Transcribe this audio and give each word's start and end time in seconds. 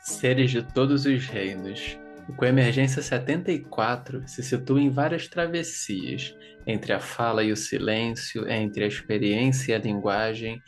Seres 0.00 0.50
de 0.50 0.62
todos 0.62 1.04
os 1.04 1.26
reinos. 1.26 1.98
O 2.26 2.32
Coemergência 2.32 3.02
74 3.02 4.22
se 4.26 4.42
situa 4.42 4.80
em 4.80 4.88
várias 4.88 5.28
travessias, 5.28 6.34
entre 6.66 6.94
a 6.94 7.00
fala 7.00 7.44
e 7.44 7.52
o 7.52 7.56
silêncio, 7.56 8.48
entre 8.48 8.84
a 8.84 8.86
experiência 8.86 9.72
e 9.72 9.74
a 9.74 9.78
linguagem, 9.78 10.62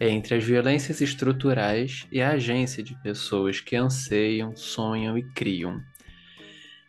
entre 0.00 0.34
as 0.34 0.44
violências 0.44 1.00
estruturais 1.00 2.06
e 2.10 2.20
a 2.20 2.30
agência 2.30 2.82
de 2.82 3.00
pessoas 3.00 3.60
que 3.60 3.76
anseiam, 3.76 4.56
sonham 4.56 5.16
e 5.16 5.22
criam. 5.22 5.80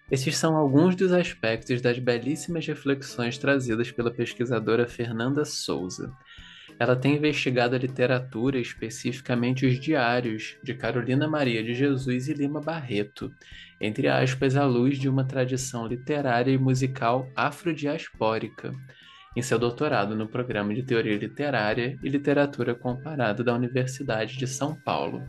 Esses 0.10 0.38
são 0.38 0.56
alguns 0.56 0.96
dos 0.96 1.12
aspectos 1.12 1.82
das 1.82 2.00
belíssimas 2.00 2.66
reflexões 2.66 3.38
trazidas 3.38 3.92
pela 3.92 4.12
pesquisadora 4.12 4.88
Fernanda 4.88 5.44
Souza, 5.44 6.14
ela 6.80 6.96
tem 6.96 7.16
investigado 7.16 7.76
a 7.76 7.80
literatura, 7.80 8.60
especificamente 8.60 9.66
os 9.66 9.80
diários 9.80 10.58
de 10.64 10.76
Carolina 10.76 11.28
Maria 11.28 11.64
de 11.64 11.74
Jesus 11.74 12.28
e 12.28 12.34
Lima 12.34 12.62
Barreto, 12.62 13.32
entre 13.82 14.08
aspas, 14.08 14.56
à 14.56 14.64
luz 14.64 15.00
de 15.00 15.10
uma 15.10 15.24
tradição 15.24 15.88
literária 15.88 16.52
e 16.52 16.58
musical 16.58 17.28
afrodiaspórica, 17.36 18.72
em 19.36 19.42
seu 19.42 19.58
doutorado 19.58 20.16
no 20.16 20.28
programa 20.28 20.74
de 20.74 20.84
Teoria 20.84 21.18
Literária 21.18 21.98
e 22.04 22.10
Literatura 22.10 22.76
Comparada 22.76 23.44
da 23.44 23.56
Universidade 23.56 24.38
de 24.38 24.46
São 24.46 24.76
Paulo. 24.76 25.24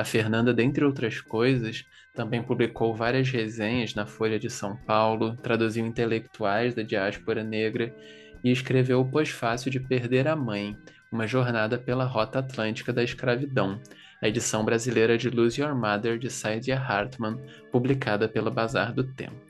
A 0.00 0.04
Fernanda, 0.04 0.54
dentre 0.54 0.82
outras 0.82 1.20
coisas, 1.20 1.84
também 2.14 2.42
publicou 2.42 2.96
várias 2.96 3.28
resenhas 3.28 3.94
na 3.94 4.06
Folha 4.06 4.38
de 4.38 4.48
São 4.48 4.74
Paulo, 4.74 5.36
traduziu 5.36 5.84
intelectuais 5.84 6.74
da 6.74 6.80
diáspora 6.80 7.44
negra 7.44 7.94
e 8.42 8.50
escreveu 8.50 9.02
o 9.02 9.10
pós-fácil 9.10 9.70
de 9.70 9.78
Perder 9.78 10.26
a 10.26 10.34
Mãe, 10.34 10.74
uma 11.12 11.26
jornada 11.26 11.76
pela 11.76 12.06
rota 12.06 12.38
atlântica 12.38 12.94
da 12.94 13.04
escravidão, 13.04 13.78
a 14.22 14.26
edição 14.26 14.64
brasileira 14.64 15.18
de 15.18 15.28
Lose 15.28 15.60
Your 15.60 15.74
Mother 15.74 16.18
de 16.18 16.30
Saidia 16.30 16.80
Hartman, 16.80 17.36
publicada 17.70 18.26
pela 18.26 18.50
Bazar 18.50 18.94
do 18.94 19.04
Tempo. 19.04 19.49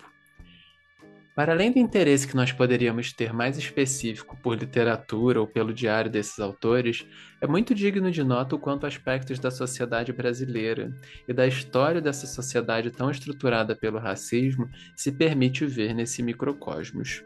Para 1.41 1.55
além 1.55 1.73
do 1.73 1.79
interesse 1.79 2.29
que 2.29 2.37
nós 2.37 2.53
poderíamos 2.53 3.15
ter 3.15 3.33
mais 3.33 3.57
específico 3.57 4.37
por 4.43 4.59
literatura 4.59 5.41
ou 5.41 5.47
pelo 5.47 5.73
diário 5.73 6.11
desses 6.11 6.39
autores, 6.39 7.07
é 7.41 7.47
muito 7.47 7.75
digno 7.75 8.11
de 8.11 8.23
nota 8.23 8.57
o 8.57 8.59
quanto 8.59 8.85
aspectos 8.85 9.39
da 9.39 9.51
sociedade 9.51 10.13
brasileira 10.13 10.95
e 11.27 11.33
da 11.33 11.47
história 11.47 11.99
dessa 11.99 12.27
sociedade 12.27 12.91
tão 12.91 13.11
estruturada 13.11 13.75
pelo 13.75 13.99
racismo 13.99 14.69
se 14.95 15.11
permite 15.11 15.65
ver 15.65 15.95
nesse 15.95 16.23
microcosmos. 16.23 17.25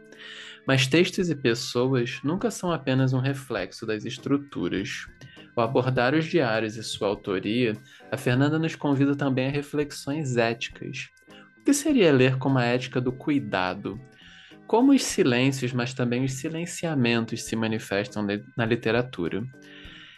Mas 0.65 0.87
textos 0.87 1.29
e 1.29 1.35
pessoas 1.35 2.21
nunca 2.23 2.49
são 2.49 2.71
apenas 2.71 3.11
um 3.11 3.19
reflexo 3.19 3.85
das 3.85 4.05
estruturas. 4.05 5.09
Ao 5.57 5.65
abordar 5.65 6.13
os 6.13 6.23
diários 6.23 6.77
e 6.77 6.83
sua 6.83 7.09
autoria, 7.09 7.73
a 8.09 8.15
Fernanda 8.15 8.57
nos 8.57 8.77
convida 8.77 9.13
também 9.13 9.49
a 9.49 9.51
reflexões 9.51 10.37
éticas. 10.37 11.09
Que 11.65 11.73
seria 11.73 12.13
ler 12.13 12.37
como 12.37 12.59
a 12.59 12.63
ética 12.63 13.01
do 13.01 13.11
cuidado? 13.11 13.99
Como 14.67 14.91
os 14.91 15.03
silêncios, 15.03 15.73
mas 15.73 15.95
também 15.95 16.23
os 16.23 16.33
silenciamentos 16.33 17.41
se 17.41 17.55
manifestam 17.55 18.25
na 18.55 18.65
literatura? 18.67 19.43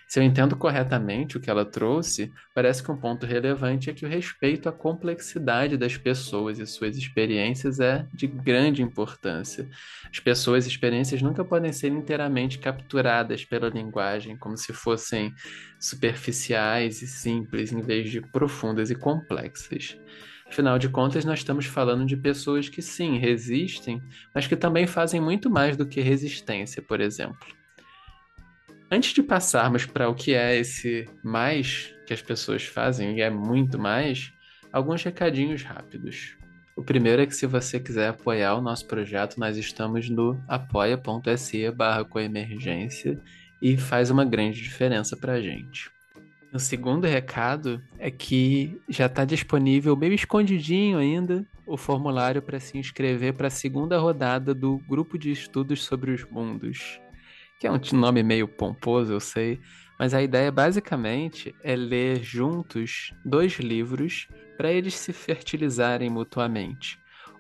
Se 0.06 0.20
eu 0.20 0.24
entendo 0.24 0.58
corretamente 0.58 1.38
o 1.38 1.40
que 1.40 1.50
ela 1.50 1.64
trouxe, 1.66 2.32
parece 2.54 2.84
que 2.84 2.92
um 2.92 2.98
ponto 2.98 3.26
relevante 3.26 3.90
é 3.90 3.94
que 3.94 4.06
o 4.06 4.10
respeito 4.10 4.68
à 4.68 4.74
complexidade 4.74 5.78
das 5.78 5.96
pessoas 5.98 6.60
e 6.60 6.68
suas 6.68 6.98
experiências 6.98 7.80
é 7.80 8.06
de 8.14 8.28
grande 8.28 8.82
importância. 8.82 9.70
As 10.12 10.20
pessoas 10.20 10.66
e 10.66 10.70
experiências 10.70 11.22
nunca 11.22 11.46
podem 11.46 11.72
ser 11.72 11.94
inteiramente 11.94 12.60
capturadas 12.60 13.46
pela 13.46 13.70
linguagem, 13.70 14.38
como 14.38 14.58
se 14.58 14.74
fossem 14.74 15.34
superficiais 15.80 17.02
e 17.02 17.08
simples, 17.08 17.72
em 17.72 17.82
vez 17.82 18.10
de 18.10 18.20
profundas 18.20 18.90
e 18.90 18.96
complexas. 18.96 19.98
Afinal 20.50 20.80
de 20.80 20.90
contas, 20.90 21.26
nós 21.26 21.40
estamos 21.40 21.66
falando 21.66 22.06
de 22.06 22.16
pessoas 22.16 22.70
que 22.70 22.82
sim, 22.82 23.18
resistem, 23.18 24.02
mas 24.34 24.48
que 24.48 24.56
também 24.56 24.88
fazem 24.88 25.20
muito 25.20 25.50
mais 25.50 25.76
do 25.76 25.86
que 25.86 26.02
resistência, 26.02 26.82
por 26.82 27.02
exemplo. 27.02 27.46
Antes 28.90 29.14
de 29.14 29.22
passarmos 29.22 29.86
para 29.86 30.10
o 30.10 30.16
que 30.16 30.34
é 30.34 30.58
esse 30.58 31.06
mais 31.22 31.94
que 32.06 32.14
as 32.14 32.22
pessoas 32.22 32.64
fazem, 32.64 33.18
e 33.18 33.22
é 33.22 33.30
muito 33.30 33.78
mais, 33.78 34.32
alguns 34.72 35.04
recadinhos 35.04 35.62
rápidos. 35.62 36.38
O 36.76 36.84
primeiro 36.84 37.22
é 37.22 37.26
que 37.26 37.36
se 37.36 37.46
você 37.46 37.80
quiser 37.80 38.10
apoiar 38.10 38.56
o 38.56 38.62
nosso 38.62 38.86
projeto, 38.88 39.40
nós 39.40 39.58
estamos 39.58 40.10
no 40.10 40.42
apoia.se 40.48 41.70
barra 41.72 42.06
coemergência 42.06 43.20
e 43.62 43.76
faz 43.76 44.10
uma 44.10 44.24
grande 44.24 44.62
diferença 44.62 45.18
para 45.18 45.34
a 45.34 45.42
gente. 45.42 45.97
O 46.58 46.60
segundo 46.60 47.06
recado 47.06 47.80
é 48.00 48.10
que 48.10 48.82
já 48.90 49.06
está 49.06 49.24
disponível, 49.24 49.96
meio 49.96 50.16
escondidinho 50.16 50.98
ainda, 50.98 51.46
o 51.68 51.78
formulário 51.78 52.42
para 52.42 52.60
se 52.60 52.80
inscrever 52.80 53.34
para 53.34 53.46
a 53.46 53.52
segunda 53.52 54.00
rodada 54.00 54.56
do 54.56 54.80
Grupo 54.80 55.20
de 55.20 55.30
Estudos 55.32 55.84
sobre 55.84 56.10
os 56.10 56.26
Mundos 56.26 57.00
que 57.60 57.68
é 57.68 57.72
um 57.72 57.80
nome 57.94 58.24
meio 58.24 58.48
pomposo, 58.48 59.14
eu 59.14 59.20
sei, 59.20 59.60
mas 59.98 60.14
a 60.14 60.22
ideia 60.22 60.52
basicamente 60.52 61.56
é 61.64 61.76
ler 61.76 62.24
juntos 62.24 63.14
dois 63.26 63.54
livros 63.54 64.28
para 64.56 64.72
eles 64.72 64.96
se 64.96 65.12
fertilizarem 65.12 66.10
mutuamente. 66.10 67.00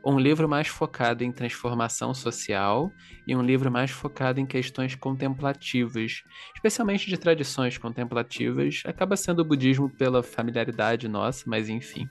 Um 0.10 0.18
livro 0.18 0.48
mais 0.48 0.70
focado 0.70 1.22
em 1.22 1.34
transformação 1.34 2.14
social 2.14 2.94
e 3.28 3.36
um 3.36 3.42
livro 3.42 3.70
mais 3.70 3.92
focado 3.92 4.40
em 4.40 4.46
questões 4.46 4.96
contemplativas, 4.96 6.24
especialmente 6.56 7.10
de 7.10 7.18
tradições 7.18 7.78
contemplativas. 7.78 8.84
Acaba 8.86 9.18
sendo 9.18 9.40
o 9.40 9.46
budismo 9.46 9.90
pela 9.90 10.24
familiaridade 10.24 11.10
nossa, 11.10 11.44
mas 11.46 11.68
enfim. 11.68 12.10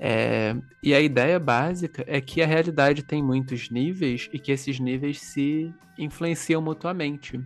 É, 0.00 0.56
e 0.82 0.92
a 0.92 1.00
ideia 1.00 1.38
básica 1.38 2.02
é 2.08 2.20
que 2.20 2.42
a 2.42 2.46
realidade 2.46 3.04
tem 3.04 3.22
muitos 3.22 3.70
níveis 3.70 4.28
e 4.32 4.38
que 4.40 4.50
esses 4.50 4.80
níveis 4.80 5.20
se 5.20 5.72
influenciam 5.96 6.60
mutuamente. 6.60 7.40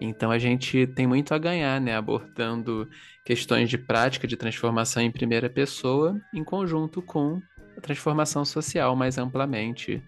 Então 0.00 0.32
a 0.32 0.38
gente 0.38 0.88
tem 0.88 1.06
muito 1.06 1.32
a 1.32 1.38
ganhar, 1.38 1.80
né, 1.80 1.94
abordando 1.94 2.90
questões 3.24 3.70
de 3.70 3.78
prática 3.78 4.26
de 4.26 4.36
transformação 4.36 5.00
em 5.00 5.12
primeira 5.12 5.48
pessoa, 5.48 6.20
em 6.34 6.42
conjunto 6.42 7.00
com 7.00 7.40
a 7.76 7.80
transformação 7.80 8.44
social 8.44 8.94
mais 8.96 9.18
amplamente, 9.18 10.02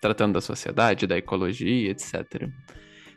tratando 0.00 0.34
da 0.34 0.40
sociedade, 0.40 1.06
da 1.06 1.16
ecologia, 1.16 1.90
etc. 1.90 2.48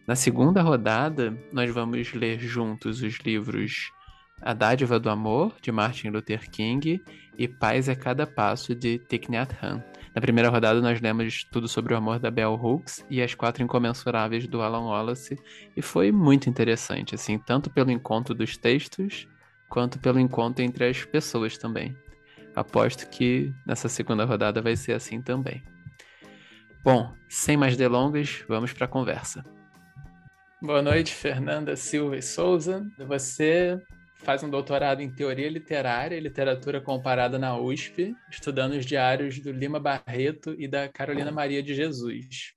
Na 0.07 0.15
segunda 0.15 0.61
rodada, 0.61 1.35
nós 1.51 1.73
vamos 1.73 2.13
ler 2.13 2.39
juntos 2.39 3.01
os 3.01 3.17
livros 3.19 3.91
a 4.41 4.53
Dádiva 4.53 4.99
do 4.99 5.09
Amor, 5.09 5.55
de 5.61 5.71
Martin 5.71 6.09
Luther 6.09 6.49
King, 6.49 7.03
e 7.37 7.47
Paz 7.47 7.89
é 7.89 7.95
Cada 7.95 8.27
Passo, 8.27 8.75
de 8.75 8.99
Thich 8.99 9.29
Nhat 9.31 9.55
Hanh. 9.61 9.83
Na 10.13 10.21
primeira 10.21 10.49
rodada, 10.49 10.79
nós 10.81 11.01
lemos 11.01 11.43
tudo 11.51 11.67
sobre 11.67 11.93
o 11.93 11.97
amor 11.97 12.19
da 12.19 12.31
Bell 12.31 12.53
Hooks 12.53 13.05
e 13.09 13.21
as 13.21 13.33
quatro 13.33 13.63
incomensuráveis 13.63 14.47
do 14.47 14.61
Alan 14.61 14.85
Wallace, 14.85 15.37
e 15.75 15.81
foi 15.81 16.11
muito 16.11 16.49
interessante, 16.49 17.15
assim, 17.15 17.37
tanto 17.37 17.69
pelo 17.69 17.91
encontro 17.91 18.33
dos 18.33 18.55
textos, 18.55 19.27
quanto 19.67 19.99
pelo 19.99 20.19
encontro 20.19 20.63
entre 20.63 20.87
as 20.87 21.03
pessoas 21.03 21.57
também. 21.57 21.95
Aposto 22.55 23.09
que 23.09 23.53
nessa 23.65 23.89
segunda 23.89 24.23
rodada 24.23 24.61
vai 24.61 24.75
ser 24.75 24.93
assim 24.93 25.21
também. 25.21 25.61
Bom, 26.83 27.13
sem 27.27 27.57
mais 27.57 27.75
delongas, 27.75 28.45
vamos 28.47 28.71
para 28.71 28.85
a 28.85 28.87
conversa. 28.87 29.43
Boa 30.61 30.81
noite, 30.81 31.13
Fernanda 31.13 31.75
Silva 31.75 32.15
e 32.15 32.21
Souza. 32.21 32.85
Você 33.07 33.81
faz 34.19 34.41
um 34.41 34.49
doutorado 34.49 35.01
em 35.01 35.11
teoria 35.11 35.49
literária 35.49 36.15
e 36.15 36.19
literatura 36.19 36.79
comparada 36.79 37.37
na 37.37 37.59
USP, 37.59 38.15
estudando 38.31 38.71
os 38.71 38.85
diários 38.85 39.37
do 39.39 39.51
Lima 39.51 39.79
Barreto 39.79 40.55
e 40.57 40.67
da 40.67 40.87
Carolina 40.87 41.31
Maria 41.31 41.61
de 41.61 41.75
Jesus. 41.75 42.53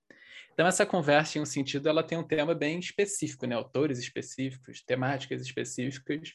Então 0.55 0.67
essa 0.67 0.87
conversa, 0.87 1.39
em 1.39 1.43
um 1.43 1.47
sentido, 1.47 1.89
ela 1.89 2.03
tem 2.03 2.17
um 2.17 2.23
tema 2.23 2.55
bem 2.55 2.79
específico, 2.79 3.47
né? 3.47 3.55
Autores 3.55 3.99
específicos, 3.99 4.81
temáticas 4.81 5.43
específicas. 5.43 6.35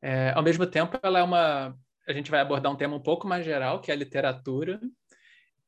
É, 0.00 0.32
ao 0.34 0.42
mesmo 0.42 0.66
tempo, 0.66 0.98
ela 1.02 1.18
é 1.18 1.22
uma, 1.22 1.76
a 2.08 2.12
gente 2.12 2.30
vai 2.30 2.40
abordar 2.40 2.72
um 2.72 2.76
tema 2.76 2.96
um 2.96 3.02
pouco 3.02 3.26
mais 3.26 3.44
geral, 3.44 3.80
que 3.80 3.90
é 3.90 3.94
a 3.94 3.96
literatura, 3.96 4.80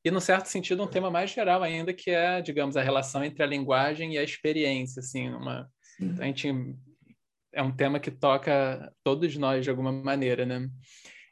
e, 0.04 0.10
num 0.10 0.20
certo 0.20 0.46
sentido, 0.46 0.82
um 0.82 0.86
tema 0.86 1.10
mais 1.10 1.30
geral 1.30 1.62
ainda, 1.62 1.94
que 1.94 2.10
é, 2.10 2.42
digamos, 2.42 2.76
a 2.76 2.82
relação 2.82 3.24
entre 3.24 3.42
a 3.42 3.46
linguagem 3.46 4.12
e 4.12 4.18
a 4.18 4.22
experiência, 4.22 5.00
assim, 5.00 5.30
uma... 5.30 5.66
A 6.20 6.24
gente 6.24 6.52
é 7.52 7.62
um 7.62 7.74
tema 7.74 7.98
que 7.98 8.10
toca 8.10 8.92
todos 9.02 9.34
nós 9.36 9.64
de 9.64 9.70
alguma 9.70 9.90
maneira, 9.90 10.44
né? 10.44 10.68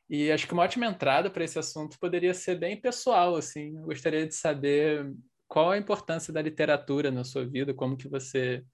E 0.08 0.30
acho 0.30 0.46
que 0.46 0.54
uma 0.54 0.62
ótima 0.62 0.86
entrada 0.86 1.28
para 1.28 1.44
esse 1.44 1.58
assunto 1.58 1.98
poderia 1.98 2.32
ser 2.32 2.58
bem 2.58 2.80
pessoal, 2.80 3.36
assim. 3.36 3.76
Eu 3.76 3.84
gostaria 3.84 4.26
de 4.26 4.34
saber 4.34 5.12
qual 5.46 5.72
a 5.72 5.78
importância 5.78 6.32
da 6.32 6.40
literatura 6.40 7.10
na 7.10 7.24
sua 7.24 7.44
vida, 7.44 7.74
como 7.74 7.96
que 7.96 8.08
você 8.08 8.64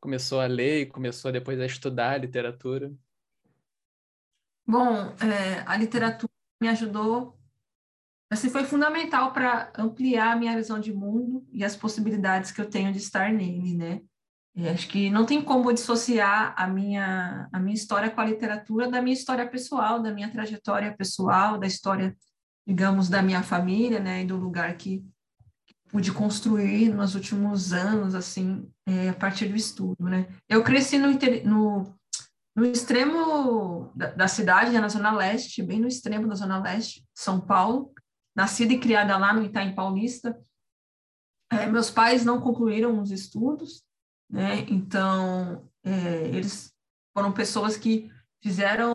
começou 0.00 0.40
a 0.40 0.46
ler 0.46 0.80
e 0.82 0.86
começou 0.86 1.30
depois 1.30 1.60
a 1.60 1.66
estudar 1.66 2.12
a 2.12 2.18
literatura. 2.18 2.90
Bom, 4.66 5.14
é, 5.20 5.62
a 5.66 5.76
literatura 5.76 6.32
me 6.60 6.68
ajudou 6.68 7.38
assim, 8.32 8.48
foi 8.48 8.64
fundamental 8.64 9.32
para 9.32 9.70
ampliar 9.76 10.32
a 10.32 10.36
minha 10.36 10.56
visão 10.56 10.80
de 10.80 10.92
mundo 10.92 11.46
e 11.52 11.62
as 11.64 11.76
possibilidades 11.76 12.50
que 12.50 12.60
eu 12.60 12.68
tenho 12.68 12.90
de 12.90 12.98
estar 12.98 13.30
nele, 13.32 13.74
né? 13.74 14.00
E 14.54 14.68
acho 14.68 14.88
que 14.88 15.10
não 15.10 15.24
tem 15.24 15.42
como 15.42 15.72
dissociar 15.72 16.54
a 16.56 16.66
minha, 16.66 17.48
a 17.52 17.58
minha 17.58 17.74
história 17.74 18.10
com 18.10 18.20
a 18.20 18.24
literatura 18.24 18.90
da 18.90 19.00
minha 19.00 19.14
história 19.14 19.48
pessoal, 19.48 20.00
da 20.00 20.12
minha 20.12 20.30
trajetória 20.30 20.94
pessoal, 20.96 21.58
da 21.58 21.66
história, 21.66 22.16
digamos, 22.66 23.08
da 23.08 23.22
minha 23.22 23.42
família, 23.42 23.98
né? 23.98 24.22
E 24.22 24.26
do 24.26 24.36
lugar 24.36 24.74
que 24.76 25.04
pude 25.88 26.10
construir 26.12 26.88
nos 26.88 27.14
últimos 27.14 27.72
anos, 27.72 28.14
assim, 28.14 28.66
é, 28.86 29.10
a 29.10 29.14
partir 29.14 29.48
do 29.48 29.56
estudo, 29.56 30.04
né? 30.04 30.26
Eu 30.48 30.62
cresci 30.62 30.98
no, 30.98 31.10
no, 31.44 31.94
no 32.54 32.64
extremo 32.66 33.90
da, 33.94 34.10
da, 34.10 34.28
cidade, 34.28 34.78
na 34.78 34.88
Zona 34.88 35.12
Leste, 35.12 35.62
bem 35.62 35.80
no 35.80 35.88
extremo 35.88 36.28
da 36.28 36.34
Zona 36.34 36.60
Leste, 36.60 37.04
São 37.14 37.40
Paulo, 37.40 37.92
nascida 38.34 38.72
e 38.72 38.78
criada 38.80 39.16
lá 39.16 39.32
no 39.32 39.42
Itaim 39.42 39.74
Paulista. 39.74 40.38
É, 41.50 41.66
meus 41.66 41.90
pais 41.90 42.24
não 42.24 42.40
concluíram 42.40 43.00
os 43.00 43.10
estudos, 43.10 43.84
né? 44.30 44.60
Então, 44.68 45.68
é, 45.84 46.28
eles 46.28 46.72
foram 47.14 47.32
pessoas 47.32 47.76
que 47.76 48.10
fizeram, 48.42 48.92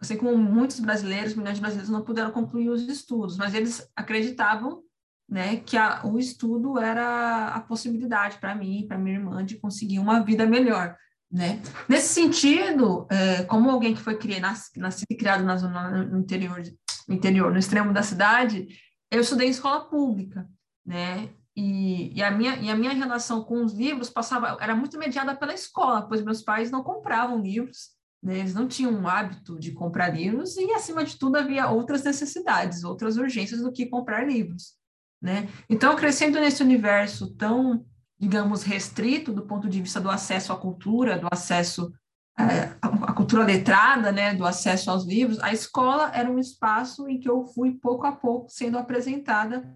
assim 0.00 0.16
como 0.16 0.36
muitos 0.36 0.80
brasileiros, 0.80 1.34
milhões 1.34 1.56
de 1.56 1.60
brasileiros 1.60 1.90
não 1.90 2.04
puderam 2.04 2.30
concluir 2.30 2.68
os 2.68 2.82
estudos, 2.82 3.36
mas 3.36 3.54
eles 3.54 3.90
acreditavam 3.94 4.82
né, 5.28 5.56
que 5.56 5.76
a, 5.76 6.06
o 6.06 6.18
estudo 6.18 6.78
era 6.78 7.48
a 7.48 7.60
possibilidade 7.60 8.38
para 8.38 8.54
mim, 8.54 8.86
para 8.86 8.98
minha 8.98 9.18
irmã, 9.18 9.44
de 9.44 9.58
conseguir 9.58 9.98
uma 9.98 10.20
vida 10.20 10.46
melhor, 10.46 10.96
né? 11.36 11.60
Nesse 11.88 12.14
sentido, 12.14 13.06
é, 13.10 13.42
como 13.44 13.70
alguém 13.70 13.94
que 13.94 14.00
foi 14.00 14.16
criado, 14.16 14.56
nascido 14.76 15.16
criado 15.18 15.44
na 15.44 15.56
zona 15.56 16.04
no 16.04 16.18
interior, 16.18 16.62
interior, 17.08 17.52
no 17.52 17.58
extremo 17.58 17.92
da 17.92 18.02
cidade, 18.02 18.66
eu 19.10 19.20
estudei 19.20 19.48
em 19.48 19.50
escola 19.50 19.84
pública, 19.84 20.48
né? 20.84 21.28
E, 21.54 22.14
e, 22.16 22.22
a 22.22 22.30
minha, 22.30 22.56
e 22.56 22.70
a 22.70 22.76
minha 22.76 22.92
relação 22.92 23.42
com 23.42 23.62
os 23.64 23.74
livros 23.74 24.08
passava 24.08 24.56
era 24.60 24.74
muito 24.74 24.98
mediada 24.98 25.36
pela 25.36 25.52
escola, 25.52 26.06
pois 26.06 26.22
meus 26.22 26.42
pais 26.42 26.70
não 26.70 26.82
compravam 26.82 27.40
livros, 27.40 27.90
né? 28.22 28.38
eles 28.38 28.54
não 28.54 28.66
tinham 28.66 29.02
o 29.02 29.08
hábito 29.08 29.58
de 29.58 29.72
comprar 29.72 30.08
livros, 30.08 30.56
e 30.56 30.70
acima 30.72 31.04
de 31.04 31.18
tudo 31.18 31.36
havia 31.36 31.70
outras 31.70 32.02
necessidades, 32.02 32.84
outras 32.84 33.16
urgências 33.16 33.62
do 33.62 33.72
que 33.72 33.86
comprar 33.86 34.26
livros 34.26 34.76
né? 35.20 35.48
Então, 35.68 35.96
crescendo 35.96 36.38
nesse 36.38 36.62
universo 36.62 37.34
tão, 37.34 37.84
digamos, 38.18 38.62
restrito 38.62 39.32
do 39.32 39.46
ponto 39.46 39.68
de 39.68 39.80
vista 39.80 40.00
do 40.00 40.10
acesso 40.10 40.52
à 40.52 40.56
cultura, 40.56 41.18
do 41.18 41.28
acesso 41.30 41.92
é, 42.38 42.76
à 42.80 43.12
cultura 43.12 43.44
letrada, 43.44 44.12
né, 44.12 44.34
do 44.34 44.44
acesso 44.44 44.90
aos 44.90 45.06
livros, 45.06 45.40
a 45.40 45.52
escola 45.52 46.10
era 46.14 46.30
um 46.30 46.38
espaço 46.38 47.08
em 47.08 47.18
que 47.18 47.28
eu 47.28 47.46
fui 47.46 47.72
pouco 47.72 48.06
a 48.06 48.12
pouco 48.12 48.50
sendo 48.50 48.78
apresentada 48.78 49.74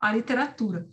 à 0.00 0.12
literatura, 0.12 0.88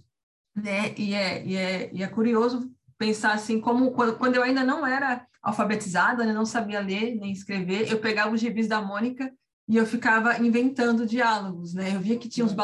né? 0.55 0.93
E 0.97 1.13
é, 1.13 1.45
e 1.45 1.55
é, 1.55 1.93
e 1.93 2.03
é 2.03 2.07
curioso 2.07 2.71
pensar 2.97 3.33
assim 3.33 3.61
como 3.61 3.91
quando, 3.91 4.17
quando 4.17 4.35
eu 4.35 4.43
ainda 4.43 4.63
não 4.63 4.85
era 4.85 5.27
alfabetizada, 5.41 6.25
né, 6.25 6.33
não 6.33 6.45
sabia 6.45 6.79
ler 6.79 7.15
nem 7.15 7.31
escrever, 7.31 7.91
eu 7.91 7.99
pegava 7.99 8.33
os 8.33 8.41
gibis 8.41 8.67
da 8.67 8.81
Mônica 8.81 9.31
e 9.67 9.77
eu 9.77 9.85
ficava 9.85 10.39
inventando 10.39 11.05
diálogos, 11.05 11.73
né? 11.73 11.95
Eu 11.95 11.99
via 11.99 12.17
que 12.17 12.29
tinha 12.29 12.45
uns 12.45 12.55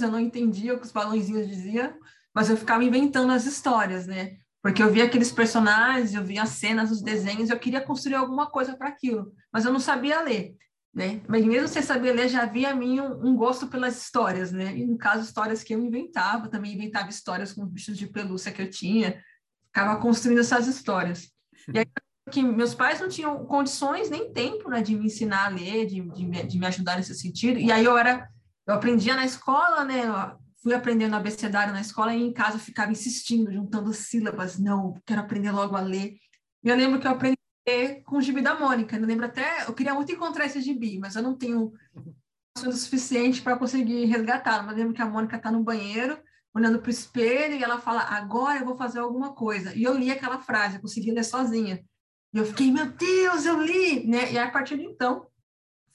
eu 0.00 0.10
não 0.10 0.18
entendia 0.18 0.72
o 0.72 0.78
que 0.78 0.86
os 0.86 0.92
balãozinhos 0.92 1.46
diziam, 1.46 1.92
mas 2.34 2.50
eu 2.50 2.56
ficava 2.56 2.84
inventando 2.84 3.32
as 3.32 3.46
histórias, 3.46 4.06
né? 4.06 4.36
Porque 4.62 4.82
eu 4.82 4.92
via 4.92 5.04
aqueles 5.04 5.32
personagens, 5.32 6.14
eu 6.14 6.24
via 6.24 6.42
as 6.42 6.50
cenas, 6.50 6.90
os 6.90 7.02
desenhos, 7.02 7.50
eu 7.50 7.58
queria 7.58 7.80
construir 7.80 8.14
alguma 8.14 8.48
coisa 8.50 8.76
para 8.76 8.88
aquilo, 8.88 9.32
mas 9.52 9.64
eu 9.64 9.72
não 9.72 9.80
sabia 9.80 10.22
ler, 10.22 10.54
né? 10.94 11.20
Mas 11.28 11.44
mesmo 11.44 11.68
sem 11.68 11.82
saber 11.82 12.12
ler, 12.12 12.28
já 12.28 12.42
havia 12.42 12.70
a 12.70 12.74
mim 12.74 13.00
um, 13.00 13.28
um, 13.28 13.36
gosto 13.36 13.66
pelas 13.66 14.00
histórias, 14.00 14.52
né? 14.52 14.76
E 14.76 14.86
no 14.86 14.96
caso, 14.96 15.24
histórias 15.24 15.64
que 15.64 15.74
eu 15.74 15.80
inventava, 15.80 16.48
também 16.48 16.74
inventava 16.74 17.08
histórias 17.08 17.52
com 17.52 17.64
os 17.64 17.68
bichos 17.68 17.98
de 17.98 18.06
pelúcia 18.06 18.52
que 18.52 18.62
eu 18.62 18.70
tinha, 18.70 19.20
ficava 19.66 20.00
construindo 20.00 20.40
essas 20.40 20.68
histórias. 20.68 21.30
E 21.72 21.78
aí, 21.78 21.86
que 22.30 22.42
meus 22.42 22.72
pais 22.72 23.00
não 23.00 23.08
tinham 23.08 23.44
condições 23.44 24.08
nem 24.08 24.32
tempo, 24.32 24.70
né, 24.70 24.80
de 24.80 24.94
me 24.94 25.06
ensinar 25.06 25.46
a 25.46 25.48
ler, 25.48 25.86
de, 25.86 26.00
de, 26.00 26.46
de 26.46 26.58
me 26.58 26.66
ajudar 26.66 26.96
nesse 26.96 27.14
sentido, 27.16 27.58
e 27.58 27.72
aí 27.72 27.84
eu 27.84 27.98
era 27.98 28.28
eu 28.66 28.74
aprendia 28.74 29.14
na 29.16 29.24
escola, 29.24 29.84
né? 29.84 30.02
Fui 30.62 30.72
aprendendo 30.72 31.16
abecedário 31.16 31.72
na 31.72 31.80
escola 31.80 32.14
e 32.14 32.22
em 32.22 32.32
casa 32.32 32.56
ficava 32.56 32.92
insistindo, 32.92 33.52
juntando 33.52 33.92
sílabas. 33.92 34.58
Não, 34.60 34.94
quero 35.04 35.20
aprender 35.20 35.50
logo 35.50 35.74
a 35.74 35.80
ler. 35.80 36.16
E 36.62 36.68
eu 36.68 36.76
lembro 36.76 37.00
que 37.00 37.06
eu 37.06 37.10
aprendi 37.10 37.36
com 38.04 38.18
o 38.18 38.22
gibi 38.22 38.40
da 38.40 38.58
Mônica. 38.58 38.96
Eu 38.96 39.04
lembro 39.04 39.26
até, 39.26 39.64
eu 39.66 39.74
queria 39.74 39.92
muito 39.92 40.12
encontrar 40.12 40.46
esse 40.46 40.60
gibi, 40.60 41.00
mas 41.00 41.16
eu 41.16 41.22
não 41.22 41.36
tenho 41.36 41.72
o 42.64 42.72
suficiente 42.72 43.42
para 43.42 43.56
conseguir 43.56 44.04
resgatá-lo. 44.04 44.66
Mas 44.66 44.76
lembro 44.76 44.94
que 44.94 45.02
a 45.02 45.06
Mônica 45.06 45.36
está 45.36 45.50
no 45.50 45.64
banheiro, 45.64 46.16
olhando 46.54 46.78
para 46.78 46.88
o 46.88 46.92
espelho, 46.92 47.54
e 47.56 47.64
ela 47.64 47.80
fala: 47.80 48.02
Agora 48.02 48.60
eu 48.60 48.64
vou 48.64 48.76
fazer 48.76 49.00
alguma 49.00 49.34
coisa. 49.34 49.74
E 49.74 49.82
eu 49.82 49.98
li 49.98 50.12
aquela 50.12 50.38
frase, 50.38 50.76
eu 50.76 50.80
consegui 50.80 51.10
ler 51.10 51.24
sozinha. 51.24 51.84
E 52.32 52.38
eu 52.38 52.46
fiquei: 52.46 52.70
Meu 52.70 52.86
Deus, 52.86 53.44
eu 53.46 53.60
li! 53.60 54.06
Né? 54.06 54.32
E 54.32 54.38
a 54.38 54.48
partir 54.48 54.76
de 54.76 54.84
então, 54.84 55.26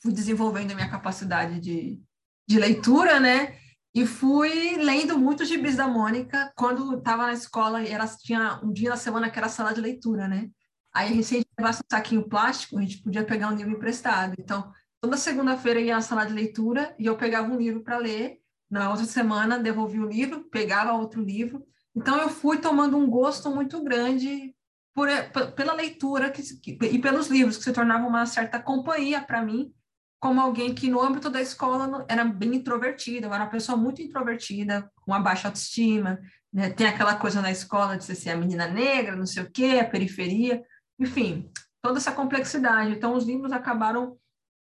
fui 0.01 0.11
desenvolvendo 0.11 0.71
a 0.71 0.75
minha 0.75 0.89
capacidade 0.89 1.61
de, 1.61 2.01
de 2.45 2.59
leitura, 2.59 3.17
né? 3.17 3.57
E 3.97 4.05
fui 4.05 4.77
lendo 4.77 5.17
muitos 5.17 5.47
gibis 5.47 5.75
da 5.75 5.87
Mônica 5.87 6.53
quando 6.55 6.99
estava 6.99 7.25
na 7.25 7.33
escola 7.33 7.81
e 7.81 7.89
tinha 8.21 8.59
um 8.63 8.71
dia 8.71 8.91
na 8.91 8.95
semana 8.95 9.27
que 9.27 9.39
era 9.39 9.49
sala 9.49 9.73
de 9.73 9.81
leitura, 9.81 10.27
né? 10.27 10.51
Aí 10.93 11.13
a 11.13 11.15
gente, 11.15 11.47
levasse 11.57 11.81
um 11.81 11.95
saquinho 11.95 12.29
plástico, 12.29 12.77
a 12.77 12.81
gente 12.81 13.01
podia 13.01 13.25
pegar 13.25 13.47
um 13.47 13.55
livro 13.55 13.71
emprestado. 13.71 14.35
Então, 14.37 14.71
toda 15.01 15.17
segunda-feira 15.17 15.81
ia 15.81 15.97
à 15.97 16.01
sala 16.01 16.25
de 16.25 16.33
leitura 16.33 16.95
e 16.99 17.07
eu 17.07 17.17
pegava 17.17 17.51
um 17.51 17.57
livro 17.57 17.81
para 17.81 17.97
ler. 17.97 18.37
Na 18.69 18.91
outra 18.91 19.05
semana, 19.05 19.57
devolvia 19.57 20.03
o 20.03 20.07
livro, 20.07 20.43
pegava 20.51 20.93
outro 20.93 21.19
livro. 21.19 21.65
Então, 21.95 22.21
eu 22.21 22.29
fui 22.29 22.59
tomando 22.59 22.97
um 22.97 23.09
gosto 23.09 23.49
muito 23.49 23.83
grande 23.83 24.53
por, 24.93 25.07
pela 25.55 25.73
leitura 25.73 26.29
que, 26.29 26.43
e 26.83 26.99
pelos 26.99 27.29
livros, 27.29 27.57
que 27.57 27.63
se 27.63 27.73
tornavam 27.73 28.09
uma 28.09 28.27
certa 28.27 28.61
companhia 28.61 29.21
para 29.21 29.43
mim 29.43 29.73
como 30.19 30.41
alguém 30.41 30.73
que 30.73 30.89
no 30.89 31.01
âmbito 31.01 31.29
da 31.29 31.41
escola 31.41 32.05
era 32.09 32.25
bem 32.25 32.55
introvertida, 32.55 33.27
eu 33.27 33.33
era 33.33 33.43
uma 33.43 33.49
pessoa 33.49 33.77
muito 33.77 34.01
introvertida, 34.01 34.91
com 34.95 35.11
uma 35.11 35.19
baixa 35.19 35.47
autoestima, 35.47 36.19
né? 36.51 36.69
tem 36.69 36.87
aquela 36.87 37.15
coisa 37.15 37.41
na 37.41 37.51
escola 37.51 37.97
de 37.97 38.03
ser 38.03 38.31
a 38.31 38.37
menina 38.37 38.67
negra, 38.67 39.15
não 39.15 39.25
sei 39.25 39.43
o 39.43 39.51
quê, 39.51 39.79
a 39.79 39.87
periferia, 39.87 40.63
enfim, 40.99 41.51
toda 41.81 41.99
essa 41.99 42.11
complexidade. 42.11 42.91
Então, 42.91 43.13
os 43.13 43.25
livros 43.25 43.51
acabaram 43.51 44.17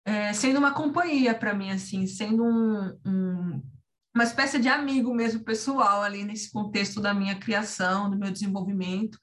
é, 0.04 0.32
sendo 0.32 0.58
uma 0.58 0.72
companhia 0.72 1.34
para 1.34 1.54
mim, 1.54 1.70
assim, 1.70 2.06
sendo 2.06 2.44
um, 2.44 2.98
um, 3.06 3.62
uma 4.14 4.24
espécie 4.24 4.58
de 4.58 4.68
amigo 4.68 5.14
mesmo 5.14 5.42
pessoal 5.42 6.02
ali 6.02 6.24
nesse 6.24 6.50
contexto 6.52 7.00
da 7.00 7.14
minha 7.14 7.36
criação, 7.36 8.10
do 8.10 8.18
meu 8.18 8.30
desenvolvimento, 8.30 9.18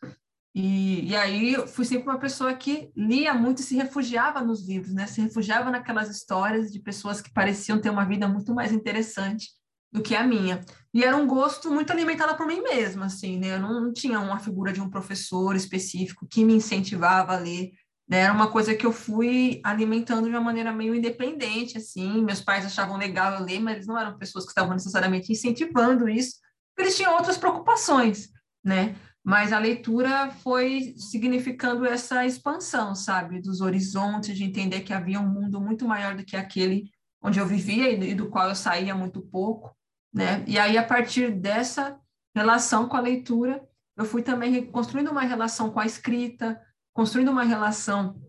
e, 0.60 1.10
e 1.10 1.16
aí 1.16 1.54
eu 1.54 1.68
fui 1.68 1.86
sempre 1.86 2.10
uma 2.10 2.18
pessoa 2.18 2.52
que 2.52 2.92
lia 2.96 3.32
muito 3.32 3.60
e 3.60 3.64
se 3.64 3.76
refugiava 3.76 4.42
nos 4.42 4.68
livros, 4.68 4.92
né? 4.92 5.06
Se 5.06 5.22
refugiava 5.22 5.70
naquelas 5.70 6.10
histórias 6.10 6.72
de 6.72 6.80
pessoas 6.80 7.22
que 7.22 7.32
pareciam 7.32 7.80
ter 7.80 7.92
uma 7.92 8.04
vida 8.04 8.28
muito 8.28 8.56
mais 8.56 8.72
interessante 8.72 9.50
do 9.92 10.02
que 10.02 10.16
a 10.16 10.26
minha. 10.26 10.66
E 10.92 11.04
era 11.04 11.16
um 11.16 11.28
gosto 11.28 11.70
muito 11.70 11.92
alimentado 11.92 12.36
por 12.36 12.48
mim 12.48 12.60
mesma, 12.62 13.06
assim, 13.06 13.38
né? 13.38 13.54
Eu 13.54 13.60
não 13.60 13.94
tinha 13.94 14.20
uma 14.20 14.40
figura 14.40 14.74
de 14.74 14.82
um 14.82 14.90
professor 14.90 15.56
específico 15.56 16.26
que 16.28 16.44
me 16.44 16.56
incentivava 16.56 17.36
a 17.36 17.38
ler, 17.38 17.70
né? 18.10 18.22
Era 18.22 18.34
uma 18.34 18.50
coisa 18.50 18.74
que 18.74 18.86
eu 18.86 18.92
fui 18.92 19.62
alimentando 19.64 20.24
de 20.24 20.32
uma 20.32 20.42
maneira 20.42 20.74
meio 20.74 20.96
independente, 20.96 21.78
assim. 21.78 22.24
Meus 22.24 22.42
pais 22.42 22.66
achavam 22.66 22.98
legal 22.98 23.34
eu 23.34 23.46
ler, 23.46 23.60
mas 23.60 23.76
eles 23.76 23.88
não 23.88 24.00
eram 24.00 24.18
pessoas 24.18 24.44
que 24.44 24.50
estavam 24.50 24.74
necessariamente 24.74 25.32
incentivando 25.32 26.10
isso, 26.10 26.38
eles 26.80 26.98
tinham 26.98 27.14
outras 27.14 27.38
preocupações, 27.38 28.30
né? 28.66 28.96
Mas 29.28 29.52
a 29.52 29.60
leitura 29.60 30.32
foi 30.32 30.94
significando 30.96 31.86
essa 31.86 32.26
expansão, 32.26 32.96
sabe, 32.96 33.42
dos 33.42 33.60
horizontes, 33.60 34.38
de 34.38 34.46
entender 34.46 34.80
que 34.84 34.94
havia 34.94 35.20
um 35.20 35.28
mundo 35.28 35.60
muito 35.60 35.86
maior 35.86 36.16
do 36.16 36.24
que 36.24 36.38
aquele 36.38 36.90
onde 37.22 37.38
eu 37.38 37.46
vivia 37.46 37.92
e 37.92 38.16
do 38.16 38.30
qual 38.30 38.48
eu 38.48 38.56
saía 38.56 38.96
muito 38.96 39.20
pouco, 39.22 39.76
né? 40.14 40.46
E 40.48 40.58
aí, 40.58 40.78
a 40.78 40.84
partir 40.84 41.30
dessa 41.30 42.00
relação 42.34 42.88
com 42.88 42.96
a 42.96 43.02
leitura, 43.02 43.62
eu 43.98 44.06
fui 44.06 44.22
também 44.22 44.66
construindo 44.72 45.12
uma 45.12 45.24
relação 45.24 45.72
com 45.72 45.82
a 45.82 45.86
escrita, 45.86 46.62
construindo 46.94 47.30
uma 47.30 47.44
relação 47.44 48.22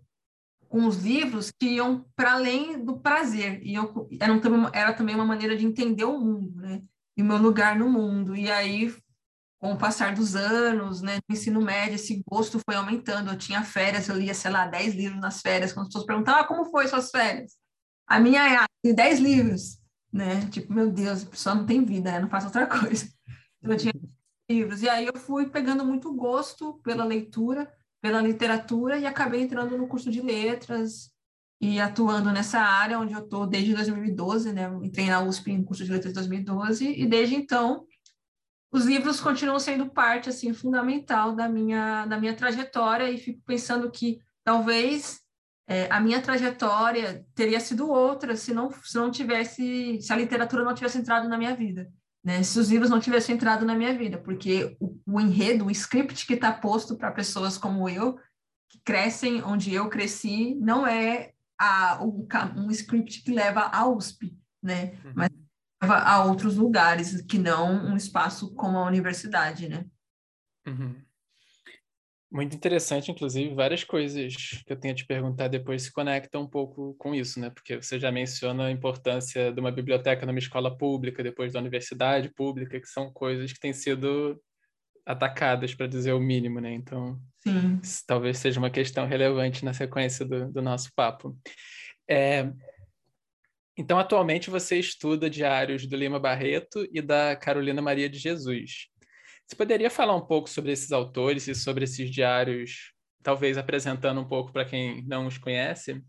com 0.69 0.85
os 0.85 0.97
livros 1.05 1.53
que 1.61 1.77
iam 1.77 2.05
para 2.17 2.33
além 2.33 2.85
do 2.85 2.99
prazer, 2.99 3.61
e 3.63 3.77
eu, 3.77 4.09
era, 4.21 4.33
era 4.73 4.93
também 4.93 5.15
uma 5.15 5.25
maneira 5.25 5.57
de 5.57 5.65
entender 5.65 6.03
o 6.03 6.19
mundo, 6.19 6.61
né? 6.61 6.83
E 7.17 7.23
o 7.23 7.25
meu 7.25 7.37
lugar 7.39 7.79
no 7.79 7.89
mundo. 7.89 8.35
E 8.35 8.51
aí 8.51 8.93
com 9.61 9.73
o 9.73 9.79
passar 9.79 10.15
dos 10.15 10.37
anos, 10.37 11.03
né, 11.03 11.19
no 11.29 11.35
ensino 11.35 11.61
médio, 11.61 11.97
esse 11.97 12.23
gosto 12.31 12.61
foi 12.65 12.77
aumentando. 12.77 13.31
Eu 13.31 13.39
tinha 13.39 13.65
férias, 13.65 14.09
eu 14.09 14.17
lia, 14.17 14.33
sei 14.35 14.51
lá, 14.51 14.67
10 14.67 14.95
livros 14.95 15.21
nas 15.21 15.41
férias. 15.41 15.73
Quando 15.73 15.87
as 15.87 15.89
pessoas 15.89 16.07
perguntavam, 16.07 16.43
ah, 16.43 16.47
como 16.47 16.65
foi 16.67 16.87
suas 16.87 17.11
férias? 17.11 17.57
A 18.07 18.21
minha 18.21 18.49
é, 18.49 18.57
ah, 18.57 18.67
10 18.85 19.19
livros, 19.19 19.79
né? 20.13 20.47
Tipo, 20.51 20.73
meu 20.73 20.91
Deus, 20.91 21.25
a 21.25 21.27
pessoa 21.27 21.55
não 21.57 21.67
tem 21.67 21.85
vida, 21.85 22.13
né? 22.13 22.21
não 22.21 22.31
faz 22.31 22.45
outra 22.45 22.67
coisa. 22.81 23.09
Então, 23.59 23.73
eu 23.73 23.77
tinha 23.77 23.93
livros. 24.49 24.83
E 24.83 24.89
aí 24.89 25.07
eu 25.07 25.19
fui 25.19 25.49
pegando 25.49 25.85
muito 25.85 26.15
gosto 26.15 26.75
pela 26.85 27.05
leitura, 27.05 27.71
pela 28.01 28.23
literatura, 28.23 28.97
e 28.97 29.07
acabei 29.07 29.43
entrando 29.43 29.77
no 29.77 29.89
curso 29.89 30.11
de 30.11 30.23
letras, 30.23 31.11
e 31.61 31.81
atuando 31.81 32.31
nessa 32.31 32.61
área 32.61 32.99
onde 32.99 33.13
eu 33.13 33.21
estou 33.21 33.47
desde 33.47 33.75
2012, 33.75 34.53
né? 34.53 34.71
entrei 34.83 35.07
na 35.07 35.21
USP 35.21 35.51
em 35.51 35.65
curso 35.65 35.85
de 35.85 35.91
letras 35.91 36.13
em 36.13 36.15
2012 36.15 36.89
e 36.89 37.05
desde 37.05 37.35
então 37.35 37.85
os 38.71 38.85
livros 38.85 39.21
continuam 39.21 39.59
sendo 39.59 39.89
parte 39.89 40.29
assim 40.29 40.53
fundamental 40.53 41.35
da 41.35 41.49
minha 41.49 42.07
da 42.07 42.19
minha 42.19 42.35
trajetória 42.35 43.11
e 43.11 43.19
fico 43.19 43.41
pensando 43.45 43.91
que 43.91 44.21
talvez 44.45 45.21
é, 45.67 45.87
a 45.91 46.01
minha 46.01 46.21
trajetória 46.21 47.25
teria 47.35 47.61
sido 47.61 47.89
outra 47.89 48.37
se 48.37 48.53
não 48.53 48.71
se 48.71 48.97
não 48.97 49.11
tivesse 49.11 50.01
se 50.01 50.13
a 50.13 50.17
literatura 50.17 50.65
não 50.65 50.75
tivesse 50.75 50.99
entrado 50.99 51.29
na 51.29 51.39
minha 51.39 51.55
vida 51.55 51.91
né 52.25 52.43
se 52.43 52.59
os 52.59 52.71
livros 52.71 52.91
não 52.91 53.01
tivessem 53.01 53.35
entrado 53.35 53.65
na 53.65 53.75
minha 53.75 53.97
vida 53.97 54.19
porque 54.19 54.77
o, 54.81 54.99
o 55.07 55.21
enredo 55.21 55.67
o 55.67 55.71
script 55.71 56.27
que 56.27 56.35
está 56.35 56.53
posto 56.53 56.97
para 56.97 57.11
pessoas 57.11 57.57
como 57.57 57.89
eu 57.89 58.19
que 58.69 58.81
crescem 58.85 59.43
onde 59.43 59.73
eu 59.73 59.89
cresci 59.89 60.55
não 60.57 60.87
é 60.87 61.33
a, 61.59 62.03
um, 62.03 62.27
um 62.57 62.71
script 62.71 63.23
que 63.23 63.33
leva 63.33 63.63
à 63.63 63.87
USP, 63.89 64.39
né? 64.63 64.93
Uhum. 65.05 65.13
Mas 65.17 65.31
a 65.81 66.25
outros 66.25 66.57
lugares 66.57 67.21
que 67.23 67.39
não 67.39 67.87
um 67.87 67.97
espaço 67.97 68.55
como 68.55 68.79
a 68.79 68.87
universidade, 68.87 69.69
né? 69.69 69.85
Uhum. 70.67 71.01
Muito 72.31 72.55
interessante, 72.55 73.11
inclusive, 73.11 73.55
várias 73.55 73.85
coisas 73.85 74.35
que 74.67 74.71
eu 74.73 74.77
tenho 74.77 74.93
a 74.93 74.97
te 74.97 75.07
perguntar 75.07 75.49
depois 75.49 75.83
se 75.83 75.93
conectam 75.93 76.43
um 76.43 76.47
pouco 76.47 76.95
com 76.99 77.15
isso, 77.15 77.41
né? 77.41 77.49
Porque 77.49 77.77
você 77.77 77.99
já 77.99 78.13
menciona 78.13 78.67
a 78.67 78.71
importância 78.71 79.51
de 79.51 79.59
uma 79.59 79.73
biblioteca 79.73 80.27
numa 80.27 80.39
escola 80.39 80.77
pública, 80.77 81.23
depois 81.23 81.55
da 81.55 81.61
universidade 81.61 82.29
pública, 82.35 82.79
que 82.79 82.87
são 82.87 83.11
coisas 83.11 83.51
que 83.51 83.59
têm 83.59 83.73
sido 83.73 84.39
atacadas, 85.07 85.75
para 85.75 85.87
dizer 85.87 86.13
o 86.13 86.21
mínimo, 86.21 86.61
né? 86.61 86.71
Então, 86.75 87.19
Sim. 87.39 87.81
talvez 88.07 88.37
seja 88.37 88.61
uma 88.61 88.69
questão 88.69 89.07
relevante 89.07 89.65
na 89.65 89.73
sequência 89.73 90.27
do, 90.27 90.53
do 90.53 90.61
nosso 90.61 90.91
papo. 90.95 91.35
É, 92.07 92.53
então, 93.79 93.97
atualmente 93.97 94.51
você 94.51 94.77
estuda 94.77 95.31
diários 95.31 95.87
do 95.87 95.97
Lima 95.97 96.19
Barreto 96.19 96.85
e 96.93 97.01
da 97.01 97.37
Carolina 97.37 97.81
Maria 97.81 98.11
de 98.11 98.19
Jesus. 98.19 98.89
Você 99.47 99.55
poderia 99.55 99.89
falar 99.89 100.17
um 100.17 100.27
pouco 100.27 100.51
sobre 100.51 100.73
esses 100.73 100.91
autores 100.91 101.47
e 101.47 101.55
sobre 101.55 101.85
esses 101.85 102.11
diários, 102.11 102.93
talvez 103.23 103.57
apresentando 103.57 104.21
um 104.21 104.27
pouco 104.27 104.53
para 104.53 104.65
quem 104.65 105.07
não 105.07 105.29
os 105.29 105.39
conhece? 105.39 106.03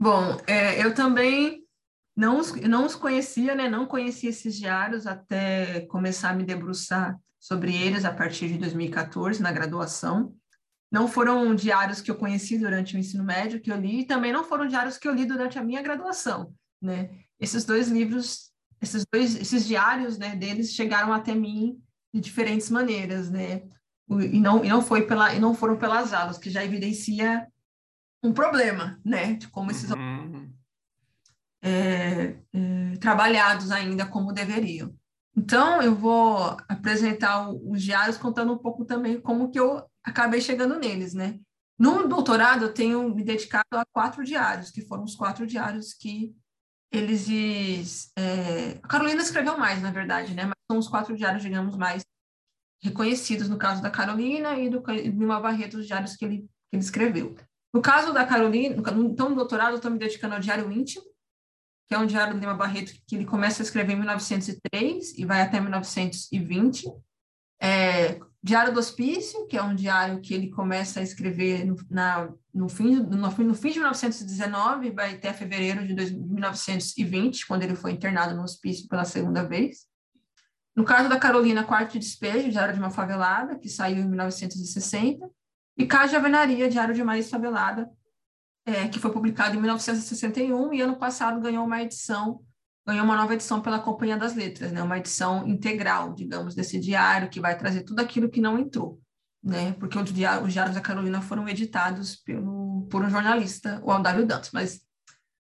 Bom, 0.00 0.40
é, 0.46 0.80
eu 0.80 0.94
também 0.94 1.64
não 2.16 2.38
os, 2.38 2.54
não 2.54 2.86
os 2.86 2.94
conhecia, 2.94 3.56
né? 3.56 3.68
Não 3.68 3.84
conhecia 3.84 4.30
esses 4.30 4.56
diários 4.56 5.08
até 5.08 5.80
começar 5.86 6.30
a 6.30 6.34
me 6.34 6.44
debruçar 6.44 7.18
sobre 7.36 7.74
eles 7.74 8.04
a 8.04 8.12
partir 8.12 8.46
de 8.46 8.58
2014, 8.58 9.42
na 9.42 9.50
graduação. 9.50 10.32
Não 10.90 11.06
foram 11.06 11.54
diários 11.54 12.00
que 12.00 12.10
eu 12.10 12.16
conheci 12.16 12.58
durante 12.58 12.96
o 12.96 12.98
ensino 12.98 13.22
médio 13.22 13.60
que 13.60 13.70
eu 13.70 13.76
li, 13.76 14.00
e 14.00 14.06
também 14.06 14.32
não 14.32 14.44
foram 14.44 14.66
diários 14.66 14.96
que 14.96 15.06
eu 15.06 15.14
li 15.14 15.26
durante 15.26 15.58
a 15.58 15.62
minha 15.62 15.82
graduação, 15.82 16.52
né? 16.80 17.10
Esses 17.38 17.64
dois 17.64 17.88
livros, 17.88 18.50
esses 18.80 19.04
dois, 19.12 19.36
esses 19.36 19.66
diários, 19.66 20.18
né, 20.18 20.34
deles 20.34 20.72
chegaram 20.72 21.12
até 21.12 21.34
mim 21.34 21.78
de 22.12 22.20
diferentes 22.20 22.70
maneiras, 22.70 23.30
né? 23.30 23.62
E 24.10 24.40
não, 24.40 24.64
e 24.64 24.68
não 24.68 24.80
foi 24.80 25.02
pela, 25.06 25.34
e 25.34 25.38
não 25.38 25.54
foram 25.54 25.76
pelas 25.76 26.14
aulas, 26.14 26.38
que 26.38 26.48
já 26.48 26.64
evidencia 26.64 27.46
um 28.22 28.32
problema, 28.32 28.98
né? 29.04 29.34
De 29.34 29.48
como 29.48 29.70
esses 29.70 29.90
uhum. 29.90 30.50
é, 31.62 32.36
é, 32.52 32.96
trabalhados 32.98 33.70
ainda 33.70 34.06
como 34.06 34.32
deveriam. 34.32 34.94
Então, 35.36 35.80
eu 35.80 35.94
vou 35.94 36.56
apresentar 36.68 37.48
os 37.50 37.82
diários 37.82 38.16
contando 38.16 38.52
um 38.52 38.58
pouco 38.58 38.84
também 38.84 39.20
como 39.20 39.50
que 39.50 39.60
eu 39.60 39.84
acabei 40.08 40.40
chegando 40.40 40.78
neles, 40.78 41.14
né? 41.14 41.38
No 41.78 42.08
doutorado, 42.08 42.64
eu 42.64 42.74
tenho 42.74 43.14
me 43.14 43.22
dedicado 43.22 43.66
a 43.72 43.84
quatro 43.92 44.24
diários, 44.24 44.70
que 44.70 44.82
foram 44.82 45.04
os 45.04 45.14
quatro 45.14 45.46
diários 45.46 45.94
que 45.94 46.34
eles... 46.92 48.10
É... 48.16 48.78
A 48.82 48.88
Carolina 48.88 49.22
escreveu 49.22 49.56
mais, 49.56 49.80
na 49.80 49.90
verdade, 49.90 50.34
né? 50.34 50.44
Mas 50.44 50.56
são 50.70 50.78
os 50.78 50.88
quatro 50.88 51.16
diários, 51.16 51.42
digamos, 51.42 51.76
mais 51.76 52.02
reconhecidos, 52.82 53.48
no 53.48 53.58
caso 53.58 53.82
da 53.82 53.90
Carolina 53.90 54.58
e 54.58 54.68
do 54.68 54.82
Lima 54.90 55.40
Barreto, 55.40 55.78
os 55.78 55.86
diários 55.86 56.16
que 56.16 56.24
ele, 56.24 56.38
que 56.40 56.76
ele 56.76 56.82
escreveu. 56.82 57.36
No 57.72 57.82
caso 57.82 58.12
da 58.12 58.24
Carolina, 58.24 58.76
então, 58.76 59.28
no 59.28 59.36
doutorado, 59.36 59.72
eu 59.72 59.76
estou 59.76 59.90
me 59.90 59.98
dedicando 59.98 60.34
ao 60.34 60.40
diário 60.40 60.70
íntimo, 60.72 61.04
que 61.86 61.94
é 61.94 61.98
um 61.98 62.06
diário 62.06 62.34
do 62.34 62.40
Lima 62.40 62.54
Barreto 62.54 62.92
que 63.06 63.16
ele 63.16 63.24
começa 63.24 63.62
a 63.62 63.64
escrever 63.64 63.94
em 63.94 63.96
1903 63.96 65.18
e 65.18 65.24
vai 65.24 65.40
até 65.40 65.60
1920. 65.60 66.86
É, 67.60 68.20
diário 68.48 68.72
do 68.72 68.78
Hospício, 68.78 69.46
que 69.46 69.58
é 69.58 69.62
um 69.62 69.74
diário 69.74 70.22
que 70.22 70.32
ele 70.32 70.48
começa 70.48 71.00
a 71.00 71.02
escrever 71.02 71.66
no, 71.66 71.76
na, 71.90 72.32
no, 72.54 72.66
fim, 72.66 72.96
no, 72.96 73.16
no 73.18 73.54
fim 73.54 73.70
de 73.70 73.78
1919 73.78 74.90
vai 74.90 75.14
até 75.14 75.34
fevereiro 75.34 75.86
de 75.86 75.94
1920, 76.16 77.46
quando 77.46 77.62
ele 77.62 77.76
foi 77.76 77.92
internado 77.92 78.34
no 78.34 78.42
hospício 78.42 78.88
pela 78.88 79.04
segunda 79.04 79.44
vez. 79.44 79.86
No 80.74 80.82
caso 80.82 81.10
da 81.10 81.18
Carolina, 81.18 81.62
Quarto 81.62 81.92
de 81.92 81.98
Despejo, 81.98 82.50
Diário 82.50 82.72
de 82.72 82.80
uma 82.80 82.88
Favelada, 82.88 83.58
que 83.58 83.68
saiu 83.68 83.98
em 83.98 84.08
1960. 84.08 85.28
E 85.76 85.84
Casa 85.84 86.16
Avenaria, 86.16 86.70
Diário 86.70 86.94
de 86.94 87.02
uma 87.02 87.18
Ex-Favelada, 87.18 87.90
é, 88.64 88.88
que 88.88 88.98
foi 88.98 89.12
publicado 89.12 89.56
em 89.56 89.60
1961 89.60 90.72
e 90.72 90.80
ano 90.80 90.96
passado 90.96 91.38
ganhou 91.38 91.66
uma 91.66 91.82
edição, 91.82 92.40
ganhou 92.88 93.04
uma 93.04 93.16
nova 93.16 93.34
edição 93.34 93.60
pela 93.60 93.78
Companhia 93.78 94.16
das 94.16 94.34
Letras, 94.34 94.72
né? 94.72 94.82
Uma 94.82 94.96
edição 94.96 95.46
integral, 95.46 96.14
digamos, 96.14 96.54
desse 96.54 96.80
diário 96.80 97.28
que 97.28 97.38
vai 97.38 97.56
trazer 97.56 97.82
tudo 97.82 98.00
aquilo 98.00 98.30
que 98.30 98.40
não 98.40 98.58
entrou, 98.58 98.98
né? 99.44 99.72
Porque 99.74 99.98
os 99.98 100.10
diários, 100.10 100.46
os 100.46 100.52
diários 100.54 100.74
da 100.74 100.80
Carolina 100.80 101.20
foram 101.20 101.46
editados 101.46 102.16
pelo, 102.16 102.88
por 102.90 103.04
um 103.04 103.10
jornalista, 103.10 103.78
o 103.84 103.90
Aldário 103.90 104.24
Dantas. 104.24 104.50
Mas 104.54 104.80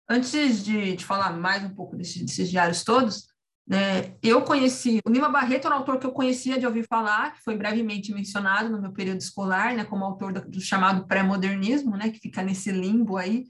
antes 0.09 0.63
de, 0.63 0.95
de 0.95 1.05
falar 1.05 1.33
mais 1.33 1.61
um 1.65 1.75
pouco 1.75 1.97
desses, 1.97 2.23
desses 2.23 2.49
diários 2.49 2.81
todos, 2.81 3.27
né, 3.67 4.15
eu 4.23 4.43
conheci, 4.43 5.01
o 5.05 5.09
Lima 5.09 5.27
Barreto 5.27 5.67
era 5.67 5.75
um 5.75 5.79
autor 5.79 5.99
que 5.99 6.05
eu 6.05 6.13
conhecia 6.13 6.57
de 6.57 6.65
ouvir 6.65 6.87
falar, 6.87 7.33
que 7.33 7.43
foi 7.43 7.57
brevemente 7.57 8.13
mencionado 8.13 8.69
no 8.69 8.81
meu 8.81 8.93
período 8.93 9.19
escolar, 9.19 9.75
né, 9.75 9.83
como 9.83 10.05
autor 10.05 10.31
do, 10.31 10.49
do 10.49 10.61
chamado 10.61 11.05
pré-modernismo, 11.07 11.97
né, 11.97 12.09
que 12.09 12.19
fica 12.19 12.41
nesse 12.41 12.71
limbo 12.71 13.17
aí, 13.17 13.43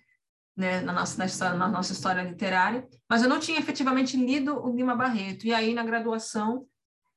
né, 0.55 0.81
na 0.81 0.93
nossa, 0.93 1.17
na, 1.17 1.25
história, 1.25 1.57
nossa 1.57 1.93
história 1.93 2.21
literária, 2.21 2.87
mas 3.09 3.23
eu 3.23 3.29
não 3.29 3.39
tinha 3.39 3.59
efetivamente 3.59 4.15
lido 4.15 4.55
o 4.55 4.75
Lima 4.75 4.95
Barreto, 4.95 5.45
e 5.45 5.53
aí 5.53 5.73
na 5.73 5.83
graduação 5.83 6.65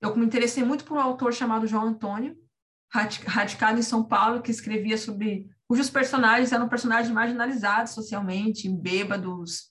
eu 0.01 0.15
me 0.17 0.25
interessei 0.25 0.65
muito 0.65 0.85
por 0.85 0.97
um 0.97 1.01
autor 1.01 1.33
chamado 1.33 1.67
João 1.67 1.87
Antônio, 1.87 2.37
radicado 2.91 3.79
em 3.79 3.83
São 3.83 4.05
Paulo, 4.05 4.41
que 4.41 4.51
escrevia 4.51 4.97
sobre, 4.97 5.49
cujos 5.69 5.91
personagens 5.91 6.53
eram 6.53 6.69
personagens 6.69 7.13
marginalizados 7.13 7.93
socialmente, 7.93 8.69
bêbados, 8.69 9.71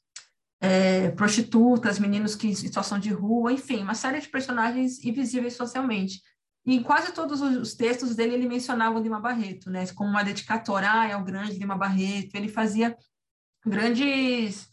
é, 0.60 1.12
prostitutas, 1.12 2.00
meninos 2.00 2.36
que 2.36 2.48
em 2.48 2.55
situação 2.55 3.00
de 3.00 3.10
rua, 3.12 3.51
enfim, 3.51 3.84
uma 3.84 3.93
série 3.93 4.19
de 4.19 4.29
personagens 4.29 5.03
invisíveis 5.03 5.53
socialmente. 5.53 6.22
E 6.65 6.75
em 6.75 6.84
quase 6.84 7.13
todos 7.13 7.41
os 7.41 7.75
textos 7.75 8.15
dele 8.15 8.34
ele 8.34 8.48
mencionava 8.48 8.98
o 8.98 9.01
Lima 9.01 9.19
Barreto, 9.19 9.69
né, 9.69 9.86
como 9.93 10.10
uma 10.10 10.24
dedicatória, 10.24 10.89
ah, 10.91 11.07
é 11.07 11.24
grande 11.24 11.60
Lima 11.60 11.77
Barreto. 11.77 12.36
Ele 12.36 12.50
fazia 12.50 12.98
grandes 13.65 14.69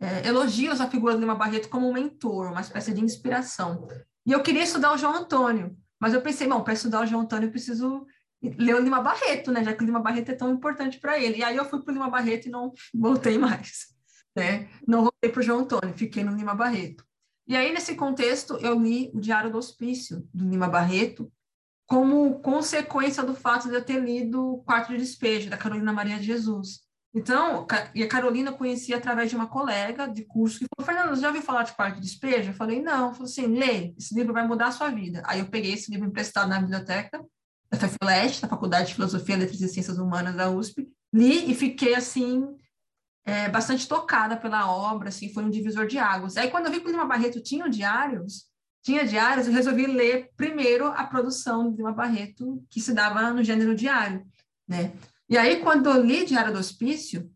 é, 0.00 0.26
elogios 0.26 0.80
à 0.80 0.88
figura 0.88 1.14
do 1.14 1.20
Lima 1.20 1.34
Barreto 1.34 1.68
como 1.68 1.88
um 1.88 1.92
mentor, 1.92 2.50
uma 2.50 2.60
espécie 2.60 2.92
de 2.92 3.04
inspiração. 3.04 3.86
E 4.26 4.32
eu 4.32 4.42
queria 4.42 4.62
estudar 4.62 4.92
o 4.92 4.98
João 4.98 5.14
Antônio, 5.14 5.76
mas 6.00 6.14
eu 6.14 6.20
pensei, 6.20 6.48
bom, 6.48 6.62
para 6.62 6.72
estudar 6.72 7.02
o 7.02 7.06
João 7.06 7.22
Antônio 7.22 7.46
eu 7.46 7.52
preciso 7.52 8.06
ler 8.42 8.74
o 8.74 8.80
Lima 8.80 9.00
Barreto, 9.00 9.52
né, 9.52 9.62
já 9.62 9.72
que 9.72 9.82
o 9.82 9.86
Lima 9.86 10.00
Barreto 10.00 10.30
é 10.30 10.34
tão 10.34 10.52
importante 10.52 10.98
para 10.98 11.18
ele. 11.18 11.38
E 11.38 11.44
aí 11.44 11.56
eu 11.56 11.64
fui 11.64 11.80
para 11.80 11.92
o 11.92 11.94
Lima 11.94 12.10
Barreto 12.10 12.46
e 12.46 12.50
não 12.50 12.72
voltei 12.92 13.38
mais 13.38 13.92
né? 14.34 14.68
Não 14.86 15.02
voltei 15.02 15.30
para 15.30 15.40
o 15.40 15.42
João 15.42 15.60
Antônio, 15.60 15.94
fiquei 15.94 16.24
no 16.24 16.34
Lima 16.34 16.54
Barreto. 16.54 17.04
E 17.46 17.56
aí, 17.56 17.72
nesse 17.72 17.94
contexto, 17.94 18.56
eu 18.58 18.78
li 18.80 19.10
o 19.12 19.20
Diário 19.20 19.50
do 19.50 19.58
Hospício, 19.58 20.26
do 20.32 20.48
Lima 20.48 20.68
Barreto, 20.68 21.30
como 21.86 22.40
consequência 22.40 23.22
do 23.22 23.34
fato 23.34 23.68
de 23.68 23.74
eu 23.74 23.84
ter 23.84 24.00
lido 24.00 24.54
o 24.54 24.62
Quarto 24.62 24.92
de 24.92 24.98
Despejo, 24.98 25.50
da 25.50 25.58
Carolina 25.58 25.92
Maria 25.92 26.18
de 26.18 26.24
Jesus. 26.24 26.80
Então, 27.14 27.66
e 27.94 28.02
a 28.02 28.08
Carolina 28.08 28.52
conhecia 28.52 28.96
através 28.96 29.28
de 29.28 29.36
uma 29.36 29.46
colega 29.46 30.06
de 30.06 30.24
curso 30.24 30.58
que 30.58 30.66
falou, 30.74 30.86
Fernanda, 30.86 31.20
já 31.20 31.28
ouviu 31.28 31.42
falar 31.42 31.62
de 31.64 31.72
Quarto 31.72 31.96
de 31.96 32.00
Despejo? 32.00 32.50
Eu 32.50 32.54
falei, 32.54 32.80
não. 32.80 33.12
Falei 33.12 33.30
assim, 33.30 33.46
lê, 33.46 33.94
esse 33.98 34.14
livro 34.14 34.32
vai 34.32 34.46
mudar 34.46 34.68
a 34.68 34.72
sua 34.72 34.88
vida. 34.88 35.22
Aí 35.26 35.40
eu 35.40 35.46
peguei 35.46 35.74
esse 35.74 35.90
livro 35.90 36.08
emprestado 36.08 36.48
na 36.48 36.58
biblioteca 36.58 37.22
da 37.70 37.78
FFLEST, 37.78 38.40
da 38.40 38.48
Faculdade 38.48 38.88
de 38.88 38.94
Filosofia, 38.94 39.36
Letras 39.36 39.60
e 39.60 39.68
Ciências 39.68 39.98
Humanas 39.98 40.34
da 40.34 40.50
USP, 40.50 40.88
li 41.12 41.50
e 41.50 41.54
fiquei, 41.54 41.94
assim, 41.94 42.46
é, 43.24 43.48
bastante 43.48 43.86
tocada 43.86 44.36
pela 44.36 44.70
obra, 44.70 45.08
assim, 45.08 45.32
foi 45.32 45.44
um 45.44 45.50
divisor 45.50 45.86
de 45.86 45.98
águas. 45.98 46.36
Aí, 46.36 46.50
quando 46.50 46.66
eu 46.66 46.72
vi 46.72 46.80
que 46.80 46.86
o 46.86 46.90
Lima 46.90 47.06
Barreto 47.06 47.42
tinha 47.42 47.68
diários, 47.68 48.46
tinha 48.82 49.06
diários, 49.06 49.46
eu 49.46 49.52
resolvi 49.52 49.86
ler 49.86 50.30
primeiro 50.36 50.86
a 50.86 51.04
produção 51.04 51.70
do 51.70 51.76
Lima 51.76 51.92
Barreto, 51.92 52.64
que 52.70 52.80
se 52.80 52.92
dava 52.92 53.30
no 53.30 53.44
gênero 53.44 53.74
diário, 53.74 54.26
né? 54.66 54.92
E 55.32 55.38
aí, 55.38 55.60
quando 55.62 55.88
eu 55.88 56.04
li 56.04 56.26
Diário 56.26 56.52
do 56.52 56.58
Hospício, 56.58 57.32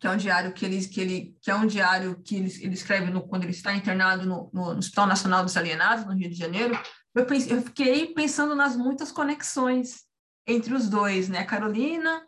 que 0.00 0.06
é 0.06 0.10
um 0.10 0.16
diário 0.16 0.54
que 0.54 0.64
ele, 0.64 0.88
que 0.88 0.98
ele, 0.98 1.36
que 1.42 1.50
é 1.50 1.54
um 1.54 1.66
diário 1.66 2.18
que 2.22 2.36
ele, 2.36 2.50
ele 2.62 2.72
escreve 2.72 3.10
no, 3.10 3.20
quando 3.20 3.42
ele 3.42 3.52
está 3.52 3.74
internado 3.74 4.24
no, 4.24 4.50
no, 4.50 4.72
no 4.72 4.78
Hospital 4.78 5.06
Nacional 5.06 5.44
dos 5.44 5.54
Alienados, 5.54 6.06
no 6.06 6.14
Rio 6.14 6.30
de 6.30 6.34
Janeiro, 6.34 6.80
eu, 7.14 7.26
pensei, 7.26 7.54
eu 7.54 7.60
fiquei 7.60 8.14
pensando 8.14 8.54
nas 8.54 8.74
muitas 8.76 9.12
conexões 9.12 10.04
entre 10.46 10.72
os 10.72 10.88
dois, 10.88 11.28
né? 11.28 11.40
A 11.40 11.44
Carolina 11.44 12.24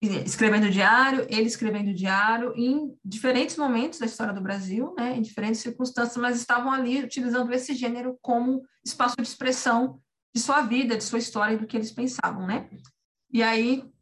escrevendo 0.00 0.70
diário, 0.70 1.26
ele 1.28 1.46
escrevendo 1.46 1.92
diário, 1.92 2.54
em 2.56 2.96
diferentes 3.04 3.58
momentos 3.58 3.98
da 3.98 4.06
história 4.06 4.32
do 4.32 4.40
Brasil, 4.40 4.94
né, 4.96 5.16
em 5.16 5.22
diferentes 5.22 5.60
circunstâncias, 5.60 6.16
mas 6.16 6.38
estavam 6.38 6.72
ali 6.72 7.04
utilizando 7.04 7.52
esse 7.52 7.74
gênero 7.74 8.18
como 8.22 8.62
espaço 8.82 9.16
de 9.16 9.22
expressão 9.22 10.00
de 10.34 10.40
sua 10.40 10.62
vida, 10.62 10.96
de 10.96 11.04
sua 11.04 11.18
história 11.18 11.54
e 11.54 11.58
do 11.58 11.66
que 11.66 11.76
eles 11.76 11.92
pensavam, 11.92 12.46
né? 12.46 12.70
E 13.30 13.42
aí 13.42 13.93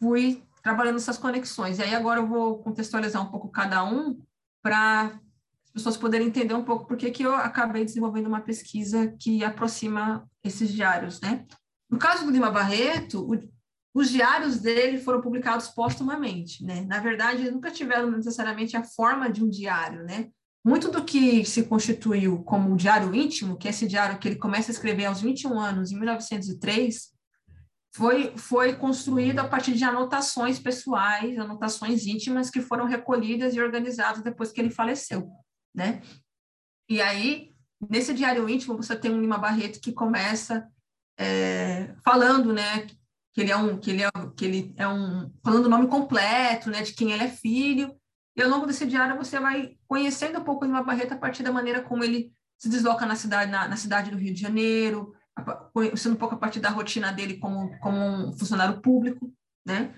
fui 0.00 0.42
trabalhando 0.62 0.96
essas 0.96 1.18
conexões. 1.18 1.78
E 1.78 1.82
aí 1.82 1.94
agora 1.94 2.20
eu 2.20 2.26
vou 2.26 2.58
contextualizar 2.58 3.22
um 3.22 3.30
pouco 3.30 3.48
cada 3.48 3.84
um 3.84 4.20
para 4.62 5.20
as 5.64 5.70
pessoas 5.72 5.96
poderem 5.96 6.26
entender 6.26 6.54
um 6.54 6.64
pouco 6.64 6.86
por 6.86 6.96
que 6.96 7.22
eu 7.22 7.34
acabei 7.34 7.84
desenvolvendo 7.84 8.26
uma 8.26 8.40
pesquisa 8.40 9.14
que 9.18 9.44
aproxima 9.44 10.28
esses 10.42 10.72
diários, 10.72 11.20
né? 11.20 11.46
No 11.88 11.98
caso 11.98 12.24
do 12.24 12.30
Lima 12.30 12.50
Barreto, 12.50 13.20
o, 13.20 13.38
os 13.94 14.10
diários 14.10 14.58
dele 14.58 14.98
foram 14.98 15.20
publicados 15.20 15.68
póstumamente, 15.68 16.64
né? 16.64 16.84
Na 16.88 16.98
verdade, 16.98 17.50
nunca 17.50 17.70
tiveram 17.70 18.10
necessariamente 18.10 18.76
a 18.76 18.84
forma 18.84 19.30
de 19.30 19.44
um 19.44 19.48
diário, 19.48 20.04
né? 20.04 20.28
Muito 20.64 20.90
do 20.90 21.04
que 21.04 21.44
se 21.44 21.64
constituiu 21.64 22.42
como 22.42 22.70
um 22.70 22.76
diário 22.76 23.14
íntimo, 23.14 23.56
que 23.56 23.66
é 23.66 23.70
esse 23.70 23.86
diário 23.86 24.18
que 24.18 24.28
ele 24.28 24.36
começa 24.36 24.70
a 24.70 24.74
escrever 24.74 25.06
aos 25.06 25.20
21 25.20 25.58
anos, 25.58 25.90
em 25.90 25.98
1903, 25.98 27.12
foi, 27.92 28.36
foi 28.36 28.74
construído 28.74 29.40
a 29.40 29.48
partir 29.48 29.74
de 29.74 29.84
anotações 29.84 30.58
pessoais, 30.58 31.38
anotações 31.38 32.06
íntimas 32.06 32.50
que 32.50 32.60
foram 32.60 32.86
recolhidas 32.86 33.54
e 33.54 33.60
organizadas 33.60 34.22
depois 34.22 34.52
que 34.52 34.60
ele 34.60 34.70
faleceu, 34.70 35.28
né? 35.74 36.00
E 36.88 37.00
aí, 37.00 37.52
nesse 37.88 38.14
diário 38.14 38.48
íntimo, 38.48 38.76
você 38.76 38.94
tem 38.96 39.12
um 39.12 39.20
Lima 39.20 39.38
Barreto 39.38 39.80
que 39.80 39.92
começa 39.92 40.68
é, 41.18 41.94
falando, 42.04 42.52
né, 42.52 42.86
que 43.32 43.40
ele 43.40 43.52
é 43.52 43.56
um 43.56 43.78
que 43.78 43.90
ele 43.90 44.02
é 44.02 44.10
que 44.36 44.44
ele 44.44 44.74
é 44.76 44.88
um 44.88 45.30
falando 45.44 45.66
o 45.66 45.68
nome 45.68 45.86
completo, 45.86 46.70
né, 46.70 46.82
de 46.82 46.94
quem 46.94 47.12
ele 47.12 47.24
é 47.24 47.28
filho. 47.28 47.94
E 48.36 48.42
ao 48.42 48.48
longo 48.48 48.66
desse 48.66 48.86
diário 48.86 49.16
você 49.16 49.38
vai 49.38 49.76
conhecendo 49.86 50.38
um 50.38 50.44
pouco 50.44 50.64
de 50.64 50.70
uma 50.70 50.82
Barreto 50.82 51.12
a 51.12 51.18
partir 51.18 51.42
da 51.42 51.52
maneira 51.52 51.82
como 51.82 52.02
ele 52.02 52.32
se 52.58 52.68
desloca 52.68 53.04
na 53.06 53.16
cidade 53.16 53.50
na, 53.50 53.68
na 53.68 53.76
cidade 53.76 54.10
do 54.10 54.16
Rio 54.16 54.34
de 54.34 54.40
Janeiro, 54.40 55.14
conhecendo 55.72 56.14
um 56.14 56.18
pouco 56.18 56.34
a 56.34 56.38
partir 56.38 56.60
da 56.60 56.70
rotina 56.70 57.12
dele 57.12 57.38
como 57.38 57.78
como 57.78 57.98
um 57.98 58.32
funcionário 58.32 58.80
público, 58.80 59.32
né? 59.66 59.94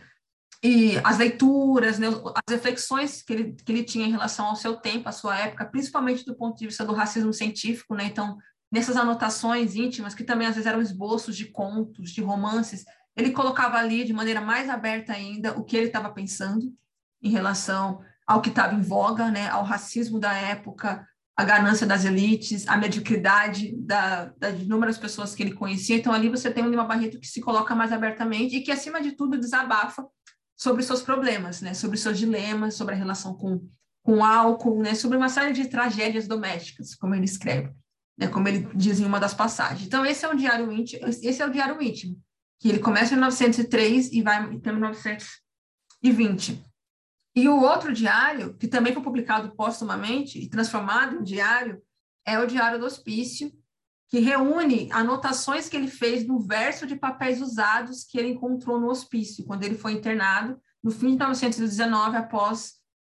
E 0.65 0.97
as 1.03 1.19
leituras, 1.19 1.99
né, 1.99 2.07
as 2.07 2.55
reflexões 2.55 3.21
que 3.21 3.33
ele, 3.33 3.53
que 3.53 3.73
ele 3.73 3.83
tinha 3.83 4.07
em 4.07 4.13
relação 4.13 4.47
ao 4.47 4.55
seu 4.55 4.77
tempo, 4.77 5.09
à 5.09 5.13
sua 5.13 5.37
época, 5.37 5.65
principalmente 5.65 6.25
do 6.25 6.37
ponto 6.37 6.57
de 6.57 6.67
vista 6.67 6.85
do 6.85 6.93
racismo 6.93 7.33
científico, 7.33 7.97
né? 7.97 8.05
Então, 8.05 8.39
nessas 8.71 8.97
anotações 8.97 9.75
íntimas, 9.75 10.15
que 10.15 10.23
também 10.23 10.47
às 10.47 10.55
vezes 10.55 10.69
eram 10.69 10.81
esboços 10.81 11.37
de 11.37 11.47
contos, 11.47 12.13
de 12.13 12.23
romances, 12.23 12.85
ele 13.17 13.33
colocava 13.33 13.77
ali 13.77 14.05
de 14.05 14.13
maneira 14.13 14.41
mais 14.41 14.71
aberta 14.71 15.13
ainda 15.13 15.59
o 15.59 15.65
que 15.65 15.77
ele 15.77 15.87
estava 15.87 16.11
pensando 16.11 16.73
em 17.21 17.31
relação 17.31 18.01
ao 18.27 18.41
que 18.41 18.49
estava 18.49 18.75
em 18.75 18.81
voga, 18.81 19.31
né, 19.31 19.49
ao 19.49 19.65
racismo 19.65 20.21
da 20.21 20.33
época, 20.33 21.07
a 21.37 21.45
ganância 21.45 21.87
das 21.87 22.05
elites, 22.05 22.69
a 22.69 22.77
mediocridade 22.77 23.75
da, 23.77 24.27
das 24.39 24.61
inúmeras 24.61 24.99
pessoas 24.99 25.35
que 25.35 25.43
ele 25.43 25.55
conhecia. 25.55 25.97
Então, 25.97 26.13
ali 26.13 26.29
você 26.29 26.51
tem 26.51 26.63
um 26.63 26.69
Lima 26.69 26.85
Barreto 26.85 27.19
que 27.19 27.27
se 27.27 27.41
coloca 27.41 27.75
mais 27.75 27.93
abertamente 27.93 28.57
e 28.57 28.61
que, 28.61 28.71
acima 28.71 29.01
de 29.01 29.13
tudo, 29.13 29.39
desabafa 29.39 30.07
sobre 30.57 30.83
seus 30.83 31.03
problemas, 31.03 31.61
né, 31.61 31.75
sobre 31.75 31.97
seus 31.97 32.19
dilemas, 32.19 32.75
sobre 32.75 32.95
a 32.95 32.99
relação 32.99 33.35
com, 33.35 33.67
com 34.03 34.25
álcool, 34.25 34.83
né, 34.83 34.95
sobre 34.95 35.17
uma 35.17 35.29
série 35.29 35.53
de 35.53 35.67
tragédias 35.69 36.29
domésticas, 36.29 36.95
como 36.95 37.15
ele 37.15 37.25
escreve, 37.25 37.73
né, 38.19 38.29
como 38.29 38.47
ele 38.47 38.69
diz 38.75 39.01
em 39.01 39.05
uma 39.05 39.19
das 39.19 39.35
passagens. 39.35 39.87
Então, 39.87 40.05
esse 40.05 40.25
é 40.25 40.29
um 40.29 40.37
diário 40.37 40.71
íntimo, 40.71 41.07
esse 41.07 41.41
é 41.41 41.47
o 41.47 41.51
diário 41.51 41.81
íntimo 41.81 42.21
que 42.63 42.69
ele 42.69 42.79
começa 42.79 43.13
em 43.13 43.17
1903 43.17 44.13
e 44.13 44.23
vai 44.23 44.37
até 44.37 44.71
1920. 44.71 46.63
E 47.35 47.49
o 47.49 47.61
outro 47.61 47.93
diário, 47.93 48.55
que 48.59 48.69
também 48.69 48.93
foi 48.93 49.03
publicado 49.03 49.55
póstumamente 49.57 50.39
e 50.39 50.49
transformado 50.49 51.17
em 51.17 51.23
diário, 51.23 51.83
é 52.27 52.39
o 52.39 52.47
Diário 52.47 52.79
do 52.79 52.87
Hospício, 52.87 53.51
que 54.09 54.21
reúne 54.21 54.91
anotações 54.93 55.69
que 55.69 55.77
ele 55.77 55.89
fez 55.89 56.27
no 56.27 56.39
verso 56.39 56.87
de 56.87 56.95
papéis 56.95 57.41
usados 57.41 58.05
que 58.05 58.19
ele 58.19 58.29
encontrou 58.29 58.79
no 58.79 58.89
hospício, 58.89 59.45
quando 59.47 59.65
ele 59.65 59.75
foi 59.75 59.93
internado, 59.93 60.61
no 60.85 60.91
fim 60.91 61.17
de 61.17 61.17
1919, 61.17 62.17
após 62.19 62.75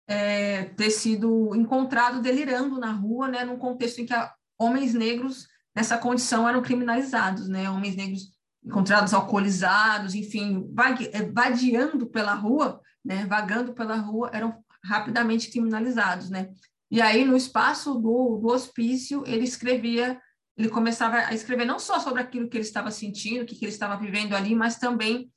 é, 0.09 0.65
ter 0.65 0.91
sido 0.91 1.55
encontrado 1.55 2.23
delirando 2.23 2.81
na 2.81 2.93
rua, 2.93 3.29
né, 3.29 3.45
num 3.45 3.59
contexto 3.59 4.01
em 4.01 4.07
que 4.07 4.15
homens 4.59 4.95
negros 4.95 5.47
nessa 5.75 5.99
condição 5.99 6.49
eram 6.49 6.63
criminalizados, 6.63 7.47
né, 7.47 7.69
homens 7.69 7.95
negros 7.95 8.35
encontrados 8.65 9.13
alcoolizados, 9.13 10.15
enfim, 10.15 10.67
eh, 11.13 11.31
vadiando 11.31 12.07
pela 12.07 12.35
rua, 12.35 12.81
né, 13.07 13.25
vagando 13.25 13.73
pela 13.73 13.97
rua, 13.97 14.31
eram 14.33 14.63
rapidamente 14.85 15.51
criminalizados, 15.51 16.29
né? 16.29 16.51
E 16.91 17.01
aí, 17.01 17.25
no 17.25 17.37
espaço 17.37 17.95
do, 17.95 18.39
do 18.39 18.49
hospício, 18.49 19.23
ele 19.27 19.45
escrevia, 19.45 20.21
ele 20.57 20.69
começava 20.69 21.17
a 21.17 21.33
escrever 21.33 21.65
não 21.65 21.79
só 21.79 22.01
sobre 22.01 22.21
aquilo 22.21 22.49
que 22.49 22.57
ele 22.57 22.65
estava 22.65 22.91
sentindo, 22.91 23.43
o 23.43 23.47
que, 23.47 23.55
que 23.55 23.65
ele 23.65 23.73
estava 23.73 23.97
vivendo 23.97 24.35
ali, 24.35 24.55
mas 24.55 24.77
também 24.77 25.31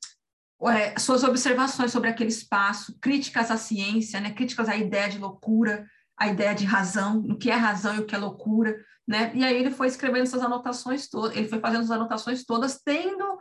é, 0.68 0.98
suas 0.98 1.22
observações 1.22 1.92
sobre 1.92 2.10
aquele 2.10 2.30
espaço, 2.30 2.98
críticas 3.00 3.50
à 3.50 3.56
ciência, 3.56 4.20
né, 4.20 4.32
críticas 4.32 4.68
à 4.68 4.76
ideia 4.76 5.08
de 5.08 5.18
loucura, 5.18 5.86
à 6.18 6.28
ideia 6.28 6.54
de 6.54 6.64
razão, 6.64 7.18
o 7.18 7.36
que 7.36 7.50
é 7.50 7.54
razão 7.54 7.96
e 7.96 8.00
o 8.00 8.06
que 8.06 8.14
é 8.14 8.18
loucura, 8.18 8.76
né? 9.08 9.32
E 9.34 9.42
aí 9.42 9.56
ele 9.56 9.70
foi 9.70 9.86
escrevendo 9.86 10.24
essas 10.24 10.42
anotações 10.42 11.08
todas, 11.08 11.36
ele 11.36 11.48
foi 11.48 11.60
fazendo 11.60 11.82
as 11.82 11.90
anotações 11.90 12.44
todas, 12.44 12.80
tendo 12.84 13.38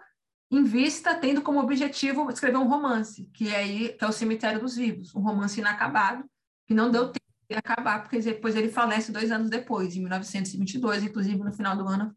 em 0.52 0.64
vista, 0.64 1.16
tendo 1.16 1.42
como 1.42 1.60
objetivo 1.60 2.30
escrever 2.30 2.58
um 2.58 2.68
romance, 2.68 3.30
que 3.34 3.50
é 3.50 3.58
aí 3.58 3.90
que 3.90 4.04
é 4.04 4.08
o 4.08 4.12
Cemitério 4.12 4.60
dos 4.60 4.76
Vivos, 4.76 5.14
um 5.16 5.22
romance 5.22 5.60
inacabado, 5.60 6.24
que 6.66 6.74
não 6.74 6.90
deu 6.90 7.08
tempo 7.08 7.20
de 7.50 7.56
acabar, 7.56 8.02
porque 8.02 8.20
depois 8.20 8.56
ele 8.56 8.70
falece 8.70 9.12
dois 9.12 9.32
anos 9.32 9.50
depois, 9.50 9.96
em 9.96 10.02
1922, 10.02 11.04
inclusive 11.04 11.38
no 11.38 11.52
final 11.52 11.76
do 11.76 11.88
ano, 11.88 12.16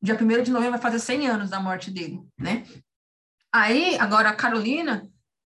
dia 0.00 0.14
1 0.14 0.42
de 0.42 0.50
novembro 0.50 0.72
vai 0.72 0.80
fazer 0.80 0.98
100 0.98 1.28
anos 1.28 1.50
da 1.50 1.60
morte 1.60 1.90
dele, 1.90 2.20
né? 2.38 2.64
Aí, 3.52 3.96
agora, 3.98 4.30
a 4.30 4.34
Carolina, 4.34 5.08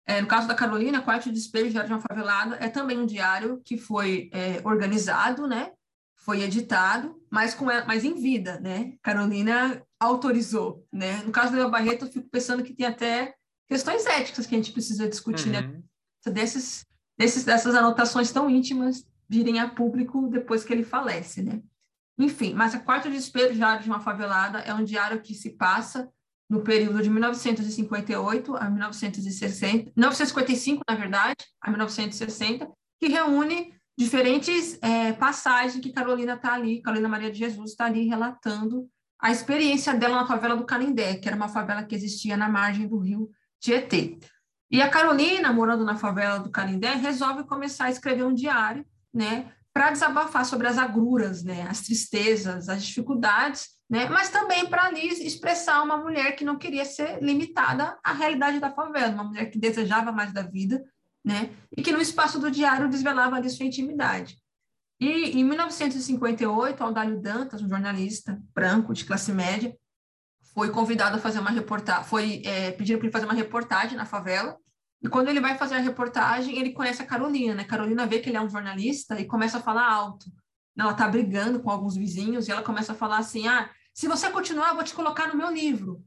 é, 0.06 0.20
no 0.20 0.26
caso 0.26 0.48
da 0.48 0.54
Carolina, 0.54 1.02
Quarto 1.02 1.30
de 1.30 1.38
Espelho, 1.38 1.70
Diário 1.70 1.88
de 1.88 1.94
uma 1.94 2.00
Favelada, 2.00 2.56
é 2.56 2.68
também 2.68 2.98
um 2.98 3.04
diário 3.04 3.60
que 3.64 3.76
foi 3.76 4.30
é, 4.32 4.60
organizado, 4.64 5.46
né? 5.46 5.72
foi 6.20 6.42
editado, 6.42 7.19
mas, 7.30 7.54
com 7.54 7.70
ela, 7.70 7.86
mas 7.86 8.04
em 8.04 8.14
vida, 8.14 8.58
né? 8.60 8.94
Carolina 9.02 9.82
autorizou, 9.98 10.84
né? 10.92 11.22
No 11.24 11.30
caso 11.30 11.54
da 11.54 11.68
Barreto, 11.68 12.04
eu 12.04 12.10
fico 12.10 12.28
pensando 12.28 12.62
que 12.62 12.74
tem 12.74 12.86
até 12.86 13.34
questões 13.68 14.04
éticas 14.04 14.46
que 14.46 14.54
a 14.54 14.58
gente 14.58 14.72
precisa 14.72 15.08
discutir, 15.08 15.48
né? 15.48 15.60
uhum. 15.60 15.68
né? 15.68 15.82
Desses, 16.32 16.84
desses, 17.16 17.44
dessas 17.44 17.74
anotações 17.74 18.32
tão 18.32 18.50
íntimas 18.50 19.06
virem 19.28 19.60
a 19.60 19.68
público 19.68 20.28
depois 20.28 20.64
que 20.64 20.72
ele 20.72 20.82
falece, 20.82 21.40
né? 21.40 21.62
Enfim, 22.18 22.52
mas 22.52 22.74
a 22.74 22.80
Quarto 22.80 23.08
Desespero, 23.08 23.54
Diário 23.54 23.82
de 23.82 23.88
uma 23.88 24.00
Favelada, 24.00 24.58
é 24.58 24.74
um 24.74 24.84
diário 24.84 25.22
que 25.22 25.34
se 25.34 25.50
passa 25.50 26.10
no 26.50 26.62
período 26.62 27.00
de 27.00 27.08
1958 27.08 28.56
a 28.56 28.68
1960, 28.68 29.92
1955, 29.96 30.82
na 30.86 30.96
verdade, 30.96 31.46
a 31.62 31.70
1960, 31.70 32.68
que 32.98 33.08
reúne 33.08 33.72
diferentes 34.00 34.78
é, 34.80 35.12
passagens 35.12 35.82
que 35.82 35.92
Carolina 35.92 36.32
está 36.32 36.54
ali, 36.54 36.80
Carolina 36.80 37.06
Maria 37.06 37.30
de 37.30 37.38
Jesus 37.38 37.72
está 37.72 37.84
ali 37.84 38.08
relatando 38.08 38.88
a 39.20 39.30
experiência 39.30 39.92
dela 39.92 40.22
na 40.22 40.26
favela 40.26 40.56
do 40.56 40.64
Canindé, 40.64 41.16
que 41.16 41.28
era 41.28 41.36
uma 41.36 41.50
favela 41.50 41.84
que 41.84 41.94
existia 41.94 42.34
na 42.34 42.48
margem 42.48 42.88
do 42.88 42.96
rio 42.96 43.28
Tietê. 43.60 44.18
E 44.70 44.80
a 44.80 44.88
Carolina, 44.88 45.52
morando 45.52 45.84
na 45.84 45.96
favela 45.96 46.38
do 46.38 46.50
Canindé, 46.50 46.94
resolve 46.94 47.44
começar 47.44 47.84
a 47.84 47.90
escrever 47.90 48.24
um 48.24 48.32
diário, 48.32 48.86
né, 49.12 49.52
para 49.70 49.90
desabafar 49.90 50.46
sobre 50.46 50.66
as 50.66 50.78
agruras, 50.78 51.44
né, 51.44 51.66
as 51.68 51.82
tristezas, 51.82 52.70
as 52.70 52.82
dificuldades, 52.82 53.68
né, 53.90 54.08
mas 54.08 54.30
também 54.30 54.64
para 54.64 54.84
ali 54.84 55.08
expressar 55.08 55.82
uma 55.82 55.98
mulher 55.98 56.34
que 56.36 56.44
não 56.44 56.56
queria 56.56 56.86
ser 56.86 57.22
limitada 57.22 57.98
à 58.02 58.14
realidade 58.14 58.60
da 58.60 58.70
favela, 58.70 59.12
uma 59.12 59.24
mulher 59.24 59.50
que 59.50 59.58
desejava 59.58 60.10
mais 60.10 60.32
da 60.32 60.40
vida 60.40 60.82
né? 61.24 61.50
E 61.76 61.82
que 61.82 61.92
no 61.92 62.00
espaço 62.00 62.38
do 62.38 62.50
diário 62.50 62.88
desvelava 62.88 63.36
ali 63.36 63.48
sua 63.50 63.66
intimidade. 63.66 64.36
E 65.00 65.38
em 65.38 65.44
1958, 65.44 66.82
Aldalho 66.82 67.20
Dantas, 67.20 67.62
um 67.62 67.68
jornalista 67.68 68.40
branco 68.54 68.92
de 68.92 69.04
classe 69.04 69.32
média, 69.32 69.74
foi 70.52 70.70
convidado 70.70 71.16
a 71.16 71.20
fazer 71.20 71.38
uma 71.38 71.50
reportagem, 71.50 72.04
foi 72.04 72.42
é, 72.44 72.72
pedido 72.72 72.98
para 72.98 73.06
ele 73.06 73.12
fazer 73.12 73.24
uma 73.24 73.34
reportagem 73.34 73.96
na 73.96 74.04
favela. 74.04 74.56
E 75.02 75.08
quando 75.08 75.28
ele 75.28 75.40
vai 75.40 75.56
fazer 75.56 75.76
a 75.76 75.80
reportagem, 75.80 76.58
ele 76.58 76.72
conhece 76.72 77.00
a 77.00 77.06
Carolina, 77.06 77.54
né? 77.54 77.64
Carolina 77.64 78.06
vê 78.06 78.18
que 78.18 78.28
ele 78.28 78.36
é 78.36 78.40
um 78.40 78.50
jornalista 78.50 79.18
e 79.18 79.24
começa 79.24 79.58
a 79.58 79.62
falar 79.62 79.90
alto. 79.90 80.26
Ela 80.78 80.92
está 80.92 81.08
brigando 81.08 81.60
com 81.60 81.70
alguns 81.70 81.96
vizinhos 81.96 82.48
e 82.48 82.50
ela 82.50 82.62
começa 82.62 82.92
a 82.92 82.94
falar 82.94 83.18
assim: 83.18 83.48
ah, 83.48 83.70
se 83.94 84.06
você 84.06 84.28
continuar, 84.28 84.68
eu 84.70 84.74
vou 84.74 84.84
te 84.84 84.92
colocar 84.92 85.28
no 85.28 85.36
meu 85.36 85.50
livro 85.50 86.04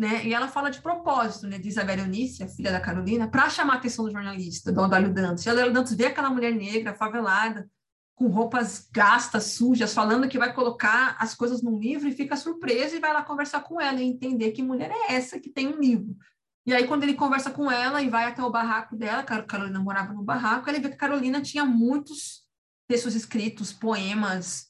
né? 0.00 0.24
E 0.26 0.32
ela 0.32 0.48
fala 0.48 0.70
de 0.70 0.80
propósito, 0.80 1.46
né? 1.46 1.58
De 1.58 1.68
Isabel 1.68 1.98
Eunice, 1.98 2.42
a 2.42 2.48
filha 2.48 2.72
da 2.72 2.80
Carolina, 2.80 3.28
para 3.28 3.50
chamar 3.50 3.74
a 3.74 3.76
atenção 3.76 4.06
do 4.06 4.10
jornalista, 4.10 4.72
do 4.72 4.80
Adélio 4.80 5.12
Dantas. 5.12 5.44
E 5.44 5.50
Adélio 5.50 5.74
Dantas 5.74 5.92
vê 5.92 6.06
aquela 6.06 6.30
mulher 6.30 6.54
negra, 6.54 6.94
favelada, 6.94 7.68
com 8.14 8.28
roupas 8.28 8.88
gastas, 8.90 9.44
sujas, 9.52 9.92
falando 9.92 10.26
que 10.26 10.38
vai 10.38 10.54
colocar 10.54 11.16
as 11.18 11.34
coisas 11.34 11.62
num 11.62 11.78
livro 11.78 12.08
e 12.08 12.12
fica 12.12 12.34
surpresa 12.34 12.96
e 12.96 12.98
vai 12.98 13.12
lá 13.12 13.22
conversar 13.22 13.60
com 13.60 13.78
ela 13.78 14.00
e 14.00 14.04
entender 14.08 14.52
que 14.52 14.62
mulher 14.62 14.90
é 14.90 15.12
essa 15.12 15.38
que 15.38 15.50
tem 15.50 15.68
um 15.68 15.78
livro, 15.78 16.16
E 16.64 16.72
aí, 16.72 16.86
quando 16.86 17.02
ele 17.02 17.14
conversa 17.14 17.50
com 17.50 17.70
ela 17.70 18.00
e 18.02 18.08
vai 18.08 18.24
até 18.24 18.42
o 18.42 18.50
barraco 18.50 18.96
dela, 18.96 19.20
a 19.20 19.42
Carolina 19.42 19.80
morava 19.80 20.14
no 20.14 20.22
barraco, 20.22 20.68
ele 20.70 20.80
vê 20.80 20.88
que 20.88 20.94
a 20.94 20.98
Carolina 20.98 21.42
tinha 21.42 21.64
muitos 21.66 22.42
textos 22.88 23.14
escritos, 23.14 23.70
poemas, 23.70 24.69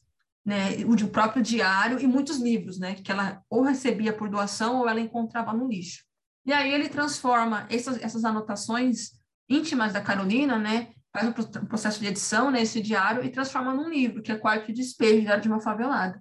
né, 0.51 0.85
o 0.85 1.09
próprio 1.09 1.41
diário 1.41 2.01
e 2.01 2.09
muitos 2.09 2.39
livros, 2.39 2.77
né, 2.77 2.97
que 2.97 3.13
ela 3.13 3.41
ou 3.49 3.63
recebia 3.63 4.13
por 4.13 4.29
doação 4.29 4.81
ou 4.81 4.89
ela 4.89 4.99
encontrava 4.99 5.53
no 5.53 5.69
lixo. 5.69 6.05
E 6.45 6.53
aí 6.53 6.73
ele 6.75 6.89
transforma 6.89 7.69
essas, 7.71 8.03
essas 8.03 8.25
anotações 8.25 9.13
íntimas 9.49 9.93
da 9.93 10.01
Carolina, 10.01 10.59
né, 10.59 10.89
faz 11.13 11.29
um 11.29 11.67
processo 11.67 12.01
de 12.01 12.09
edição 12.09 12.51
nesse 12.51 12.79
né, 12.79 12.85
diário 12.85 13.25
e 13.25 13.31
transforma 13.31 13.73
num 13.73 13.89
livro, 13.89 14.23
que 14.23 14.33
é 14.33 14.37
Quarto 14.37 14.67
de 14.67 14.73
Despejo, 14.73 15.21
Diário 15.21 15.43
de 15.43 15.49
uma 15.49 15.61
Favelada, 15.61 16.21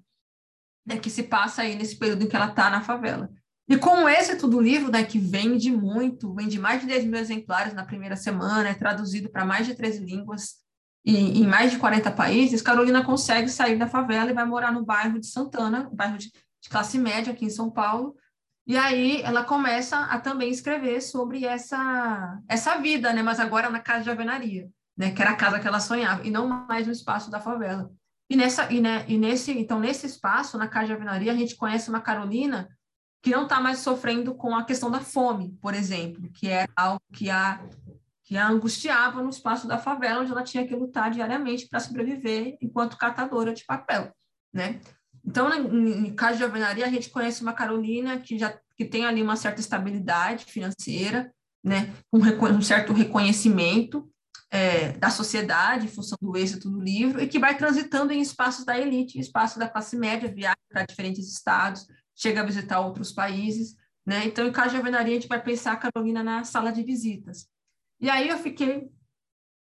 né, 0.85 0.97
que 0.97 1.09
se 1.09 1.23
passa 1.23 1.63
aí 1.63 1.75
nesse 1.75 1.97
período 1.97 2.23
em 2.23 2.27
que 2.27 2.35
ela 2.35 2.49
está 2.49 2.69
na 2.69 2.81
favela. 2.81 3.31
E 3.67 3.77
com 3.77 4.07
esse 4.07 4.35
tudo 4.35 4.61
livro, 4.61 4.91
né, 4.91 5.03
que 5.03 5.17
vende 5.17 5.71
muito, 5.71 6.35
vende 6.35 6.59
mais 6.59 6.81
de 6.81 6.87
10 6.87 7.05
mil 7.05 7.19
exemplares 7.19 7.73
na 7.73 7.83
primeira 7.83 8.15
semana, 8.15 8.69
é 8.69 8.75
traduzido 8.75 9.27
para 9.29 9.43
mais 9.43 9.65
de 9.65 9.73
13 9.73 10.05
línguas 10.05 10.68
e 11.05 11.41
em 11.41 11.47
mais 11.47 11.71
de 11.71 11.77
40 11.77 12.11
países, 12.11 12.61
Carolina 12.61 13.03
consegue 13.03 13.49
sair 13.49 13.77
da 13.77 13.87
favela 13.87 14.29
e 14.29 14.33
vai 14.33 14.45
morar 14.45 14.71
no 14.71 14.85
bairro 14.85 15.19
de 15.19 15.27
Santana, 15.27 15.89
bairro 15.93 16.17
de, 16.17 16.31
de 16.61 16.69
classe 16.69 16.97
média 16.97 17.33
aqui 17.33 17.45
em 17.45 17.49
São 17.49 17.69
Paulo, 17.71 18.15
e 18.67 18.77
aí 18.77 19.21
ela 19.23 19.43
começa 19.43 19.97
a 19.97 20.19
também 20.19 20.51
escrever 20.51 21.01
sobre 21.01 21.43
essa, 21.43 22.39
essa 22.47 22.77
vida, 22.77 23.11
né? 23.11 23.23
Mas 23.23 23.39
agora 23.39 23.69
na 23.69 23.79
casa 23.79 24.03
de 24.03 24.11
alvenaria, 24.11 24.69
né? 24.95 25.09
Que 25.09 25.21
era 25.21 25.31
a 25.31 25.35
casa 25.35 25.59
que 25.59 25.67
ela 25.67 25.79
sonhava, 25.79 26.25
e 26.25 26.29
não 26.29 26.47
mais 26.47 26.85
no 26.85 26.93
espaço 26.93 27.31
da 27.31 27.39
favela. 27.39 27.89
E, 28.29 28.35
nessa, 28.35 28.71
e, 28.71 28.79
né, 28.79 29.05
e 29.07 29.17
nesse, 29.17 29.57
então, 29.57 29.79
nesse 29.79 30.05
espaço, 30.05 30.55
na 30.55 30.67
casa 30.67 30.85
de 30.85 30.93
alvenaria, 30.93 31.31
a 31.31 31.35
gente 31.35 31.55
conhece 31.55 31.89
uma 31.89 31.99
Carolina 31.99 32.69
que 33.23 33.31
não 33.31 33.43
está 33.43 33.59
mais 33.59 33.79
sofrendo 33.79 34.35
com 34.35 34.55
a 34.55 34.63
questão 34.63 34.91
da 34.91 34.99
fome, 34.99 35.57
por 35.59 35.73
exemplo, 35.73 36.29
que 36.31 36.47
é 36.47 36.67
algo 36.75 37.01
que 37.11 37.29
a, 37.29 37.59
que 38.29 38.37
a 38.37 38.47
angustiava 38.47 39.23
no 39.23 39.29
espaço 39.31 39.67
da 39.67 39.79
favela, 39.79 40.21
onde 40.21 40.31
ela 40.31 40.43
tinha 40.43 40.65
que 40.67 40.75
lutar 40.75 41.09
diariamente 41.09 41.67
para 41.67 41.79
sobreviver 41.79 42.59
enquanto 42.61 42.95
catadora 42.95 43.55
de 43.55 43.65
papel, 43.65 44.11
né? 44.53 44.79
Então, 45.25 45.51
em 45.51 46.13
caso 46.13 46.37
de 46.37 46.43
alvenaria, 46.43 46.85
a 46.85 46.89
gente 46.89 47.09
conhece 47.09 47.41
uma 47.41 47.53
Carolina 47.53 48.19
que 48.19 48.37
já 48.37 48.55
que 48.77 48.85
tem 48.85 49.03
ali 49.03 49.23
uma 49.23 49.35
certa 49.35 49.59
estabilidade 49.59 50.45
financeira, 50.45 51.33
né, 51.63 51.91
um, 52.13 52.19
um 52.19 52.61
certo 52.61 52.93
reconhecimento 52.93 54.07
é, 54.51 54.91
da 54.91 55.09
sociedade, 55.09 55.87
em 55.87 55.89
função 55.89 56.17
do 56.21 56.37
êxito 56.37 56.69
do 56.69 56.79
livro, 56.79 57.19
e 57.19 57.27
que 57.27 57.39
vai 57.39 57.57
transitando 57.57 58.13
em 58.13 58.21
espaços 58.21 58.63
da 58.63 58.77
elite, 58.79 59.17
em 59.17 59.21
espaços 59.21 59.57
da 59.57 59.67
classe 59.67 59.97
média, 59.97 60.31
viaja 60.31 60.55
para 60.71 60.85
diferentes 60.85 61.27
estados, 61.27 61.87
chega 62.15 62.41
a 62.41 62.45
visitar 62.45 62.79
outros 62.79 63.11
países, 63.11 63.75
né? 64.05 64.23
Então, 64.25 64.47
em 64.47 64.51
caso 64.51 64.69
de 64.69 64.77
alvenaria, 64.77 65.13
a 65.13 65.19
gente 65.19 65.27
vai 65.27 65.41
pensar 65.41 65.73
a 65.73 65.77
Carolina 65.77 66.23
na 66.23 66.43
sala 66.43 66.71
de 66.71 66.83
visitas. 66.83 67.47
E 67.99 68.09
aí 68.09 68.29
eu 68.29 68.37
fiquei 68.37 68.89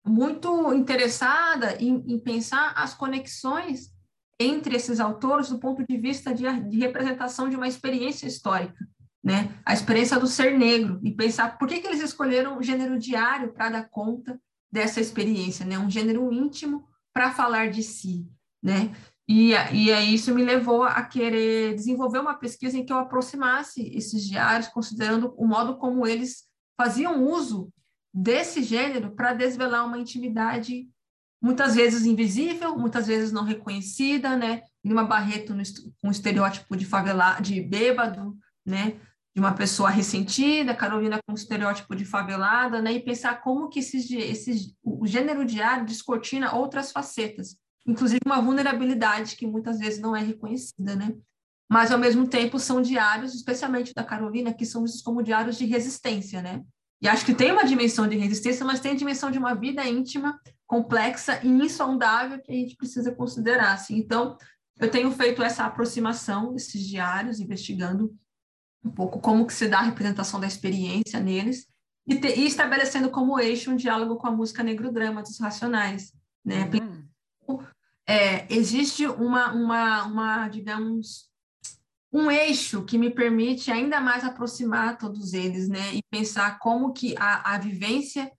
muito 0.05 0.73
interessada 0.73 1.75
em, 1.81 2.03
em 2.07 2.19
pensar 2.19 2.73
as 2.75 2.93
conexões 2.93 3.91
entre 4.39 4.75
esses 4.75 4.99
autores 4.99 5.49
do 5.49 5.59
ponto 5.59 5.85
de 5.85 5.97
vista 5.97 6.33
de, 6.33 6.43
de, 6.69 6.77
representação 6.77 7.49
de 7.49 7.55
uma 7.55 7.67
experiência 7.67 8.27
histórica, 8.27 8.87
né? 9.23 9.49
A 9.65 9.73
experiência 9.73 10.19
do 10.19 10.27
ser 10.27 10.57
negro 10.57 10.99
e 11.03 11.11
pensar 11.11 11.57
por 11.57 11.67
que, 11.67 11.79
que 11.79 11.87
eles 11.87 12.01
escolheram 12.01 12.57
o 12.57 12.63
gênero 12.63 12.99
diário 12.99 13.51
para 13.51 13.69
dar 13.69 13.89
conta 13.89 14.39
dessa 14.71 15.01
experiência, 15.01 15.65
né? 15.65 15.79
Um 15.79 15.89
gênero 15.89 16.31
íntimo 16.31 16.87
para 17.11 17.31
falar 17.31 17.71
de 17.71 17.81
si, 17.81 18.27
né? 18.61 18.95
E, 19.27 19.49
e 19.49 19.91
aí 19.91 20.13
isso 20.13 20.33
me 20.33 20.43
levou 20.43 20.83
a 20.83 21.01
querer 21.01 21.75
desenvolver 21.75 22.19
uma 22.19 22.35
pesquisa 22.35 22.77
em 22.77 22.85
que 22.85 22.93
eu 22.93 22.97
aproximasse 22.97 23.81
esses 23.93 24.23
diários, 24.23 24.69
considerando 24.69 25.33
o 25.35 25.45
modo 25.45 25.77
como 25.77 26.07
eles 26.07 26.45
faziam 26.79 27.23
uso 27.23 27.73
desse 28.17 28.63
gênero 28.63 29.11
para 29.11 29.33
desvelar 29.33 29.85
uma 29.85 29.99
intimidade 29.99 30.89
muitas 31.39 31.75
vezes 31.75 32.03
invisível, 32.03 32.75
muitas 32.75 33.05
vezes 33.05 33.31
não 33.31 33.43
reconhecida, 33.43 34.35
né? 34.35 34.63
Lima 34.83 35.03
Barreto 35.03 35.53
com 36.01 36.07
um 36.07 36.11
estereótipo 36.11 36.75
de 36.75 36.83
favela, 36.83 37.39
de 37.39 37.61
bêbado, 37.61 38.35
né? 38.65 38.99
De 39.35 39.39
uma 39.39 39.53
pessoa 39.53 39.91
ressentida, 39.91 40.73
Carolina 40.73 41.19
com 41.23 41.33
um 41.33 41.35
estereótipo 41.35 41.95
de 41.95 42.05
favelada, 42.05 42.81
né? 42.81 42.93
E 42.93 42.99
pensar 42.99 43.39
como 43.41 43.69
que 43.69 43.81
esses, 43.81 44.09
esses, 44.09 44.73
o 44.83 45.05
gênero 45.05 45.45
diário 45.45 45.85
descortina 45.85 46.55
outras 46.55 46.91
facetas, 46.91 47.55
inclusive 47.85 48.21
uma 48.25 48.41
vulnerabilidade 48.41 49.35
que 49.35 49.45
muitas 49.45 49.77
vezes 49.77 49.99
não 49.99 50.15
é 50.15 50.23
reconhecida, 50.23 50.95
né? 50.95 51.15
Mas, 51.69 51.91
ao 51.91 51.99
mesmo 51.99 52.27
tempo, 52.27 52.57
são 52.57 52.81
diários, 52.81 53.35
especialmente 53.35 53.93
da 53.93 54.03
Carolina, 54.03 54.53
que 54.53 54.65
são 54.65 54.81
vistos 54.81 55.03
como 55.03 55.21
diários 55.21 55.55
de 55.55 55.65
resistência, 55.65 56.41
né? 56.41 56.63
E 57.01 57.07
acho 57.07 57.25
que 57.25 57.33
tem 57.33 57.51
uma 57.51 57.65
dimensão 57.65 58.07
de 58.07 58.17
resistência, 58.17 58.65
mas 58.65 58.79
tem 58.79 58.93
a 58.93 58.95
dimensão 58.95 59.29
de 59.29 59.37
uma 59.37 59.53
vida 59.53 59.85
íntima, 59.85 60.39
complexa 60.65 61.39
e 61.43 61.47
insondável 61.47 62.41
que 62.41 62.51
a 62.51 62.55
gente 62.55 62.75
precisa 62.75 63.11
considerar. 63.13 63.73
Assim. 63.73 63.97
Então, 63.97 64.37
eu 64.79 64.89
tenho 64.89 65.11
feito 65.11 65.43
essa 65.43 65.65
aproximação 65.65 66.53
desses 66.53 66.85
diários, 66.85 67.39
investigando 67.39 68.15
um 68.83 68.89
pouco 68.89 69.19
como 69.19 69.45
que 69.45 69.53
se 69.53 69.67
dá 69.67 69.79
a 69.79 69.83
representação 69.83 70.39
da 70.39 70.47
experiência 70.47 71.19
neles 71.19 71.67
e, 72.07 72.15
te, 72.15 72.27
e 72.27 72.45
estabelecendo 72.45 73.09
como 73.09 73.39
eixo 73.39 73.71
um 73.71 73.75
diálogo 73.75 74.15
com 74.15 74.27
a 74.27 74.31
música 74.31 74.63
negro-drama 74.63 75.21
dos 75.21 75.39
Racionais. 75.39 76.13
Né? 76.43 76.69
Uhum. 77.47 77.63
É, 78.07 78.51
existe 78.53 79.05
uma, 79.05 79.51
uma, 79.51 80.03
uma, 80.05 80.47
digamos, 80.47 81.29
um 82.11 82.31
eixo 82.31 82.83
que 82.83 82.97
me 82.97 83.09
permite 83.09 83.71
ainda 83.71 83.99
mais 83.99 84.23
aproximar 84.23 84.97
todos 84.97 85.33
eles, 85.33 85.67
né, 85.67 85.93
e 85.93 86.01
pensar 86.09 86.59
como 86.59 86.93
que 86.93 87.15
a, 87.17 87.55
a 87.55 87.57
vivência 87.57 88.31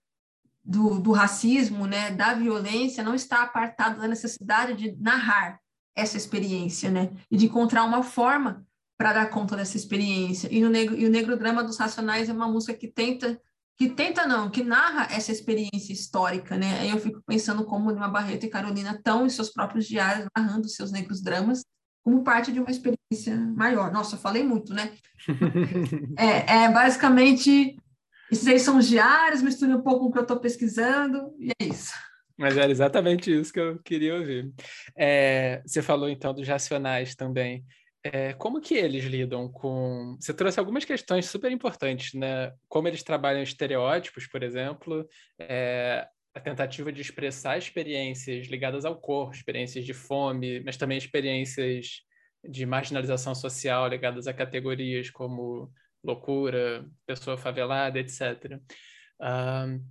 do, 0.63 0.99
do 0.99 1.11
racismo, 1.11 1.85
né, 1.85 2.11
da 2.11 2.33
violência, 2.33 3.03
não 3.03 3.15
está 3.15 3.43
apartada 3.43 4.01
da 4.01 4.07
necessidade 4.07 4.75
de 4.75 4.95
narrar 5.01 5.59
essa 5.95 6.17
experiência, 6.17 6.89
né, 6.89 7.11
e 7.29 7.37
de 7.37 7.45
encontrar 7.45 7.83
uma 7.83 8.03
forma 8.03 8.65
para 8.97 9.13
dar 9.13 9.29
conta 9.29 9.55
dessa 9.55 9.77
experiência. 9.77 10.49
E, 10.51 10.61
no 10.61 10.69
negro, 10.69 10.97
e 10.97 11.05
o 11.05 11.09
Negro 11.09 11.37
Drama 11.37 11.63
dos 11.63 11.77
Racionais 11.77 12.27
é 12.27 12.33
uma 12.33 12.47
música 12.47 12.73
que 12.73 12.87
tenta, 12.87 13.39
que 13.77 13.89
tenta 13.89 14.27
não, 14.27 14.49
que 14.49 14.63
narra 14.63 15.07
essa 15.11 15.31
experiência 15.31 15.93
histórica, 15.93 16.57
né, 16.57 16.79
aí 16.79 16.89
eu 16.89 16.99
fico 16.99 17.21
pensando 17.25 17.63
como 17.65 17.91
Lima 17.91 18.07
Barreto 18.07 18.45
e 18.45 18.49
Carolina 18.49 18.91
estão 18.91 19.25
em 19.25 19.29
seus 19.29 19.49
próprios 19.49 19.85
diários 19.85 20.27
narrando 20.35 20.67
seus 20.67 20.91
negros 20.91 21.21
dramas, 21.21 21.63
como 22.09 22.23
parte 22.23 22.51
de 22.51 22.59
uma 22.59 22.71
experiência 22.71 23.35
maior. 23.55 23.91
Nossa, 23.91 24.17
falei 24.17 24.43
muito, 24.43 24.73
né? 24.73 24.91
é, 26.17 26.63
é, 26.63 26.71
basicamente, 26.71 27.77
esses 28.31 28.47
aí 28.47 28.59
são 28.59 28.79
os 28.79 28.87
diários, 28.87 29.43
mistura 29.43 29.77
um 29.77 29.81
pouco 29.81 29.99
com 29.99 30.05
o 30.07 30.11
que 30.11 30.17
eu 30.17 30.23
estou 30.23 30.39
pesquisando, 30.39 31.31
e 31.39 31.51
é 31.51 31.65
isso. 31.65 31.93
Mas 32.35 32.57
era 32.57 32.71
exatamente 32.71 33.31
isso 33.31 33.53
que 33.53 33.59
eu 33.59 33.79
queria 33.83 34.15
ouvir. 34.15 34.51
É, 34.97 35.61
você 35.63 35.83
falou, 35.83 36.09
então, 36.09 36.33
dos 36.33 36.47
racionais 36.47 37.13
também. 37.13 37.63
É, 38.01 38.33
como 38.33 38.61
que 38.61 38.73
eles 38.73 39.03
lidam 39.03 39.51
com... 39.51 40.17
Você 40.19 40.33
trouxe 40.33 40.57
algumas 40.57 40.85
questões 40.85 41.25
super 41.25 41.51
importantes, 41.51 42.13
né? 42.13 42.53
Como 42.67 42.87
eles 42.87 43.03
trabalham 43.03 43.43
estereótipos, 43.43 44.25
por 44.25 44.41
exemplo, 44.41 45.05
é, 45.37 46.07
a 46.33 46.39
tentativa 46.39 46.91
de 46.91 47.01
expressar 47.01 47.57
experiências 47.57 48.47
ligadas 48.47 48.85
ao 48.85 48.95
corpo, 48.95 49.33
experiências 49.33 49.85
de 49.85 49.93
fome, 49.93 50.61
mas 50.61 50.77
também 50.77 50.97
experiências 50.97 52.01
de 52.47 52.65
marginalização 52.65 53.35
social 53.35 53.87
ligadas 53.87 54.27
a 54.27 54.33
categorias 54.33 55.09
como 55.09 55.71
loucura, 56.03 56.85
pessoa 57.05 57.37
favelada, 57.37 57.99
etc. 57.99 58.59
Um, 59.19 59.83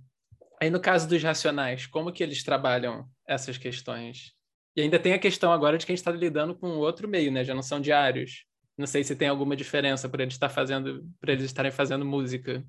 aí 0.61 0.69
no 0.69 0.79
caso 0.79 1.07
dos 1.07 1.21
racionais, 1.21 1.85
como 1.85 2.11
que 2.11 2.23
eles 2.23 2.43
trabalham 2.43 3.07
essas 3.27 3.57
questões? 3.57 4.33
E 4.75 4.81
ainda 4.81 4.99
tem 4.99 5.13
a 5.13 5.19
questão 5.19 5.51
agora 5.51 5.77
de 5.77 5.85
que 5.85 5.91
a 5.91 5.95
gente 5.95 5.99
está 5.99 6.11
lidando 6.11 6.55
com 6.55 6.67
outro 6.77 7.07
meio, 7.07 7.31
né? 7.31 7.43
Já 7.43 7.53
não 7.53 7.61
são 7.61 7.81
diários. 7.81 8.45
Não 8.77 8.87
sei 8.87 9.03
se 9.03 9.15
tem 9.15 9.27
alguma 9.27 9.55
diferença 9.55 10.07
para 10.07 10.23
eles 10.23 10.35
estar 10.35 10.49
fazendo, 10.49 11.05
para 11.19 11.33
eles 11.33 11.45
estarem 11.45 11.71
fazendo 11.71 12.05
música. 12.05 12.63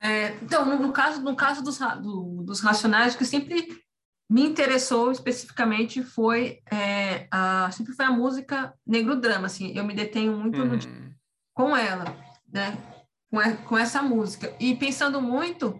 É, 0.00 0.34
então, 0.42 0.64
no, 0.66 0.78
no, 0.78 0.92
caso, 0.92 1.22
no 1.22 1.34
caso 1.34 1.62
dos, 1.62 1.78
do, 1.78 2.42
dos 2.42 2.60
racionais, 2.60 3.14
o 3.14 3.18
que 3.18 3.24
sempre 3.24 3.66
me 4.28 4.42
interessou 4.42 5.10
especificamente 5.10 6.02
foi 6.02 6.60
é, 6.70 7.28
a, 7.30 7.70
sempre 7.70 7.92
foi 7.92 8.04
a 8.04 8.10
música 8.10 8.74
negro 8.86 9.16
drama, 9.16 9.46
assim, 9.46 9.72
eu 9.76 9.84
me 9.84 9.94
detenho 9.94 10.36
muito 10.36 10.64
no, 10.64 10.74
hum. 10.74 11.12
com 11.54 11.76
ela, 11.76 12.04
né, 12.52 12.76
com, 13.30 13.38
a, 13.38 13.52
com 13.56 13.78
essa 13.78 14.02
música 14.02 14.52
e 14.58 14.74
pensando 14.74 15.22
muito 15.22 15.78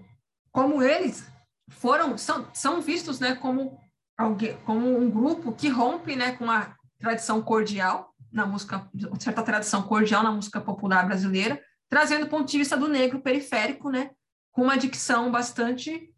como 0.52 0.83
eles 0.83 1.29
foram 1.68 2.16
são, 2.16 2.48
são 2.55 2.81
vistos, 2.81 3.18
né, 3.18 3.35
como 3.35 3.79
alguém, 4.16 4.57
como 4.64 4.96
um 4.96 5.11
grupo 5.11 5.52
que 5.52 5.68
rompe, 5.68 6.14
né, 6.14 6.33
com 6.33 6.48
a 6.48 6.74
tradição 6.98 7.42
cordial 7.42 8.14
na 8.33 8.46
música, 8.46 8.88
certa 9.18 9.42
tradição 9.42 9.83
cordial 9.83 10.22
na 10.22 10.31
música 10.31 10.61
popular 10.61 11.05
brasileira 11.05 11.61
trazendo 11.88 12.27
o 12.27 12.29
ponto 12.29 12.51
de 12.51 12.59
vista 12.59 12.77
do 12.77 12.88
negro 12.88 13.20
periférico, 13.20 13.90
né, 13.90 14.11
com 14.51 14.62
uma 14.62 14.77
dicção 14.77 15.31
bastante 15.31 16.12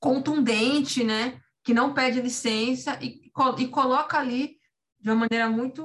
contundente, 0.00 1.04
né, 1.04 1.40
que 1.62 1.74
não 1.74 1.92
pede 1.92 2.20
licença 2.20 2.98
e, 3.00 3.20
e 3.58 3.68
coloca 3.68 4.18
ali 4.18 4.56
de 5.00 5.10
uma 5.10 5.26
maneira 5.26 5.48
muito 5.48 5.82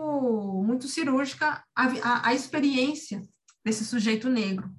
muito 0.66 0.88
cirúrgica 0.88 1.64
a, 1.76 1.84
a, 1.86 2.28
a 2.30 2.34
experiência 2.34 3.22
desse 3.64 3.86
sujeito 3.86 4.30
negro. 4.30 4.70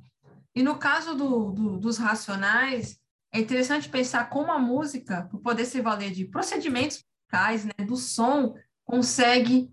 E 0.54 0.62
no 0.62 0.76
caso 0.76 1.14
do, 1.14 1.50
do, 1.50 1.78
dos 1.78 1.98
racionais, 1.98 2.98
é 3.32 3.40
interessante 3.40 3.88
pensar 3.88 4.30
como 4.30 4.52
a 4.52 4.58
música, 4.58 5.26
por 5.30 5.40
poder 5.40 5.64
se 5.64 5.80
valer 5.80 6.12
de 6.12 6.24
procedimentos 6.24 7.04
musicais, 7.04 7.64
né, 7.64 7.84
do 7.84 7.96
som, 7.96 8.54
consegue, 8.84 9.72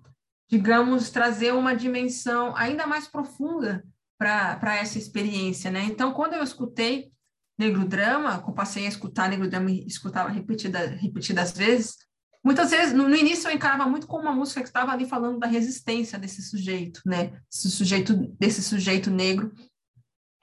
digamos, 0.49 1.11
trazer 1.11 1.53
uma 1.53 1.75
dimensão 1.75 2.55
ainda 2.55 2.87
mais 2.87 3.07
profunda 3.07 3.85
para 4.21 4.75
essa 4.75 4.99
experiência, 4.99 5.71
né? 5.71 5.83
Então, 5.85 6.13
quando 6.13 6.33
eu 6.33 6.43
escutei 6.43 7.11
Negro 7.57 7.83
Drama, 7.83 8.43
eu 8.47 8.53
passei 8.53 8.85
a 8.85 8.89
escutar 8.89 9.27
Negro 9.27 9.49
Drama 9.49 9.71
e 9.71 9.87
escutava 9.87 10.29
repetida, 10.29 10.89
repetidas 10.89 11.53
vezes, 11.53 11.97
muitas 12.43 12.69
vezes, 12.69 12.93
no, 12.93 13.09
no, 13.09 13.15
início 13.15 13.49
eu 13.49 13.55
encarava 13.55 13.89
muito 13.89 14.05
como 14.05 14.21
uma 14.23 14.31
música 14.31 14.61
que 14.61 14.67
estava 14.67 14.91
ali 14.91 15.07
falando 15.07 15.39
da 15.39 15.47
resistência 15.47 16.19
desse 16.19 16.43
sujeito, 16.43 17.01
né? 17.03 17.33
Esse 17.51 17.71
sujeito, 17.71 18.15
desse 18.39 18.61
sujeito 18.61 19.09
negro 19.09 19.51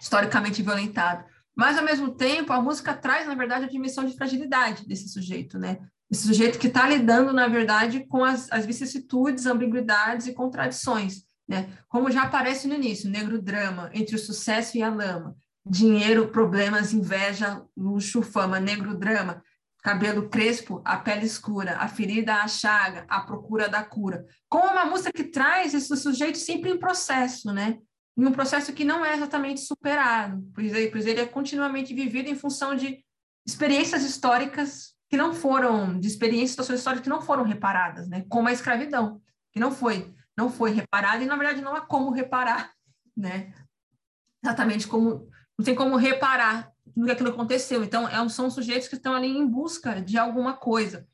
historicamente 0.01 0.61
violentado. 0.61 1.25
Mas, 1.57 1.79
ao 1.79 1.85
mesmo 1.85 2.13
tempo, 2.13 2.53
a 2.53 2.61
música 2.61 2.93
traz, 2.95 3.29
na 3.29 3.35
verdade, 3.37 3.65
a 3.65 3.69
dimensão 3.69 4.05
de 4.05 4.17
fragilidade 4.17 4.89
desse 4.89 5.09
sujeito, 5.09 5.57
né? 5.57 5.79
Esse 6.11 6.27
sujeito 6.27 6.59
que 6.59 6.67
está 6.67 6.89
lidando, 6.89 7.33
na 7.33 7.47
verdade, 7.47 8.05
com 8.09 8.25
as, 8.25 8.51
as 8.51 8.67
vicissitudes, 8.67 9.47
ambiguidades 9.47 10.27
e 10.27 10.35
contradições 10.35 11.28
né? 11.49 11.71
Como 11.89 12.11
já 12.11 12.23
aparece 12.23 12.69
no 12.69 12.75
início, 12.75 13.11
negro 13.11 13.41
drama, 13.41 13.91
entre 13.95 14.15
o 14.15 14.19
sucesso 14.19 14.77
e 14.77 14.83
a 14.83 14.91
lama, 14.91 15.35
dinheiro, 15.65 16.29
problemas, 16.29 16.93
inveja, 16.93 17.63
luxo, 17.77 18.23
fama, 18.23 18.61
negro 18.61 18.95
drama, 18.95 19.43
cabelo 19.83 20.29
crespo, 20.29 20.83
a 20.85 20.97
pele 20.97 21.25
escura, 21.25 21.77
a 21.79 21.89
ferida, 21.89 22.35
a 22.35 22.49
chaga, 22.49 23.07
a 23.09 23.21
procura 23.21 23.69
da 23.69 23.83
cura. 23.83 24.27
Como 24.49 24.71
uma 24.71 24.85
música 24.85 25.13
que 25.13 25.25
traz 25.25 25.73
esse 25.73 25.97
sujeito 25.97 26.37
sempre 26.37 26.71
em 26.71 26.79
processo, 26.79 27.53
né? 27.53 27.79
Em 28.17 28.27
um 28.27 28.33
processo 28.33 28.73
que 28.73 28.85
não 28.85 29.05
é 29.05 29.15
exatamente 29.15 29.61
superado, 29.61 30.45
pois 30.55 30.75
ele, 30.75 30.91
pois 30.91 31.07
ele 31.07 31.21
é 31.21 31.27
continuamente 31.27 31.95
vivido 31.95 32.29
em 32.29 32.35
função 32.35 32.75
de 32.75 32.99
experiências 33.47 34.03
históricas 34.03 34.95
que 35.09 35.17
não 35.17 35.33
foram, 35.33 35.99
de 35.99 36.07
experiências, 36.07 36.69
históricas 36.69 37.05
que 37.05 37.09
não 37.09 37.23
foram 37.23 37.45
reparadas, 37.45 38.09
né? 38.09 38.25
Como 38.29 38.49
a 38.49 38.53
escravidão, 38.53 39.23
que 39.53 39.61
não 39.61 39.71
foi 39.71 40.13
não 40.39 40.49
foi 40.49 40.71
reparado, 40.71 41.25
e 41.25 41.27
na 41.27 41.35
verdade 41.35 41.61
não 41.61 41.75
há 41.75 41.81
como 41.81 42.13
reparar, 42.13 42.73
né? 43.17 43.53
Exatamente 44.41 44.87
como, 44.87 45.29
não 45.59 45.65
tem 45.65 45.75
como 45.75 45.97
reparar 45.97 46.71
no 46.97 47.07
que 47.07 47.11
aquilo 47.11 47.31
aconteceu. 47.31 47.83
Então, 47.83 48.09
é, 48.09 48.29
são 48.29 48.49
sujeitos 48.49 48.87
que 48.87 48.95
estão 48.95 49.15
ali 49.15 49.27
em 49.27 49.45
busca 49.45 50.01
de 50.01 50.17
alguma 50.17 50.53
coisa. 50.53 51.05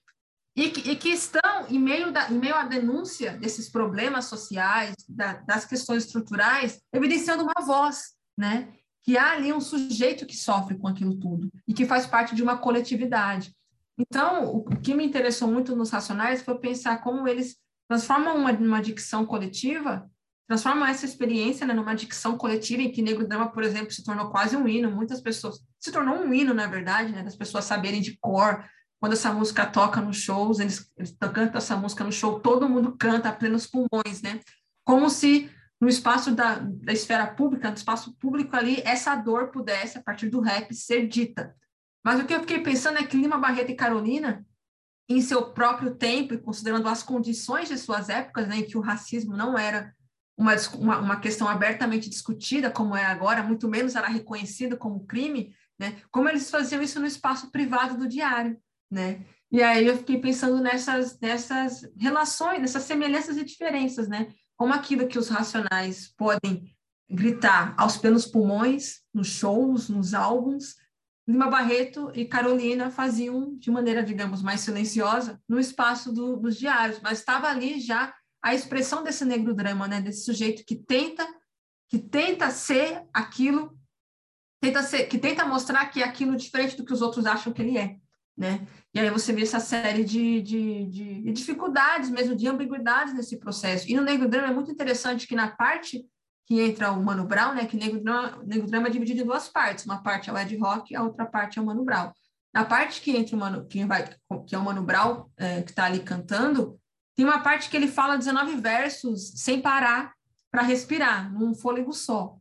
E 0.55 0.69
que, 0.69 0.91
e 0.91 0.95
que 0.95 1.09
estão, 1.09 1.67
em 1.71 1.79
meio, 1.79 2.13
da, 2.13 2.31
em 2.31 2.39
meio 2.39 2.55
à 2.55 2.65
denúncia 2.65 3.33
desses 3.39 3.71
problemas 3.71 4.27
sociais, 4.27 4.95
da, 5.09 5.39
das 5.39 5.65
questões 5.65 6.05
estruturais, 6.05 6.83
evidenciando 6.93 7.45
uma 7.45 7.65
voz, 7.65 8.13
né? 8.37 8.75
Que 9.03 9.17
há 9.17 9.33
ali 9.33 9.55
um 9.55 9.61
sujeito 9.61 10.27
que 10.27 10.37
sofre 10.37 10.77
com 10.77 10.87
aquilo 10.87 11.19
tudo 11.19 11.51
e 11.67 11.73
que 11.73 11.87
faz 11.87 12.07
parte 12.07 12.35
de 12.35 12.43
uma 12.43 12.59
coletividade. 12.59 13.57
Então, 13.99 14.55
o 14.55 14.65
que 14.65 14.95
me 14.95 15.05
interessou 15.05 15.49
muito 15.49 15.75
nos 15.75 15.91
Racionais 15.91 16.43
foi 16.43 16.59
pensar 16.59 16.99
como 16.99 17.27
eles 17.27 17.57
transformam 17.89 18.37
uma, 18.37 18.53
uma 18.53 18.83
dicção 18.83 19.25
coletiva, 19.27 20.09
transformam 20.47 20.87
essa 20.87 21.05
experiência 21.05 21.67
né, 21.67 21.75
numa 21.75 21.95
dicção 21.95 22.37
coletiva 22.37 22.83
em 22.83 22.93
que 22.93 23.03
Negro 23.03 23.27
Drama, 23.27 23.51
por 23.51 23.63
exemplo, 23.63 23.91
se 23.91 24.05
tornou 24.05 24.31
quase 24.31 24.57
um 24.57 24.69
hino. 24.69 24.91
Muitas 24.91 25.21
pessoas 25.21 25.61
se 25.79 25.91
tornou 25.91 26.17
um 26.17 26.33
hino, 26.33 26.53
na 26.53 26.67
verdade, 26.67 27.13
né, 27.13 27.23
das 27.23 27.37
pessoas 27.37 27.65
saberem 27.65 28.01
de 28.01 28.19
cor. 28.19 28.65
Quando 29.01 29.13
essa 29.13 29.33
música 29.33 29.67
toca 29.67 30.01
nos 30.01 30.17
shows, 30.17 30.61
eles, 30.61 30.91
eles 30.97 31.17
cantam 31.19 31.59
essa 31.59 31.77
música 31.77 32.05
no 32.05 32.13
show, 32.13 32.41
todo 32.41 32.69
mundo 32.69 32.97
canta 32.99 33.29
a 33.29 33.33
plenos 33.33 33.67
pulmões, 33.67 34.23
né? 34.23 34.41
Como 34.83 35.11
se 35.11 35.51
no 35.81 35.89
espaço 35.89 36.31
da, 36.35 36.59
da 36.59 36.93
esfera 36.93 37.27
pública, 37.27 37.69
no 37.69 37.77
espaço 37.77 38.15
público 38.19 38.57
ali, 38.57 38.81
essa 38.85 39.15
dor 39.15 39.51
pudesse, 39.51 39.99
a 39.99 40.03
partir 40.03 40.31
do 40.31 40.41
rap, 40.41 40.73
ser 40.75 41.07
dita. 41.07 41.55
Mas 42.03 42.21
o 42.21 42.25
que 42.25 42.35
eu 42.35 42.41
fiquei 42.41 42.61
pensando 42.61 42.99
é 42.99 43.03
que 43.03 43.17
Lima 43.17 43.37
Barreto 43.37 43.71
e 43.71 43.77
Carolina 43.77 44.45
em 45.09 45.21
seu 45.21 45.53
próprio 45.53 45.95
tempo 45.95 46.35
e 46.35 46.39
considerando 46.39 46.89
as 46.89 47.03
condições 47.03 47.69
de 47.69 47.77
suas 47.77 48.09
épocas, 48.09 48.49
né, 48.49 48.59
em 48.59 48.65
que 48.65 48.79
o 48.79 48.81
racismo 48.81 49.37
não 49.37 49.59
era 49.59 49.95
uma, 50.37 50.55
uma, 50.75 50.99
uma, 50.99 51.21
questão 51.21 51.47
abertamente 51.47 52.09
discutida 52.09 52.71
como 52.71 52.97
é 52.97 53.05
agora, 53.05 53.43
muito 53.43 53.69
menos 53.69 53.95
era 53.95 54.09
reconhecido 54.09 54.77
como 54.77 55.07
crime, 55.07 55.55
né, 55.79 55.97
como 56.11 56.29
eles 56.29 56.51
faziam 56.51 56.83
isso 56.83 56.99
no 56.99 57.07
espaço 57.07 57.51
privado 57.51 57.97
do 57.97 58.09
diário, 58.09 58.59
né? 58.91 59.25
E 59.53 59.63
aí 59.63 59.87
eu 59.87 59.97
fiquei 59.97 60.19
pensando 60.19 60.61
nessas, 60.61 61.19
nessas 61.21 61.89
relações, 61.97 62.61
nessas 62.61 62.83
semelhanças 62.83 63.37
e 63.37 63.45
diferenças, 63.45 64.09
né? 64.09 64.33
Como 64.57 64.73
aquilo 64.73 65.07
que 65.07 65.19
os 65.19 65.29
racionais 65.29 66.13
podem 66.17 66.75
gritar 67.09 67.73
aos 67.77 67.97
pelos 67.97 68.27
pulmões, 68.27 69.03
nos 69.13 69.29
shows, 69.29 69.89
nos 69.89 70.13
álbuns, 70.13 70.75
Lima 71.27 71.49
Barreto 71.49 72.11
e 72.15 72.27
Carolina 72.27 72.91
faziam 72.91 73.57
de 73.57 73.71
maneira, 73.71 74.03
digamos, 74.03 74.43
mais 74.43 74.61
silenciosa 74.61 75.41
no 75.49 75.59
espaço 75.59 76.13
do, 76.13 76.37
dos 76.37 76.57
diários, 76.57 77.01
mas 77.03 77.19
estava 77.19 77.49
ali 77.49 77.81
já 77.81 78.15
a 78.43 78.55
expressão 78.55 79.03
desse 79.03 79.25
negro 79.25 79.55
drama, 79.55 79.89
né, 79.89 80.03
desse 80.03 80.25
sujeito 80.25 80.65
que 80.67 80.77
tenta 80.77 81.27
que 81.89 81.99
tenta 81.99 82.51
ser 82.51 83.05
aquilo, 83.13 83.79
tenta 84.61 84.83
ser, 84.83 85.05
que 85.05 85.19
tenta 85.19 85.45
mostrar 85.45 85.87
que 85.87 86.03
é 86.03 86.05
aquilo 86.05 86.37
diferente 86.37 86.77
do 86.77 86.85
que 86.85 86.93
os 86.93 87.01
outros 87.01 87.25
acham 87.25 87.53
que 87.53 87.63
ele 87.63 87.79
é, 87.79 87.97
né? 88.37 88.67
E 88.93 88.99
aí 88.99 89.09
você 89.11 89.33
vê 89.33 89.43
essa 89.43 89.61
série 89.61 90.03
de, 90.03 90.43
de, 90.43 90.87
de 90.87 91.33
dificuldades 91.33 92.11
mesmo, 92.11 92.35
de 92.35 92.49
ambiguidades 92.49 93.15
nesse 93.15 93.39
processo. 93.39 93.89
E 93.89 93.95
no 93.95 94.03
negro 94.03 94.29
drama 94.29 94.49
é 94.49 94.55
muito 94.55 94.71
interessante 94.71 95.27
que 95.27 95.37
na 95.37 95.49
parte 95.49 96.05
que 96.47 96.61
entra 96.61 96.93
o 96.93 97.03
Mano 97.03 97.27
Brown, 97.27 97.55
né? 97.55 97.67
Que 97.67 97.77
Negro 97.77 98.03
Drama, 98.03 98.43
Negro 98.45 98.67
Drama 98.67 98.89
é 98.89 98.91
dividido 98.91 99.23
em 99.23 99.25
duas 99.25 99.49
partes. 99.49 99.85
Uma 99.87 100.03
parte 100.03 100.29
é 100.29 100.33
o 100.33 100.39
Ed 100.39 100.57
Rock, 100.57 100.95
a 100.95 101.03
outra 101.03 101.25
parte 101.25 101.59
é 101.59 101.63
o 101.63 101.67
Mano 101.67 101.85
Brown. 101.85 102.13
Na 102.53 102.65
parte 102.65 103.01
que 103.01 103.17
entra 103.17 103.35
o 103.35 103.39
Mano, 103.39 103.67
que, 103.67 103.85
vai, 103.85 104.09
que 104.47 104.55
é 104.55 104.59
o 104.59 104.63
Mano 104.63 104.83
Brown, 104.83 105.27
é, 105.37 105.63
que 105.63 105.71
está 105.71 105.85
ali 105.85 106.01
cantando, 106.01 106.79
tem 107.17 107.25
uma 107.25 107.41
parte 107.41 107.69
que 107.69 107.77
ele 107.77 107.89
fala 107.89 108.17
19 108.17 108.57
versos 108.57 109.33
sem 109.37 109.61
parar 109.61 110.13
para 110.51 110.63
respirar, 110.63 111.33
num 111.33 111.55
fôlego 111.55 111.93
só. 111.93 112.37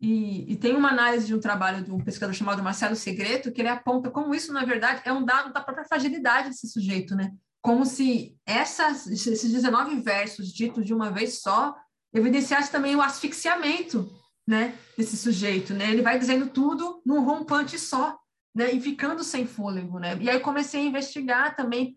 E, 0.00 0.52
e, 0.52 0.56
tem 0.56 0.74
uma 0.74 0.88
análise 0.88 1.28
de 1.28 1.34
um 1.34 1.38
trabalho 1.38 1.84
de 1.84 1.92
um 1.92 2.00
pesquisador 2.00 2.34
chamado 2.34 2.60
Marcelo 2.60 2.96
Segreto, 2.96 3.52
que 3.52 3.60
ele 3.60 3.68
aponta 3.68 4.10
como 4.10 4.34
isso, 4.34 4.52
na 4.52 4.64
verdade, 4.64 5.00
é 5.04 5.12
um 5.12 5.24
dado 5.24 5.52
da 5.52 5.60
própria 5.60 5.84
fragilidade 5.84 6.48
desse 6.48 6.66
sujeito, 6.68 7.14
né? 7.14 7.32
Como 7.60 7.86
se 7.86 8.36
essas, 8.44 9.06
esses 9.06 9.52
19 9.52 10.00
versos 10.00 10.52
ditos 10.52 10.84
de 10.84 10.92
uma 10.92 11.12
vez 11.12 11.40
só 11.40 11.76
evidenciasse 12.12 12.70
também 12.70 12.94
o 12.94 13.02
asfixiamento 13.02 14.12
né, 14.46 14.76
desse 14.96 15.16
sujeito. 15.16 15.72
Né? 15.72 15.90
Ele 15.90 16.02
vai 16.02 16.18
dizendo 16.18 16.48
tudo 16.48 17.00
num 17.04 17.22
rompante 17.24 17.78
só, 17.78 18.18
né, 18.54 18.72
e 18.72 18.80
ficando 18.80 19.24
sem 19.24 19.46
fôlego. 19.46 19.98
Né? 19.98 20.16
E 20.20 20.28
aí 20.28 20.40
comecei 20.40 20.82
a 20.82 20.86
investigar 20.86 21.56
também, 21.56 21.96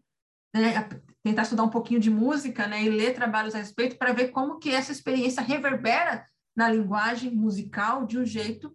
né, 0.53 0.77
a 0.77 0.89
tentar 1.23 1.43
estudar 1.43 1.63
um 1.63 1.69
pouquinho 1.69 1.99
de 1.99 2.09
música 2.09 2.67
né, 2.67 2.83
e 2.83 2.89
ler 2.89 3.13
trabalhos 3.13 3.55
a 3.55 3.57
respeito 3.57 3.97
para 3.97 4.13
ver 4.13 4.29
como 4.29 4.59
que 4.59 4.69
essa 4.69 4.91
experiência 4.91 5.41
reverbera 5.41 6.25
na 6.55 6.69
linguagem 6.69 7.31
musical 7.31 8.05
de 8.05 8.17
um 8.17 8.25
jeito 8.25 8.73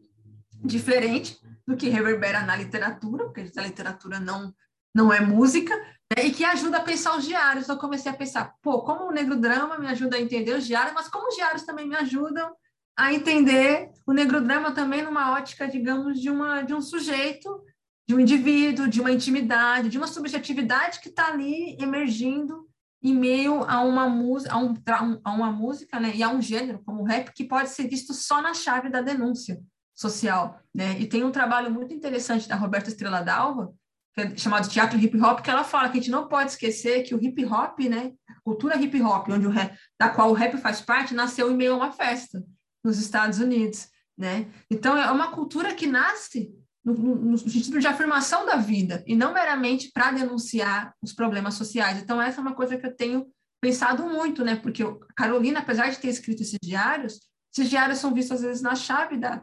diferente 0.62 1.38
do 1.66 1.76
que 1.76 1.88
reverbera 1.88 2.42
na 2.42 2.55
literatura, 2.55 3.24
porque 3.24 3.50
a 3.57 3.62
literatura 3.62 4.20
não, 4.20 4.53
não 4.94 5.12
é 5.12 5.20
música, 5.20 5.76
né? 5.76 6.24
e 6.24 6.31
que 6.31 6.44
ajuda 6.44 6.79
a 6.79 6.83
pensar 6.83 7.16
os 7.16 7.24
diários. 7.24 7.68
Eu 7.68 7.76
comecei 7.76 8.11
a 8.11 8.14
pensar, 8.14 8.55
pô, 8.62 8.83
como 8.83 9.09
o 9.09 9.12
negro 9.12 9.37
drama 9.37 9.79
me 9.79 9.87
ajuda 9.87 10.16
a 10.16 10.20
entender 10.20 10.55
os 10.55 10.66
diários, 10.66 10.94
mas 10.94 11.09
como 11.09 11.29
os 11.29 11.35
diários 11.35 11.62
também 11.62 11.88
me 11.88 11.96
ajudam 11.96 12.50
a 12.96 13.14
entender 13.14 13.90
o 14.07 14.12
negro 14.12 14.40
drama 14.40 14.72
também 14.72 15.03
numa 15.03 15.33
ótica, 15.33 15.66
digamos, 15.66 16.20
de, 16.20 16.29
uma, 16.29 16.62
de 16.62 16.74
um 16.74 16.83
sujeito, 16.83 17.62
de 18.07 18.14
um 18.14 18.20
indivíduo, 18.20 18.88
de 18.88 19.00
uma 19.00 19.12
intimidade, 19.12 19.88
de 19.88 19.96
uma 19.96 20.07
subjetividade 20.07 21.00
que 21.00 21.09
está 21.09 21.29
ali 21.29 21.76
emergindo 21.81 22.68
em 23.03 23.14
meio 23.14 23.64
a 23.64 23.81
uma 23.81 24.03
a, 24.05 24.59
um, 24.59 25.20
a 25.24 25.33
uma 25.33 25.50
música, 25.50 25.98
né, 25.98 26.12
e 26.14 26.22
a 26.22 26.29
um 26.29 26.42
gênero 26.42 26.83
como 26.85 27.00
o 27.00 27.05
rap 27.05 27.33
que 27.33 27.44
pode 27.44 27.70
ser 27.70 27.88
visto 27.88 28.12
só 28.12 28.42
na 28.42 28.53
chave 28.53 28.90
da 28.90 29.00
denúncia 29.00 29.59
social, 29.94 30.61
né? 30.74 30.98
E 30.98 31.07
tem 31.07 31.24
um 31.24 31.31
trabalho 31.31 31.70
muito 31.70 31.94
interessante 31.94 32.48
da 32.48 32.57
Roberta 32.57 32.88
Estrela 32.88 33.20
Dalva, 33.20 33.72
chamado 34.37 34.68
teatro 34.68 34.99
hip 34.99 35.18
hop, 35.20 35.40
que 35.40 35.51
ela 35.51 35.64
fala 35.64 35.88
que 35.88 35.99
a 35.99 36.01
gente 36.01 36.11
não 36.11 36.29
pode 36.29 36.51
esquecer 36.51 37.03
que 37.03 37.14
o 37.14 37.23
hip 37.23 37.44
hop, 37.44 37.79
né, 37.81 38.12
a 38.29 38.40
cultura 38.42 38.77
hip 38.77 39.01
hop, 39.01 39.29
onde 39.29 39.46
o 39.46 39.51
rap, 39.51 39.77
da 39.99 40.09
qual 40.09 40.31
o 40.31 40.35
rap 40.35 40.57
faz 40.59 40.81
parte, 40.81 41.14
nasceu 41.14 41.51
em 41.51 41.57
meio 41.57 41.75
a 41.75 41.77
uma 41.77 41.92
festa 41.92 42.42
nos 42.85 42.99
Estados 42.99 43.38
Unidos, 43.38 43.88
né? 44.16 44.51
Então 44.70 44.96
é 44.96 45.11
uma 45.11 45.31
cultura 45.31 45.75
que 45.75 45.87
nasce 45.87 46.53
no, 46.85 46.94
no, 46.94 47.14
no 47.14 47.38
sentido 47.38 47.79
de 47.79 47.87
afirmação 47.87 48.46
da 48.46 48.57
vida 48.57 49.05
e 49.07 49.14
não 49.14 49.33
meramente 49.33 49.90
para 49.92 50.12
denunciar 50.12 50.94
os 51.03 51.12
problemas 51.12 51.55
sociais. 51.55 52.03
Então 52.03 52.20
essa 52.20 52.40
é 52.40 52.42
uma 52.42 52.55
coisa 52.55 52.77
que 52.77 52.87
eu 52.87 52.96
tenho 52.96 53.27
pensado 53.61 54.07
muito, 54.07 54.44
né? 54.44 54.57
Porque 54.57 54.83
a 54.83 54.96
Carolina, 55.14 55.61
apesar 55.61 55.90
de 55.90 55.99
ter 55.99 56.09
escrito 56.09 56.42
esses 56.42 56.59
diários, 56.62 57.20
esses 57.55 57.68
diários 57.68 57.99
são 57.99 58.14
vistos 58.14 58.38
às 58.38 58.42
vezes 58.42 58.62
na 58.62 58.75
chave 58.75 59.18
da, 59.18 59.42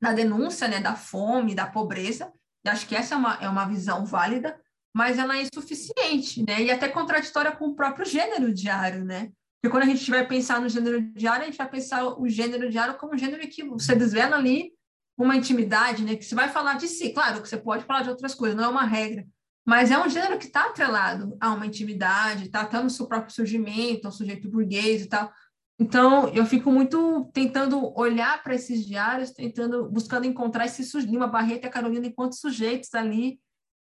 da 0.00 0.12
denúncia, 0.12 0.66
né, 0.66 0.80
da 0.80 0.94
fome, 0.94 1.54
da 1.54 1.66
pobreza, 1.66 2.32
acho 2.68 2.86
que 2.86 2.94
essa 2.94 3.14
é 3.14 3.18
uma, 3.18 3.34
é 3.34 3.48
uma 3.48 3.64
visão 3.64 4.04
válida, 4.04 4.58
mas 4.94 5.18
ela 5.18 5.36
é 5.36 5.42
insuficiente, 5.42 6.44
né? 6.46 6.62
E 6.62 6.70
até 6.70 6.88
contraditória 6.88 7.52
com 7.52 7.68
o 7.68 7.74
próprio 7.74 8.04
gênero 8.04 8.52
diário, 8.52 9.04
né? 9.04 9.30
Porque 9.60 9.70
quando 9.70 9.84
a 9.84 9.94
gente 9.94 10.10
vai 10.10 10.26
pensar 10.26 10.60
no 10.60 10.68
gênero 10.68 11.00
diário, 11.14 11.42
a 11.42 11.46
gente 11.46 11.56
vai 11.56 11.70
pensar 11.70 12.04
o 12.04 12.28
gênero 12.28 12.68
diário 12.68 12.98
como 12.98 13.14
um 13.14 13.18
gênero 13.18 13.46
que 13.48 13.64
você 13.64 13.94
desvela 13.94 14.36
ali 14.36 14.72
uma 15.16 15.36
intimidade, 15.36 16.02
né? 16.02 16.16
Que 16.16 16.24
você 16.24 16.34
vai 16.34 16.48
falar 16.48 16.74
de 16.74 16.88
si, 16.88 17.10
claro 17.10 17.40
que 17.40 17.48
você 17.48 17.56
pode 17.56 17.84
falar 17.84 18.02
de 18.02 18.10
outras 18.10 18.34
coisas, 18.34 18.56
não 18.56 18.64
é 18.64 18.68
uma 18.68 18.84
regra, 18.84 19.26
mas 19.64 19.90
é 19.90 19.98
um 19.98 20.08
gênero 20.08 20.38
que 20.38 20.46
está 20.46 20.66
atrelado 20.66 21.36
a 21.40 21.52
uma 21.52 21.66
intimidade, 21.66 22.46
está 22.46 22.82
no 22.82 22.90
seu 22.90 23.06
próprio 23.06 23.34
surgimento, 23.34 24.06
ao 24.06 24.12
sujeito 24.12 24.50
burguês 24.50 25.02
e 25.02 25.06
tal. 25.06 25.32
Então, 25.78 26.28
eu 26.28 26.46
fico 26.46 26.70
muito 26.70 27.30
tentando 27.32 27.92
olhar 27.98 28.42
para 28.42 28.54
esses 28.54 28.86
diários, 28.86 29.30
tentando, 29.30 29.90
buscando 29.90 30.26
encontrar 30.26 30.66
esse 30.66 30.98
Lima 31.00 31.26
Barreto 31.26 31.64
e 31.64 31.66
a 31.66 31.70
Carolina 31.70 32.06
enquanto 32.06 32.36
sujeitos 32.36 32.94
ali 32.94 33.40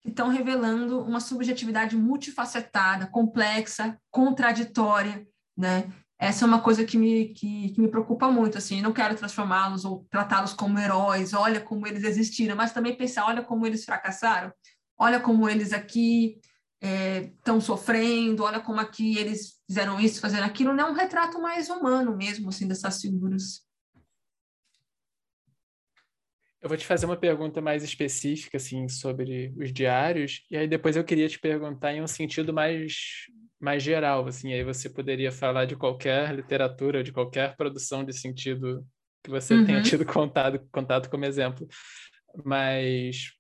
que 0.02 0.10
estão 0.10 0.30
revelando 0.30 1.02
uma 1.02 1.20
subjetividade 1.20 1.98
multifacetada, 1.98 3.08
complexa, 3.08 3.98
contraditória, 4.10 5.28
né? 5.58 5.92
Essa 6.18 6.44
é 6.44 6.48
uma 6.48 6.62
coisa 6.62 6.84
que 6.84 6.98
me, 6.98 7.30
que, 7.30 7.70
que 7.70 7.82
me 7.82 7.88
preocupa 7.88 8.30
muito, 8.30 8.58
assim, 8.58 8.82
não 8.82 8.92
quero 8.92 9.16
transformá-los 9.16 9.86
ou 9.86 10.06
tratá-los 10.10 10.54
como 10.54 10.78
heróis, 10.78 11.34
olha 11.34 11.62
como 11.62 11.88
eles 11.88 12.04
existiram, 12.04 12.58
mas 12.58 12.74
também 12.74 12.96
pensar, 12.96 13.26
olha 13.26 13.42
como 13.42 13.66
eles 13.66 13.86
fracassaram, 13.86 14.52
olha 14.98 15.20
como 15.20 15.50
eles 15.50 15.72
aqui 15.72 16.38
estão 16.82 17.58
é, 17.58 17.62
sofrendo, 17.62 18.44
olha 18.44 18.60
como 18.60 18.82
aqui 18.82 19.18
eles 19.18 19.59
fizeram 19.70 20.00
isso, 20.00 20.20
fazendo 20.20 20.46
aquilo, 20.46 20.74
não 20.74 20.88
é 20.88 20.90
um 20.90 20.96
retrato 20.96 21.40
mais 21.40 21.70
humano 21.70 22.18
mesmo, 22.18 22.50
assim, 22.50 22.68
dessas 22.68 23.00
figuras. 23.00 23.62
Eu 26.60 26.68
vou 26.68 26.76
te 26.76 26.88
fazer 26.88 27.06
uma 27.06 27.16
pergunta 27.16 27.62
mais 27.62 27.84
específica, 27.84 28.58
assim, 28.58 28.90
sobre 28.90 29.54
os 29.56 29.72
diários, 29.72 30.44
e 30.50 30.58
aí 30.58 30.68
depois 30.68 30.96
eu 30.96 31.04
queria 31.04 31.30
te 31.30 31.40
perguntar 31.40 31.94
em 31.94 32.02
um 32.02 32.08
sentido 32.08 32.52
mais, 32.52 33.28
mais 33.60 33.84
geral, 33.84 34.26
assim, 34.26 34.54
aí 34.54 34.64
você 34.64 34.90
poderia 34.90 35.32
falar 35.32 35.66
de 35.66 35.76
qualquer 35.76 36.34
literatura, 36.34 37.04
de 37.04 37.12
qualquer 37.12 37.56
produção 37.56 38.04
de 38.04 38.12
sentido 38.12 38.84
que 39.24 39.30
você 39.30 39.54
uhum. 39.54 39.66
tenha 39.68 39.84
tido 39.84 40.04
contato, 40.04 40.68
contato 40.72 41.12
como 41.12 41.26
exemplo. 41.26 41.68
Mas 42.44 43.34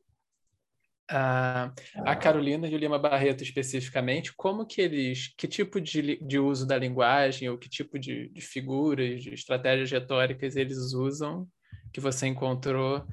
a, 1.09 1.71
a 2.05 2.15
Carolina 2.15 2.67
e 2.67 2.75
o 2.75 2.77
Lima 2.77 2.99
Barreto 2.99 3.43
especificamente, 3.43 4.33
como 4.35 4.65
que 4.65 4.81
eles, 4.81 5.33
que 5.37 5.47
tipo 5.47 5.81
de, 5.81 6.17
de 6.23 6.39
uso 6.39 6.67
da 6.67 6.77
linguagem 6.77 7.49
ou 7.49 7.57
que 7.57 7.67
tipo 7.67 7.97
de, 7.97 8.29
de 8.29 8.41
figuras, 8.41 9.23
de 9.23 9.33
estratégias 9.33 9.89
retóricas 9.89 10.55
eles 10.55 10.93
usam 10.93 11.47
que 11.91 11.99
você 11.99 12.27
encontrou 12.27 13.05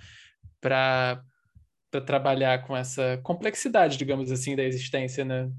para 0.60 1.22
trabalhar 2.04 2.66
com 2.66 2.76
essa 2.76 3.18
complexidade, 3.22 3.96
digamos 3.96 4.30
assim, 4.30 4.54
da 4.54 4.62
existência, 4.62 5.24
né? 5.24 5.50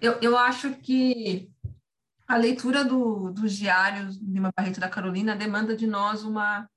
Eu, 0.00 0.18
eu 0.20 0.36
acho 0.36 0.74
que 0.80 1.48
a 2.26 2.36
leitura 2.36 2.84
do, 2.84 3.30
dos 3.30 3.56
diários 3.56 4.18
de 4.18 4.32
Lima 4.32 4.50
Barreto 4.56 4.80
da 4.80 4.88
Carolina 4.88 5.36
demanda 5.36 5.76
de 5.76 5.86
nós 5.86 6.24
uma 6.24 6.68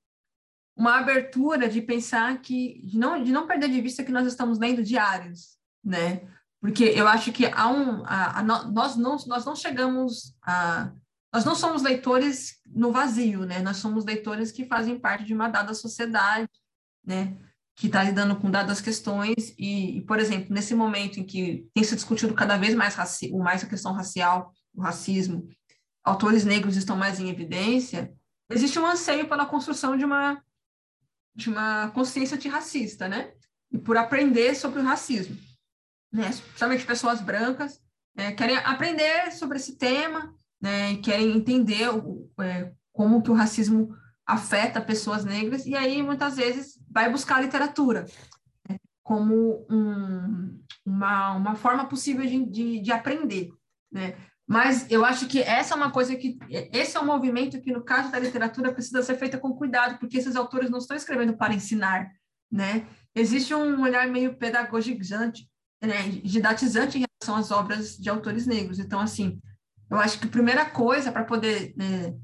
uma 0.80 0.98
abertura 0.98 1.68
de 1.68 1.82
pensar 1.82 2.42
que 2.42 2.82
de 2.86 2.98
não 2.98 3.22
de 3.22 3.34
não 3.34 3.46
perder 3.46 3.70
de 3.70 3.82
vista 3.82 4.02
que 4.02 4.14
nós 4.14 4.26
estamos 4.26 4.58
lendo 4.58 4.82
diários, 4.82 5.58
né? 5.84 6.22
Porque 6.62 6.86
eu 6.86 7.06
acho 7.06 7.34
que 7.34 7.46
há 7.48 7.68
um 7.68 8.06
a, 8.06 8.40
a, 8.40 8.44
nós 8.44 8.96
não 8.96 9.18
nós 9.28 9.44
não 9.44 9.58
chegamos 9.58 10.34
a 10.42 10.90
nós 11.34 11.44
não 11.44 11.54
somos 11.54 11.84
leitores 11.84 12.60
no 12.66 12.94
vazio, 12.94 13.46
né? 13.46 13.60
Nós 13.60 13.78
somos 13.78 14.06
leitores 14.06 14.54
que 14.54 14.66
fazem 14.66 14.98
parte 14.98 15.26
de 15.26 15.34
uma 15.34 15.50
dada 15.50 15.74
sociedade, 15.74 16.50
né? 17.06 17.38
Que 17.76 17.88
está 17.88 18.02
lidando 18.02 18.38
com 18.38 18.50
dadas 18.50 18.80
questões 18.80 19.54
e, 19.60 19.98
e, 19.98 20.02
por 20.02 20.18
exemplo, 20.18 20.54
nesse 20.54 20.74
momento 20.74 21.20
em 21.20 21.26
que 21.26 21.68
tem 21.74 21.84
se 21.84 21.96
discutido 21.96 22.34
cada 22.34 22.58
vez 22.58 22.74
mais 22.74 22.96
raci 22.96 23.30
mais 23.34 23.66
a 23.66 23.68
questão 23.68 23.92
racial, 23.92 24.54
o 24.74 24.82
racismo, 24.82 25.46
autores 26.06 26.46
negros 26.46 26.78
estão 26.78 26.96
mais 26.96 27.20
em 27.20 27.30
evidência. 27.30 28.14
Existe 28.50 28.80
um 28.80 28.88
anseio 28.88 29.28
pela 29.28 29.46
construção 29.46 29.98
de 29.98 30.06
uma 30.06 30.42
de 31.36 31.50
uma 31.50 31.90
consciência 31.92 32.36
antirracista, 32.36 33.08
né? 33.08 33.32
E 33.72 33.78
por 33.78 33.98
aprender 33.98 34.56
sobre 34.56 34.80
o 34.80 34.84
racismo, 34.84 35.38
né? 36.12 36.30
Principalmente 36.30 36.86
pessoas 36.86 37.22
brancas 37.22 37.82
é, 38.18 38.32
querem 38.32 38.58
aprender 38.58 39.32
sobre 39.32 39.58
esse 39.58 39.78
tema, 39.78 40.36
né? 40.62 40.94
E 40.94 40.98
querem 40.98 41.36
entender 41.36 41.90
o, 41.90 42.30
é, 42.42 42.72
como 42.92 43.22
que 43.22 43.32
o 43.32 43.36
racismo 43.36 43.96
afeta 44.26 44.82
pessoas 44.82 45.26
negras 45.26 45.66
e 45.66 45.76
aí 45.76 46.04
muitas 46.04 46.36
vezes 46.36 46.80
vai 46.92 47.10
buscar 47.10 47.42
literatura 47.42 48.06
né? 48.70 48.78
como 49.02 49.66
um, 49.68 50.64
uma, 50.86 51.32
uma 51.32 51.56
forma 51.56 51.88
possível 51.88 52.24
de, 52.26 52.46
de, 52.46 52.80
de 52.80 52.92
aprender, 52.92 53.50
né? 53.92 54.16
Mas 54.50 54.90
eu 54.90 55.06
acho 55.06 55.28
que 55.28 55.44
essa 55.44 55.76
é 55.76 55.78
uma 55.78 55.92
coisa 55.92 56.16
que 56.16 56.40
esse 56.50 56.98
é 56.98 57.00
um 57.00 57.06
movimento 57.06 57.62
que 57.62 57.72
no 57.72 57.84
caso 57.84 58.12
da 58.12 58.18
literatura 58.18 58.74
precisa 58.74 59.04
ser 59.04 59.16
feita 59.16 59.38
com 59.38 59.54
cuidado, 59.54 60.00
porque 60.00 60.18
esses 60.18 60.36
autores 60.36 60.72
não 60.72 60.80
estão 60.80 60.98
escrevendo 60.98 61.38
para 61.38 61.54
ensinar, 61.54 62.12
né? 62.52 62.88
Existe 63.14 63.54
um 63.54 63.80
olhar 63.84 64.08
meio 64.08 64.36
pedagogizante, 64.36 65.48
né, 65.80 66.02
didatizante 66.24 66.98
em 66.98 67.06
relação 67.06 67.36
às 67.40 67.52
obras 67.52 67.96
de 67.96 68.10
autores 68.10 68.48
negros. 68.48 68.80
Então, 68.80 69.00
assim, 69.00 69.40
eu 69.88 70.00
acho 70.00 70.20
que 70.20 70.26
a 70.26 70.32
primeira 70.32 70.66
coisa 70.66 71.12
para 71.12 71.26
poder 71.26 71.76
né, 71.78 72.16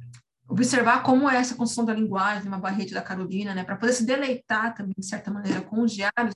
observar 0.49 1.03
como 1.03 1.29
é 1.29 1.37
essa 1.37 1.53
construção 1.53 1.85
da 1.85 1.93
linguagem, 1.93 2.47
uma 2.47 2.57
barrete 2.57 2.91
da 2.91 3.03
Carolina, 3.03 3.53
né, 3.53 3.63
para 3.63 3.75
poder 3.75 3.93
se 3.93 4.03
deleitar 4.03 4.73
também, 4.73 4.95
de 4.97 5.05
certa 5.05 5.29
maneira, 5.29 5.61
com 5.61 5.81
os 5.81 5.91
diários, 5.91 6.33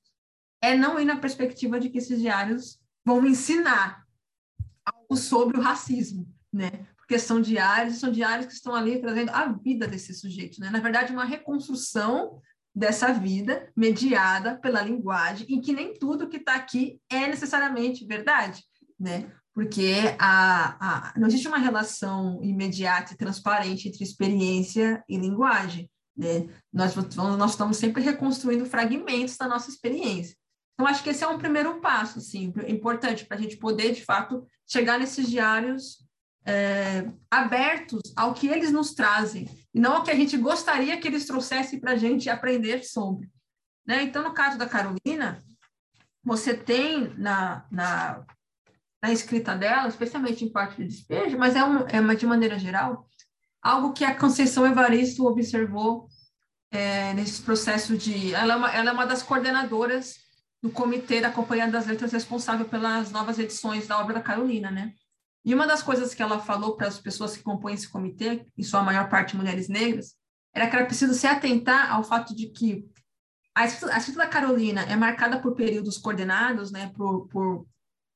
é 0.61 0.77
não 0.77 0.99
ir 0.99 1.05
na 1.05 1.17
perspectiva 1.17 1.79
de 1.79 1.89
que 1.89 1.97
esses 1.97 2.19
diários 2.19 2.79
vão 3.03 3.25
ensinar, 3.25 4.05
algo 4.93 5.15
sobre 5.15 5.57
o 5.57 5.61
racismo, 5.61 6.27
né? 6.51 6.69
Porque 6.97 7.17
são 7.17 7.41
diários, 7.41 7.97
são 7.97 8.11
diários 8.11 8.45
que 8.45 8.53
estão 8.53 8.75
ali 8.75 8.99
trazendo 8.99 9.31
a 9.31 9.45
vida 9.47 9.87
desse 9.87 10.13
sujeito, 10.13 10.59
né? 10.59 10.69
Na 10.69 10.79
verdade, 10.79 11.11
uma 11.11 11.25
reconstrução 11.25 12.39
dessa 12.73 13.11
vida 13.11 13.71
mediada 13.75 14.57
pela 14.57 14.81
linguagem, 14.81 15.47
em 15.49 15.59
que 15.59 15.73
nem 15.73 15.93
tudo 15.93 16.29
que 16.29 16.37
está 16.37 16.55
aqui 16.55 16.99
é 17.09 17.27
necessariamente 17.27 18.05
verdade, 18.05 18.63
né? 18.99 19.31
Porque 19.53 20.15
a, 20.17 21.09
a, 21.09 21.19
não 21.19 21.27
existe 21.27 21.47
uma 21.47 21.57
relação 21.57 22.39
imediata 22.43 23.13
e 23.13 23.17
transparente 23.17 23.87
entre 23.87 24.03
experiência 24.03 25.03
e 25.09 25.17
linguagem, 25.17 25.89
né? 26.15 26.47
Nós, 26.71 26.95
nós 27.15 27.51
estamos 27.51 27.77
sempre 27.77 28.03
reconstruindo 28.03 28.65
fragmentos 28.65 29.35
da 29.35 29.47
nossa 29.47 29.69
experiência. 29.69 30.35
Então, 30.73 30.87
acho 30.87 31.03
que 31.03 31.09
esse 31.09 31.23
é 31.23 31.27
um 31.27 31.37
primeiro 31.37 31.81
passo, 31.81 32.19
assim, 32.19 32.53
importante 32.65 33.25
para 33.25 33.35
a 33.35 33.41
gente 33.41 33.57
poder, 33.57 33.91
de 33.91 34.05
fato, 34.05 34.47
chegar 34.69 34.99
nesses 34.99 35.27
diários 35.27 36.05
é, 36.45 37.05
abertos 37.29 38.01
ao 38.15 38.33
que 38.33 38.47
eles 38.47 38.71
nos 38.71 38.93
trazem, 38.93 39.49
e 39.73 39.79
não 39.79 39.97
ao 39.97 40.03
que 40.03 40.11
a 40.11 40.15
gente 40.15 40.37
gostaria 40.37 40.97
que 40.99 41.07
eles 41.07 41.25
trouxessem 41.25 41.79
para 41.79 41.93
a 41.93 41.97
gente 41.97 42.29
aprender 42.29 42.83
sobre. 42.83 43.29
Né? 43.85 44.03
Então, 44.03 44.23
no 44.23 44.33
caso 44.33 44.57
da 44.57 44.67
Carolina, 44.67 45.43
você 46.23 46.53
tem 46.53 47.13
na, 47.17 47.65
na, 47.71 48.23
na 49.01 49.11
escrita 49.11 49.55
dela, 49.55 49.87
especialmente 49.87 50.45
em 50.45 50.51
parte 50.51 50.77
de 50.77 50.87
despejo, 50.87 51.37
mas 51.37 51.55
é, 51.55 51.63
um, 51.63 51.87
é 51.87 51.99
uma, 51.99 52.15
de 52.15 52.25
maneira 52.25 52.59
geral, 52.59 53.07
algo 53.61 53.93
que 53.93 54.05
a 54.05 54.15
Conceição 54.15 54.65
Evaristo 54.65 55.25
observou 55.25 56.07
é, 56.71 57.13
nesse 57.13 57.41
processo 57.41 57.97
de... 57.97 58.33
Ela 58.33 58.53
é, 58.53 58.55
uma, 58.55 58.71
ela 58.71 58.89
é 58.91 58.93
uma 58.93 59.05
das 59.05 59.23
coordenadoras 59.23 60.28
do 60.61 60.69
comitê 60.69 61.21
da 61.21 61.31
Companhia 61.31 61.69
das 61.69 61.87
Letras 61.87 62.11
responsável 62.11 62.67
pelas 62.67 63.11
novas 63.11 63.39
edições 63.39 63.87
da 63.87 63.99
obra 63.99 64.15
da 64.15 64.21
Carolina, 64.21 64.69
né? 64.69 64.93
E 65.45 65.53
uma 65.53 65.65
das 65.65 65.81
coisas 65.81 66.13
que 66.13 66.21
ela 66.21 66.39
falou 66.39 66.75
para 66.75 66.87
as 66.87 66.99
pessoas 66.99 67.35
que 67.35 67.43
compõem 67.43 67.73
esse 67.73 67.87
comitê, 67.87 68.45
em 68.57 68.63
sua 68.63 68.83
maior 68.83 69.09
parte 69.09 69.37
mulheres 69.37 69.69
negras, 69.69 70.15
era 70.53 70.69
que 70.69 70.75
era 70.75 70.85
preciso 70.85 71.13
se 71.13 71.27
atentar 71.27 71.91
ao 71.91 72.03
fato 72.03 72.35
de 72.35 72.47
que 72.47 72.85
a 73.55 73.65
escrita, 73.65 74.17
da 74.17 74.27
Carolina 74.27 74.81
é 74.83 74.95
marcada 74.95 75.39
por 75.39 75.55
períodos 75.55 75.97
coordenados, 75.97 76.71
né, 76.71 76.91
por, 76.95 77.27
por, 77.27 77.65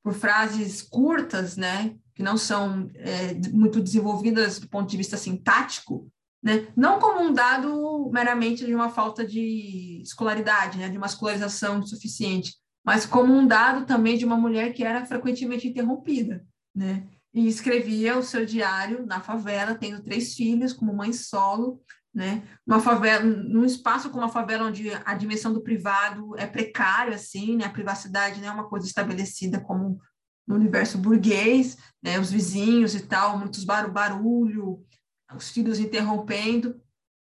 por 0.02 0.14
frases 0.14 0.82
curtas, 0.82 1.56
né, 1.56 1.96
que 2.14 2.22
não 2.22 2.36
são 2.36 2.88
é, 2.94 3.34
muito 3.50 3.80
desenvolvidas 3.80 4.58
do 4.58 4.68
ponto 4.68 4.88
de 4.88 4.96
vista 4.96 5.16
sintático, 5.16 6.10
né? 6.44 6.68
Não 6.76 6.98
como 7.00 7.22
um 7.22 7.32
dado 7.32 8.10
meramente 8.12 8.66
de 8.66 8.74
uma 8.74 8.90
falta 8.90 9.26
de 9.26 10.02
escolaridade, 10.02 10.76
né? 10.76 10.90
de 10.90 10.98
uma 10.98 11.06
escolarização 11.06 11.84
suficiente, 11.86 12.54
mas 12.84 13.06
como 13.06 13.32
um 13.32 13.46
dado 13.46 13.86
também 13.86 14.18
de 14.18 14.26
uma 14.26 14.36
mulher 14.36 14.74
que 14.74 14.84
era 14.84 15.06
frequentemente 15.06 15.66
interrompida, 15.66 16.44
né? 16.76 17.06
E 17.32 17.48
escrevia 17.48 18.18
o 18.18 18.22
seu 18.22 18.44
diário 18.44 19.06
na 19.06 19.20
favela, 19.20 19.74
tendo 19.74 20.02
três 20.02 20.34
filhos, 20.34 20.72
como 20.72 20.94
mãe 20.94 21.12
solo, 21.12 21.80
né? 22.14 22.42
Uma 22.66 22.78
favela, 22.78 23.24
num 23.24 23.64
espaço 23.64 24.10
como 24.10 24.22
uma 24.22 24.28
favela 24.28 24.66
onde 24.66 24.90
a 25.04 25.14
dimensão 25.14 25.52
do 25.52 25.62
privado 25.62 26.36
é 26.36 26.46
precária, 26.46 27.14
assim, 27.14 27.56
né? 27.56 27.64
A 27.64 27.70
privacidade 27.70 28.40
não 28.40 28.48
é 28.48 28.52
uma 28.52 28.68
coisa 28.68 28.86
estabelecida 28.86 29.58
como 29.58 29.98
no 30.46 30.54
universo 30.54 30.98
burguês, 30.98 31.78
né? 32.02 32.20
Os 32.20 32.30
vizinhos 32.30 32.94
e 32.94 33.00
tal, 33.00 33.38
muitos 33.38 33.64
bar 33.64 33.90
barulho, 33.90 34.84
os 35.36 35.50
filhos 35.50 35.78
interrompendo, 35.78 36.80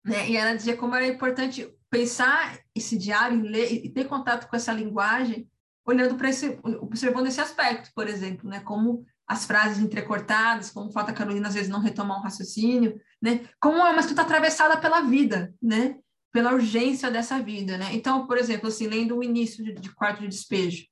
né? 0.06 0.30
E 0.30 0.38
ela 0.38 0.56
dizia 0.56 0.78
como 0.78 0.95
era 0.95 1.08
importante 1.08 1.68
pensar 1.89 2.60
esse 2.76 2.97
diário 2.97 3.39
e 3.39 3.50
ler 3.50 3.72
e 3.86 3.89
ter 3.89 4.06
contato 4.06 4.47
com 4.47 4.56
essa 4.56 4.72
linguagem, 4.72 5.50
olhando 5.86 6.16
para 6.16 6.30
esse, 6.30 6.60
observando 6.82 7.28
esse 7.28 7.41
aspecto, 7.41 7.91
por 7.95 8.08
exemplo, 8.08 8.50
né? 8.50 8.60
Como 8.62 9.06
as 9.28 9.45
frases 9.45 9.80
entrecortadas, 9.80 10.72
como 10.72 10.91
falta 10.91 11.14
Carolina 11.14 11.47
às 11.47 11.54
vezes 11.54 11.70
não 11.70 11.80
retomar 11.80 12.20
um 12.20 12.24
raciocínio, 12.24 13.00
né? 13.22 13.47
Como 13.60 13.78
é 13.78 13.91
uma 13.91 14.00
escrita 14.00 14.22
atravessada 14.22 14.78
pela 14.78 15.02
vida, 15.02 15.54
né? 15.62 15.95
pela 16.32 16.54
urgência 16.54 17.10
dessa 17.10 17.41
vida, 17.41 17.78
né? 17.78 17.89
Então, 17.93 18.28
por 18.28 18.38
exemplo, 18.38 18.68
assim, 18.68 18.88
lendo 18.88 19.18
o 19.18 19.24
início 19.24 19.64
de, 19.64 19.74
de 19.74 19.93
Quarto 19.93 20.22
de 20.22 20.28
Despejo, 20.28 20.86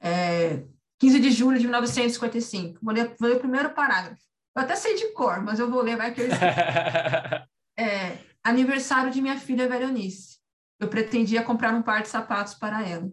é, 0.00 0.64
15 0.98 1.20
de 1.20 1.30
julho 1.30 1.58
de 1.58 1.64
1955, 1.64 2.78
vou 2.82 2.94
ler, 2.94 3.14
vou 3.18 3.28
ler 3.28 3.36
o 3.36 3.40
primeiro 3.40 3.70
parágrafo. 3.70 4.22
Eu 4.56 4.62
até 4.62 4.76
sei 4.76 4.94
de 4.94 5.12
cor, 5.12 5.42
mas 5.42 5.58
eu 5.58 5.70
vou 5.70 5.82
ler, 5.82 5.96
vai 5.96 6.14
que 6.14 6.20
eu 6.20 6.28
é, 7.76 8.18
Aniversário 8.44 9.10
de 9.10 9.22
minha 9.22 9.38
filha 9.38 9.66
Veronice. 9.66 10.38
Eu 10.78 10.88
pretendia 10.88 11.42
comprar 11.42 11.72
um 11.74 11.82
par 11.82 12.02
de 12.02 12.08
sapatos 12.08 12.54
para 12.54 12.86
ela. 12.86 13.10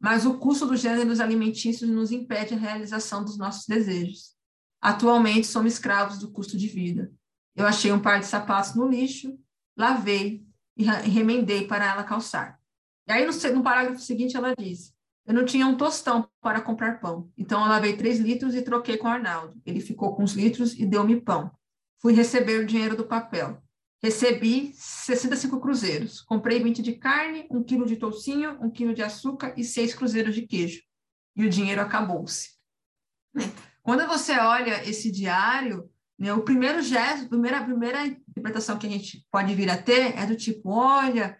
Mas 0.00 0.26
o 0.26 0.38
custo 0.38 0.66
dos 0.66 0.80
gêneros 0.80 1.20
alimentícios 1.20 1.88
nos 1.88 2.10
impede 2.10 2.54
a 2.54 2.58
realização 2.58 3.24
dos 3.24 3.38
nossos 3.38 3.66
desejos. 3.66 4.34
Atualmente 4.80 5.46
somos 5.46 5.74
escravos 5.74 6.18
do 6.18 6.32
custo 6.32 6.56
de 6.58 6.66
vida. 6.66 7.12
Eu 7.54 7.64
achei 7.64 7.92
um 7.92 8.00
par 8.00 8.18
de 8.18 8.26
sapatos 8.26 8.74
no 8.74 8.88
lixo, 8.88 9.38
lavei 9.78 10.44
e 10.76 10.84
remendei 10.84 11.66
para 11.66 11.86
ela 11.86 12.04
calçar. 12.04 12.60
E 13.08 13.12
aí, 13.12 13.24
no, 13.24 13.32
no 13.54 13.62
parágrafo 13.62 14.00
seguinte, 14.00 14.36
ela 14.36 14.54
diz: 14.54 14.92
Eu 15.26 15.34
não 15.34 15.44
tinha 15.44 15.66
um 15.66 15.76
tostão 15.76 16.28
para 16.40 16.60
comprar 16.60 17.00
pão, 17.00 17.28
então 17.36 17.60
eu 17.60 17.68
lavei 17.68 17.96
três 17.96 18.20
litros 18.20 18.54
e 18.54 18.62
troquei 18.62 18.96
com 18.96 19.08
o 19.08 19.10
Arnaldo. 19.10 19.60
Ele 19.66 19.80
ficou 19.80 20.14
com 20.14 20.22
os 20.22 20.34
litros 20.34 20.78
e 20.78 20.86
deu-me 20.86 21.20
pão. 21.20 21.50
Fui 22.00 22.12
receber 22.12 22.60
o 22.60 22.66
dinheiro 22.66 22.96
do 22.96 23.04
papel. 23.04 23.60
Recebi 24.00 24.72
65 24.74 25.58
cruzeiros. 25.58 26.20
Comprei 26.20 26.62
20 26.62 26.80
de 26.80 26.92
carne, 26.92 27.46
um 27.50 27.62
quilo 27.62 27.86
de 27.86 27.96
toucinho, 27.96 28.56
um 28.60 28.70
quilo 28.70 28.94
de 28.94 29.02
açúcar 29.02 29.52
e 29.56 29.64
seis 29.64 29.92
cruzeiros 29.94 30.34
de 30.34 30.42
queijo. 30.42 30.82
E 31.34 31.44
o 31.44 31.50
dinheiro 31.50 31.80
acabou-se. 31.80 32.50
Quando 33.82 34.06
você 34.06 34.38
olha 34.38 34.88
esse 34.88 35.10
diário, 35.10 35.90
né, 36.18 36.32
o 36.32 36.42
primeiro 36.42 36.80
gesto, 36.82 37.26
a 37.26 37.28
primeira, 37.28 37.58
a 37.58 37.64
primeira 37.64 38.06
interpretação 38.06 38.78
que 38.78 38.86
a 38.86 38.90
gente 38.90 39.26
pode 39.30 39.54
vir 39.54 39.70
a 39.70 39.80
ter 39.80 40.16
é 40.16 40.24
do 40.24 40.36
tipo, 40.36 40.70
olha, 40.70 41.36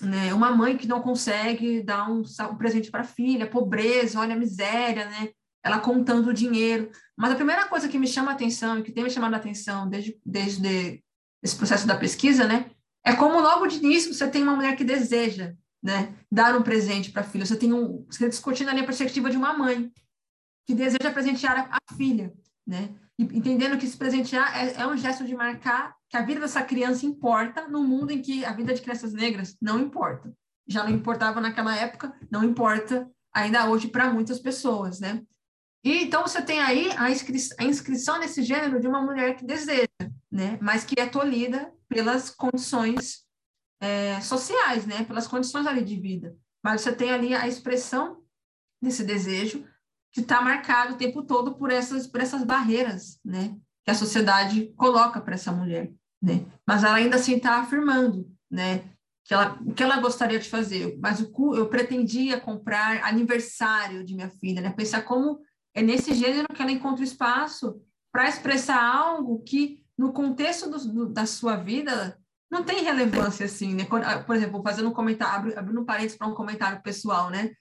né, 0.00 0.32
uma 0.32 0.50
mãe 0.50 0.76
que 0.76 0.88
não 0.88 1.02
consegue 1.02 1.82
dar 1.82 2.10
um, 2.10 2.22
um 2.22 2.56
presente 2.56 2.90
para 2.90 3.02
a 3.02 3.04
filha, 3.04 3.48
pobreza, 3.48 4.18
olha 4.18 4.34
a 4.34 4.38
miséria, 4.38 5.04
né? 5.06 5.30
Ela 5.64 5.78
contando 5.78 6.28
o 6.28 6.34
dinheiro. 6.34 6.90
Mas 7.16 7.32
a 7.32 7.36
primeira 7.36 7.66
coisa 7.66 7.88
que 7.88 7.98
me 7.98 8.06
chama 8.06 8.32
a 8.32 8.34
atenção 8.34 8.78
e 8.78 8.82
que 8.82 8.90
tem 8.90 9.04
me 9.04 9.10
chamado 9.10 9.34
a 9.34 9.36
atenção 9.36 9.88
desde, 9.88 10.18
desde 10.24 11.02
esse 11.42 11.56
processo 11.56 11.86
da 11.86 11.96
pesquisa, 11.96 12.46
né? 12.46 12.70
É 13.04 13.14
como 13.14 13.40
logo 13.40 13.66
de 13.66 13.78
início 13.78 14.14
você 14.14 14.28
tem 14.28 14.42
uma 14.42 14.56
mulher 14.56 14.76
que 14.76 14.84
deseja, 14.84 15.54
né, 15.82 16.14
dar 16.30 16.56
um 16.56 16.62
presente 16.62 17.10
para 17.10 17.22
a 17.22 17.24
filha. 17.24 17.44
Você 17.44 17.56
tem 17.56 17.72
um, 17.72 18.04
você 18.08 18.24
tá 18.24 18.28
discutindo 18.28 18.70
ali 18.70 18.80
a 18.80 18.86
perspectiva 18.86 19.28
de 19.28 19.36
uma 19.36 19.52
mãe 19.52 19.92
que 20.64 20.74
deseja 20.74 21.10
presentear 21.12 21.58
a, 21.58 21.76
a 21.76 21.94
filha, 21.96 22.32
né? 22.66 22.90
E, 23.18 23.24
entendendo 23.24 23.76
que 23.76 23.86
se 23.86 23.96
presentear 23.96 24.56
é, 24.56 24.82
é 24.82 24.86
um 24.86 24.96
gesto 24.96 25.24
de 25.24 25.34
marcar 25.34 25.96
que 26.12 26.16
a 26.18 26.22
vida 26.22 26.40
dessa 26.40 26.62
criança 26.62 27.06
importa 27.06 27.66
num 27.66 27.82
mundo 27.82 28.10
em 28.10 28.20
que 28.20 28.44
a 28.44 28.52
vida 28.52 28.74
de 28.74 28.82
crianças 28.82 29.14
negras 29.14 29.56
não 29.58 29.80
importa. 29.80 30.30
Já 30.68 30.84
não 30.84 30.90
importava 30.90 31.40
naquela 31.40 31.74
época, 31.74 32.14
não 32.30 32.44
importa 32.44 33.10
ainda 33.32 33.66
hoje 33.70 33.88
para 33.88 34.12
muitas 34.12 34.38
pessoas, 34.38 35.00
né? 35.00 35.22
E 35.82 36.02
então 36.02 36.20
você 36.20 36.42
tem 36.42 36.60
aí 36.60 36.92
a, 36.98 37.10
inscri 37.10 37.38
a 37.58 37.64
inscrição 37.64 38.18
nesse 38.18 38.42
gênero 38.42 38.78
de 38.78 38.86
uma 38.86 39.00
mulher 39.00 39.36
que 39.36 39.44
deseja, 39.46 39.88
né? 40.30 40.58
Mas 40.60 40.84
que 40.84 41.00
é 41.00 41.06
tolhida 41.06 41.72
pelas 41.88 42.28
condições 42.28 43.24
é, 43.80 44.20
sociais, 44.20 44.84
né? 44.84 45.04
Pelas 45.04 45.26
condições 45.26 45.66
ali 45.66 45.82
de 45.82 45.98
vida. 45.98 46.36
Mas 46.62 46.82
você 46.82 46.92
tem 46.94 47.10
ali 47.10 47.34
a 47.34 47.48
expressão 47.48 48.22
desse 48.82 49.02
desejo 49.02 49.66
que 50.12 50.20
está 50.20 50.42
marcado 50.42 50.92
o 50.92 50.98
tempo 50.98 51.22
todo 51.22 51.54
por 51.54 51.70
essas 51.70 52.06
por 52.06 52.20
essas 52.20 52.44
barreiras, 52.44 53.18
né? 53.24 53.56
Que 53.82 53.90
a 53.90 53.94
sociedade 53.94 54.66
coloca 54.76 55.18
para 55.18 55.34
essa 55.34 55.50
mulher, 55.50 55.90
né? 56.22 56.44
Mas 56.66 56.84
ela 56.84 56.94
ainda 56.94 57.16
assim 57.16 57.36
está 57.36 57.56
afirmando, 57.56 58.30
né? 58.50 58.84
Que 59.24 59.34
ela, 59.34 59.58
que 59.74 59.82
ela 59.82 60.00
gostaria 60.00 60.38
de 60.38 60.48
fazer, 60.48 60.98
mas 61.00 61.20
o, 61.20 61.54
eu 61.54 61.68
pretendia 61.68 62.40
comprar 62.40 63.04
aniversário 63.04 64.04
de 64.04 64.14
minha 64.14 64.30
filha, 64.30 64.60
né? 64.60 64.70
Pensar 64.70 65.02
como 65.02 65.40
é 65.74 65.82
nesse 65.82 66.14
gênero 66.14 66.48
que 66.54 66.60
ela 66.60 66.70
encontra 66.70 67.04
espaço 67.04 67.80
para 68.12 68.28
expressar 68.28 68.82
algo 68.82 69.42
que, 69.42 69.82
no 69.96 70.12
contexto 70.12 70.70
do, 70.70 70.78
do, 70.78 71.08
da 71.08 71.24
sua 71.24 71.56
vida, 71.56 72.18
não 72.50 72.62
tem 72.62 72.84
relevância 72.84 73.46
assim, 73.46 73.74
né? 73.74 73.86
Ah, 74.04 74.18
por 74.18 74.36
exemplo, 74.36 74.62
fazendo 74.62 74.88
um 74.88 74.92
comentário, 74.92 75.58
abrindo 75.58 75.80
um 75.80 75.84
parênteses 75.84 76.18
para 76.18 76.26
um 76.26 76.34
comentário 76.34 76.82
pessoal, 76.82 77.30
né? 77.30 77.52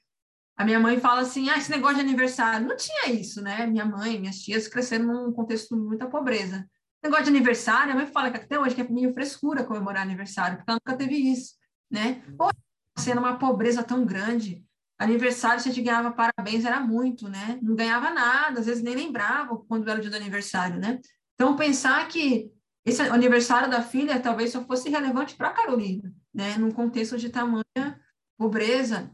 A 0.57 0.65
minha 0.65 0.79
mãe 0.79 0.99
fala 0.99 1.21
assim: 1.21 1.49
ah, 1.49 1.57
esse 1.57 1.71
negócio 1.71 1.95
de 1.95 2.01
aniversário. 2.01 2.67
Não 2.67 2.75
tinha 2.75 3.09
isso, 3.09 3.41
né? 3.41 3.65
Minha 3.65 3.85
mãe, 3.85 4.19
minhas 4.19 4.39
tias 4.39 4.67
cresceram 4.67 5.05
num 5.05 5.31
contexto 5.31 5.75
de 5.75 5.81
muita 5.81 6.07
pobreza. 6.07 6.67
Negócio 7.03 7.25
de 7.25 7.29
aniversário, 7.31 7.93
a 7.93 7.95
mãe 7.95 8.05
fala 8.05 8.29
que 8.29 8.37
até 8.37 8.59
hoje 8.59 8.75
que 8.75 8.81
é 8.81 8.87
meio 8.87 9.13
frescura 9.13 9.63
comemorar 9.63 10.03
aniversário, 10.03 10.57
porque 10.57 10.69
ela 10.69 10.79
nunca 10.85 10.97
teve 10.97 11.15
isso, 11.15 11.55
né? 11.89 12.23
Ou 12.37 12.51
sendo 12.97 13.19
uma 13.19 13.37
pobreza 13.37 13.83
tão 13.83 14.05
grande, 14.05 14.63
aniversário, 14.99 15.59
se 15.59 15.69
a 15.69 15.71
gente 15.71 15.83
ganhava 15.83 16.11
parabéns, 16.11 16.63
era 16.63 16.79
muito, 16.79 17.27
né? 17.27 17.57
Não 17.61 17.75
ganhava 17.75 18.11
nada, 18.11 18.59
às 18.59 18.67
vezes 18.67 18.83
nem 18.83 18.95
lembrava 18.95 19.57
quando 19.67 19.89
era 19.89 19.97
o 19.97 20.01
dia 20.01 20.11
do 20.11 20.15
aniversário, 20.15 20.79
né? 20.79 20.99
Então, 21.33 21.55
pensar 21.55 22.07
que 22.07 22.51
esse 22.85 23.01
aniversário 23.01 23.69
da 23.69 23.81
filha 23.81 24.19
talvez 24.19 24.51
só 24.51 24.63
fosse 24.63 24.89
relevante 24.89 25.35
para 25.35 25.47
a 25.47 25.53
Carolina, 25.53 26.13
né? 26.31 26.55
Num 26.57 26.71
contexto 26.71 27.17
de 27.17 27.29
tamanha 27.29 27.99
pobreza 28.37 29.11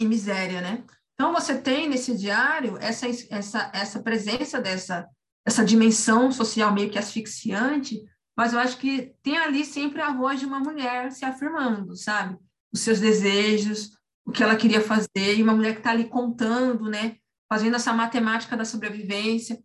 e 0.00 0.06
miséria, 0.06 0.62
né? 0.62 0.84
Então, 1.14 1.32
você 1.32 1.58
tem 1.58 1.88
nesse 1.88 2.16
diário 2.16 2.78
essa, 2.78 3.06
essa, 3.30 3.70
essa 3.74 4.02
presença 4.02 4.60
dessa, 4.60 5.06
essa 5.48 5.64
dimensão 5.64 6.30
social 6.30 6.72
meio 6.72 6.90
que 6.90 6.98
asfixiante, 6.98 7.98
mas 8.36 8.52
eu 8.52 8.58
acho 8.58 8.76
que 8.76 9.14
tem 9.22 9.38
ali 9.38 9.64
sempre 9.64 10.02
a 10.02 10.12
voz 10.12 10.38
de 10.38 10.46
uma 10.46 10.60
mulher 10.60 11.10
se 11.10 11.24
afirmando, 11.24 11.96
sabe? 11.96 12.38
Os 12.70 12.80
seus 12.80 13.00
desejos, 13.00 13.92
o 14.26 14.30
que 14.30 14.42
ela 14.42 14.56
queria 14.56 14.82
fazer, 14.82 15.36
e 15.36 15.42
uma 15.42 15.54
mulher 15.54 15.72
que 15.72 15.80
está 15.80 15.90
ali 15.90 16.04
contando, 16.04 16.90
né, 16.90 17.16
fazendo 17.48 17.76
essa 17.76 17.94
matemática 17.94 18.56
da 18.58 18.64
sobrevivência. 18.64 19.58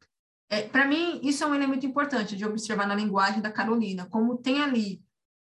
É, 0.50 0.62
Para 0.62 0.88
mim, 0.88 1.20
isso 1.22 1.44
é 1.44 1.48
um 1.48 1.54
elemento 1.54 1.86
importante 1.86 2.38
de 2.38 2.46
observar 2.46 2.88
na 2.88 2.96
linguagem 2.96 3.42
da 3.42 3.52
Carolina, 3.52 4.08
como 4.10 4.38
tem 4.38 4.62
ali 4.62 5.02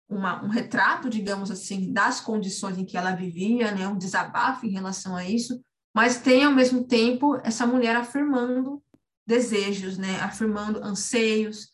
uma, 0.08 0.42
um 0.42 0.48
retrato, 0.48 1.10
digamos 1.10 1.50
assim, 1.50 1.92
das 1.92 2.18
condições 2.18 2.78
em 2.78 2.86
que 2.86 2.96
ela 2.96 3.14
vivia, 3.14 3.72
né, 3.72 3.86
um 3.86 3.98
desabafo 3.98 4.64
em 4.64 4.70
relação 4.70 5.14
a 5.14 5.28
isso, 5.28 5.60
mas 5.94 6.22
tem, 6.22 6.44
ao 6.44 6.52
mesmo 6.52 6.84
tempo, 6.84 7.38
essa 7.44 7.66
mulher 7.66 7.94
afirmando 7.94 8.82
desejos, 9.30 9.96
né, 9.96 10.18
afirmando 10.20 10.82
anseios, 10.82 11.68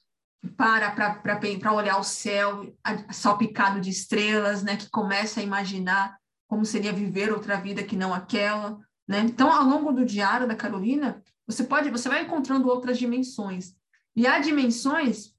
para 0.58 0.90
para 0.90 1.72
olhar 1.72 1.98
o 1.98 2.04
céu 2.04 2.70
salpicado 3.10 3.80
de 3.80 3.88
estrelas, 3.88 4.62
né, 4.62 4.76
que 4.76 4.90
começa 4.90 5.40
a 5.40 5.42
imaginar 5.42 6.18
como 6.46 6.66
seria 6.66 6.92
viver 6.92 7.32
outra 7.32 7.58
vida 7.58 7.82
que 7.82 7.96
não 7.96 8.12
aquela, 8.12 8.78
né? 9.08 9.20
Então, 9.20 9.50
ao 9.50 9.64
longo 9.64 9.90
do 9.90 10.04
diário 10.04 10.46
da 10.46 10.54
Carolina, 10.54 11.20
você 11.46 11.64
pode, 11.64 11.90
você 11.90 12.08
vai 12.08 12.22
encontrando 12.22 12.68
outras 12.68 12.98
dimensões. 12.98 13.74
E 14.14 14.26
há 14.26 14.38
dimensões 14.38 15.34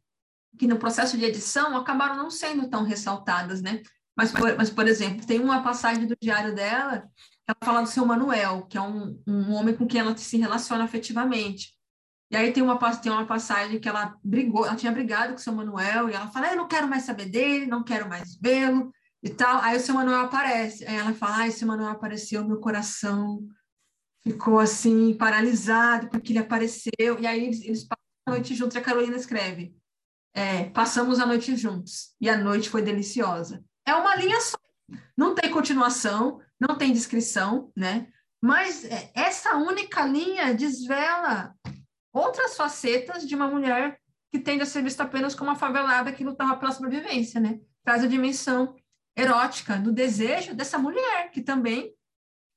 que 0.57 0.67
no 0.67 0.77
processo 0.77 1.17
de 1.17 1.23
edição 1.23 1.77
acabaram 1.77 2.17
não 2.17 2.29
sendo 2.29 2.67
tão 2.67 2.83
ressaltadas, 2.83 3.61
né? 3.61 3.81
Mas, 4.17 4.31
por, 4.31 4.57
mas, 4.57 4.69
por 4.69 4.87
exemplo, 4.87 5.25
tem 5.25 5.39
uma 5.39 5.61
passagem 5.61 6.07
do 6.07 6.17
diário 6.19 6.53
dela 6.53 7.07
ela 7.47 7.57
fala 7.63 7.81
do 7.81 7.87
seu 7.87 8.05
Manuel, 8.05 8.63
que 8.63 8.77
é 8.77 8.81
um, 8.81 9.21
um 9.25 9.53
homem 9.53 9.73
com 9.73 9.87
quem 9.87 10.01
ela 10.01 10.15
se 10.17 10.37
relaciona 10.37 10.83
afetivamente. 10.83 11.76
E 12.29 12.35
aí 12.35 12.51
tem 12.51 12.61
uma, 12.61 12.77
tem 12.97 13.11
uma 13.11 13.25
passagem 13.25 13.79
que 13.79 13.87
ela 13.87 14.15
brigou, 14.23 14.65
ela 14.65 14.75
tinha 14.75 14.91
brigado 14.91 15.33
com 15.33 15.39
o 15.39 15.41
seu 15.41 15.53
Manuel, 15.53 16.09
e 16.09 16.13
ela 16.13 16.27
fala, 16.27 16.51
eu 16.51 16.57
não 16.57 16.67
quero 16.67 16.87
mais 16.87 17.03
saber 17.03 17.25
dele, 17.25 17.65
não 17.65 17.83
quero 17.83 18.09
mais 18.09 18.35
vê-lo, 18.35 18.91
e 19.21 19.29
tal. 19.29 19.61
Aí 19.61 19.77
o 19.77 19.79
seu 19.79 19.95
Manuel 19.95 20.21
aparece. 20.21 20.85
Aí 20.85 20.95
ela 20.95 21.13
fala: 21.13 21.37
Ai, 21.37 21.51
seu 21.51 21.67
Manuel 21.67 21.91
apareceu, 21.91 22.45
meu 22.45 22.59
coração 22.59 23.45
ficou 24.23 24.59
assim, 24.59 25.13
paralisado, 25.13 26.09
porque 26.09 26.31
ele 26.31 26.39
apareceu. 26.39 27.19
E 27.19 27.25
aí 27.25 27.45
eles, 27.45 27.61
eles 27.61 27.83
passam 27.83 28.03
a 28.27 28.31
noite 28.31 28.55
juntos. 28.55 28.75
E 28.75 28.79
a 28.79 28.83
Carolina 28.83 29.15
escreve: 29.15 29.75
é, 30.33 30.65
Passamos 30.65 31.19
a 31.19 31.25
noite 31.25 31.55
juntos, 31.55 32.15
e 32.19 32.29
a 32.29 32.37
noite 32.37 32.69
foi 32.69 32.81
deliciosa. 32.81 33.63
É 33.85 33.93
uma 33.93 34.15
linha 34.15 34.39
só. 34.41 34.57
Não 35.17 35.35
tem 35.35 35.51
continuação, 35.51 36.39
não 36.59 36.77
tem 36.77 36.93
descrição, 36.93 37.71
né? 37.75 38.07
Mas 38.41 38.85
é, 38.85 39.11
essa 39.13 39.57
única 39.57 40.05
linha 40.05 40.53
desvela 40.53 41.53
outras 42.17 42.55
facetas 42.55 43.27
de 43.27 43.35
uma 43.35 43.47
mulher 43.47 43.99
que 44.31 44.39
tende 44.39 44.63
a 44.63 44.65
ser 44.65 44.83
vista 44.83 45.03
apenas 45.03 45.35
como 45.35 45.49
uma 45.49 45.55
favelada 45.55 46.11
que 46.11 46.23
lutava 46.23 46.57
pela 46.57 46.71
sobrevivência, 46.71 47.39
né? 47.39 47.59
Traz 47.83 48.03
a 48.03 48.07
dimensão 48.07 48.75
erótica, 49.15 49.77
do 49.77 49.91
desejo 49.91 50.53
dessa 50.53 50.77
mulher, 50.77 51.31
que 51.31 51.41
também 51.41 51.93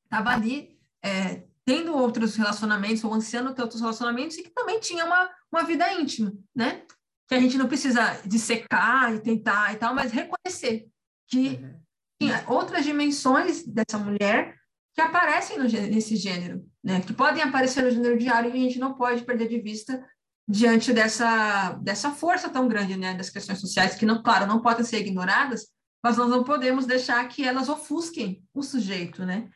estava 0.04 0.30
ali 0.30 0.78
é, 1.02 1.44
tendo 1.64 1.96
outros 1.96 2.36
relacionamentos, 2.36 3.02
ou 3.04 3.14
ansiando 3.14 3.54
ter 3.54 3.62
outros 3.62 3.80
relacionamentos, 3.80 4.36
e 4.36 4.42
que 4.42 4.50
também 4.50 4.80
tinha 4.80 5.04
uma, 5.04 5.30
uma 5.50 5.62
vida 5.62 5.90
íntima, 5.94 6.32
né? 6.54 6.82
Que 7.28 7.34
a 7.34 7.40
gente 7.40 7.56
não 7.56 7.68
precisa 7.68 8.20
dissecar 8.26 9.14
e 9.14 9.20
tentar 9.20 9.72
e 9.72 9.76
tal, 9.76 9.94
mas 9.94 10.11
reconhecer 10.11 10.88
que 11.28 11.61
uhum. 11.62 11.80
tinha 12.20 12.44
outras 12.48 12.84
dimensões 12.84 13.64
dessa 13.64 13.98
mulher 13.98 14.59
que 14.95 15.01
aparecem 15.01 15.59
no, 15.59 15.64
nesse 15.64 16.16
gênero, 16.16 16.64
né? 16.82 17.01
Que 17.01 17.12
podem 17.12 17.43
aparecer 17.43 17.82
no 17.82 17.91
gênero 17.91 18.18
diário 18.18 18.51
e 18.51 18.53
a 18.53 18.57
gente 18.57 18.78
não 18.78 18.95
pode 18.95 19.22
perder 19.22 19.49
de 19.49 19.61
vista 19.61 20.05
diante 20.49 20.93
dessa, 20.93 21.72
dessa 21.74 22.11
força 22.11 22.49
tão 22.49 22.66
grande, 22.66 22.97
né? 22.97 23.14
Das 23.14 23.30
questões 23.30 23.61
sociais, 23.61 23.95
que, 23.95 24.05
não, 24.05 24.22
claro, 24.22 24.47
não 24.47 24.61
podem 24.61 24.84
ser 24.84 24.99
ignoradas, 24.99 25.68
mas 26.03 26.16
nós 26.16 26.28
não 26.28 26.43
podemos 26.43 26.86
deixar 26.86 27.26
que 27.28 27.47
elas 27.47 27.68
ofusquem 27.68 28.43
o 28.53 28.62
sujeito, 28.62 29.24
né? 29.24 29.49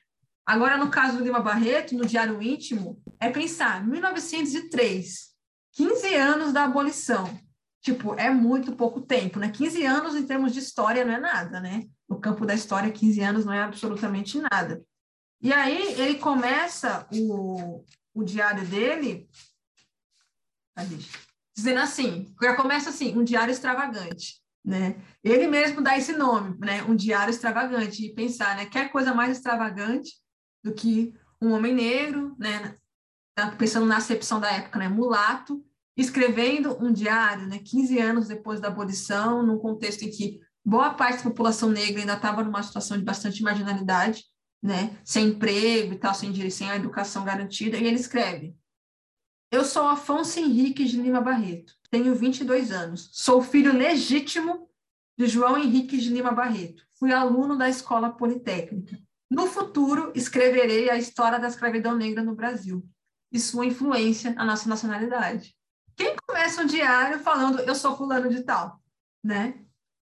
Agora, 0.47 0.77
no 0.77 0.91
caso 0.91 1.17
do 1.17 1.25
Lima 1.25 1.41
Barreto, 1.41 1.97
no 1.97 2.05
Diário 2.05 2.41
Íntimo, 2.41 3.03
é 3.19 3.31
pensar 3.31 3.85
1903, 3.87 5.31
15 5.73 6.15
anos 6.15 6.53
da 6.53 6.65
abolição. 6.65 7.29
Tipo, 7.81 8.15
é 8.15 8.31
muito 8.31 8.73
pouco 8.73 9.01
tempo, 9.01 9.39
né? 9.39 9.51
15 9.51 9.85
anos 9.85 10.15
em 10.15 10.27
termos 10.27 10.53
de 10.53 10.59
história 10.59 11.05
não 11.05 11.15
é 11.15 11.19
nada, 11.19 11.61
né? 11.61 11.85
No 12.09 12.21
campo 12.21 12.47
da 12.47 12.55
história, 12.55 12.93
15 12.93 13.21
anos 13.21 13.45
não 13.45 13.53
é 13.53 13.63
absolutamente 13.63 14.39
nada. 14.39 14.83
E 15.45 15.53
aí 15.53 16.01
ele 16.01 16.19
começa 16.19 17.07
o, 17.13 17.85
o 18.15 18.25
diário 18.25 18.67
dele 18.67 19.29
dizendo 21.55 21.81
assim, 21.81 22.35
já 22.43 22.57
começa 22.57 22.89
assim, 22.89 23.15
um 23.15 23.23
diário 23.23 23.53
extravagante, 23.53 24.41
né? 24.65 24.97
Ele 25.23 25.47
mesmo 25.47 25.83
dá 25.83 25.99
esse 25.99 26.15
nome, 26.15 26.57
né? 26.59 26.83
Um 26.85 26.97
diário 26.97 27.31
extravagante 27.31 28.07
e 28.07 28.15
pensar, 28.15 28.57
né? 28.57 28.65
Quer 28.65 28.91
coisa 28.91 29.13
mais 29.13 29.37
extravagante 29.37 30.15
do 30.65 30.73
que 30.73 31.13
um 31.43 31.53
homem 31.53 31.75
negro, 31.75 32.35
né? 32.39 32.79
Pensando 33.59 33.85
na 33.85 33.99
acepção 33.99 34.41
da 34.41 34.51
época, 34.51 34.79
né? 34.79 34.89
Mulato, 34.89 35.63
escrevendo 35.95 36.83
um 36.83 36.91
diário, 36.91 37.47
né? 37.47 37.59
15 37.59 37.99
anos 37.99 38.29
depois 38.29 38.61
da 38.61 38.69
abolição, 38.69 39.43
num 39.43 39.59
contexto 39.59 40.05
em 40.05 40.11
que 40.11 40.41
boa 40.65 40.95
parte 40.95 41.19
da 41.19 41.25
população 41.25 41.69
negra 41.69 42.01
ainda 42.01 42.15
estava 42.15 42.43
numa 42.43 42.63
situação 42.63 42.97
de 42.97 43.05
bastante 43.05 43.43
marginalidade, 43.43 44.25
né? 44.65 44.99
Sem 45.05 45.27
emprego 45.27 45.93
e 45.93 45.99
tal, 45.99 46.15
sem, 46.15 46.51
sem 46.51 46.71
a 46.71 46.77
educação 46.77 47.23
garantida, 47.23 47.77
e 47.77 47.85
ele 47.85 47.97
escreve: 47.97 48.57
Eu 49.51 49.63
sou 49.63 49.87
Afonso 49.87 50.41
Henrique 50.41 50.87
de 50.87 50.97
Lima 50.97 51.21
Barreto, 51.21 51.75
tenho 51.91 52.15
22 52.15 52.73
anos, 52.73 53.11
sou 53.13 53.43
filho 53.43 53.77
legítimo 53.77 54.71
de 55.19 55.27
João 55.27 55.59
Henrique 55.59 55.99
de 55.99 56.09
Lima 56.09 56.33
Barreto, 56.33 56.83
fui 56.99 57.13
aluno 57.13 57.59
da 57.59 57.69
Escola 57.69 58.11
Politécnica. 58.11 58.99
No 59.31 59.47
futuro, 59.47 60.11
escreverei 60.15 60.89
a 60.89 60.97
história 60.97 61.39
da 61.39 61.49
escravidão 61.49 61.95
negra 61.95 62.23
no 62.23 62.35
Brasil 62.35 62.83
e 63.31 63.39
sua 63.39 63.67
influência 63.67 64.33
na 64.33 64.47
nossa 64.47 64.67
nacionalidade. 64.67 65.55
Quem 65.95 66.17
começa 66.27 66.63
um 66.63 66.67
diário 66.67 67.21
falando 67.21 67.61
eu 67.61 67.75
sou 67.75 67.97
fulano 67.97 68.31
de 68.31 68.43
tal, 68.43 68.81
né? 69.23 69.61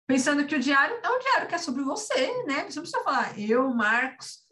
Pensando 0.06 0.46
que 0.46 0.56
o 0.56 0.60
diário 0.60 1.00
é 1.02 1.10
um 1.10 1.20
diário 1.20 1.48
que 1.48 1.56
é 1.56 1.58
sobre 1.58 1.84
você, 1.84 2.44
né? 2.44 2.66
Você 2.66 2.80
não 2.80 2.84
precisa 2.84 3.04
falar 3.04 3.40
eu, 3.40 3.70
Marcos, 3.74 4.49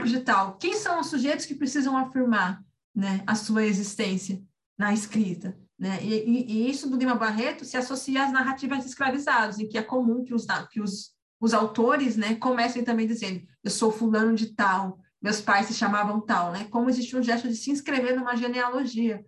sou 0.00 0.06
Marcos 0.06 0.10
de 0.10 0.20
tal. 0.20 0.56
Quem 0.56 0.74
são 0.74 1.00
os 1.00 1.08
sujeitos 1.08 1.46
que 1.46 1.54
precisam 1.54 1.96
afirmar 1.96 2.62
né, 2.94 3.22
a 3.26 3.34
sua 3.34 3.64
existência 3.64 4.42
na 4.78 4.92
escrita? 4.92 5.58
Né? 5.78 5.98
E, 6.02 6.14
e, 6.14 6.52
e, 6.52 6.70
isso 6.70 6.88
do 6.88 6.96
Lima 6.96 7.14
Barreto 7.14 7.64
se 7.64 7.76
associa 7.76 8.24
às 8.24 8.32
narrativas 8.32 8.84
escravizadas, 8.84 9.58
em 9.58 9.68
que 9.68 9.78
é 9.78 9.82
comum 9.82 10.24
que 10.24 10.34
os, 10.34 10.46
que 10.70 10.80
os, 10.80 11.12
os 11.40 11.54
autores 11.54 12.16
né, 12.16 12.34
comecem 12.34 12.84
também 12.84 13.06
dizendo 13.06 13.42
eu 13.62 13.70
sou 13.70 13.90
fulano 13.90 14.34
de 14.34 14.54
tal, 14.54 14.98
meus 15.20 15.40
pais 15.40 15.66
se 15.66 15.74
chamavam 15.74 16.20
tal, 16.20 16.52
né? 16.52 16.66
Como 16.70 16.88
existe 16.88 17.16
um 17.16 17.22
gesto 17.22 17.46
de 17.46 17.54
se 17.54 17.70
inscrever 17.70 18.16
numa 18.16 18.36
genealogia, 18.36 19.24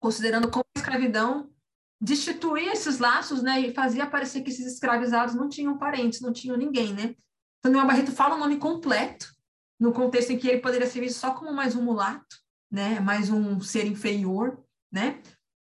considerando 0.00 0.50
como 0.50 0.64
a 0.74 0.80
escravidão 0.80 1.48
destituía 2.00 2.72
esses 2.72 2.98
laços, 2.98 3.40
né? 3.40 3.60
E 3.60 3.72
fazia 3.72 4.06
parecer 4.06 4.42
que 4.42 4.50
esses 4.50 4.66
escravizados 4.66 5.34
não 5.34 5.48
tinham 5.48 5.78
parentes, 5.78 6.20
não 6.20 6.32
tinham 6.32 6.56
ninguém, 6.56 6.92
né? 6.92 7.14
Então, 7.58 7.70
Lima 7.70 7.84
Barreto 7.84 8.10
fala 8.10 8.34
o 8.34 8.38
nome 8.38 8.56
completo, 8.56 9.35
no 9.78 9.92
contexto 9.92 10.30
em 10.30 10.38
que 10.38 10.48
ele 10.48 10.60
poderia 10.60 10.86
ser 10.86 11.00
visto 11.00 11.18
só 11.18 11.32
como 11.32 11.52
mais 11.52 11.74
um 11.76 11.82
mulato, 11.82 12.36
né? 12.70 13.00
Mais 13.00 13.30
um 13.30 13.60
ser 13.60 13.86
inferior, 13.86 14.62
né? 14.90 15.20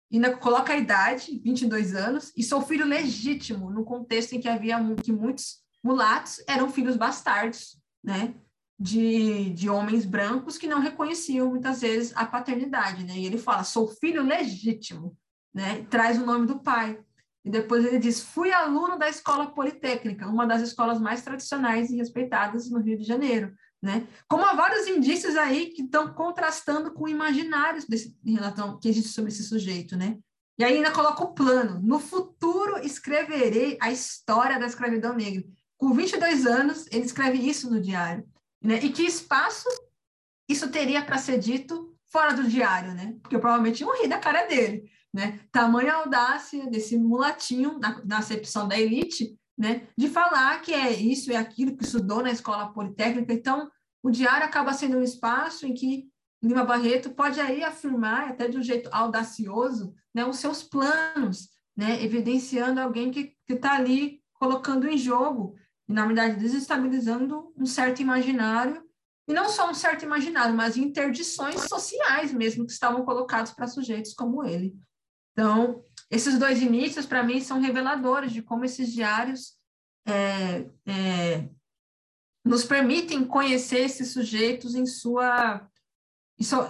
E 0.09 0.15
ainda 0.15 0.35
coloca 0.35 0.73
a 0.73 0.77
idade, 0.77 1.39
22 1.43 1.95
anos, 1.95 2.33
e 2.35 2.43
sou 2.43 2.61
filho 2.61 2.85
legítimo, 2.85 3.71
no 3.71 3.85
contexto 3.85 4.33
em 4.33 4.41
que 4.41 4.49
havia 4.49 4.77
que 5.01 5.11
muitos 5.11 5.61
mulatos 5.83 6.43
eram 6.47 6.69
filhos 6.69 6.97
bastardos, 6.97 7.77
né? 8.03 8.33
De, 8.77 9.51
de 9.51 9.69
homens 9.69 10.05
brancos 10.05 10.57
que 10.57 10.67
não 10.67 10.79
reconheciam 10.79 11.49
muitas 11.49 11.81
vezes 11.81 12.11
a 12.15 12.25
paternidade, 12.25 13.05
né? 13.05 13.13
E 13.15 13.25
ele 13.25 13.37
fala, 13.37 13.63
sou 13.63 13.87
filho 13.87 14.23
legítimo, 14.23 15.15
né? 15.53 15.85
Traz 15.89 16.17
o 16.17 16.25
nome 16.25 16.47
do 16.47 16.59
pai. 16.59 16.99
E 17.43 17.49
depois 17.49 17.85
ele 17.85 17.99
diz: 17.99 18.21
fui 18.21 18.51
aluno 18.51 18.97
da 18.97 19.09
Escola 19.09 19.47
Politécnica, 19.47 20.27
uma 20.27 20.45
das 20.45 20.61
escolas 20.61 20.99
mais 20.99 21.21
tradicionais 21.23 21.89
e 21.89 21.97
respeitadas 21.97 22.69
no 22.69 22.79
Rio 22.79 22.97
de 22.97 23.03
Janeiro. 23.03 23.53
Né? 23.81 24.07
Como 24.27 24.45
há 24.45 24.53
vários 24.53 24.87
indícios 24.87 25.35
aí 25.35 25.67
que 25.67 25.81
estão 25.81 26.13
contrastando 26.13 26.93
com 26.93 27.07
imaginários 27.07 27.85
desse, 27.85 28.15
em 28.23 28.33
relação 28.33 28.79
que 28.79 28.87
existe 28.87 29.09
sobre 29.09 29.31
esse 29.31 29.43
sujeito, 29.43 29.97
né? 29.97 30.19
E 30.59 30.63
aí 30.63 30.75
ainda 30.75 30.91
coloca 30.91 31.23
o 31.23 31.33
plano: 31.33 31.79
no 31.81 31.99
futuro 31.99 32.77
escreverei 32.77 33.77
a 33.81 33.91
história 33.91 34.59
da 34.59 34.67
escravidão 34.67 35.15
negra. 35.15 35.43
Com 35.77 35.93
22 35.93 36.45
anos, 36.45 36.85
ele 36.91 37.05
escreve 37.05 37.39
isso 37.39 37.71
no 37.71 37.81
diário. 37.81 38.23
Né? 38.61 38.79
E 38.83 38.91
que 38.91 39.01
espaço 39.01 39.67
isso 40.47 40.69
teria 40.69 41.03
para 41.03 41.17
ser 41.17 41.39
dito 41.39 41.97
fora 42.11 42.33
do 42.33 42.47
diário, 42.47 42.93
né? 42.93 43.15
Porque 43.23 43.39
provavelmente 43.39 43.81
iam 43.81 43.99
rir 43.99 44.07
da 44.07 44.19
cara 44.19 44.45
dele 44.45 44.91
né? 45.13 45.39
Tamanha 45.51 45.93
audácia 45.93 46.65
desse 46.67 46.97
mulatinho, 46.97 47.77
na, 47.79 48.03
na 48.05 48.17
acepção 48.19 48.67
da 48.67 48.79
elite, 48.79 49.37
né? 49.61 49.87
De 49.95 50.09
falar 50.09 50.59
que 50.63 50.73
é 50.73 50.91
isso 50.91 51.31
é 51.31 51.35
aquilo 51.35 51.77
que 51.77 51.83
estudou 51.83 52.23
na 52.23 52.31
escola 52.31 52.73
politécnica. 52.73 53.31
Então, 53.31 53.69
o 54.01 54.09
diário 54.09 54.43
acaba 54.43 54.73
sendo 54.73 54.97
um 54.97 55.03
espaço 55.03 55.67
em 55.67 55.73
que 55.75 56.09
Lima 56.43 56.65
Barreto 56.65 57.11
pode 57.11 57.39
aí 57.39 57.63
afirmar, 57.63 58.29
até 58.29 58.47
de 58.47 58.57
um 58.57 58.63
jeito 58.63 58.89
audacioso, 58.91 59.93
né, 60.15 60.25
os 60.25 60.37
seus 60.37 60.63
planos, 60.63 61.49
né, 61.77 62.03
evidenciando 62.03 62.81
alguém 62.81 63.11
que 63.11 63.35
está 63.47 63.75
ali 63.75 64.19
colocando 64.33 64.87
em 64.87 64.97
jogo, 64.97 65.55
e 65.87 65.93
na 65.93 66.07
verdade 66.07 66.37
desestabilizando 66.37 67.53
um 67.55 67.67
certo 67.67 68.01
imaginário, 68.01 68.83
e 69.27 69.33
não 69.33 69.47
só 69.47 69.69
um 69.69 69.75
certo 69.75 70.03
imaginário, 70.03 70.55
mas 70.55 70.75
interdições 70.75 71.61
sociais 71.69 72.33
mesmo 72.33 72.65
que 72.65 72.71
estavam 72.71 73.05
colocados 73.05 73.51
para 73.51 73.67
sujeitos 73.67 74.15
como 74.15 74.43
ele. 74.43 74.75
Então, 75.33 75.85
esses 76.11 76.37
dois 76.37 76.61
inícios, 76.61 77.05
para 77.05 77.23
mim, 77.23 77.39
são 77.39 77.61
reveladores 77.61 78.33
de 78.33 78.41
como 78.41 78.65
esses 78.65 78.91
diários 78.91 79.53
é, 80.05 80.65
é, 80.85 81.49
nos 82.43 82.65
permitem 82.65 83.23
conhecer 83.23 83.79
esses 83.79 84.11
sujeitos 84.11 84.75
em 84.75 84.85
sua 84.85 85.67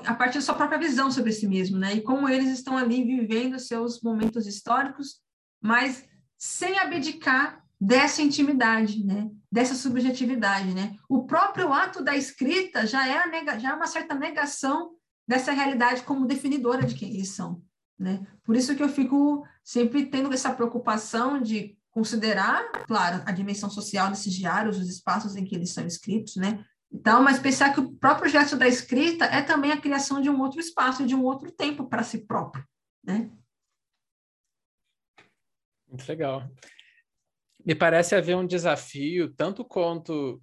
a 0.06 0.14
partir 0.14 0.38
da 0.38 0.42
sua 0.42 0.56
própria 0.56 0.78
visão 0.78 1.10
sobre 1.10 1.32
si 1.32 1.48
mesmo, 1.48 1.78
né? 1.78 1.94
E 1.94 2.02
como 2.02 2.28
eles 2.28 2.50
estão 2.50 2.78
ali 2.78 3.06
vivendo 3.06 3.58
seus 3.58 4.02
momentos 4.02 4.46
históricos, 4.46 5.22
mas 5.62 6.06
sem 6.38 6.78
abdicar 6.78 7.66
dessa 7.80 8.22
intimidade, 8.22 9.02
né? 9.04 9.32
Dessa 9.50 9.74
subjetividade, 9.74 10.74
né? 10.74 10.98
O 11.08 11.26
próprio 11.26 11.72
ato 11.72 12.04
da 12.04 12.18
escrita 12.18 12.86
já 12.86 13.08
é, 13.08 13.26
nega, 13.28 13.58
já 13.58 13.70
é 13.70 13.74
uma 13.74 13.88
certa 13.88 14.14
negação 14.14 14.92
dessa 15.26 15.54
realidade 15.54 16.04
como 16.04 16.28
definidora 16.28 16.86
de 16.86 16.94
quem 16.94 17.14
eles 17.14 17.30
são. 17.30 17.64
Né? 18.02 18.26
Por 18.43 18.56
isso 18.56 18.76
que 18.76 18.82
eu 18.82 18.89
fico 18.89 19.45
sempre 19.64 20.08
tendo 20.08 20.34
essa 20.34 20.52
preocupação 20.52 21.39
de 21.39 21.78
considerar, 21.91 22.72
claro, 22.88 23.22
a 23.28 23.32
dimensão 23.32 23.70
social 23.70 24.10
desses 24.10 24.34
diários, 24.34 24.80
os 24.80 24.89
espaços 24.89 25.36
em 25.36 25.45
que 25.45 25.54
eles 25.54 25.70
são 25.70 25.86
escritos, 25.86 26.36
né? 26.36 26.66
Então, 26.91 27.22
mas 27.22 27.38
pensar 27.38 27.72
que 27.74 27.80
o 27.80 27.93
próprio 27.93 28.28
gesto 28.28 28.58
da 28.58 28.68
escrita 28.68 29.26
é 29.26 29.43
também 29.43 29.72
a 29.72 29.80
criação 29.80 30.20
de 30.20 30.32
um 30.32 30.41
outro 30.41 30.60
espaço, 30.60 31.06
de 31.06 31.14
um 31.14 31.24
outro 31.24 31.52
tempo 31.52 31.88
para 31.88 32.02
si 32.02 32.26
próprio, 32.26 32.66
né? 33.04 33.30
Muito 35.88 36.08
legal. 36.08 36.49
Me 37.64 37.76
parece 37.76 38.16
haver 38.16 38.36
um 38.36 38.47
desafio, 38.47 39.32
tanto 39.32 39.64
quanto 39.64 40.41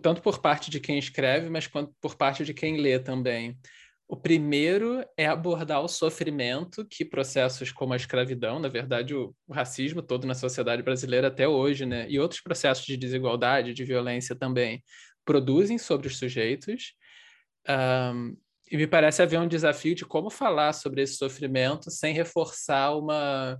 tanto 0.00 0.22
por 0.22 0.38
parte 0.38 0.70
de 0.70 0.80
quem 0.80 0.98
escreve, 0.98 1.50
mas 1.50 1.66
quanto 1.66 1.94
por 2.00 2.16
parte 2.16 2.44
de 2.44 2.54
quem 2.54 2.78
lê 2.78 2.98
também. 2.98 3.58
O 4.06 4.16
primeiro 4.16 5.04
é 5.16 5.26
abordar 5.26 5.82
o 5.82 5.88
sofrimento 5.88 6.84
que 6.84 7.04
processos 7.04 7.72
como 7.72 7.94
a 7.94 7.96
escravidão, 7.96 8.58
na 8.58 8.68
verdade, 8.68 9.14
o, 9.14 9.34
o, 9.46 9.52
racismo 9.52 10.02
todo 10.02 10.26
na 10.26 10.34
sociedade 10.34 10.82
brasileira 10.82 11.28
até 11.28 11.48
hoje, 11.48 11.86
né, 11.86 12.06
e 12.08 12.20
outros 12.20 12.40
processos 12.40 12.84
de 12.84 12.96
desigualdade, 12.96 13.72
de 13.72 13.84
violência 13.84 14.36
também, 14.36 14.82
produzem 15.24 15.78
sobre 15.78 16.06
os 16.06 16.18
sujeitos. 16.18 16.92
Um, 17.66 18.36
e 18.70 18.76
me 18.76 18.86
parece 18.86 19.22
haver 19.22 19.40
um 19.40 19.48
desafio 19.48 19.94
de 19.94 20.04
como 20.04 20.30
falar 20.30 20.72
sobre 20.74 21.02
esse 21.02 21.14
sofrimento 21.14 21.90
sem 21.90 22.14
reforçar 22.14 22.94
uma 22.96 23.58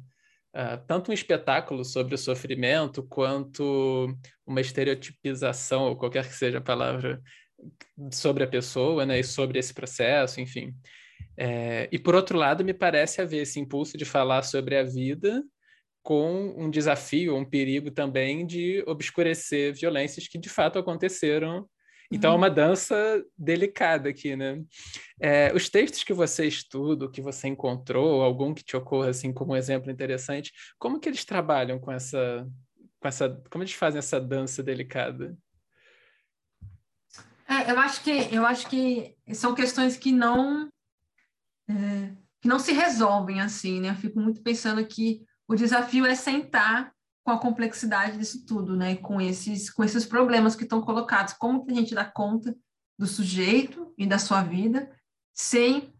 uh, 0.54 0.86
tanto 0.86 1.10
um 1.10 1.14
espetáculo 1.14 1.84
sobre 1.84 2.14
o 2.14 2.18
sofrimento 2.18 3.02
quanto 3.02 4.14
uma 4.46 4.60
estereotipização 4.60 5.84
ou 5.84 5.96
qualquer 5.96 6.26
que 6.26 6.34
seja 6.34 6.58
a 6.58 6.62
palavra 6.62 7.22
sobre 8.12 8.44
a 8.44 8.48
pessoa, 8.48 9.06
né, 9.06 9.20
e 9.20 9.24
sobre 9.24 9.58
esse 9.58 9.72
processo, 9.72 10.40
enfim. 10.40 10.74
É, 11.36 11.88
e 11.90 11.98
por 11.98 12.14
outro 12.14 12.38
lado, 12.38 12.64
me 12.64 12.74
parece 12.74 13.20
haver 13.20 13.42
esse 13.42 13.58
impulso 13.58 13.96
de 13.96 14.04
falar 14.04 14.42
sobre 14.42 14.76
a 14.76 14.82
vida 14.82 15.42
com 16.02 16.54
um 16.56 16.70
desafio, 16.70 17.34
um 17.34 17.44
perigo 17.44 17.90
também 17.90 18.46
de 18.46 18.84
obscurecer 18.86 19.74
violências 19.74 20.28
que 20.28 20.38
de 20.38 20.50
fato 20.50 20.78
aconteceram. 20.78 21.66
Então 22.12 22.32
é 22.32 22.36
uma 22.36 22.48
uhum. 22.48 22.54
dança 22.54 23.24
delicada 23.36 24.10
aqui, 24.10 24.36
né? 24.36 24.62
É, 25.20 25.50
os 25.54 25.70
textos 25.70 26.04
que 26.04 26.12
você 26.12 26.46
estuda, 26.46 27.10
que 27.10 27.22
você 27.22 27.48
encontrou, 27.48 28.22
algum 28.22 28.52
que 28.52 28.62
te 28.62 28.76
ocorra 28.76 29.08
assim 29.08 29.32
como 29.32 29.54
um 29.54 29.56
exemplo 29.56 29.90
interessante, 29.90 30.52
como 30.78 31.00
que 31.00 31.08
eles 31.08 31.24
trabalham 31.24 31.78
com 31.80 31.90
essa 31.90 32.46
com 33.00 33.08
essa, 33.08 33.42
como 33.50 33.62
eles 33.62 33.74
fazem 33.74 33.98
essa 33.98 34.20
dança 34.20 34.62
delicada? 34.62 35.36
É, 37.46 37.70
eu 37.70 37.78
acho 37.78 38.02
que 38.02 38.10
eu 38.10 38.46
acho 38.46 38.68
que 38.68 39.14
são 39.34 39.54
questões 39.54 39.96
que 39.96 40.10
não 40.10 40.68
é, 41.68 42.14
que 42.40 42.48
não 42.48 42.58
se 42.58 42.72
resolvem 42.72 43.40
assim, 43.40 43.80
né? 43.80 43.90
Eu 43.90 43.96
fico 43.96 44.18
muito 44.20 44.42
pensando 44.42 44.84
que 44.86 45.24
o 45.46 45.54
desafio 45.54 46.06
é 46.06 46.14
sentar 46.14 46.92
com 47.22 47.30
a 47.30 47.38
complexidade 47.38 48.18
disso 48.18 48.44
tudo, 48.46 48.76
né? 48.76 48.96
Com 48.96 49.20
esses 49.20 49.70
com 49.70 49.84
esses 49.84 50.04
problemas 50.04 50.54
que 50.54 50.64
estão 50.64 50.80
colocados, 50.80 51.34
como 51.34 51.64
que 51.64 51.72
a 51.72 51.74
gente 51.74 51.94
dá 51.94 52.04
conta 52.04 52.56
do 52.98 53.06
sujeito 53.06 53.92
e 53.98 54.06
da 54.06 54.18
sua 54.18 54.42
vida 54.42 54.90
sem 55.32 55.92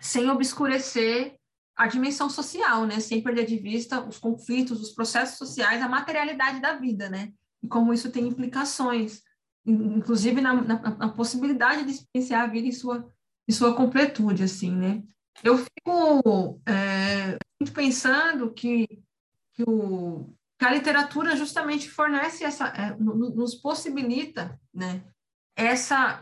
sem 0.00 0.30
obscurecer 0.30 1.36
a 1.76 1.86
dimensão 1.86 2.28
social, 2.28 2.86
né? 2.86 3.00
Sem 3.00 3.22
perder 3.22 3.46
de 3.46 3.56
vista 3.56 4.00
os 4.00 4.18
conflitos, 4.18 4.80
os 4.80 4.90
processos 4.90 5.38
sociais, 5.38 5.82
a 5.82 5.88
materialidade 5.88 6.60
da 6.60 6.74
vida, 6.74 7.08
né? 7.08 7.32
E 7.62 7.68
como 7.68 7.92
isso 7.92 8.10
tem 8.10 8.26
implicações, 8.26 9.22
inclusive 9.70 10.40
na, 10.40 10.54
na, 10.54 10.80
na 10.96 11.08
possibilidade 11.08 11.84
de 11.84 11.90
experienciar 11.90 12.42
a 12.42 12.46
vida 12.46 12.66
em 12.66 12.72
sua, 12.72 13.08
em 13.46 13.52
sua 13.52 13.74
completude, 13.74 14.42
assim, 14.42 14.74
né? 14.74 15.02
Eu 15.42 15.58
fico 15.58 16.60
é, 16.66 17.38
pensando 17.72 18.52
que, 18.52 18.86
que, 19.54 19.62
o, 19.66 20.34
que 20.58 20.64
a 20.64 20.72
literatura 20.72 21.36
justamente 21.36 21.88
fornece 21.88 22.44
essa, 22.44 22.68
é, 22.68 22.96
nos 22.96 23.54
possibilita, 23.54 24.58
né? 24.72 25.04
Essa, 25.56 26.20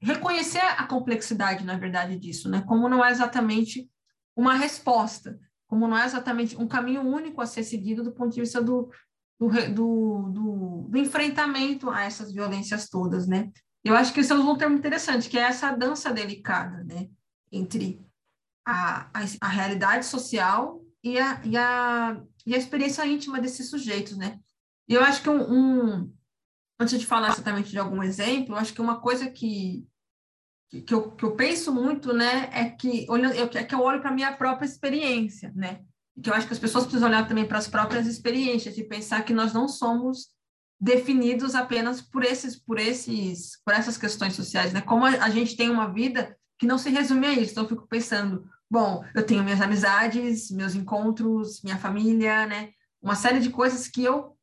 reconhecer 0.00 0.60
a 0.60 0.86
complexidade, 0.86 1.64
na 1.64 1.76
verdade, 1.76 2.18
disso, 2.18 2.48
né? 2.48 2.62
Como 2.62 2.88
não 2.88 3.04
é 3.04 3.10
exatamente 3.10 3.90
uma 4.36 4.54
resposta, 4.54 5.38
como 5.66 5.86
não 5.86 5.98
é 5.98 6.04
exatamente 6.04 6.56
um 6.56 6.66
caminho 6.66 7.02
único 7.02 7.40
a 7.40 7.46
ser 7.46 7.64
seguido 7.64 8.02
do 8.04 8.12
ponto 8.12 8.32
de 8.32 8.40
vista 8.40 8.62
do, 8.62 8.88
do, 9.38 9.48
do, 9.48 10.30
do, 10.32 10.88
do 10.88 10.98
enfrentamento 10.98 11.90
a 11.90 12.02
essas 12.02 12.32
violências 12.32 12.88
todas, 12.88 13.26
né? 13.26 13.50
Eu 13.84 13.94
acho 13.94 14.12
que 14.12 14.20
isso 14.20 14.32
é 14.32 14.36
um 14.36 14.56
termo 14.56 14.76
interessante, 14.76 15.28
que 15.28 15.38
é 15.38 15.42
essa 15.42 15.70
dança 15.70 16.12
delicada, 16.12 16.82
né? 16.84 17.08
Entre 17.52 18.00
a, 18.66 19.08
a, 19.14 19.24
a 19.40 19.48
realidade 19.48 20.04
social 20.04 20.82
e 21.02 21.18
a, 21.18 21.40
e, 21.44 21.56
a, 21.56 22.20
e 22.44 22.54
a 22.54 22.58
experiência 22.58 23.06
íntima 23.06 23.40
desses 23.40 23.70
sujeitos, 23.70 24.16
né? 24.16 24.38
E 24.88 24.94
eu 24.94 25.02
acho 25.02 25.22
que 25.22 25.30
um, 25.30 25.40
um, 25.40 26.12
antes 26.80 26.98
de 26.98 27.06
falar 27.06 27.30
exatamente 27.30 27.70
de 27.70 27.78
algum 27.78 28.02
exemplo, 28.02 28.54
eu 28.54 28.58
acho 28.58 28.74
que 28.74 28.80
uma 28.80 29.00
coisa 29.00 29.30
que, 29.30 29.86
que, 30.70 30.92
eu, 30.92 31.12
que 31.12 31.24
eu 31.24 31.36
penso 31.36 31.72
muito, 31.72 32.12
né, 32.12 32.48
é 32.52 32.70
que, 32.70 33.06
olhando, 33.08 33.34
eu, 33.34 33.50
é 33.54 33.64
que 33.64 33.74
eu 33.74 33.80
olho 33.80 34.00
para 34.00 34.10
a 34.10 34.14
minha 34.14 34.34
própria 34.34 34.66
experiência, 34.66 35.52
né, 35.54 35.84
que 36.22 36.30
eu 36.30 36.34
acho 36.34 36.46
que 36.46 36.52
as 36.52 36.58
pessoas 36.58 36.84
precisam 36.84 37.08
olhar 37.08 37.26
também 37.26 37.46
para 37.46 37.58
as 37.58 37.68
próprias 37.68 38.06
experiências 38.06 38.76
e 38.76 38.84
pensar 38.84 39.22
que 39.22 39.32
nós 39.32 39.52
não 39.52 39.68
somos 39.68 40.28
definidos 40.80 41.54
apenas 41.54 42.00
por 42.00 42.24
esses, 42.24 42.56
por 42.56 42.78
esses, 42.78 43.60
por 43.64 43.74
essas 43.74 43.98
questões 43.98 44.34
sociais, 44.34 44.72
né, 44.72 44.80
como 44.80 45.04
a, 45.04 45.28
gente 45.30 45.56
tem 45.56 45.70
uma 45.70 45.92
vida 45.92 46.36
que 46.56 46.66
não 46.66 46.78
se 46.78 46.88
resume 46.90 47.26
a 47.26 47.32
isso, 47.32 47.52
então 47.52 47.64
eu 47.64 47.68
fico 47.68 47.86
pensando, 47.88 48.48
bom, 48.70 49.04
eu 49.14 49.24
tenho 49.26 49.42
minhas 49.42 49.60
amizades, 49.60 50.50
meus 50.50 50.74
encontros, 50.74 51.62
minha 51.62 51.78
família, 51.78 52.46
né, 52.46 52.70
uma 53.02 53.16
série 53.16 53.40
de 53.40 53.50
coisas 53.50 53.88
que 53.88 54.04
eu 54.04 54.36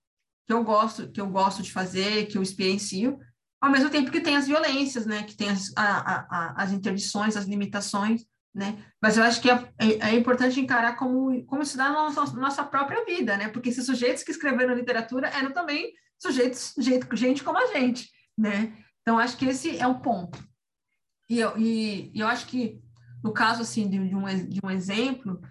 que 0.48 0.54
eu 0.54 0.64
gosto, 0.64 1.10
que 1.10 1.20
eu 1.20 1.28
gosto 1.28 1.64
de 1.64 1.72
fazer, 1.72 2.28
que 2.28 2.38
eu 2.38 2.44
experiencio, 2.44 3.18
ao 3.60 3.72
mesmo 3.72 3.90
tempo 3.90 4.12
que 4.12 4.22
tem 4.22 4.38
as 4.38 4.46
violências, 4.46 5.04
né, 5.04 5.24
que 5.24 5.36
tem 5.36 5.50
as, 5.50 5.72
a, 5.76 6.20
a, 6.30 6.64
as 6.64 6.72
interdições, 6.72 7.36
as 7.36 7.46
limitações, 7.46 8.28
né, 8.56 8.82
mas 9.02 9.18
eu 9.18 9.24
acho 9.24 9.42
que 9.42 9.52
é, 9.52 9.70
é, 9.78 10.12
é 10.12 10.16
importante 10.16 10.62
encarar 10.62 10.96
como, 10.96 11.44
como 11.46 11.62
dá 11.76 11.90
na 11.90 12.10
nossa, 12.10 12.34
nossa, 12.38 12.64
própria 12.64 13.04
vida, 13.04 13.36
né, 13.36 13.50
porque 13.50 13.68
esses 13.68 13.86
sujeitos 13.86 14.24
que 14.24 14.32
escreveram 14.32 14.74
literatura 14.74 15.28
eram 15.28 15.52
também 15.52 15.92
sujeitos, 16.18 16.74
gente, 16.78 17.06
gente 17.18 17.44
como 17.44 17.58
a 17.58 17.68
gente, 17.74 18.10
né, 18.38 18.74
então 19.02 19.20
acho 19.20 19.36
que 19.36 19.46
esse 19.46 19.78
é 19.78 19.86
um 19.86 20.00
ponto. 20.00 20.42
E 21.30 21.40
eu, 21.40 21.58
e 21.58 22.12
eu 22.16 22.28
acho 22.28 22.46
que, 22.46 22.80
no 23.24 23.34
caso, 23.34 23.62
assim, 23.62 23.90
de, 23.90 24.08
de, 24.08 24.16
um, 24.16 24.26
de 24.48 24.60
um 24.64 24.70
exemplo, 24.70 25.42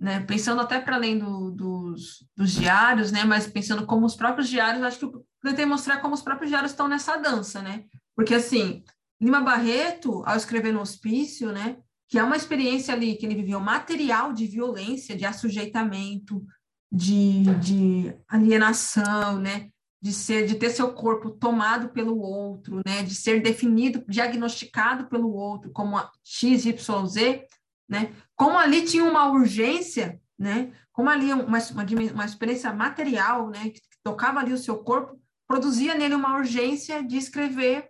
né, 0.00 0.20
pensando 0.20 0.60
até 0.60 0.80
para 0.80 0.96
além 0.96 1.18
do, 1.18 1.50
dos, 1.52 2.26
dos 2.36 2.50
diários, 2.52 3.12
né, 3.12 3.24
mas 3.24 3.46
pensando 3.46 3.86
como 3.86 4.04
os 4.04 4.16
próprios 4.16 4.48
diários, 4.48 4.82
acho 4.82 4.98
que 4.98 5.04
eu 5.04 5.24
tentei 5.42 5.64
mostrar 5.64 5.98
como 5.98 6.14
os 6.14 6.22
próprios 6.22 6.50
diários 6.50 6.72
estão 6.72 6.88
nessa 6.88 7.16
dança, 7.16 7.62
né, 7.62 7.84
porque 8.16 8.34
assim, 8.34 8.82
Lima 9.20 9.40
Barreto, 9.40 10.24
ao 10.26 10.36
escrever 10.36 10.72
no 10.72 10.80
hospício, 10.80 11.52
né, 11.52 11.76
que 12.08 12.18
é 12.18 12.24
uma 12.24 12.36
experiência 12.36 12.94
ali 12.94 13.16
que 13.16 13.26
ele 13.26 13.34
viveu 13.34 13.60
material 13.60 14.32
de 14.32 14.46
violência, 14.46 15.16
de 15.16 15.24
assujeitamento, 15.24 16.44
de, 16.90 17.44
de 17.60 18.14
alienação, 18.26 19.38
né, 19.38 19.68
de 20.00 20.12
ser, 20.12 20.46
de 20.46 20.54
ter 20.54 20.70
seu 20.70 20.92
corpo 20.94 21.30
tomado 21.30 21.90
pelo 21.90 22.18
outro, 22.18 22.80
né, 22.86 23.02
de 23.02 23.14
ser 23.14 23.42
definido, 23.42 24.02
diagnosticado 24.08 25.06
pelo 25.08 25.30
outro 25.32 25.70
como 25.70 25.98
X, 26.24 26.64
Y, 26.64 27.06
Z, 27.06 27.46
né? 27.88 28.14
Como 28.36 28.58
ali 28.58 28.84
tinha 28.84 29.04
uma 29.04 29.30
urgência, 29.30 30.20
né? 30.38 30.72
Como 30.92 31.08
ali 31.08 31.32
uma, 31.32 31.58
uma, 31.58 31.86
uma 32.12 32.24
experiência 32.24 32.72
material, 32.72 33.48
né? 33.48 33.70
Que, 33.70 33.80
que 33.80 33.98
tocava 34.02 34.40
ali 34.40 34.52
o 34.52 34.58
seu 34.58 34.78
corpo, 34.78 35.18
produzia 35.46 35.94
nele 35.94 36.14
uma 36.14 36.36
urgência 36.36 37.02
de 37.02 37.16
escrever 37.16 37.88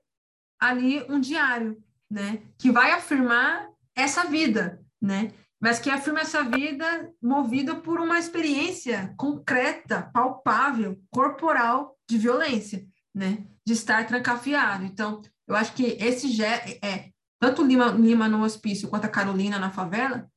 ali 0.60 1.04
um 1.10 1.18
diário, 1.18 1.82
né? 2.08 2.42
Que 2.56 2.70
vai 2.70 2.92
afirmar 2.92 3.68
essa 3.98 4.24
vida, 4.24 4.80
né? 5.00 5.32
Mas 5.60 5.80
que 5.80 5.90
afirma 5.90 6.20
essa 6.20 6.44
vida 6.44 7.12
movida 7.20 7.74
por 7.74 8.00
uma 8.00 8.18
experiência 8.18 9.12
concreta, 9.16 10.08
palpável, 10.14 11.00
corporal 11.10 11.98
de 12.08 12.16
violência, 12.16 12.86
né? 13.12 13.44
De 13.66 13.72
estar 13.72 14.06
trancafiado. 14.06 14.84
Então, 14.84 15.20
eu 15.48 15.56
acho 15.56 15.72
que 15.72 15.96
esse 15.98 16.30
é, 16.44 17.10
tanto 17.40 17.64
Lima, 17.64 17.86
Lima 17.86 18.28
no 18.28 18.42
hospício 18.42 18.88
quanto 18.88 19.06
a 19.06 19.10
Carolina 19.10 19.58
na 19.58 19.70
favela, 19.70 20.30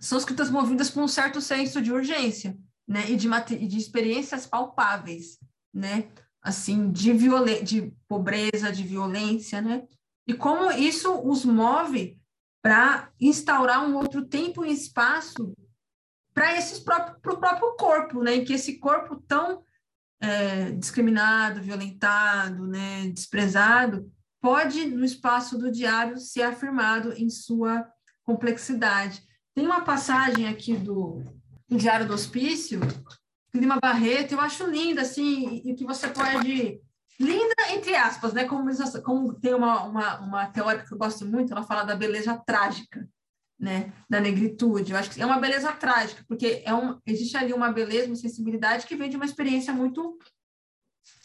são 0.00 0.16
escritas 0.16 0.50
movidas 0.50 0.90
por 0.90 1.02
um 1.02 1.08
certo 1.08 1.40
senso 1.40 1.82
de 1.82 1.92
urgência, 1.92 2.56
né, 2.88 3.10
e 3.10 3.16
de, 3.16 3.28
de 3.66 3.78
experiências 3.78 4.46
palpáveis, 4.46 5.38
né, 5.72 6.08
assim, 6.42 6.90
de, 6.90 7.12
de 7.62 7.92
pobreza, 8.08 8.72
de 8.72 8.82
violência, 8.82 9.60
né, 9.60 9.82
e 10.26 10.34
como 10.34 10.70
isso 10.72 11.20
os 11.28 11.44
move 11.44 12.19
para 12.62 13.10
instaurar 13.20 13.86
um 13.86 13.96
outro 13.96 14.24
tempo 14.24 14.64
e 14.64 14.72
espaço 14.72 15.54
para 16.34 16.56
esses 16.56 16.78
para 16.78 17.16
o 17.26 17.38
próprio 17.38 17.74
corpo, 17.76 18.22
né, 18.22 18.40
que 18.40 18.52
esse 18.52 18.78
corpo 18.78 19.16
tão 19.26 19.62
é, 20.20 20.70
discriminado, 20.72 21.62
violentado, 21.62 22.66
né, 22.66 23.08
desprezado, 23.08 24.10
pode, 24.40 24.86
no 24.86 25.04
espaço 25.04 25.58
do 25.58 25.70
diário, 25.70 26.18
ser 26.18 26.42
afirmado 26.42 27.12
em 27.12 27.28
sua 27.28 27.86
complexidade. 28.22 29.22
Tem 29.54 29.66
uma 29.66 29.82
passagem 29.82 30.46
aqui 30.46 30.76
do, 30.76 31.22
Diário 31.76 32.06
do 32.06 32.14
Hospício, 32.14 32.80
Lima 33.54 33.78
Barreto, 33.80 34.32
eu 34.32 34.40
acho 34.40 34.66
linda, 34.66 35.02
assim, 35.02 35.62
e 35.64 35.74
que 35.74 35.84
você 35.84 36.08
pode... 36.08 36.80
Linda, 37.20 37.54
entre 37.72 37.94
aspas, 37.94 38.32
né? 38.32 38.44
Como, 38.44 38.70
como 39.02 39.34
tem 39.34 39.52
uma, 39.52 39.84
uma, 39.84 40.20
uma 40.20 40.46
teórica 40.46 40.86
que 40.86 40.94
eu 40.94 40.98
gosto 40.98 41.26
muito, 41.26 41.52
ela 41.52 41.62
fala 41.62 41.84
da 41.84 41.94
beleza 41.94 42.34
trágica, 42.46 43.06
né? 43.58 43.92
Da 44.08 44.20
negritude. 44.20 44.92
Eu 44.92 44.98
acho 44.98 45.10
que 45.10 45.20
é 45.20 45.26
uma 45.26 45.38
beleza 45.38 45.70
trágica, 45.72 46.24
porque 46.26 46.62
é 46.64 46.74
um, 46.74 46.98
existe 47.06 47.36
ali 47.36 47.52
uma 47.52 47.70
beleza, 47.70 48.06
uma 48.06 48.16
sensibilidade 48.16 48.86
que 48.86 48.96
vem 48.96 49.10
de 49.10 49.16
uma 49.16 49.26
experiência 49.26 49.72
muito 49.72 50.18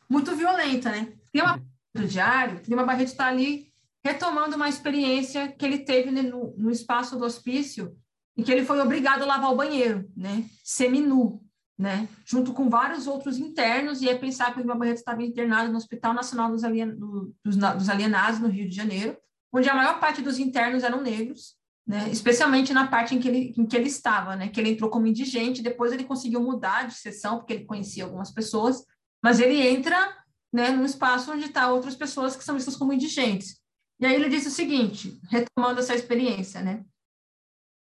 muito 0.08 0.36
violenta, 0.36 0.91
né? 0.91 1.14
Tem 1.32 1.41
uma 1.41 1.60
do 1.96 2.06
diário, 2.06 2.62
Lima 2.68 2.86
Barreto 2.86 3.08
está 3.08 3.28
ali 3.28 3.72
retomando 4.04 4.56
uma 4.56 4.70
experiência 4.70 5.48
que 5.48 5.66
ele 5.66 5.80
teve 5.80 6.12
no, 6.12 6.54
no, 6.58 6.70
espaço 6.70 7.18
do 7.18 7.26
hospício, 7.26 7.98
em 8.38 8.43
que 8.43 8.52
ele 8.52 8.66
foi 8.66 8.80
obrigado 8.82 9.24
a 9.24 9.26
lavar 9.26 9.52
o 9.52 9.56
banheiro, 9.56 10.12
né, 10.16 10.46
seminu, 10.64 11.41
né, 11.78 12.07
junto 12.26 12.53
com 12.53 12.69
vários 12.69 13.05
outros 13.05 13.38
internos, 13.38 14.01
e 14.01 14.07
é 14.07 14.15
pensar 14.15 14.53
que 14.53 14.59
o 14.59 14.61
Lima 14.61 14.76
Barreto 14.76 14.97
estava 14.97 15.23
internado 15.23 15.71
no 15.71 15.78
Hospital 15.78 16.13
Nacional 16.13 16.49
dos, 16.49 16.63
Alien, 16.63 16.95
do, 16.95 17.36
dos, 17.43 17.57
dos 17.57 17.89
Alienados, 17.89 18.39
no 18.39 18.47
Rio 18.47 18.69
de 18.69 18.76
Janeiro, 18.76 19.17
onde 19.51 19.69
a 19.69 19.76
maior 19.76 19.99
parte 19.99 20.21
dos 20.21 20.39
internos 20.39 20.84
eram 20.84 21.01
negros, 21.01 21.55
né, 21.86 22.09
especialmente 22.09 22.73
na 22.73 22.88
parte 22.88 23.13
em 23.13 23.19
que, 23.19 23.28
ele, 23.28 23.53
em 23.57 23.65
que 23.65 23.76
ele 23.76 23.88
estava, 23.88 24.36
né, 24.36 24.47
que 24.47 24.59
ele 24.59 24.71
entrou 24.71 24.89
como 24.89 25.05
indigente, 25.05 25.61
depois 25.61 25.91
ele 25.91 26.03
conseguiu 26.03 26.41
mudar 26.41 26.88
de 26.88 26.95
sessão, 26.95 27.38
porque 27.38 27.53
ele 27.53 27.65
conhecia 27.65 28.05
algumas 28.05 28.32
pessoas, 28.32 28.84
mas 29.21 29.39
ele 29.39 29.61
entra 29.61 30.15
né, 30.51 30.69
num 30.69 30.86
espaço 30.86 31.32
onde 31.32 31.45
estão 31.45 31.63
tá 31.63 31.71
outras 31.71 31.95
pessoas 31.95 32.36
que 32.36 32.43
são 32.43 32.55
vistas 32.55 32.78
como 32.78 32.93
indigentes. 32.93 33.59
E 33.99 34.05
aí 34.05 34.15
ele 34.15 34.30
disse 34.30 34.47
o 34.47 34.51
seguinte, 34.51 35.19
retomando 35.30 35.80
essa 35.80 35.95
experiência, 35.95 36.61
né? 36.61 36.84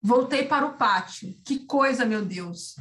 Voltei 0.01 0.45
para 0.45 0.65
o 0.65 0.77
pátio. 0.77 1.35
Que 1.43 1.65
coisa, 1.65 2.05
meu 2.05 2.23
Deus! 2.23 2.75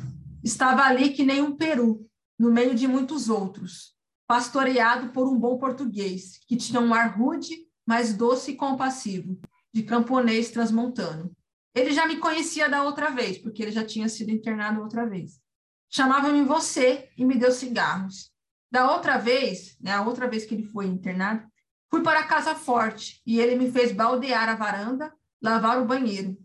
Estava 0.44 0.82
ali 0.82 1.08
que 1.08 1.24
nem 1.24 1.40
um 1.40 1.56
peru, 1.56 2.06
no 2.38 2.52
meio 2.52 2.74
de 2.74 2.86
muitos 2.86 3.30
outros, 3.30 3.94
pastoreado 4.28 5.08
por 5.08 5.26
um 5.26 5.38
bom 5.38 5.56
português, 5.56 6.38
que 6.46 6.54
tinha 6.54 6.82
um 6.82 6.92
ar 6.92 7.16
rude, 7.16 7.66
mas 7.86 8.12
doce 8.12 8.50
e 8.50 8.54
compassivo, 8.54 9.40
de 9.72 9.82
camponês 9.82 10.50
transmontano. 10.50 11.34
Ele 11.74 11.92
já 11.92 12.06
me 12.06 12.18
conhecia 12.18 12.68
da 12.68 12.84
outra 12.84 13.10
vez, 13.10 13.38
porque 13.38 13.62
ele 13.62 13.72
já 13.72 13.82
tinha 13.86 14.06
sido 14.06 14.30
internado 14.30 14.82
outra 14.82 15.06
vez. 15.06 15.40
Chamava-me 15.88 16.44
você 16.44 17.08
e 17.16 17.24
me 17.24 17.38
deu 17.38 17.50
cigarros. 17.50 18.30
Da 18.70 18.92
outra 18.92 19.16
vez, 19.16 19.78
né, 19.80 19.92
a 19.92 20.02
outra 20.02 20.28
vez 20.28 20.44
que 20.44 20.54
ele 20.54 20.64
foi 20.64 20.84
internado, 20.84 21.46
fui 21.90 22.02
para 22.02 22.20
a 22.20 22.26
casa 22.26 22.54
forte 22.54 23.22
e 23.24 23.40
ele 23.40 23.56
me 23.56 23.72
fez 23.72 23.92
baldear 23.92 24.50
a 24.50 24.56
varanda, 24.56 25.10
lavar 25.42 25.80
o 25.80 25.86
banheiro, 25.86 26.36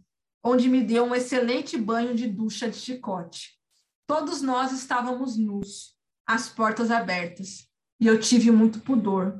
onde 0.42 0.70
me 0.70 0.82
deu 0.82 1.04
um 1.04 1.14
excelente 1.14 1.78
banho 1.78 2.16
de 2.16 2.28
ducha 2.28 2.70
de 2.70 2.78
chicote. 2.78 3.59
Todos 4.10 4.42
nós 4.42 4.72
estávamos 4.72 5.38
nus, 5.38 5.96
as 6.26 6.50
portas 6.50 6.90
abertas, 6.90 7.70
e 8.00 8.08
eu 8.08 8.20
tive 8.20 8.50
muito 8.50 8.80
pudor. 8.80 9.40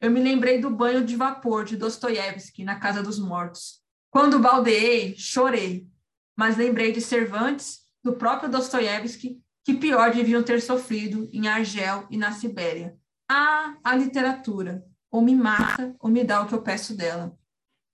Eu 0.00 0.10
me 0.10 0.18
lembrei 0.18 0.58
do 0.58 0.70
banho 0.70 1.04
de 1.04 1.14
vapor 1.14 1.66
de 1.66 1.76
Dostoiévski 1.76 2.64
na 2.64 2.80
Casa 2.80 3.02
dos 3.02 3.18
Mortos. 3.18 3.82
Quando 4.10 4.38
baldeei, 4.38 5.14
chorei, 5.18 5.86
mas 6.34 6.56
lembrei 6.56 6.90
de 6.90 7.02
Cervantes, 7.02 7.80
do 8.02 8.14
próprio 8.14 8.50
Dostoiévski, 8.50 9.42
que 9.62 9.74
pior 9.74 10.10
deviam 10.10 10.42
ter 10.42 10.62
sofrido 10.62 11.28
em 11.30 11.46
Argel 11.46 12.06
e 12.10 12.16
na 12.16 12.32
Sibéria. 12.32 12.96
Ah, 13.30 13.76
a 13.84 13.94
literatura! 13.94 14.82
Ou 15.10 15.20
me 15.20 15.36
mata, 15.36 15.94
ou 16.00 16.08
me 16.08 16.24
dá 16.24 16.40
o 16.40 16.46
que 16.46 16.54
eu 16.54 16.62
peço 16.62 16.96
dela. 16.96 17.38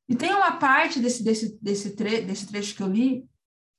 E 0.09 0.15
tem 0.15 0.33
uma 0.33 0.59
parte 0.59 1.01
desse, 1.01 1.25
desse, 1.25 1.59
desse, 1.61 1.97
tre 1.97 2.21
desse 2.21 2.47
trecho 2.47 2.77
que 2.77 2.85
eu 2.85 2.89
li 2.89 3.29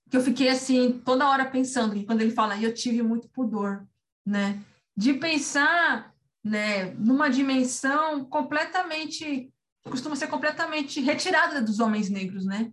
que 0.09 0.17
eu 0.17 0.21
fiquei 0.21 0.49
assim, 0.49 0.99
toda 1.05 1.29
hora 1.29 1.45
pensando, 1.45 1.93
que 1.93 2.05
quando 2.05 2.21
ele 2.21 2.31
fala, 2.31 2.59
eu 2.59 2.73
tive 2.73 3.01
muito 3.03 3.29
pudor, 3.29 3.87
né? 4.25 4.59
De 4.97 5.13
pensar 5.13 6.13
né, 6.43 6.91
numa 6.95 7.29
dimensão 7.29 8.25
completamente, 8.25 9.53
costuma 9.83 10.15
ser 10.15 10.27
completamente 10.27 10.99
retirada 10.99 11.61
dos 11.61 11.79
homens 11.79 12.09
negros, 12.09 12.45
né? 12.45 12.71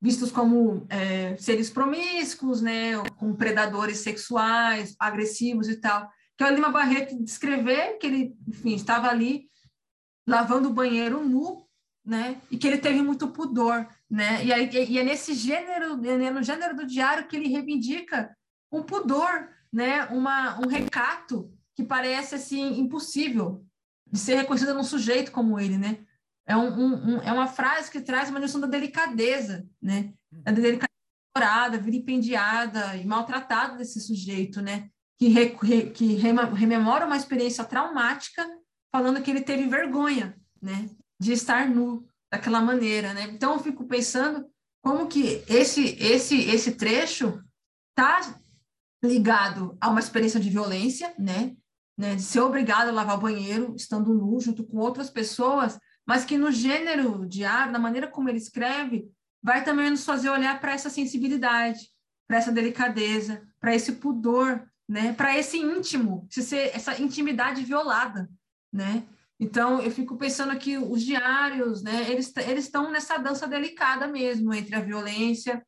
Vistos 0.00 0.30
como 0.30 0.86
é, 0.88 1.36
seres 1.36 1.70
promíscuos, 1.70 2.60
né? 2.60 2.96
Com 3.16 3.34
predadores 3.34 3.98
sexuais, 3.98 4.94
agressivos 4.98 5.68
e 5.68 5.76
tal. 5.76 6.08
Que 6.36 6.44
é 6.44 6.50
o 6.50 6.54
Lima 6.54 6.70
Barreto 6.70 7.20
descrever 7.22 7.98
que 7.98 8.06
ele, 8.06 8.36
enfim, 8.46 8.74
estava 8.74 9.08
ali 9.08 9.48
lavando 10.28 10.68
o 10.68 10.72
banheiro 10.72 11.26
nu, 11.26 11.65
né? 12.06 12.40
E 12.50 12.56
que 12.56 12.66
ele 12.68 12.78
teve 12.78 13.02
muito 13.02 13.28
pudor, 13.28 13.86
né? 14.08 14.44
E, 14.44 14.52
aí, 14.52 14.70
e 14.72 14.98
é 14.98 15.02
nesse 15.02 15.34
gênero, 15.34 15.96
né, 15.96 16.30
no 16.30 16.42
gênero 16.42 16.76
do 16.76 16.86
diário 16.86 17.26
que 17.26 17.34
ele 17.34 17.48
reivindica 17.48 18.34
um 18.70 18.82
pudor, 18.82 19.48
né? 19.72 20.04
Uma, 20.06 20.56
um 20.60 20.68
recato 20.68 21.52
que 21.74 21.82
parece 21.82 22.36
assim 22.36 22.78
impossível 22.78 23.66
de 24.10 24.20
ser 24.20 24.36
reconhecida 24.36 24.72
num 24.72 24.84
sujeito 24.84 25.32
como 25.32 25.58
ele, 25.58 25.76
né? 25.76 25.98
É, 26.46 26.56
um, 26.56 26.68
um, 26.68 26.94
um, 26.94 27.22
é 27.22 27.32
uma 27.32 27.48
frase 27.48 27.90
que 27.90 28.00
traz 28.00 28.30
uma 28.30 28.38
noção 28.38 28.60
da 28.60 28.68
delicadeza, 28.68 29.68
né? 29.82 30.14
Da 30.30 30.52
delicadeza 30.52 30.86
explorada, 31.28 31.78
vilipendiada 31.78 32.96
e 32.96 33.04
maltratada 33.04 33.76
desse 33.76 34.00
sujeito, 34.00 34.62
né? 34.62 34.88
Que, 35.18 35.26
re, 35.26 35.56
re, 35.60 35.92
rememora 36.54 37.04
uma 37.04 37.16
experiência 37.16 37.64
traumática, 37.64 38.46
falando 38.92 39.20
que 39.20 39.30
ele 39.30 39.40
teve 39.40 39.66
vergonha, 39.66 40.38
né? 40.62 40.88
De 41.20 41.32
estar 41.32 41.68
nu 41.68 42.06
daquela 42.30 42.60
maneira, 42.60 43.14
né? 43.14 43.22
Então 43.32 43.54
eu 43.54 43.60
fico 43.60 43.86
pensando 43.86 44.46
como 44.82 45.06
que 45.06 45.42
esse 45.48 45.96
esse 46.00 46.38
esse 46.48 46.72
trecho 46.72 47.42
tá 47.94 48.38
ligado 49.02 49.76
a 49.80 49.88
uma 49.88 50.00
experiência 50.00 50.40
de 50.40 50.50
violência, 50.50 51.14
né? 51.18 51.56
né, 51.96 52.14
de 52.14 52.22
ser 52.22 52.40
obrigado 52.40 52.88
a 52.88 52.92
lavar 52.92 53.16
o 53.16 53.20
banheiro 53.20 53.74
estando 53.74 54.12
nu 54.12 54.38
junto 54.38 54.64
com 54.64 54.76
outras 54.76 55.08
pessoas, 55.08 55.78
mas 56.06 56.24
que 56.24 56.36
no 56.36 56.52
gênero 56.52 57.26
diário, 57.26 57.72
na 57.72 57.78
maneira 57.78 58.06
como 58.06 58.28
ele 58.28 58.38
escreve, 58.38 59.08
vai 59.42 59.64
também 59.64 59.90
nos 59.90 60.04
fazer 60.04 60.28
olhar 60.28 60.60
para 60.60 60.72
essa 60.72 60.90
sensibilidade, 60.90 61.90
para 62.28 62.36
essa 62.36 62.52
delicadeza, 62.52 63.42
para 63.58 63.74
esse 63.74 63.92
pudor, 63.92 64.68
né, 64.88 65.12
para 65.14 65.36
esse 65.36 65.56
íntimo, 65.56 66.28
essa 66.72 67.00
intimidade 67.00 67.64
violada, 67.64 68.28
né? 68.72 69.04
Então 69.38 69.80
eu 69.82 69.90
fico 69.90 70.16
pensando 70.16 70.58
que 70.58 70.78
os 70.78 71.02
diários, 71.02 71.82
né, 71.82 72.10
eles 72.10 72.34
estão 72.56 72.90
nessa 72.90 73.18
dança 73.18 73.46
delicada 73.46 74.06
mesmo 74.06 74.52
entre 74.54 74.74
a 74.74 74.80
violência, 74.80 75.64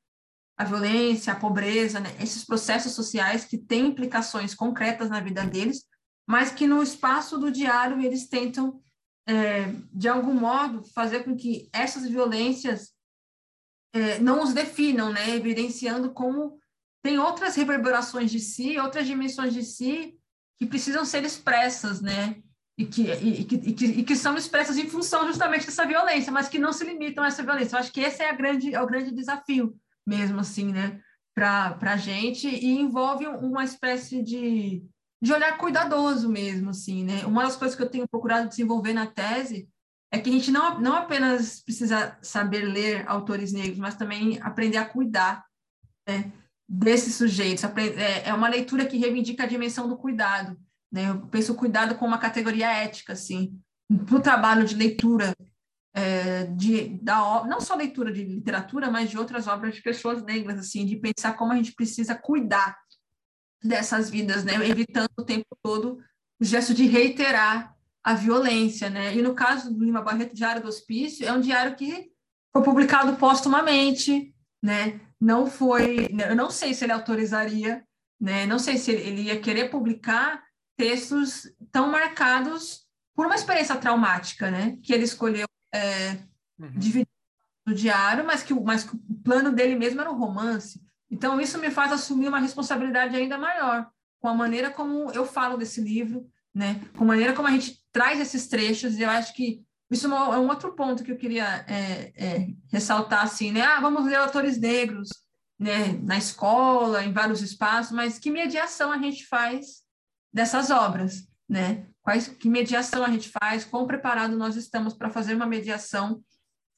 a 0.56 0.64
violência, 0.64 1.32
a 1.32 1.36
pobreza, 1.36 2.00
né, 2.00 2.16
esses 2.20 2.44
processos 2.44 2.92
sociais 2.92 3.44
que 3.44 3.58
têm 3.58 3.86
implicações 3.86 4.54
concretas 4.54 5.10
na 5.10 5.20
vida 5.20 5.44
deles, 5.44 5.84
mas 6.26 6.50
que 6.50 6.66
no 6.66 6.82
espaço 6.82 7.38
do 7.38 7.50
diário 7.50 8.00
eles 8.00 8.28
tentam, 8.28 8.82
é, 9.26 9.72
de 9.92 10.08
algum 10.08 10.34
modo, 10.34 10.82
fazer 10.94 11.24
com 11.24 11.36
que 11.36 11.68
essas 11.72 12.08
violências 12.08 12.92
é, 13.92 14.18
não 14.18 14.42
os 14.42 14.52
definam, 14.52 15.12
né? 15.12 15.30
evidenciando 15.30 16.12
como 16.12 16.58
tem 17.02 17.18
outras 17.18 17.54
reverberações 17.54 18.30
de 18.30 18.40
si, 18.40 18.78
outras 18.78 19.06
dimensões 19.06 19.54
de 19.54 19.62
si 19.62 20.18
que 20.56 20.66
precisam 20.66 21.04
ser 21.04 21.24
expressas, 21.24 22.00
né? 22.00 22.42
E 22.78 22.86
que, 22.86 23.10
e, 23.10 23.44
que, 23.44 23.56
e, 23.56 23.72
que, 23.72 23.84
e 23.86 24.04
que 24.04 24.14
são 24.14 24.36
expressas 24.36 24.78
em 24.78 24.88
função 24.88 25.26
justamente 25.26 25.66
dessa 25.66 25.84
violência, 25.84 26.30
mas 26.30 26.48
que 26.48 26.60
não 26.60 26.72
se 26.72 26.84
limitam 26.84 27.24
a 27.24 27.26
essa 27.26 27.42
violência. 27.42 27.74
Eu 27.74 27.80
acho 27.80 27.92
que 27.92 28.00
esse 28.00 28.22
é, 28.22 28.30
a 28.30 28.32
grande, 28.32 28.72
é 28.72 28.80
o 28.80 28.86
grande 28.86 29.10
desafio 29.10 29.76
mesmo, 30.06 30.38
assim, 30.38 30.72
né? 30.72 31.00
Para 31.34 31.76
a 31.82 31.96
gente, 31.96 32.48
e 32.48 32.78
envolve 32.78 33.26
uma 33.26 33.64
espécie 33.64 34.22
de 34.22 34.82
de 35.20 35.32
olhar 35.32 35.58
cuidadoso 35.58 36.28
mesmo, 36.28 36.70
assim, 36.70 37.04
né? 37.04 37.26
Uma 37.26 37.42
das 37.42 37.56
coisas 37.56 37.76
que 37.76 37.82
eu 37.82 37.90
tenho 37.90 38.08
procurado 38.08 38.48
desenvolver 38.48 38.92
na 38.92 39.06
tese 39.06 39.68
é 40.12 40.18
que 40.18 40.30
a 40.30 40.32
gente 40.32 40.50
não, 40.50 40.80
não 40.80 40.94
apenas 40.94 41.60
precisa 41.60 42.16
saber 42.22 42.62
ler 42.62 43.06
autores 43.06 43.52
negros, 43.52 43.78
mas 43.78 43.96
também 43.96 44.40
aprender 44.40 44.78
a 44.78 44.84
cuidar 44.84 45.44
né, 46.08 46.32
desses 46.68 47.16
sujeitos. 47.16 47.64
É, 47.64 48.28
é 48.28 48.34
uma 48.34 48.48
leitura 48.48 48.86
que 48.86 48.96
reivindica 48.96 49.42
a 49.42 49.48
dimensão 49.48 49.88
do 49.88 49.98
cuidado. 49.98 50.56
Né? 50.93 51.11
Eu 51.11 51.26
penso 51.26 51.55
cuidado 51.55 51.95
como 51.97 52.09
uma 52.09 52.18
categoria 52.18 52.70
ética, 52.70 53.12
assim, 53.12 53.59
para 54.07 54.16
o 54.16 54.20
trabalho 54.20 54.64
de 54.64 54.74
leitura 54.74 55.34
é, 55.95 56.45
de, 56.45 56.89
da, 57.03 57.45
não 57.45 57.61
só 57.61 57.74
leitura 57.74 58.12
de 58.12 58.22
literatura, 58.22 58.91
mas 58.91 59.11
de 59.11 59.18
outras 59.18 59.49
obras 59.49 59.74
de 59.74 59.82
pessoas 59.82 60.22
negras, 60.22 60.59
assim, 60.59 60.86
de 60.86 60.97
pensar 60.97 61.32
como 61.34 61.53
a 61.53 61.57
gente 61.57 61.72
precisa 61.72 62.14
cuidar 62.14 62.78
dessas 63.62 64.09
vidas, 64.09 64.45
né? 64.45 64.55
Evitando 64.68 65.11
o 65.18 65.24
tempo 65.24 65.47
todo 65.62 65.99
o 66.41 66.45
gesto 66.45 66.72
de 66.72 66.86
reiterar 66.86 67.74
a 68.05 68.14
violência, 68.14 68.89
né? 68.89 69.14
E 69.14 69.22
no 69.22 69.34
caso 69.34 69.74
do 69.74 69.84
Lima 69.84 70.01
Barreto, 70.01 70.34
Diário 70.34 70.62
do 70.62 70.68
Hospício, 70.68 71.26
é 71.26 71.32
um 71.32 71.41
diário 71.41 71.74
que 71.74 72.11
foi 72.53 72.62
publicado 72.62 73.16
póstumamente, 73.16 74.32
né? 74.62 75.01
Não 75.20 75.47
foi, 75.47 76.09
eu 76.28 76.36
não 76.36 76.51
sei 76.51 76.72
se 76.74 76.84
ele 76.84 76.93
autorizaria, 76.93 77.84
né? 78.20 78.47
Não 78.47 78.59
sei 78.59 78.78
se 78.78 78.93
ele 78.93 79.22
ia 79.22 79.41
querer 79.41 79.68
publicar 79.68 80.45
textos 80.78 81.52
tão 81.72 81.90
marcados 81.90 82.86
por 83.14 83.26
uma 83.26 83.34
experiência 83.34 83.74
traumática, 83.74 84.48
né? 84.48 84.78
Que 84.80 84.94
ele 84.94 85.02
escolheu 85.02 85.46
é, 85.74 86.12
uhum. 86.56 86.70
dividir 86.76 87.08
no 87.66 87.74
diário, 87.74 88.24
mas 88.24 88.44
que, 88.44 88.54
mas 88.54 88.84
que 88.84 88.94
o 88.94 89.00
plano 89.24 89.50
dele 89.50 89.74
mesmo 89.74 90.00
era 90.00 90.10
um 90.10 90.16
romance. 90.16 90.80
Então, 91.10 91.40
isso 91.40 91.58
me 91.58 91.68
faz 91.68 91.92
assumir 91.92 92.28
uma 92.28 92.38
responsabilidade 92.38 93.16
ainda 93.16 93.36
maior 93.36 93.90
com 94.20 94.28
a 94.28 94.34
maneira 94.34 94.70
como 94.70 95.10
eu 95.10 95.26
falo 95.26 95.56
desse 95.56 95.80
livro, 95.80 96.28
né? 96.54 96.80
com 96.96 97.04
a 97.04 97.06
maneira 97.06 97.32
como 97.32 97.48
a 97.48 97.50
gente 97.50 97.82
traz 97.92 98.20
esses 98.20 98.46
trechos. 98.46 98.96
E 98.96 99.02
eu 99.02 99.10
acho 99.10 99.34
que 99.34 99.64
isso 99.90 100.06
é 100.06 100.10
um 100.10 100.34
é 100.34 100.38
outro 100.38 100.74
ponto 100.76 101.02
que 101.02 101.10
eu 101.10 101.16
queria 101.16 101.64
é, 101.66 102.12
é, 102.14 102.48
ressaltar, 102.70 103.24
assim, 103.24 103.50
né? 103.50 103.62
Ah, 103.62 103.80
vamos 103.80 104.04
ler 104.04 104.16
autores 104.16 104.58
negros, 104.58 105.08
né? 105.58 105.98
Na 106.02 106.16
escola, 106.16 107.02
em 107.02 107.12
vários 107.12 107.42
espaços, 107.42 107.92
mas 107.92 108.18
que 108.18 108.30
mediação 108.30 108.92
a 108.92 108.98
gente 108.98 109.26
faz 109.26 109.88
dessas 110.39 110.70
obras, 110.70 111.28
né? 111.49 111.84
Quais, 112.01 112.28
que 112.28 112.49
mediação 112.49 113.05
a 113.05 113.11
gente 113.11 113.28
faz, 113.28 113.64
quão 113.64 113.89
preparado 113.89 114.36
nós 114.36 114.55
estamos 114.55 114.95
para 114.95 115.11
fazer 115.11 115.34
uma 115.34 115.47
mediação 115.47 116.22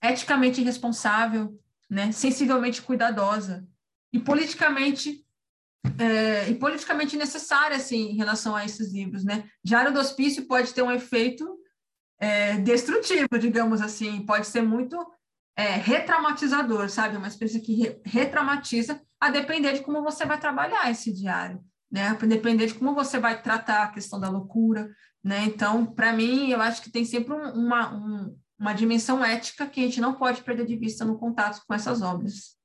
eticamente 0.03 0.63
responsável, 0.63 1.55
né? 1.89 2.11
Sensivelmente 2.11 2.81
cuidadosa, 2.81 3.69
e 4.15 4.19
politicamente 4.19 5.27
é, 5.99 6.49
e 6.49 6.55
politicamente 6.55 7.19
necessária 7.19 7.77
assim 7.77 8.13
em 8.13 8.17
relação 8.17 8.57
a 8.57 8.65
esses 8.65 8.95
livros, 8.95 9.25
né? 9.25 9.45
Diário 9.63 9.93
do 9.93 10.01
Hospício 10.01 10.47
pode 10.47 10.73
ter 10.73 10.81
um 10.81 10.91
efeito 10.91 11.47
é, 12.19 12.57
destrutivo, 12.57 13.39
digamos 13.39 13.83
assim, 13.83 14.25
pode 14.25 14.47
ser 14.47 14.63
muito 14.63 14.97
é, 15.55 15.75
retraumatizador, 15.77 16.89
sabe? 16.89 17.19
Uma 17.19 17.29
experiência 17.29 17.61
que 17.61 17.75
re 17.75 18.01
retraumatiza, 18.07 19.03
a 19.21 19.29
depender 19.29 19.75
de 19.75 19.83
como 19.83 20.03
você 20.03 20.25
vai 20.25 20.41
trabalhar 20.41 20.91
esse 20.91 21.13
diário, 21.13 21.63
né? 21.91 22.14
Depender 22.14 22.66
de 22.66 22.74
como 22.74 22.95
você 22.95 23.18
vai 23.18 23.43
tratar 23.43 23.84
a 23.84 23.93
questão 23.93 24.20
da 24.20 24.30
loucura, 24.30 24.95
né? 25.22 25.45
Então, 25.45 25.84
para 25.86 26.12
mim, 26.12 26.51
eu 26.51 26.61
acho 26.61 26.82
que 26.82 26.91
tem 26.91 27.05
sempre 27.05 27.34
um, 27.34 27.51
uma, 27.53 27.95
um, 27.95 28.38
uma 28.59 28.72
dimensão 28.72 29.24
ética 29.24 29.66
que 29.66 29.80
a 29.80 29.84
gente 29.84 30.01
não 30.01 30.14
pode 30.14 30.43
perder 30.43 30.66
de 30.66 30.76
vista 30.76 31.05
no 31.05 31.18
contato 31.18 31.62
com 31.66 31.74
essas 31.74 32.03
obras. 32.03 32.59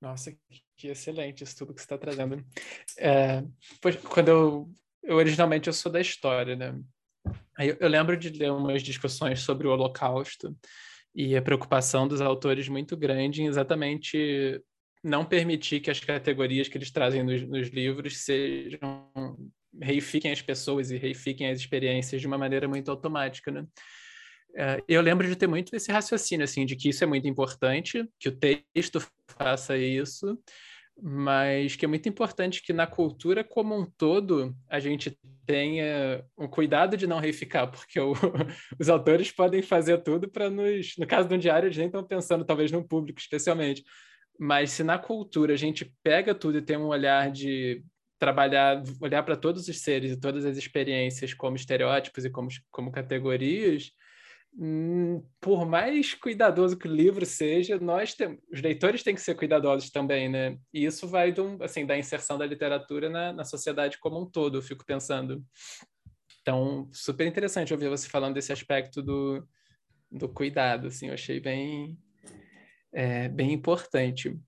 Nossa, 0.00 0.36
que 0.76 0.88
excelente 0.88 1.42
isso 1.42 1.56
tudo 1.56 1.72
que 1.72 1.80
você 1.80 1.86
está 1.86 1.96
trazendo. 1.96 2.44
É, 2.98 3.42
pois, 3.80 3.96
quando 3.96 4.28
eu, 4.28 4.70
eu 5.02 5.16
originalmente 5.16 5.68
eu 5.68 5.72
sou 5.72 5.90
da 5.90 6.00
história, 6.00 6.54
né? 6.54 6.78
Eu, 7.58 7.76
eu 7.80 7.88
lembro 7.88 8.16
de 8.16 8.28
ler 8.28 8.52
umas 8.52 8.82
discussões 8.82 9.40
sobre 9.40 9.66
o 9.66 9.70
Holocausto 9.70 10.54
e 11.14 11.36
a 11.36 11.42
preocupação 11.42 12.06
dos 12.06 12.20
autores 12.20 12.68
muito 12.68 12.96
grande 12.96 13.42
em 13.42 13.46
exatamente 13.46 14.60
não 15.04 15.24
permitir 15.24 15.80
que 15.80 15.90
as 15.90 16.00
categorias 16.00 16.66
que 16.66 16.78
eles 16.78 16.90
trazem 16.90 17.22
nos, 17.22 17.42
nos 17.42 17.68
livros 17.68 18.16
sejam 18.18 19.10
reifiquem 19.80 20.32
as 20.32 20.40
pessoas 20.40 20.90
e 20.90 20.96
reifiquem 20.96 21.50
as 21.50 21.58
experiências 21.58 22.20
de 22.20 22.26
uma 22.26 22.38
maneira 22.38 22.66
muito 22.66 22.90
automática, 22.90 23.50
né? 23.50 23.66
É, 24.56 24.82
eu 24.88 25.02
lembro 25.02 25.26
de 25.26 25.34
ter 25.34 25.48
muito 25.48 25.74
esse 25.74 25.90
raciocínio, 25.90 26.44
assim, 26.44 26.64
de 26.64 26.76
que 26.76 26.88
isso 26.88 27.02
é 27.02 27.06
muito 27.06 27.26
importante, 27.26 28.08
que 28.20 28.28
o 28.28 28.36
texto 28.36 29.04
faça 29.36 29.76
isso, 29.76 30.38
mas 31.02 31.74
que 31.74 31.84
é 31.84 31.88
muito 31.88 32.08
importante 32.08 32.62
que 32.62 32.72
na 32.72 32.86
cultura 32.86 33.42
como 33.42 33.76
um 33.76 33.84
todo 33.84 34.56
a 34.70 34.78
gente 34.78 35.18
tenha 35.44 36.24
um 36.38 36.46
cuidado 36.46 36.96
de 36.96 37.06
não 37.06 37.18
reificar, 37.18 37.68
porque 37.68 37.98
o, 37.98 38.12
os 38.78 38.88
autores 38.88 39.32
podem 39.32 39.60
fazer 39.60 39.98
tudo 39.98 40.30
para 40.30 40.48
nos. 40.48 40.94
No 40.96 41.06
caso 41.06 41.28
do 41.28 41.36
diário, 41.36 41.66
eles 41.66 41.76
nem 41.76 41.86
estão 41.86 42.04
pensando, 42.04 42.44
talvez, 42.44 42.70
no 42.70 42.86
público 42.86 43.20
especialmente. 43.20 43.82
Mas 44.38 44.70
se 44.72 44.82
na 44.82 44.98
cultura 44.98 45.54
a 45.54 45.56
gente 45.56 45.84
pega 46.02 46.34
tudo 46.34 46.58
e 46.58 46.62
tem 46.62 46.76
um 46.76 46.86
olhar 46.86 47.30
de 47.30 47.84
trabalhar, 48.18 48.82
olhar 49.00 49.22
para 49.22 49.36
todos 49.36 49.68
os 49.68 49.80
seres 49.80 50.12
e 50.12 50.20
todas 50.20 50.44
as 50.44 50.56
experiências 50.56 51.34
como 51.34 51.56
estereótipos 51.56 52.24
e 52.24 52.30
como, 52.30 52.48
como 52.70 52.90
categorias, 52.90 53.90
hum, 54.56 55.22
por 55.40 55.66
mais 55.66 56.14
cuidadoso 56.14 56.78
que 56.78 56.88
o 56.88 56.94
livro 56.94 57.26
seja, 57.26 57.78
nós 57.78 58.14
temos, 58.14 58.38
os 58.52 58.62
leitores 58.62 59.02
têm 59.02 59.14
que 59.14 59.20
ser 59.20 59.34
cuidadosos 59.34 59.90
também, 59.90 60.28
né? 60.28 60.56
E 60.72 60.84
isso 60.84 61.06
vai 61.06 61.32
do, 61.32 61.62
assim, 61.62 61.84
da 61.84 61.98
inserção 61.98 62.38
da 62.38 62.46
literatura 62.46 63.10
na, 63.10 63.32
na 63.32 63.44
sociedade 63.44 63.98
como 63.98 64.20
um 64.20 64.30
todo, 64.30 64.58
eu 64.58 64.62
fico 64.62 64.84
pensando. 64.84 65.44
Então, 66.40 66.88
super 66.92 67.26
interessante 67.26 67.72
ouvir 67.72 67.88
você 67.88 68.08
falando 68.08 68.34
desse 68.34 68.52
aspecto 68.52 69.02
do, 69.02 69.46
do 70.10 70.28
cuidado, 70.28 70.88
assim, 70.88 71.08
eu 71.08 71.14
achei 71.14 71.40
bem, 71.40 71.98
é, 72.94 73.28
bem 73.28 73.52
importante. 73.52 74.38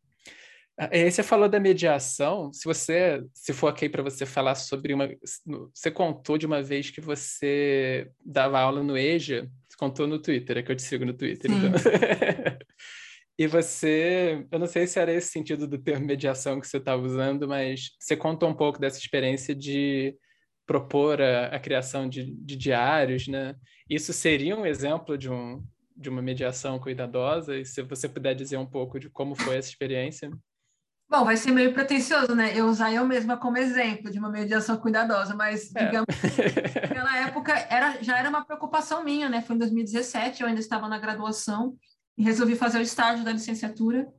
Aí 0.79 1.11
você 1.11 1.23
falou 1.23 1.49
da 1.49 1.59
mediação. 1.59 2.53
Se 2.53 2.65
você, 2.65 3.23
se 3.33 3.53
for 3.53 3.69
ok 3.69 3.89
para 3.89 4.03
você 4.03 4.27
falar 4.27 4.55
sobre 4.55 4.93
uma, 4.93 5.09
você 5.75 5.91
contou 5.91 6.37
de 6.37 6.45
uma 6.47 6.63
vez 6.63 6.91
que 6.91 7.01
você 7.01 8.11
dava 8.25 8.61
aula 8.61 8.83
no 8.83 8.97
EJA, 8.97 9.51
você 9.69 9.77
contou 9.79 10.07
no 10.07 10.19
Twitter, 10.19 10.59
é 10.59 10.63
que 10.63 10.71
eu 10.71 10.77
te 10.77 10.83
sigo 10.83 11.07
no 11.07 11.15
Twitter. 11.15 11.51
Então. 11.51 11.73
e 13.39 13.47
você, 13.47 14.47
eu 14.51 14.59
não 14.59 14.67
sei 14.67 14.87
se 14.87 15.01
era 15.01 15.13
esse 15.13 15.29
sentido 15.29 15.67
do 15.67 15.79
termo 15.79 16.05
mediação 16.05 16.61
que 16.61 16.69
você 16.69 16.77
estava 16.77 17.03
usando, 17.03 17.49
mas 17.49 17.93
você 17.99 18.15
contou 18.15 18.51
um 18.51 18.55
pouco 18.55 18.79
dessa 18.79 18.99
experiência 18.99 19.55
de 19.55 20.15
propor 20.67 21.23
a, 21.23 21.47
a 21.47 21.59
criação 21.59 22.07
de, 22.07 22.35
de 22.35 22.55
diários, 22.55 23.29
né? 23.29 23.55
Isso 23.89 24.13
seria 24.13 24.55
um 24.55 24.67
exemplo 24.67 25.17
de 25.17 25.31
um 25.31 25.65
de 25.97 26.09
uma 26.09 26.21
mediação 26.21 26.79
cuidadosa? 26.79 27.57
E 27.57 27.65
se 27.65 27.83
você 27.83 28.09
puder 28.09 28.35
dizer 28.35 28.57
um 28.57 28.67
pouco 28.67 29.01
de 29.01 29.09
como 29.09 29.35
foi 29.35 29.57
essa 29.57 29.69
experiência? 29.69 30.31
Bom, 31.09 31.25
vai 31.25 31.37
ser 31.37 31.53
meio 31.53 31.73
pretencioso, 31.73 32.35
né? 32.35 32.53
Eu 32.59 32.67
usar 32.67 32.93
eu 32.93 33.07
mesma 33.07 33.37
como 33.37 33.57
exemplo 33.57 34.11
de 34.11 34.19
uma 34.19 34.29
mediação 34.29 34.77
cuidadosa, 34.77 35.35
mas 35.35 35.75
é. 35.75 35.85
digamos 35.85 36.07
naquela 36.83 37.17
época 37.19 37.53
era, 37.71 38.03
já 38.03 38.19
era 38.19 38.29
uma 38.29 38.45
preocupação 38.45 39.05
minha, 39.05 39.29
né? 39.29 39.41
Foi 39.41 39.55
em 39.55 39.59
2017, 39.61 40.43
eu 40.43 40.49
ainda 40.49 40.61
estava 40.61 40.89
na 40.89 40.99
graduação 40.99 41.77
e 42.19 42.25
resolvi 42.25 42.57
fazer 42.57 42.79
o 42.79 42.83
estágio 42.83 43.25
da 43.25 43.33
licenciatura 43.33 44.13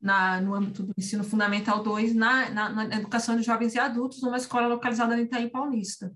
na, 0.00 0.40
no 0.40 0.54
âmbito 0.54 0.84
do 0.84 0.94
ensino 0.96 1.24
fundamental 1.24 1.82
2 1.82 2.14
na, 2.14 2.50
na, 2.50 2.68
na 2.68 2.96
educação 2.96 3.36
de 3.36 3.42
jovens 3.42 3.74
e 3.74 3.80
adultos 3.80 4.22
numa 4.22 4.36
escola 4.36 4.68
localizada 4.68 5.16
no 5.16 5.22
Itaim 5.22 5.48
Paulista. 5.48 6.14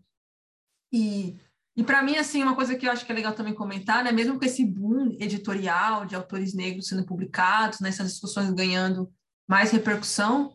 E, 0.92 1.36
e 1.74 1.82
para 1.82 2.02
mim, 2.02 2.16
assim, 2.16 2.42
uma 2.42 2.54
coisa 2.54 2.76
que 2.76 2.86
eu 2.86 2.90
acho 2.90 3.06
que 3.06 3.12
é 3.12 3.14
legal 3.14 3.32
também 3.32 3.54
comentar, 3.54 4.04
né? 4.04 4.12
Mesmo 4.12 4.38
com 4.38 4.44
esse 4.44 4.64
boom 4.64 5.16
editorial 5.18 6.04
de 6.04 6.14
autores 6.14 6.52
negros 6.54 6.88
sendo 6.88 7.04
publicados, 7.04 7.80
nessas 7.80 8.06
né? 8.06 8.10
discussões 8.10 8.50
ganhando 8.50 9.10
mais 9.48 9.70
repercussão, 9.70 10.54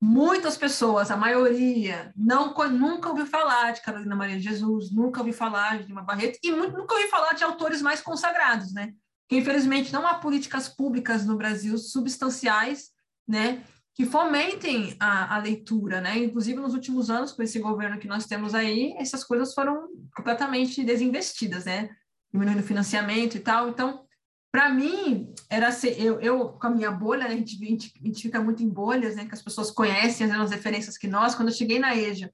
muitas 0.00 0.56
pessoas, 0.56 1.10
a 1.10 1.16
maioria, 1.16 2.12
não, 2.14 2.52
nunca 2.70 3.08
ouviu 3.08 3.26
falar 3.26 3.72
de 3.72 3.80
Carolina 3.80 4.14
Maria 4.14 4.36
de 4.36 4.42
Jesus, 4.42 4.92
nunca 4.92 5.20
ouviu 5.20 5.32
falar 5.32 5.82
de 5.82 5.90
uma 5.90 6.02
Barreto 6.02 6.38
e 6.42 6.52
muito, 6.52 6.76
nunca 6.76 6.94
ouviu 6.94 7.08
falar 7.08 7.32
de 7.32 7.42
autores 7.42 7.80
mais 7.80 8.02
consagrados, 8.02 8.74
né? 8.74 8.92
Que 9.26 9.36
infelizmente 9.36 9.90
não 9.90 10.06
há 10.06 10.14
políticas 10.14 10.68
públicas 10.68 11.24
no 11.24 11.36
Brasil 11.36 11.78
substanciais, 11.78 12.90
né? 13.26 13.64
Que 13.94 14.04
fomentem 14.04 14.96
a, 14.98 15.36
a 15.36 15.38
leitura, 15.38 16.00
né? 16.00 16.18
Inclusive 16.18 16.60
nos 16.60 16.74
últimos 16.74 17.10
anos, 17.10 17.32
com 17.32 17.42
esse 17.42 17.58
governo 17.60 17.98
que 17.98 18.08
nós 18.08 18.26
temos 18.26 18.54
aí, 18.54 18.94
essas 18.98 19.22
coisas 19.22 19.54
foram 19.54 19.88
completamente 20.16 20.82
desinvestidas, 20.82 21.64
né? 21.64 21.90
Diminuindo 22.32 22.60
o 22.60 22.66
financiamento 22.66 23.36
e 23.36 23.40
tal. 23.40 23.68
Então, 23.68 24.04
para 24.54 24.68
mim, 24.68 25.34
era 25.50 25.72
ser, 25.72 26.00
eu, 26.00 26.20
eu, 26.20 26.50
com 26.50 26.68
a 26.68 26.70
minha 26.70 26.90
bolha, 26.90 27.26
né, 27.26 27.34
a, 27.34 27.36
gente, 27.36 27.60
a, 27.60 27.66
gente, 27.66 27.92
a 28.00 28.06
gente 28.06 28.22
fica 28.22 28.40
muito 28.40 28.62
em 28.62 28.68
bolhas, 28.68 29.16
né, 29.16 29.24
que 29.24 29.34
as 29.34 29.42
pessoas 29.42 29.68
conhecem 29.68 30.30
as 30.30 30.50
referências 30.52 30.96
que 30.96 31.08
nós. 31.08 31.34
Quando 31.34 31.48
eu 31.48 31.54
cheguei 31.54 31.80
na 31.80 31.96
EJA 31.96 32.32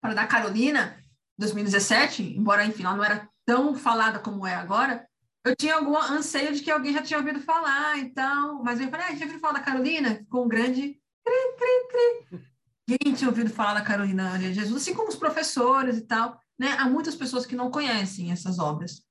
para 0.00 0.14
da 0.14 0.26
Carolina, 0.28 0.96
2017, 1.36 2.36
embora, 2.36 2.64
enfim, 2.64 2.84
ela 2.84 2.96
não 2.96 3.04
era 3.04 3.28
tão 3.44 3.74
falada 3.74 4.20
como 4.20 4.46
é 4.46 4.54
agora, 4.54 5.04
eu 5.44 5.54
tinha 5.54 5.74
algum 5.74 5.96
anseio 5.96 6.54
de 6.54 6.62
que 6.62 6.70
alguém 6.70 6.92
já 6.92 7.02
tinha 7.02 7.18
ouvido 7.18 7.40
falar, 7.40 7.98
então, 7.98 8.62
mas 8.62 8.80
eu 8.80 8.88
falei, 8.88 9.06
ah, 9.08 9.14
já 9.14 9.24
ouviu 9.26 9.38
falar 9.38 9.54
da 9.54 9.64
Carolina? 9.64 10.24
Com 10.30 10.44
um 10.44 10.48
grande 10.48 10.98
cri, 11.24 11.56
cri, 11.58 12.28
cri. 12.28 12.98
Quem 12.98 13.14
tinha 13.14 13.28
ouvido 13.28 13.50
falar 13.50 13.74
da 13.74 13.82
Carolina 13.82 14.30
Maria 14.30 14.52
Jesus, 14.52 14.82
assim 14.82 14.94
como 14.94 15.08
os 15.08 15.16
professores 15.16 15.98
e 15.98 16.02
tal, 16.02 16.38
né? 16.58 16.76
Há 16.78 16.88
muitas 16.88 17.14
pessoas 17.14 17.46
que 17.46 17.56
não 17.56 17.70
conhecem 17.70 18.30
essas 18.30 18.58
obras. 18.58 19.02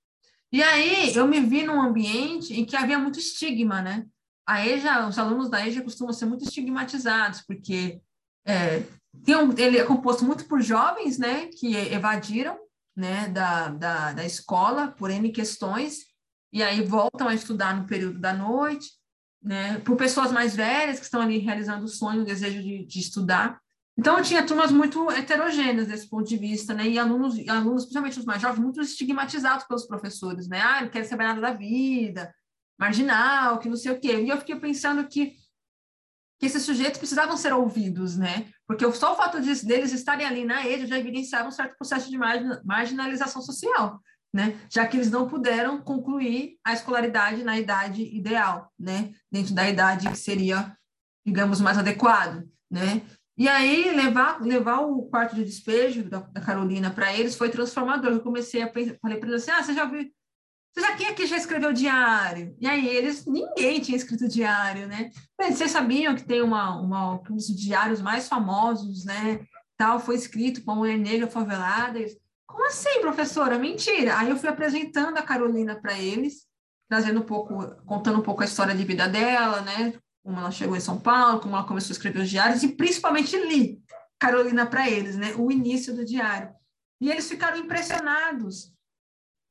E 0.51 0.61
aí 0.61 1.15
eu 1.15 1.27
me 1.27 1.39
vi 1.39 1.63
num 1.63 1.81
ambiente 1.81 2.53
em 2.53 2.65
que 2.65 2.75
havia 2.75 2.99
muito 2.99 3.17
estigma, 3.19 3.81
né? 3.81 4.05
A 4.45 4.65
EJA, 4.65 5.07
os 5.07 5.17
alunos 5.17 5.49
da 5.49 5.65
EJA 5.65 5.81
costumam 5.81 6.13
ser 6.13 6.25
muito 6.25 6.43
estigmatizados, 6.43 7.41
porque 7.41 8.01
é, 8.45 8.83
tem 9.23 9.35
um, 9.35 9.53
ele 9.57 9.77
é 9.77 9.83
composto 9.83 10.25
muito 10.25 10.45
por 10.45 10.61
jovens, 10.61 11.17
né, 11.17 11.47
que 11.47 11.75
evadiram, 11.75 12.59
né, 12.95 13.29
da, 13.29 13.69
da, 13.69 14.13
da 14.13 14.25
escola 14.25 14.89
por 14.89 15.09
N 15.09 15.31
questões, 15.31 16.12
e 16.53 16.63
aí 16.63 16.81
voltam 16.83 17.27
a 17.27 17.33
estudar 17.33 17.75
no 17.75 17.85
período 17.85 18.19
da 18.19 18.31
noite, 18.31 18.87
né, 19.41 19.79
por 19.79 19.97
pessoas 19.97 20.31
mais 20.31 20.55
velhas 20.55 20.99
que 20.99 21.05
estão 21.05 21.19
ali 21.19 21.39
realizando 21.39 21.83
o 21.83 21.89
sonho, 21.89 22.21
o 22.21 22.25
desejo 22.25 22.61
de, 22.61 22.85
de 22.85 22.99
estudar, 22.99 23.59
então, 23.97 24.17
eu 24.17 24.23
tinha 24.23 24.45
turmas 24.45 24.71
muito 24.71 25.09
heterogêneas 25.11 25.87
desse 25.87 26.09
ponto 26.09 26.27
de 26.27 26.35
vista, 26.35 26.73
né? 26.73 26.87
E 26.87 26.97
alunos, 26.97 27.35
alunos, 27.47 27.83
principalmente 27.83 28.19
os 28.19 28.25
mais 28.25 28.41
jovens, 28.41 28.59
muito 28.59 28.81
estigmatizados 28.81 29.65
pelos 29.65 29.85
professores, 29.85 30.47
né? 30.47 30.59
Ah, 30.61 30.81
não 30.81 30.89
quer 30.89 31.03
saber 31.03 31.25
nada 31.25 31.39
da 31.39 31.53
vida, 31.53 32.33
marginal, 32.77 33.59
que 33.59 33.69
não 33.69 33.75
sei 33.75 33.91
o 33.91 33.99
quê. 33.99 34.21
E 34.21 34.29
eu 34.29 34.37
fiquei 34.37 34.55
pensando 34.55 35.07
que, 35.07 35.35
que 36.39 36.47
esses 36.47 36.63
sujeitos 36.63 36.97
precisavam 36.97 37.37
ser 37.37 37.53
ouvidos, 37.53 38.17
né? 38.17 38.51
Porque 38.67 38.91
só 38.93 39.13
o 39.13 39.15
fato 39.15 39.39
de, 39.39 39.63
deles 39.63 39.93
estarem 39.93 40.25
ali 40.25 40.43
na 40.43 40.67
EJA 40.67 40.87
já 40.87 40.97
evidenciava 40.97 41.47
um 41.47 41.51
certo 41.51 41.77
processo 41.77 42.09
de 42.09 42.17
marginalização 42.17 43.43
social, 43.43 44.01
né? 44.33 44.59
Já 44.69 44.87
que 44.87 44.97
eles 44.97 45.11
não 45.11 45.27
puderam 45.27 45.79
concluir 45.79 46.57
a 46.65 46.73
escolaridade 46.73 47.43
na 47.43 47.59
idade 47.59 48.03
ideal, 48.03 48.71
né? 48.79 49.13
Dentro 49.31 49.53
da 49.53 49.69
idade 49.69 50.09
que 50.09 50.17
seria, 50.17 50.75
digamos, 51.25 51.61
mais 51.61 51.77
adequado, 51.77 52.43
né? 52.69 53.03
E 53.37 53.47
aí, 53.47 53.91
levar, 53.95 54.41
levar 54.41 54.81
o 54.81 55.03
quarto 55.03 55.35
de 55.35 55.43
despejo 55.43 56.03
da, 56.07 56.19
da 56.19 56.41
Carolina 56.41 56.91
para 56.91 57.13
eles 57.13 57.35
foi 57.35 57.49
transformador. 57.49 58.11
Eu 58.11 58.21
comecei 58.21 58.61
a 58.61 58.67
pensar, 58.67 58.95
falei 59.01 59.17
para 59.17 59.29
eles 59.29 59.43
assim: 59.43 59.51
ah, 59.51 59.63
você 59.63 59.73
já 59.73 59.85
viu. 59.85 60.09
Você 60.73 60.81
já 60.81 60.95
quem 60.95 61.07
aqui 61.07 61.25
já 61.27 61.37
escreveu 61.37 61.71
diário? 61.71 62.55
E 62.59 62.67
aí 62.67 62.87
eles, 62.87 63.27
ninguém 63.27 63.79
tinha 63.79 63.95
escrito 63.95 64.27
diário, 64.27 64.87
né? 64.87 65.11
Vocês 65.39 65.69
sabiam 65.69 66.15
que 66.15 66.23
tem 66.23 66.41
uma, 66.41 66.79
uma, 66.79 67.13
um 67.13 67.35
dos 67.35 67.47
diários 67.47 68.01
mais 68.01 68.27
famosos, 68.27 69.05
né? 69.05 69.45
Tal, 69.77 69.99
foi 69.99 70.15
escrito 70.15 70.63
por 70.63 70.71
uma 70.71 70.77
mulher 70.77 70.97
negra 70.97 71.27
favelada. 71.27 71.99
Eles, 71.99 72.17
Como 72.53 72.67
assim, 72.67 73.01
professora? 73.01 73.57
Mentira. 73.57 74.19
Aí 74.19 74.29
eu 74.29 74.37
fui 74.37 74.47
apresentando 74.47 75.17
a 75.17 75.23
Carolina 75.23 75.75
para 75.75 75.97
eles, 75.97 76.45
trazendo 76.87 77.21
um 77.21 77.25
pouco, 77.25 77.65
contando 77.83 78.19
um 78.19 78.21
pouco 78.21 78.43
a 78.43 78.45
história 78.45 78.75
de 78.75 78.85
vida 78.85 79.09
dela, 79.09 79.61
né? 79.61 79.95
como 80.23 80.39
ela 80.39 80.51
chegou 80.51 80.77
em 80.77 80.79
São 80.79 80.99
Paulo, 80.99 81.39
como 81.39 81.55
ela 81.55 81.65
começou 81.65 81.89
a 81.89 81.97
escrever 81.97 82.21
os 82.21 82.29
diários, 82.29 82.61
e 82.61 82.69
principalmente 82.69 83.35
li 83.35 83.81
Carolina 84.19 84.67
para 84.67 84.87
eles, 84.87 85.17
né? 85.17 85.33
o 85.35 85.51
início 85.51 85.95
do 85.95 86.05
diário. 86.05 86.53
E 87.01 87.09
eles 87.09 87.27
ficaram 87.27 87.57
impressionados 87.57 88.71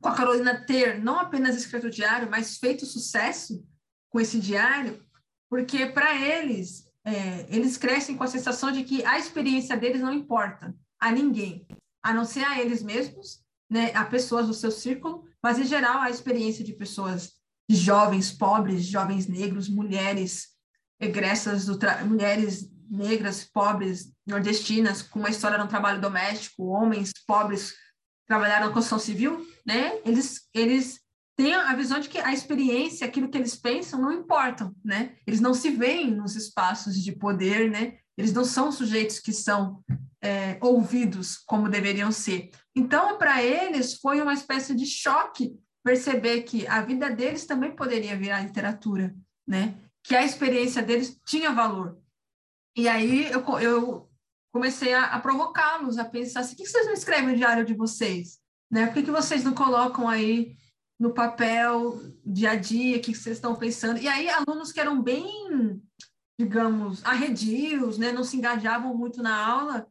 com 0.00 0.08
a 0.08 0.14
Carolina 0.14 0.64
ter 0.64 1.02
não 1.02 1.18
apenas 1.18 1.56
escrito 1.56 1.88
o 1.88 1.90
diário, 1.90 2.30
mas 2.30 2.56
feito 2.56 2.86
sucesso 2.86 3.66
com 4.10 4.20
esse 4.20 4.38
diário, 4.38 5.04
porque 5.50 5.86
para 5.86 6.14
eles, 6.14 6.88
é, 7.04 7.46
eles 7.48 7.76
crescem 7.76 8.16
com 8.16 8.22
a 8.22 8.28
sensação 8.28 8.70
de 8.70 8.84
que 8.84 9.04
a 9.04 9.18
experiência 9.18 9.76
deles 9.76 10.00
não 10.00 10.12
importa 10.12 10.72
a 11.00 11.10
ninguém, 11.10 11.66
a 12.02 12.12
não 12.12 12.24
ser 12.24 12.44
a 12.44 12.60
eles 12.60 12.82
mesmos, 12.82 13.40
né, 13.70 13.92
a 13.94 14.04
pessoas 14.04 14.46
do 14.46 14.54
seu 14.54 14.70
círculo, 14.70 15.24
mas 15.42 15.58
em 15.58 15.64
geral 15.64 16.00
a 16.00 16.10
experiência 16.10 16.64
de 16.64 16.72
pessoas, 16.72 17.32
de 17.68 17.76
jovens 17.76 18.32
pobres, 18.32 18.84
jovens 18.84 19.26
negros, 19.26 19.68
mulheres, 19.68 20.48
egressas 21.00 21.66
do 21.66 21.78
mulheres 22.06 22.70
negras, 22.88 23.44
pobres, 23.44 24.12
nordestinas, 24.26 25.02
com 25.02 25.18
uma 25.18 25.30
história 25.30 25.56
no 25.56 25.66
trabalho 25.66 26.00
doméstico, 26.00 26.66
homens 26.66 27.12
pobres 27.26 27.74
trabalharam 28.26 28.66
na 28.66 28.72
construção 28.72 28.98
civil, 28.98 29.46
né? 29.66 29.98
Eles, 30.04 30.42
eles 30.54 31.00
têm 31.36 31.54
a 31.54 31.74
visão 31.74 31.98
de 31.98 32.08
que 32.08 32.18
a 32.18 32.32
experiência, 32.32 33.06
aquilo 33.06 33.28
que 33.30 33.38
eles 33.38 33.56
pensam, 33.56 34.00
não 34.00 34.12
importam, 34.12 34.74
né? 34.84 35.16
Eles 35.26 35.40
não 35.40 35.54
se 35.54 35.70
veem 35.70 36.14
nos 36.14 36.36
espaços 36.36 37.02
de 37.02 37.12
poder, 37.12 37.70
né? 37.70 37.98
Eles 38.16 38.32
não 38.32 38.44
são 38.44 38.70
sujeitos 38.70 39.18
que 39.18 39.32
são 39.32 39.82
é, 40.22 40.56
ouvidos 40.60 41.38
como 41.38 41.68
deveriam 41.68 42.12
ser. 42.12 42.50
Então, 42.74 43.18
para 43.18 43.42
eles, 43.42 43.94
foi 43.94 44.20
uma 44.20 44.32
espécie 44.32 44.74
de 44.74 44.86
choque 44.86 45.58
perceber 45.84 46.42
que 46.42 46.66
a 46.66 46.80
vida 46.80 47.10
deles 47.10 47.44
também 47.44 47.74
poderia 47.74 48.16
virar 48.16 48.40
literatura, 48.40 49.14
né? 49.46 49.74
Que 50.04 50.14
a 50.14 50.24
experiência 50.24 50.82
deles 50.82 51.20
tinha 51.26 51.50
valor. 51.50 51.98
E 52.76 52.88
aí 52.88 53.30
eu, 53.30 53.44
eu 53.58 54.08
comecei 54.52 54.94
a, 54.94 55.06
a 55.06 55.20
provocá-los, 55.20 55.98
a 55.98 56.04
pensar 56.04 56.40
assim, 56.40 56.54
por 56.54 56.62
que 56.62 56.70
vocês 56.70 56.86
não 56.86 56.92
escrevem 56.92 57.30
no 57.30 57.36
diário 57.36 57.64
de 57.64 57.74
vocês? 57.74 58.38
Né? 58.70 58.86
Por 58.86 58.94
que, 58.94 59.02
que 59.02 59.10
vocês 59.10 59.44
não 59.44 59.52
colocam 59.52 60.08
aí 60.08 60.56
no 60.98 61.12
papel, 61.12 62.00
dia 62.24 62.52
a 62.52 62.56
dia, 62.56 62.96
o 62.96 63.00
que 63.00 63.14
vocês 63.14 63.36
estão 63.36 63.56
pensando? 63.56 63.98
E 63.98 64.08
aí 64.08 64.28
alunos 64.28 64.72
que 64.72 64.80
eram 64.80 65.02
bem, 65.02 65.82
digamos, 66.38 67.04
arredios, 67.04 67.98
né? 67.98 68.12
não 68.12 68.24
se 68.24 68.36
engajavam 68.36 68.96
muito 68.96 69.22
na 69.22 69.36
aula, 69.36 69.86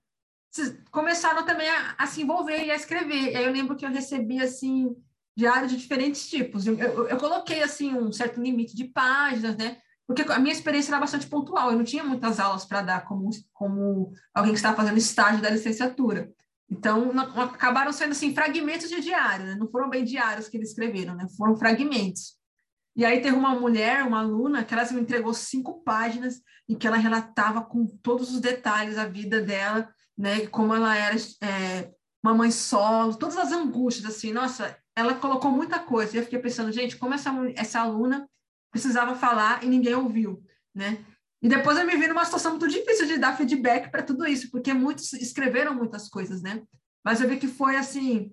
começaram 0.92 1.46
também 1.46 1.70
a, 1.70 1.96
a, 1.98 2.08
se 2.08 2.22
envolver 2.22 2.64
e 2.64 2.72
a 2.72 2.76
escrever. 2.76 3.32
E 3.32 3.36
aí 3.36 3.46
eu 3.46 3.52
lembro 3.52 3.76
que 3.76 3.86
eu 3.86 3.90
recebi, 3.90 4.42
assim, 4.42 4.96
diários 5.36 5.72
de 5.72 5.78
diferentes 5.78 6.30
tipos. 6.30 6.68
Eu, 6.68 6.78
eu, 6.78 7.08
eu, 7.08 7.18
coloquei, 7.18 7.64
assim, 7.64 7.94
um 7.94 8.12
certo 8.12 8.42
limite 8.42 8.76
de 8.76 8.86
páginas, 8.86 9.56
né? 9.56 9.78
Porque 10.06 10.24
a 10.24 10.40
minha 10.40 10.54
experiência 10.54 10.92
era 10.92 11.00
bastante 11.00 11.28
pontual. 11.28 11.72
Eu 11.72 11.78
não 11.78 11.86
tinha 11.86 12.04
muitas 12.04 12.40
aulas 12.40 12.66
para 12.66 12.82
dar 12.82 13.06
como, 13.06 13.30
como 13.54 14.12
alguém 14.34 14.52
que 14.52 14.58
estava 14.58 14.76
fazendo 14.76 14.98
estágio 14.98 15.42
da 15.42 15.50
licenciatura. 15.50 16.32
Então, 16.70 17.14
não, 17.14 17.24
acabaram 17.42 17.94
sendo, 17.94 18.12
assim, 18.12 18.34
fragmentos 18.34 18.90
de 18.90 19.02
diário, 19.02 19.46
né? 19.46 19.56
Não 19.56 19.70
foram 19.70 19.90
bem 19.90 20.04
diários 20.04 20.50
que 20.50 20.58
eles 20.58 20.70
escreveram, 20.70 21.16
né? 21.16 21.28
Foram 21.38 21.56
fragmentos. 21.56 22.41
E 22.96 23.06
aí 23.06 23.22
teve 23.22 23.36
uma 23.36 23.56
mulher, 23.56 24.04
uma 24.04 24.20
aluna, 24.20 24.64
que 24.64 24.74
ela 24.74 24.90
me 24.92 25.02
entregou 25.02 25.34
cinco 25.34 25.82
páginas 25.84 26.42
em 26.68 26.76
que 26.76 26.86
ela 26.86 26.98
relatava 26.98 27.62
com 27.64 27.86
todos 27.86 28.34
os 28.34 28.40
detalhes 28.40 28.98
a 28.98 29.06
vida 29.06 29.42
dela 29.42 29.90
né? 30.22 30.46
Como 30.48 30.74
ela 30.74 30.96
era 30.96 31.16
é, 31.42 31.92
uma 32.24 32.34
mãe 32.34 32.52
solo, 32.52 33.16
todas 33.16 33.38
as 33.38 33.52
angústias, 33.52 34.06
assim, 34.06 34.32
nossa, 34.32 34.78
ela 34.96 35.16
colocou 35.16 35.52
muita 35.52 35.80
coisa. 35.80 36.16
E 36.16 36.20
eu 36.20 36.24
fiquei 36.24 36.40
pensando, 36.40 36.72
gente, 36.72 36.96
como 36.98 37.16
essa, 37.16 37.32
essa 37.56 37.82
aluna 37.82 38.30
precisava 38.72 39.16
falar 39.16 39.64
e 39.64 39.68
ninguém 39.68 39.96
ouviu, 39.96 40.44
né? 40.74 41.04
E 41.42 41.50
depois 41.50 41.76
eu 41.78 41.86
me 41.88 41.98
vi 41.98 42.08
numa 42.08 42.24
situação 42.24 42.52
muito 42.52 42.68
difícil 42.68 43.08
de 43.08 43.18
dar 43.18 43.36
feedback 43.36 43.90
para 43.90 44.04
tudo 44.04 44.28
isso, 44.28 44.52
porque 44.52 44.74
muitos 44.74 45.12
escreveram 45.14 45.74
muitas 45.74 46.08
coisas, 46.08 46.44
né? 46.44 46.62
Mas 47.04 47.20
eu 47.20 47.28
vi 47.28 47.38
que 47.38 47.48
foi, 47.48 47.76
assim, 47.76 48.32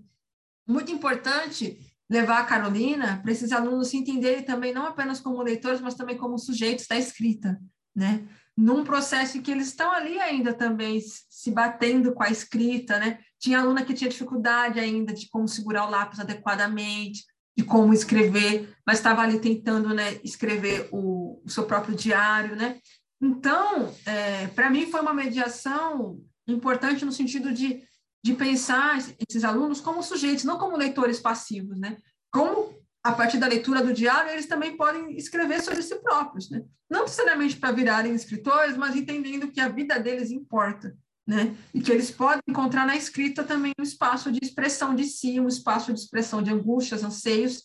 muito 0.66 0.92
importante 0.92 1.78
levar 2.11 2.40
a 2.40 2.44
Carolina 2.44 3.20
para 3.22 3.32
esses 3.32 3.52
alunos 3.52 3.88
se 3.88 3.96
entenderem 3.96 4.42
também, 4.42 4.72
não 4.72 4.86
apenas 4.86 5.20
como 5.20 5.42
leitores, 5.42 5.80
mas 5.80 5.94
também 5.94 6.16
como 6.16 6.38
sujeitos 6.38 6.86
da 6.86 6.96
escrita, 6.96 7.61
né? 7.94 8.26
num 8.59 8.82
processo 8.82 9.38
em 9.38 9.40
que 9.40 9.52
eles 9.52 9.68
estão 9.68 9.92
ali 9.92 10.18
ainda 10.18 10.52
também 10.52 11.00
se 11.00 11.48
batendo 11.52 12.12
com 12.12 12.24
a 12.24 12.28
escrita, 12.28 12.98
né? 12.98 13.20
Tinha 13.38 13.61
aluna 13.61 13.84
que 13.84 13.94
tinha 13.94 14.11
dificuldade 14.11 14.80
ainda 14.80 15.14
de 15.14 15.28
como 15.28 15.46
segurar 15.46 15.86
o 15.86 15.90
lápis 15.90 16.18
adequadamente, 16.18 17.24
de 17.56 17.62
como 17.62 17.94
escrever, 17.94 18.76
mas 18.84 18.98
estava 18.98 19.22
ali 19.22 19.38
tentando, 19.38 19.94
né, 19.94 20.18
escrever 20.24 20.88
o, 20.90 21.40
o 21.44 21.48
seu 21.48 21.66
próprio 21.66 21.94
diário, 21.94 22.56
né? 22.56 22.80
Então, 23.22 23.94
é, 24.04 24.48
para 24.48 24.68
mim 24.68 24.90
foi 24.90 25.00
uma 25.02 25.14
mediação 25.14 26.20
importante 26.48 27.04
no 27.04 27.12
sentido 27.12 27.52
de, 27.52 27.84
de 28.22 28.34
pensar 28.34 28.98
esses 29.28 29.44
alunos 29.44 29.80
como 29.80 30.02
sujeitos, 30.02 30.44
não 30.44 30.58
como 30.58 30.76
leitores 30.76 31.20
passivos, 31.20 31.78
né? 31.78 31.96
Como 32.32 32.76
a 33.02 33.12
partir 33.12 33.38
da 33.38 33.46
leitura 33.46 33.82
do 33.82 33.92
diário, 33.92 34.30
eles 34.30 34.46
também 34.46 34.76
podem 34.76 35.16
escrever 35.16 35.62
sobre 35.62 35.82
si 35.82 35.94
próprios, 35.96 36.50
né? 36.50 36.62
Não 36.90 37.02
necessariamente 37.02 37.56
para 37.56 37.72
virarem 37.72 38.14
escritores, 38.14 38.76
mas 38.76 38.96
entendendo 38.96 39.48
que 39.48 39.60
a 39.60 39.68
vida 39.68 39.98
deles 39.98 40.30
importa, 40.30 40.96
né? 41.26 41.54
E 41.72 41.80
que 41.80 41.92
eles 41.92 42.10
podem 42.10 42.42
encontrar 42.48 42.86
na 42.86 42.96
escrita 42.96 43.44
também 43.44 43.72
um 43.78 43.82
espaço 43.82 44.32
de 44.32 44.40
expressão 44.42 44.94
de 44.94 45.04
si, 45.04 45.38
um 45.38 45.48
espaço 45.48 45.92
de 45.92 46.00
expressão 46.00 46.42
de 46.42 46.50
angústias, 46.50 47.04
anseios, 47.04 47.64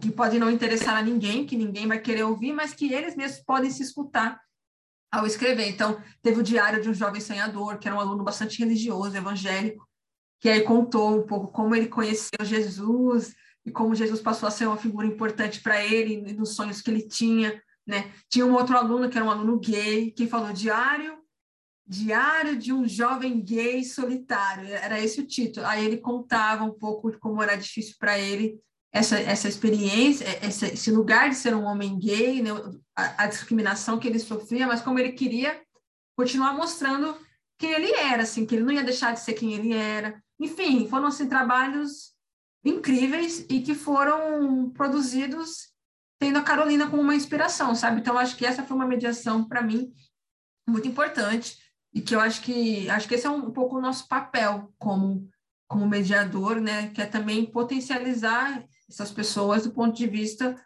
que 0.00 0.10
podem 0.10 0.38
não 0.38 0.50
interessar 0.50 0.96
a 0.96 1.02
ninguém, 1.02 1.46
que 1.46 1.56
ninguém 1.56 1.86
vai 1.86 2.00
querer 2.00 2.24
ouvir, 2.24 2.52
mas 2.52 2.72
que 2.72 2.92
eles 2.92 3.14
mesmos 3.14 3.44
podem 3.44 3.70
se 3.70 3.82
escutar 3.82 4.40
ao 5.18 5.26
escrever. 5.26 5.68
Então, 5.68 6.00
teve 6.22 6.40
o 6.40 6.42
diário 6.42 6.82
de 6.82 6.88
um 6.88 6.94
jovem 6.94 7.20
sonhador, 7.20 7.78
que 7.78 7.88
era 7.88 7.96
um 7.96 8.00
aluno 8.00 8.24
bastante 8.24 8.58
religioso, 8.58 9.16
evangélico, 9.16 9.86
que 10.40 10.48
aí 10.48 10.62
contou 10.62 11.18
um 11.18 11.26
pouco 11.26 11.48
como 11.48 11.74
ele 11.74 11.88
conheceu 11.88 12.44
Jesus, 12.44 13.34
e 13.64 13.70
como 13.70 13.94
Jesus 13.94 14.20
passou 14.20 14.46
a 14.46 14.50
ser 14.50 14.66
uma 14.66 14.76
figura 14.76 15.06
importante 15.06 15.60
para 15.60 15.84
ele 15.84 16.32
nos 16.34 16.54
sonhos 16.54 16.80
que 16.80 16.90
ele 16.90 17.02
tinha, 17.02 17.60
né? 17.86 18.12
Tinha 18.28 18.46
um 18.46 18.54
outro 18.54 18.76
aluno 18.76 19.10
que 19.10 19.18
era 19.18 19.26
um 19.26 19.30
aluno 19.30 19.58
gay 19.58 20.12
que 20.12 20.28
falou 20.28 20.52
diário 20.52 21.16
Diário 21.88 22.58
de 22.58 22.72
um 22.72 22.86
jovem 22.86 23.40
gay 23.40 23.84
solitário, 23.84 24.66
era 24.66 25.00
esse 25.00 25.20
o 25.20 25.26
título. 25.26 25.64
Aí 25.66 25.84
ele 25.84 25.98
contava 25.98 26.64
um 26.64 26.72
pouco 26.72 27.12
de 27.12 27.18
como 27.18 27.40
era 27.40 27.54
difícil 27.54 27.94
para 27.96 28.18
ele 28.18 28.58
essa, 28.96 29.20
essa 29.20 29.48
experiência, 29.48 30.24
essa, 30.40 30.66
esse 30.66 30.90
lugar 30.90 31.28
de 31.28 31.36
ser 31.36 31.54
um 31.54 31.64
homem 31.64 31.98
gay, 31.98 32.42
né? 32.42 32.50
a, 32.96 33.24
a, 33.24 33.26
discriminação 33.26 33.98
que 33.98 34.08
ele 34.08 34.18
sofria, 34.18 34.66
mas 34.66 34.80
como 34.80 34.98
ele 34.98 35.12
queria 35.12 35.60
continuar 36.16 36.54
mostrando 36.54 37.14
quem 37.58 37.72
ele 37.72 37.92
era, 37.92 38.22
assim, 38.22 38.46
que 38.46 38.54
ele 38.54 38.64
não 38.64 38.72
ia 38.72 38.82
deixar 38.82 39.12
de 39.12 39.20
ser 39.20 39.34
quem 39.34 39.52
ele 39.52 39.74
era. 39.74 40.22
Enfim, 40.40 40.88
foram 40.88 41.08
assim, 41.08 41.28
trabalhos 41.28 42.14
incríveis 42.64 43.44
e 43.50 43.60
que 43.60 43.74
foram 43.74 44.70
produzidos 44.70 45.72
tendo 46.18 46.38
a 46.38 46.42
Carolina 46.42 46.88
como 46.88 47.02
uma 47.02 47.14
inspiração, 47.14 47.74
sabe? 47.74 48.00
Então 48.00 48.16
acho 48.16 48.34
que 48.36 48.46
essa 48.46 48.64
foi 48.64 48.76
uma 48.76 48.86
mediação 48.86 49.44
para 49.44 49.62
mim 49.62 49.92
muito 50.66 50.88
importante 50.88 51.58
e 51.92 52.00
que 52.00 52.14
eu 52.14 52.20
acho 52.20 52.40
que 52.42 52.88
acho 52.88 53.06
que 53.06 53.14
esse 53.14 53.26
é 53.26 53.30
um, 53.30 53.46
um 53.46 53.52
pouco 53.52 53.76
o 53.76 53.80
nosso 53.80 54.08
papel 54.08 54.72
como 54.78 55.28
como 55.68 55.86
mediador, 55.86 56.60
né? 56.60 56.88
Que 56.90 57.02
é 57.02 57.06
também 57.06 57.44
potencializar 57.44 58.64
essas 58.88 59.10
pessoas 59.10 59.64
do 59.64 59.72
ponto 59.72 59.96
de 59.96 60.06
vista 60.06 60.56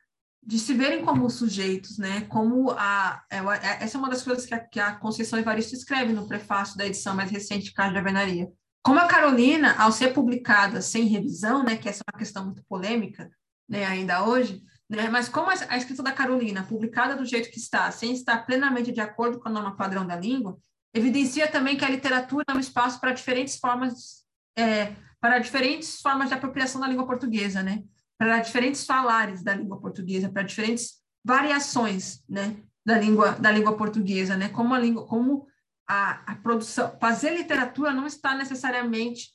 de 0.42 0.58
se 0.58 0.72
verem 0.72 1.04
como 1.04 1.28
sujeitos, 1.28 1.98
né? 1.98 2.22
Como 2.22 2.70
a, 2.70 3.22
é, 3.30 3.38
é, 3.38 3.84
essa 3.84 3.96
é 3.96 3.98
uma 3.98 4.08
das 4.08 4.22
coisas 4.22 4.46
que 4.46 4.54
a, 4.54 4.58
que 4.58 4.80
a 4.80 4.94
Conceição 4.94 5.38
Evaristo 5.38 5.74
escreve 5.74 6.12
no 6.12 6.26
prefácio 6.26 6.78
da 6.78 6.86
edição 6.86 7.14
mais 7.14 7.30
recente 7.30 7.66
de 7.66 7.74
Carta 7.74 7.92
de 7.92 7.98
Avenaria. 7.98 8.48
Como 8.82 8.98
a 8.98 9.06
Carolina, 9.06 9.74
ao 9.78 9.92
ser 9.92 10.14
publicada 10.14 10.80
sem 10.80 11.04
revisão, 11.04 11.62
né, 11.62 11.76
que 11.76 11.88
essa 11.88 12.02
é 12.02 12.10
uma 12.10 12.18
questão 12.18 12.46
muito 12.46 12.64
polêmica, 12.66 13.30
né, 13.68 13.84
ainda 13.84 14.24
hoje, 14.24 14.62
né, 14.88 15.08
mas 15.10 15.28
como 15.28 15.50
a 15.50 15.76
escrita 15.76 16.02
da 16.02 16.12
Carolina, 16.12 16.64
publicada 16.64 17.14
do 17.14 17.26
jeito 17.26 17.50
que 17.50 17.58
está, 17.58 17.90
sem 17.90 18.12
estar 18.12 18.46
plenamente 18.46 18.90
de 18.90 19.00
acordo 19.00 19.38
com 19.38 19.48
a 19.50 19.52
norma 19.52 19.76
padrão 19.76 20.06
da 20.06 20.16
língua, 20.16 20.58
evidencia 20.94 21.46
também 21.46 21.76
que 21.76 21.84
a 21.84 21.90
literatura 21.90 22.44
é 22.48 22.54
um 22.54 22.58
espaço 22.58 22.98
para 22.98 23.12
diferentes 23.12 23.56
formas, 23.56 24.24
é, 24.56 24.94
para 25.20 25.38
diferentes 25.38 26.00
formas 26.00 26.28
de 26.28 26.34
apropriação 26.34 26.80
da 26.80 26.88
língua 26.88 27.06
portuguesa, 27.06 27.62
né, 27.62 27.84
para 28.20 28.40
diferentes 28.40 28.84
falares 28.84 29.42
da 29.42 29.54
língua 29.54 29.80
portuguesa, 29.80 30.28
para 30.28 30.42
diferentes 30.42 31.00
variações, 31.24 32.22
né, 32.28 32.54
da 32.84 32.98
língua 32.98 33.32
da 33.32 33.50
língua 33.50 33.74
portuguesa, 33.78 34.36
né, 34.36 34.50
como 34.50 34.74
a 34.74 34.78
língua, 34.78 35.06
como 35.06 35.46
a, 35.88 36.32
a 36.32 36.34
produção, 36.36 36.94
fazer 37.00 37.34
literatura 37.34 37.94
não 37.94 38.06
está 38.06 38.36
necessariamente 38.36 39.30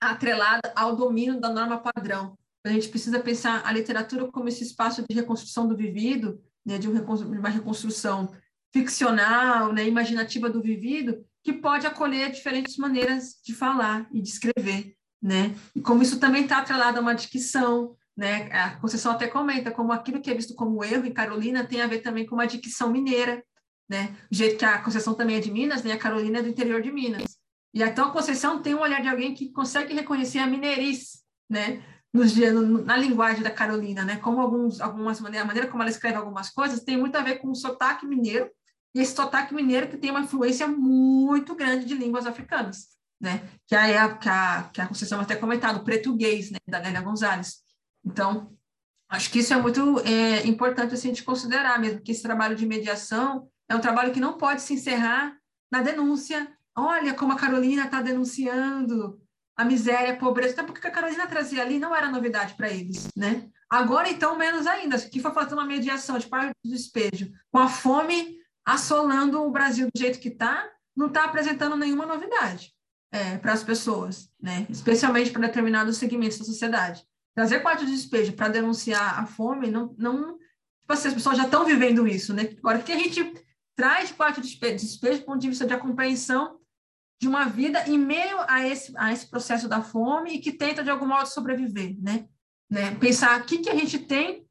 atrelada 0.00 0.72
ao 0.74 0.96
domínio 0.96 1.40
da 1.40 1.48
norma 1.48 1.78
padrão. 1.78 2.36
A 2.66 2.70
gente 2.70 2.88
precisa 2.88 3.20
pensar 3.20 3.62
a 3.64 3.70
literatura 3.70 4.26
como 4.32 4.48
esse 4.48 4.64
espaço 4.64 5.04
de 5.08 5.14
reconstrução 5.14 5.68
do 5.68 5.76
vivido, 5.76 6.42
né, 6.66 6.76
de 6.76 6.88
uma 6.88 7.48
reconstrução 7.48 8.34
ficcional, 8.72 9.72
né, 9.72 9.86
imaginativa 9.86 10.50
do 10.50 10.60
vivido, 10.60 11.24
que 11.44 11.52
pode 11.52 11.86
acolher 11.86 12.32
diferentes 12.32 12.78
maneiras 12.78 13.36
de 13.44 13.54
falar 13.54 14.08
e 14.12 14.20
de 14.20 14.28
escrever, 14.28 14.96
né? 15.22 15.54
E 15.74 15.80
como 15.80 16.02
isso 16.02 16.18
também 16.18 16.42
está 16.42 16.58
atrelado 16.58 16.98
a 16.98 17.00
uma 17.00 17.14
dicção, 17.14 17.96
né? 18.18 18.50
A 18.50 18.70
Conceição 18.70 19.12
até 19.12 19.28
comenta 19.28 19.70
como 19.70 19.92
aquilo 19.92 20.20
que 20.20 20.28
é 20.28 20.34
visto 20.34 20.52
como 20.52 20.82
erro 20.82 21.06
em 21.06 21.12
Carolina 21.12 21.64
tem 21.64 21.80
a 21.80 21.86
ver 21.86 22.00
também 22.00 22.26
com 22.26 22.34
uma 22.34 22.48
dicção 22.48 22.90
mineira, 22.90 23.44
né? 23.88 24.16
Do 24.28 24.36
jeito 24.36 24.58
que 24.58 24.64
a 24.64 24.82
Conceição 24.82 25.14
também 25.14 25.36
é 25.36 25.40
de 25.40 25.52
Minas, 25.52 25.84
né? 25.84 25.92
A 25.92 25.98
Carolina 25.98 26.40
é 26.40 26.42
do 26.42 26.48
interior 26.48 26.82
de 26.82 26.90
Minas. 26.90 27.38
E 27.72 27.80
então 27.80 28.08
a 28.08 28.10
Conceição 28.10 28.60
tem 28.60 28.74
um 28.74 28.80
olhar 28.80 29.00
de 29.00 29.06
alguém 29.08 29.34
que 29.34 29.52
consegue 29.52 29.94
reconhecer 29.94 30.40
a 30.40 30.48
mineirice, 30.48 31.20
né? 31.48 31.80
Nos, 32.12 32.34
no, 32.34 32.84
na 32.84 32.96
linguagem 32.96 33.40
da 33.40 33.52
Carolina, 33.52 34.04
né? 34.04 34.16
Como 34.16 34.40
alguns, 34.40 34.80
algumas 34.80 35.20
maneiras, 35.20 35.44
a 35.44 35.46
maneira 35.46 35.70
como 35.70 35.84
ela 35.84 35.90
escreve 35.90 36.16
algumas 36.16 36.50
coisas 36.50 36.82
tem 36.82 36.96
muito 36.96 37.14
a 37.14 37.22
ver 37.22 37.36
com 37.36 37.52
o 37.52 37.54
sotaque 37.54 38.04
mineiro, 38.04 38.50
e 38.96 39.00
esse 39.00 39.14
sotaque 39.14 39.54
mineiro 39.54 39.86
que 39.86 39.96
tem 39.96 40.10
uma 40.10 40.22
influência 40.22 40.66
muito 40.66 41.54
grande 41.54 41.84
de 41.84 41.94
línguas 41.94 42.26
africanas, 42.26 42.88
né? 43.20 43.48
Que 43.64 43.76
é 43.76 43.96
a, 43.96 44.12
que 44.12 44.28
a, 44.28 44.70
que 44.72 44.80
a 44.80 44.88
Conceição 44.88 45.20
até 45.20 45.36
comentado, 45.36 45.76
o 45.76 45.84
português, 45.84 46.50
né? 46.50 46.58
Da 46.66 46.80
Nélia 46.80 47.00
Gonzalez. 47.00 47.67
Então, 48.04 48.56
acho 49.08 49.30
que 49.30 49.40
isso 49.40 49.52
é 49.52 49.56
muito 49.56 50.00
é, 50.00 50.46
importante 50.46 50.94
assim, 50.94 51.12
de 51.12 51.22
considerar 51.22 51.78
mesmo, 51.78 52.00
que 52.00 52.12
esse 52.12 52.22
trabalho 52.22 52.56
de 52.56 52.66
mediação 52.66 53.48
é 53.68 53.74
um 53.74 53.80
trabalho 53.80 54.12
que 54.12 54.20
não 54.20 54.36
pode 54.36 54.62
se 54.62 54.74
encerrar 54.74 55.36
na 55.70 55.82
denúncia. 55.82 56.50
Olha 56.76 57.14
como 57.14 57.32
a 57.32 57.36
Carolina 57.36 57.84
está 57.84 58.00
denunciando 58.00 59.20
a 59.56 59.64
miséria, 59.64 60.14
a 60.14 60.16
pobreza. 60.16 60.54
Até 60.54 60.62
porque 60.62 60.86
a 60.86 60.90
Carolina 60.90 61.26
trazia 61.26 61.62
ali 61.62 61.78
não 61.78 61.94
era 61.94 62.10
novidade 62.10 62.54
para 62.54 62.70
eles, 62.70 63.08
né? 63.16 63.48
Agora, 63.68 64.08
então, 64.08 64.36
menos 64.36 64.66
ainda, 64.66 64.98
que 64.98 65.20
foi 65.20 65.30
fazer 65.32 65.54
uma 65.54 65.66
mediação 65.66 66.18
de 66.18 66.26
parte 66.26 66.54
do 66.64 66.70
despejo, 66.70 67.30
com 67.52 67.58
a 67.58 67.68
fome 67.68 68.38
assolando 68.64 69.42
o 69.42 69.50
Brasil 69.50 69.88
do 69.92 69.98
jeito 69.98 70.20
que 70.20 70.28
está, 70.28 70.70
não 70.96 71.06
está 71.06 71.24
apresentando 71.24 71.76
nenhuma 71.76 72.06
novidade 72.06 72.72
é, 73.12 73.38
para 73.38 73.52
as 73.52 73.62
pessoas, 73.62 74.30
né? 74.40 74.66
especialmente 74.68 75.30
para 75.30 75.46
determinados 75.46 75.96
segmentos 75.96 76.38
da 76.38 76.44
sociedade. 76.44 77.02
Trazer 77.34 77.60
quarto 77.60 77.84
de 77.86 77.92
despejo 77.92 78.32
para 78.32 78.48
denunciar 78.48 79.20
a 79.20 79.26
fome, 79.26 79.70
não, 79.70 79.94
não 79.96 80.36
tipo 80.36 80.92
assim, 80.92 81.08
as 81.08 81.14
pessoas 81.14 81.36
já 81.36 81.44
estão 81.44 81.64
vivendo 81.64 82.06
isso. 82.06 82.34
Né? 82.34 82.50
Agora, 82.58 82.80
que 82.80 82.92
a 82.92 82.98
gente 82.98 83.34
traz 83.76 84.08
de 84.08 84.14
quarto 84.14 84.40
de 84.40 84.56
despejo 84.56 85.20
do 85.20 85.24
ponto 85.24 85.38
de 85.38 85.48
vista 85.48 85.66
de 85.66 85.76
compreensão 85.76 86.58
de 87.20 87.28
uma 87.28 87.44
vida 87.44 87.88
em 87.88 87.98
meio 87.98 88.38
a 88.48 88.66
esse, 88.66 88.92
a 88.96 89.12
esse 89.12 89.26
processo 89.26 89.68
da 89.68 89.82
fome 89.82 90.34
e 90.34 90.38
que 90.38 90.52
tenta, 90.52 90.82
de 90.82 90.90
algum 90.90 91.06
modo, 91.06 91.26
sobreviver, 91.26 91.96
né? 92.00 92.28
né? 92.70 92.94
Pensar 92.96 93.40
o 93.40 93.44
que, 93.44 93.58
que 93.58 93.70
a 93.70 93.74
gente 93.74 93.98
tem 93.98 94.46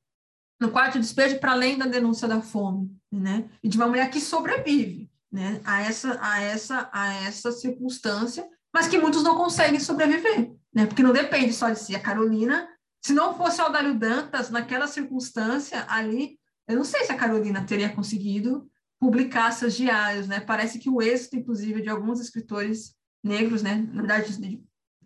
no 0.60 0.72
quarto 0.72 0.94
de 0.94 1.00
despejo 1.00 1.40
para 1.40 1.52
além 1.52 1.78
da 1.78 1.86
denúncia 1.86 2.28
da 2.28 2.42
fome, 2.42 2.92
né? 3.12 3.50
E 3.64 3.70
de 3.70 3.78
uma 3.78 3.88
mulher 3.88 4.10
que 4.10 4.20
sobrevive, 4.20 5.10
né? 5.32 5.62
A 5.64 5.82
essa, 5.82 6.18
a 6.22 6.42
essa, 6.42 6.90
a 6.92 7.14
essa 7.24 7.52
circunstância, 7.52 8.48
mas 8.74 8.88
que 8.88 8.98
muitos 8.98 9.24
não 9.24 9.36
conseguem 9.36 9.80
sobreviver, 9.80 10.52
né? 10.74 10.86
Porque 10.86 11.04
não 11.04 11.14
depende 11.14 11.54
só 11.54 11.70
de 11.70 11.80
si. 11.80 11.96
A 11.96 12.00
Carolina, 12.00 12.68
se 13.02 13.14
não 13.14 13.36
fosse 13.36 13.62
o 13.62 13.94
Dantas 13.94 14.50
naquela 14.50 14.88
circunstância 14.88 15.86
ali, 15.90 16.38
eu 16.68 16.76
não 16.76 16.84
sei 16.84 17.06
se 17.06 17.12
a 17.12 17.18
Carolina 17.18 17.66
teria 17.66 17.90
conseguido 17.90 18.70
publicar 19.00 19.52
seus 19.52 19.76
diários, 19.76 20.28
né? 20.28 20.40
Parece 20.40 20.80
que 20.80 20.90
o 20.90 21.02
êxito, 21.02 21.38
inclusive, 21.38 21.82
de 21.82 21.90
alguns 21.90 22.20
escritores 22.20 22.96
negros, 23.24 23.62
né? 23.62 23.88
Na 23.94 24.02
verdade, 24.02 24.60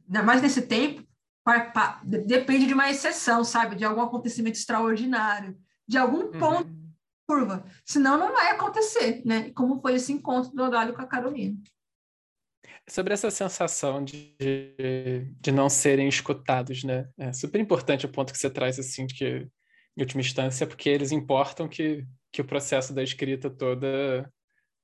ainda 0.07 0.23
mais 0.23 0.41
nesse 0.41 0.63
tempo, 0.63 1.03
depende 2.25 2.65
de 2.67 2.73
uma 2.73 2.89
exceção, 2.89 3.43
sabe? 3.43 3.75
De 3.75 3.83
algum 3.83 4.01
acontecimento 4.01 4.55
extraordinário, 4.55 5.57
de 5.87 5.97
algum 5.97 6.25
uhum. 6.25 6.31
ponto 6.31 6.67
uhum. 6.67 6.91
curva. 7.27 7.65
Senão 7.85 8.17
não 8.17 8.31
vai 8.31 8.51
acontecer, 8.51 9.21
né? 9.25 9.51
Como 9.51 9.81
foi 9.81 9.95
esse 9.95 10.11
encontro 10.11 10.51
do 10.51 10.63
Odálio 10.63 10.93
com 10.93 11.01
a 11.01 11.07
Carolina. 11.07 11.57
Sobre 12.91 13.13
essa 13.13 13.31
sensação 13.31 14.03
de, 14.03 14.35
de 15.39 15.49
não 15.49 15.69
serem 15.69 16.09
escutados, 16.09 16.83
né? 16.83 17.07
É 17.17 17.31
super 17.31 17.57
importante 17.57 18.05
o 18.05 18.09
ponto 18.09 18.33
que 18.33 18.37
você 18.37 18.49
traz, 18.49 18.77
assim, 18.77 19.05
de 19.05 19.13
que, 19.13 19.47
em 19.95 20.01
última 20.01 20.19
instância, 20.19 20.67
porque 20.67 20.89
eles 20.89 21.13
importam 21.13 21.69
que, 21.69 22.05
que 22.33 22.41
o 22.41 22.45
processo 22.45 22.93
da 22.93 23.01
escrita 23.01 23.49
toda 23.49 24.29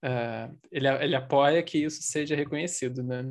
uh, 0.06 0.58
ele, 0.72 0.88
ele 0.88 1.16
apoia 1.18 1.62
que 1.62 1.80
isso 1.84 2.02
seja 2.02 2.34
reconhecido, 2.34 3.04
né? 3.04 3.26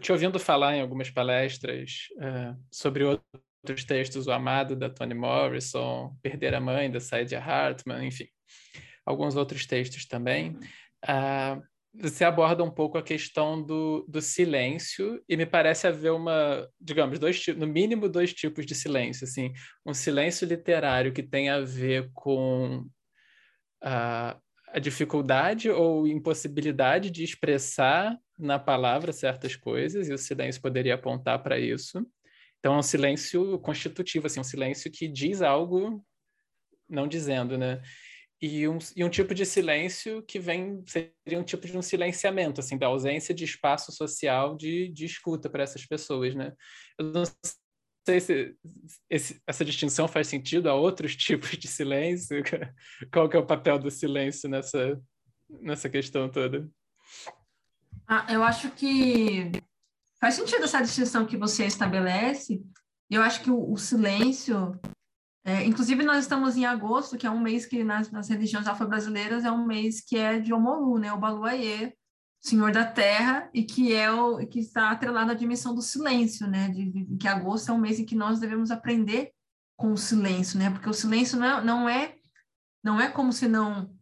te 0.00 0.10
ouvindo 0.10 0.40
falar 0.40 0.74
em 0.74 0.80
algumas 0.80 1.08
palestras 1.08 2.08
uh, 2.16 2.60
sobre 2.72 3.04
outros 3.04 3.84
textos, 3.86 4.26
O 4.26 4.32
Amado, 4.32 4.74
da 4.74 4.90
Toni 4.90 5.14
Morrison, 5.14 6.12
Perder 6.20 6.56
a 6.56 6.60
Mãe, 6.60 6.90
da 6.90 6.98
Saidia 6.98 7.38
Hartman, 7.38 8.04
enfim, 8.04 8.26
alguns 9.06 9.36
outros 9.36 9.64
textos 9.64 10.06
também, 10.06 10.56
uh, 11.04 11.71
você 11.94 12.24
aborda 12.24 12.64
um 12.64 12.70
pouco 12.70 12.96
a 12.96 13.02
questão 13.02 13.62
do, 13.62 14.04
do 14.08 14.22
silêncio 14.22 15.22
e 15.28 15.36
me 15.36 15.44
parece 15.44 15.86
haver 15.86 16.12
uma, 16.12 16.66
digamos, 16.80 17.18
dois, 17.18 17.46
no 17.48 17.66
mínimo 17.66 18.08
dois 18.08 18.32
tipos 18.32 18.64
de 18.64 18.74
silêncio, 18.74 19.24
assim, 19.24 19.52
um 19.84 19.92
silêncio 19.92 20.46
literário 20.46 21.12
que 21.12 21.22
tem 21.22 21.50
a 21.50 21.60
ver 21.60 22.10
com 22.14 22.86
uh, 23.84 24.40
a 24.68 24.78
dificuldade 24.80 25.68
ou 25.68 26.06
impossibilidade 26.06 27.10
de 27.10 27.22
expressar 27.24 28.16
na 28.38 28.58
palavra 28.58 29.12
certas 29.12 29.54
coisas, 29.54 30.08
e 30.08 30.14
o 30.14 30.18
silêncio 30.18 30.62
poderia 30.62 30.94
apontar 30.94 31.42
para 31.42 31.58
isso. 31.58 32.04
Então, 32.58 32.74
é 32.74 32.78
um 32.78 32.82
silêncio 32.82 33.58
constitutivo, 33.58 34.26
assim, 34.26 34.40
um 34.40 34.44
silêncio 34.44 34.90
que 34.90 35.06
diz 35.06 35.42
algo 35.42 36.02
não 36.88 37.06
dizendo, 37.08 37.58
né? 37.58 37.80
E 38.42 38.66
um, 38.66 38.76
e 38.96 39.04
um 39.04 39.08
tipo 39.08 39.32
de 39.32 39.46
silêncio 39.46 40.20
que 40.24 40.40
vem, 40.40 40.82
seria 40.84 41.38
um 41.38 41.44
tipo 41.44 41.64
de 41.64 41.78
um 41.78 41.82
silenciamento, 41.82 42.58
assim, 42.58 42.76
da 42.76 42.88
ausência 42.88 43.32
de 43.32 43.44
espaço 43.44 43.92
social 43.92 44.56
de, 44.56 44.88
de 44.88 45.04
escuta 45.04 45.48
para 45.48 45.62
essas 45.62 45.86
pessoas, 45.86 46.34
né? 46.34 46.52
Eu 46.98 47.12
não 47.12 47.22
sei 48.04 48.20
se 48.20 48.56
esse, 49.08 49.40
essa 49.46 49.64
distinção 49.64 50.08
faz 50.08 50.26
sentido 50.26 50.68
a 50.68 50.74
outros 50.74 51.14
tipos 51.16 51.50
de 51.50 51.68
silêncio. 51.68 52.42
Qual 53.12 53.28
que 53.28 53.36
é 53.36 53.38
o 53.38 53.46
papel 53.46 53.78
do 53.78 53.92
silêncio 53.92 54.48
nessa, 54.48 55.00
nessa 55.48 55.88
questão 55.88 56.28
toda? 56.28 56.68
Ah, 58.08 58.26
eu 58.28 58.42
acho 58.42 58.72
que 58.72 59.52
faz 60.20 60.34
sentido 60.34 60.64
essa 60.64 60.82
distinção 60.82 61.26
que 61.26 61.36
você 61.36 61.64
estabelece. 61.64 62.60
Eu 63.08 63.22
acho 63.22 63.40
que 63.42 63.50
o, 63.52 63.70
o 63.70 63.76
silêncio, 63.76 64.72
é, 65.44 65.64
inclusive 65.64 66.04
nós 66.04 66.24
estamos 66.24 66.56
em 66.56 66.64
agosto, 66.64 67.16
que 67.16 67.26
é 67.26 67.30
um 67.30 67.40
mês 67.40 67.66
que 67.66 67.82
nas, 67.82 68.10
nas 68.10 68.28
religiões 68.28 68.66
afro-brasileiras 68.66 69.44
é 69.44 69.50
um 69.50 69.66
mês 69.66 70.00
que 70.00 70.16
é 70.16 70.38
de 70.38 70.52
Omolu, 70.52 70.98
né, 70.98 71.12
o 71.12 71.18
Baluayê, 71.18 71.94
Senhor 72.40 72.72
da 72.72 72.84
Terra, 72.84 73.50
e 73.52 73.64
que 73.64 73.92
é 73.92 74.10
o 74.10 74.38
que 74.46 74.60
está 74.60 74.90
atrelado 74.90 75.32
à 75.32 75.34
dimensão 75.34 75.74
do 75.74 75.82
silêncio, 75.82 76.46
né, 76.46 76.68
de, 76.68 76.90
de, 76.90 77.16
que 77.16 77.26
agosto 77.26 77.70
é 77.70 77.74
um 77.74 77.78
mês 77.78 77.98
em 77.98 78.04
que 78.04 78.14
nós 78.14 78.38
devemos 78.38 78.70
aprender 78.70 79.32
com 79.76 79.92
o 79.92 79.96
silêncio, 79.96 80.58
né, 80.58 80.70
porque 80.70 80.88
o 80.88 80.94
silêncio 80.94 81.38
não 81.38 81.46
é, 81.46 81.64
não 81.64 81.88
é, 81.88 82.14
não 82.84 83.00
é 83.00 83.08
como 83.08 83.32
se 83.32 83.48
não 83.48 83.92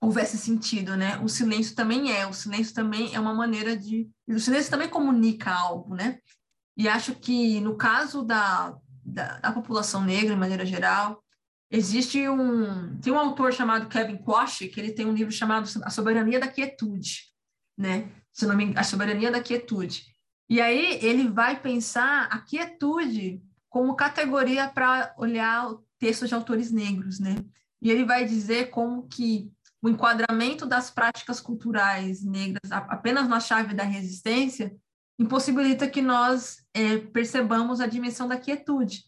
houvesse 0.00 0.36
sentido, 0.36 0.96
né? 0.96 1.18
O 1.18 1.28
silêncio 1.28 1.74
também 1.74 2.12
é, 2.12 2.26
o 2.26 2.32
silêncio 2.32 2.74
também 2.74 3.14
é 3.14 3.18
uma 3.18 3.34
maneira 3.34 3.76
de, 3.76 4.08
o 4.28 4.38
silêncio 4.38 4.70
também 4.70 4.88
comunica 4.88 5.50
algo, 5.50 5.94
né? 5.94 6.18
E 6.76 6.86
acho 6.88 7.14
que 7.14 7.60
no 7.60 7.76
caso 7.76 8.22
da, 8.22 8.76
da, 9.06 9.38
da 9.38 9.52
população 9.52 10.02
negra, 10.02 10.34
de 10.34 10.40
maneira 10.40 10.66
geral, 10.66 11.22
existe 11.70 12.28
um, 12.28 12.98
tem 12.98 13.12
um 13.12 13.18
autor 13.18 13.52
chamado 13.52 13.88
Kevin 13.88 14.18
Quash, 14.18 14.58
que 14.72 14.80
ele 14.80 14.92
tem 14.92 15.06
um 15.06 15.14
livro 15.14 15.32
chamado 15.32 15.68
A 15.82 15.90
Soberania 15.90 16.40
da 16.40 16.48
Quietude, 16.48 17.32
né? 17.78 18.10
Se 18.32 18.46
não 18.46 18.56
me 18.56 18.64
engano, 18.64 18.80
A 18.80 18.84
Soberania 18.84 19.30
da 19.30 19.40
Quietude. 19.40 20.04
E 20.48 20.60
aí 20.60 20.98
ele 21.02 21.28
vai 21.28 21.60
pensar 21.60 22.24
a 22.30 22.38
quietude 22.38 23.42
como 23.68 23.96
categoria 23.96 24.68
para 24.68 25.12
olhar 25.18 25.74
textos 25.98 26.28
de 26.28 26.34
autores 26.34 26.70
negros, 26.70 27.18
né? 27.18 27.36
E 27.82 27.90
ele 27.90 28.04
vai 28.04 28.24
dizer 28.24 28.70
como 28.70 29.08
que 29.08 29.50
o 29.82 29.88
enquadramento 29.88 30.66
das 30.66 30.90
práticas 30.90 31.40
culturais 31.40 32.24
negras 32.24 32.70
apenas 32.70 33.28
na 33.28 33.40
chave 33.40 33.74
da 33.74 33.82
resistência 33.82 34.74
impossibilita 35.18 35.88
que 35.88 36.02
nós 36.02 36.58
é, 36.74 36.98
percebamos 36.98 37.80
a 37.80 37.86
dimensão 37.86 38.28
da 38.28 38.38
quietude, 38.38 39.04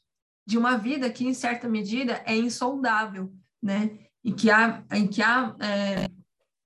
de 0.46 0.56
uma 0.56 0.76
vida 0.76 1.10
que, 1.10 1.26
em 1.26 1.34
certa 1.34 1.68
medida, 1.68 2.22
é 2.24 2.36
insondável, 2.36 3.32
né? 3.62 3.98
em 4.24 4.34
que 4.34 4.50
há, 4.50 4.84
em 4.92 5.06
que 5.06 5.22
há 5.22 5.54
é, 5.60 6.08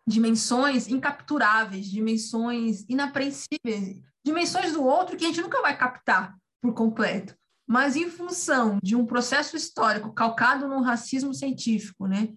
dimensões 0.07 0.89
incapturáveis, 0.89 1.91
dimensões 1.91 2.85
inapreensíveis, 2.89 4.01
dimensões 4.25 4.73
do 4.73 4.85
outro 4.85 5.17
que 5.17 5.25
a 5.25 5.29
gente 5.29 5.41
nunca 5.41 5.61
vai 5.61 5.77
captar 5.77 6.37
por 6.61 6.75
completo. 6.75 7.37
Mas 7.67 7.97
em 7.97 8.11
função 8.11 8.79
de 8.83 8.97
um 8.97 9.07
processo 9.07 9.57
histórico 9.57 10.13
calcado 10.13 10.69
no 10.69 10.83
racismo 10.83 11.33
científico, 11.33 12.07
né, 12.07 12.29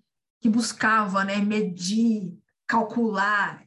que 0.42 0.50
buscava 0.50 1.24
né, 1.24 1.38
medir, 1.38 2.38
calcular, 2.68 3.65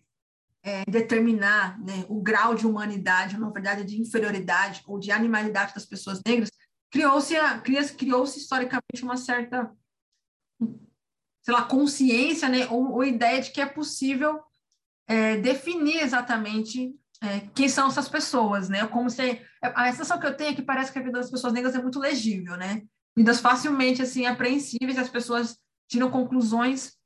é, 0.68 0.84
determinar 0.84 1.80
né, 1.80 2.04
o 2.08 2.20
grau 2.20 2.54
de 2.54 2.66
humanidade, 2.66 3.34
ou 3.34 3.40
na 3.40 3.50
verdade 3.50 3.84
de 3.84 4.00
inferioridade 4.00 4.82
ou 4.86 4.98
de 4.98 5.10
animalidade 5.10 5.72
das 5.74 5.86
pessoas 5.86 6.20
negras, 6.26 6.50
criou-se 6.90 7.34
criou-se 7.96 8.38
historicamente 8.38 9.02
uma 9.02 9.16
certa 9.16 9.70
sei 11.42 11.54
lá 11.54 11.62
consciência 11.62 12.48
né, 12.48 12.66
ou, 12.68 12.92
ou 12.92 13.04
ideia 13.04 13.40
de 13.40 13.50
que 13.50 13.60
é 13.60 13.66
possível 13.66 14.40
é, 15.06 15.38
definir 15.38 16.02
exatamente 16.02 16.94
é, 17.22 17.40
quem 17.54 17.68
são 17.68 17.88
essas 17.88 18.08
pessoas, 18.08 18.68
né? 18.68 18.86
Como 18.86 19.10
se 19.10 19.40
a 19.60 19.90
sensação 19.90 20.20
que 20.20 20.26
eu 20.26 20.36
tenho 20.36 20.50
é 20.50 20.54
que 20.54 20.62
parece 20.62 20.92
que 20.92 20.98
a 20.98 21.02
vida 21.02 21.18
das 21.18 21.30
pessoas 21.30 21.52
negras 21.52 21.74
é 21.74 21.82
muito 21.82 21.98
legível, 21.98 22.56
né? 22.56 22.82
Vidas 23.16 23.40
facilmente 23.40 24.02
assim 24.02 24.26
apreensíveis, 24.26 24.98
as 24.98 25.08
pessoas 25.08 25.58
tiram 25.88 26.10
conclusões 26.10 26.96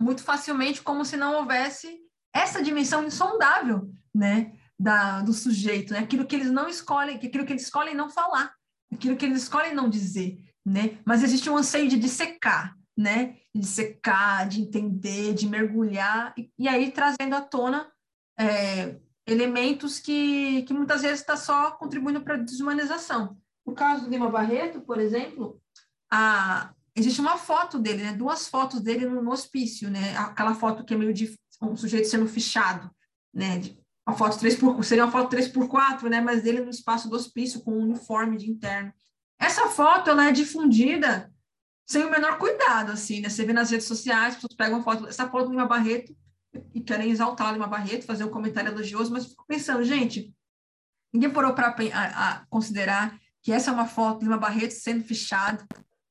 muito 0.00 0.22
facilmente, 0.22 0.80
como 0.80 1.04
se 1.04 1.16
não 1.16 1.34
houvesse 1.34 2.00
essa 2.34 2.62
dimensão 2.62 3.04
insondável, 3.04 3.90
né, 4.14 4.52
da, 4.78 5.20
do 5.20 5.32
sujeito, 5.32 5.92
né, 5.92 6.00
aquilo 6.00 6.26
que 6.26 6.34
eles 6.34 6.50
não 6.50 6.68
escolhem, 6.68 7.16
aquilo 7.16 7.44
que 7.44 7.52
eles 7.52 7.64
escolhem 7.64 7.94
não 7.94 8.08
falar, 8.08 8.54
aquilo 8.92 9.16
que 9.16 9.24
eles 9.24 9.42
escolhem 9.42 9.74
não 9.74 9.88
dizer, 9.88 10.42
né, 10.64 10.98
mas 11.04 11.22
existe 11.22 11.48
um 11.50 11.56
anseio 11.56 11.88
de 11.88 11.98
dissecar, 11.98 12.76
né, 12.96 13.36
de 13.54 13.60
dissecar, 13.60 14.48
de 14.48 14.60
entender, 14.60 15.34
de 15.34 15.46
mergulhar, 15.46 16.32
e, 16.36 16.50
e 16.58 16.68
aí 16.68 16.90
trazendo 16.90 17.34
à 17.34 17.40
tona 17.40 17.90
é, 18.38 18.96
elementos 19.26 19.98
que, 19.98 20.62
que 20.62 20.72
muitas 20.72 21.02
vezes 21.02 21.20
está 21.20 21.36
só 21.36 21.72
contribuindo 21.72 22.20
para 22.20 22.34
a 22.34 22.38
desumanização. 22.38 23.36
No 23.66 23.74
caso 23.74 24.04
do 24.04 24.10
Lima 24.10 24.30
Barreto, 24.30 24.80
por 24.80 24.98
exemplo, 24.98 25.60
a, 26.10 26.72
existe 26.96 27.20
uma 27.20 27.36
foto 27.36 27.78
dele, 27.78 28.02
né? 28.02 28.12
Duas 28.12 28.48
fotos 28.48 28.80
dele 28.80 29.06
no, 29.06 29.22
no 29.22 29.30
hospício, 29.30 29.90
né? 29.90 30.16
Aquela 30.16 30.54
foto 30.54 30.84
que 30.84 30.94
é 30.94 30.96
meio 30.96 31.14
de 31.14 31.38
um 31.60 31.76
sujeito 31.76 32.08
sendo 32.08 32.26
fichado, 32.26 32.90
né? 33.32 33.60
Uma 34.06 34.16
foto 34.16 34.38
3 34.38 34.56
por 34.56 34.84
seria 34.84 35.04
uma 35.04 35.12
foto 35.12 35.30
3 35.30 35.48
por 35.48 35.68
4 35.68 36.08
né? 36.08 36.20
Mas 36.20 36.42
dele 36.42 36.60
no 36.60 36.70
espaço 36.70 37.08
do 37.08 37.16
hospício 37.16 37.60
com 37.60 37.72
um 37.72 37.82
uniforme 37.82 38.36
de 38.36 38.50
interno. 38.50 38.92
Essa 39.38 39.68
foto 39.68 40.10
ela 40.10 40.28
é 40.28 40.32
difundida 40.32 41.32
sem 41.86 42.04
o 42.04 42.10
menor 42.10 42.38
cuidado, 42.38 42.92
assim, 42.92 43.20
né? 43.20 43.28
Você 43.28 43.44
vê 43.44 43.52
nas 43.52 43.70
redes 43.70 43.86
sociais, 43.86 44.28
as 44.28 44.34
pessoas 44.36 44.54
pegam 44.54 44.82
foto, 44.82 45.08
essa 45.08 45.28
foto 45.28 45.46
do 45.46 45.50
Lima 45.50 45.66
Barreto 45.66 46.16
e 46.74 46.80
querem 46.80 47.10
exaltar 47.10 47.48
a 47.48 47.52
Lima 47.52 47.66
Barreto, 47.66 48.06
fazer 48.06 48.24
um 48.24 48.30
comentário 48.30 48.70
elogioso, 48.70 49.12
mas 49.12 49.26
fico 49.26 49.44
pensando, 49.46 49.82
gente, 49.82 50.32
ninguém 51.12 51.30
parou 51.30 51.54
para 51.54 52.46
considerar 52.48 53.18
que 53.42 53.52
essa 53.52 53.70
é 53.70 53.74
uma 53.74 53.86
foto 53.86 54.20
de 54.20 54.24
Lima 54.24 54.38
Barreto 54.38 54.72
sendo 54.72 55.04
fichado 55.04 55.66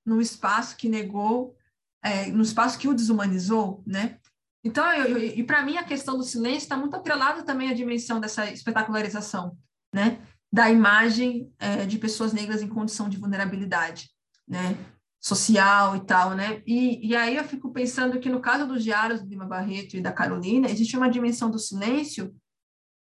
num 0.06 0.20
espaço 0.20 0.76
que 0.76 0.90
negou, 0.90 1.56
é, 2.04 2.28
num 2.28 2.42
espaço 2.42 2.78
que 2.78 2.88
o 2.88 2.94
desumanizou, 2.94 3.84
né? 3.86 4.18
Então, 4.64 4.92
eu, 4.94 5.18
eu, 5.18 5.18
e 5.20 5.44
para 5.44 5.64
mim 5.64 5.78
a 5.78 5.84
questão 5.84 6.18
do 6.18 6.24
silêncio 6.24 6.60
está 6.60 6.76
muito 6.76 6.96
atrelada 6.96 7.44
também 7.44 7.70
à 7.70 7.74
dimensão 7.74 8.20
dessa 8.20 8.52
espetacularização, 8.52 9.58
né? 9.94 10.22
Da 10.52 10.70
imagem 10.70 11.52
é, 11.60 11.86
de 11.86 11.98
pessoas 11.98 12.34
negras 12.34 12.62
em 12.62 12.68
condição 12.68 13.08
de 13.08 13.18
vulnerabilidade, 13.18 14.10
né? 14.48 14.78
Social 15.22 15.96
e 15.96 16.06
tal, 16.06 16.36
né? 16.36 16.62
E, 16.66 17.08
e 17.08 17.16
aí 17.16 17.38
eu 17.38 17.44
fico 17.44 17.72
pensando 17.72 18.20
que 18.20 18.30
no 18.30 18.42
caso 18.42 18.68
dos 18.68 18.84
diários 18.84 19.22
do 19.22 19.28
Lima 19.28 19.46
Barreto 19.46 19.96
e 19.96 20.02
da 20.02 20.12
Carolina, 20.12 20.70
existe 20.70 20.98
uma 20.98 21.10
dimensão 21.10 21.50
do 21.50 21.60
silêncio 21.60 22.34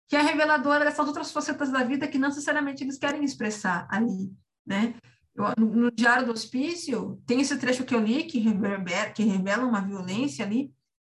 que 0.07 0.15
é 0.15 0.21
reveladora 0.21 0.85
dessas 0.85 1.07
outras 1.07 1.31
facetas 1.31 1.71
da 1.71 1.83
vida 1.83 2.07
que 2.07 2.19
não 2.19 2.29
necessariamente 2.29 2.83
eles 2.83 2.97
querem 2.97 3.23
expressar 3.23 3.87
ali, 3.89 4.31
né? 4.65 4.95
Eu, 5.35 5.45
no, 5.57 5.75
no, 5.75 5.91
Diário 5.91 6.25
do 6.25 6.31
Hospício, 6.31 7.21
tem 7.25 7.41
esse 7.41 7.57
trecho 7.57 7.83
que 7.83 7.93
eu 7.93 7.99
li 7.99 8.23
que 8.23 8.39
revela, 8.39 9.09
que 9.09 9.23
revela 9.23 9.65
uma 9.65 9.81
violência 9.81 10.45
ali, 10.45 10.71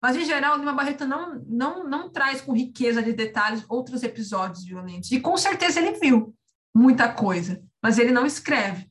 mas, 0.03 0.17
em 0.17 0.25
geral, 0.25 0.59
Lima 0.59 0.73
Barreto 0.73 1.07
não, 1.07 1.35
não, 1.47 1.89
não 1.89 2.11
traz 2.11 2.41
com 2.41 2.53
riqueza 2.53 3.03
de 3.03 3.13
detalhes 3.13 3.65
outros 3.69 4.03
episódios 4.03 4.65
violentos. 4.65 5.11
E, 5.11 5.21
com 5.21 5.37
certeza, 5.37 5.81
ele 5.81 5.99
viu 5.99 6.35
muita 6.75 7.13
coisa, 7.13 7.63
mas 7.83 7.99
ele 7.99 8.13
não 8.13 8.27
escreve, 8.27 8.91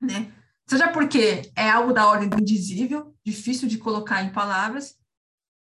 né? 0.00 0.32
Seja 0.66 0.88
porque 0.88 1.50
é 1.56 1.70
algo 1.70 1.92
da 1.92 2.06
ordem 2.08 2.28
do 2.28 2.40
indizível, 2.40 3.14
difícil 3.24 3.68
de 3.68 3.78
colocar 3.78 4.22
em 4.22 4.32
palavras, 4.32 4.96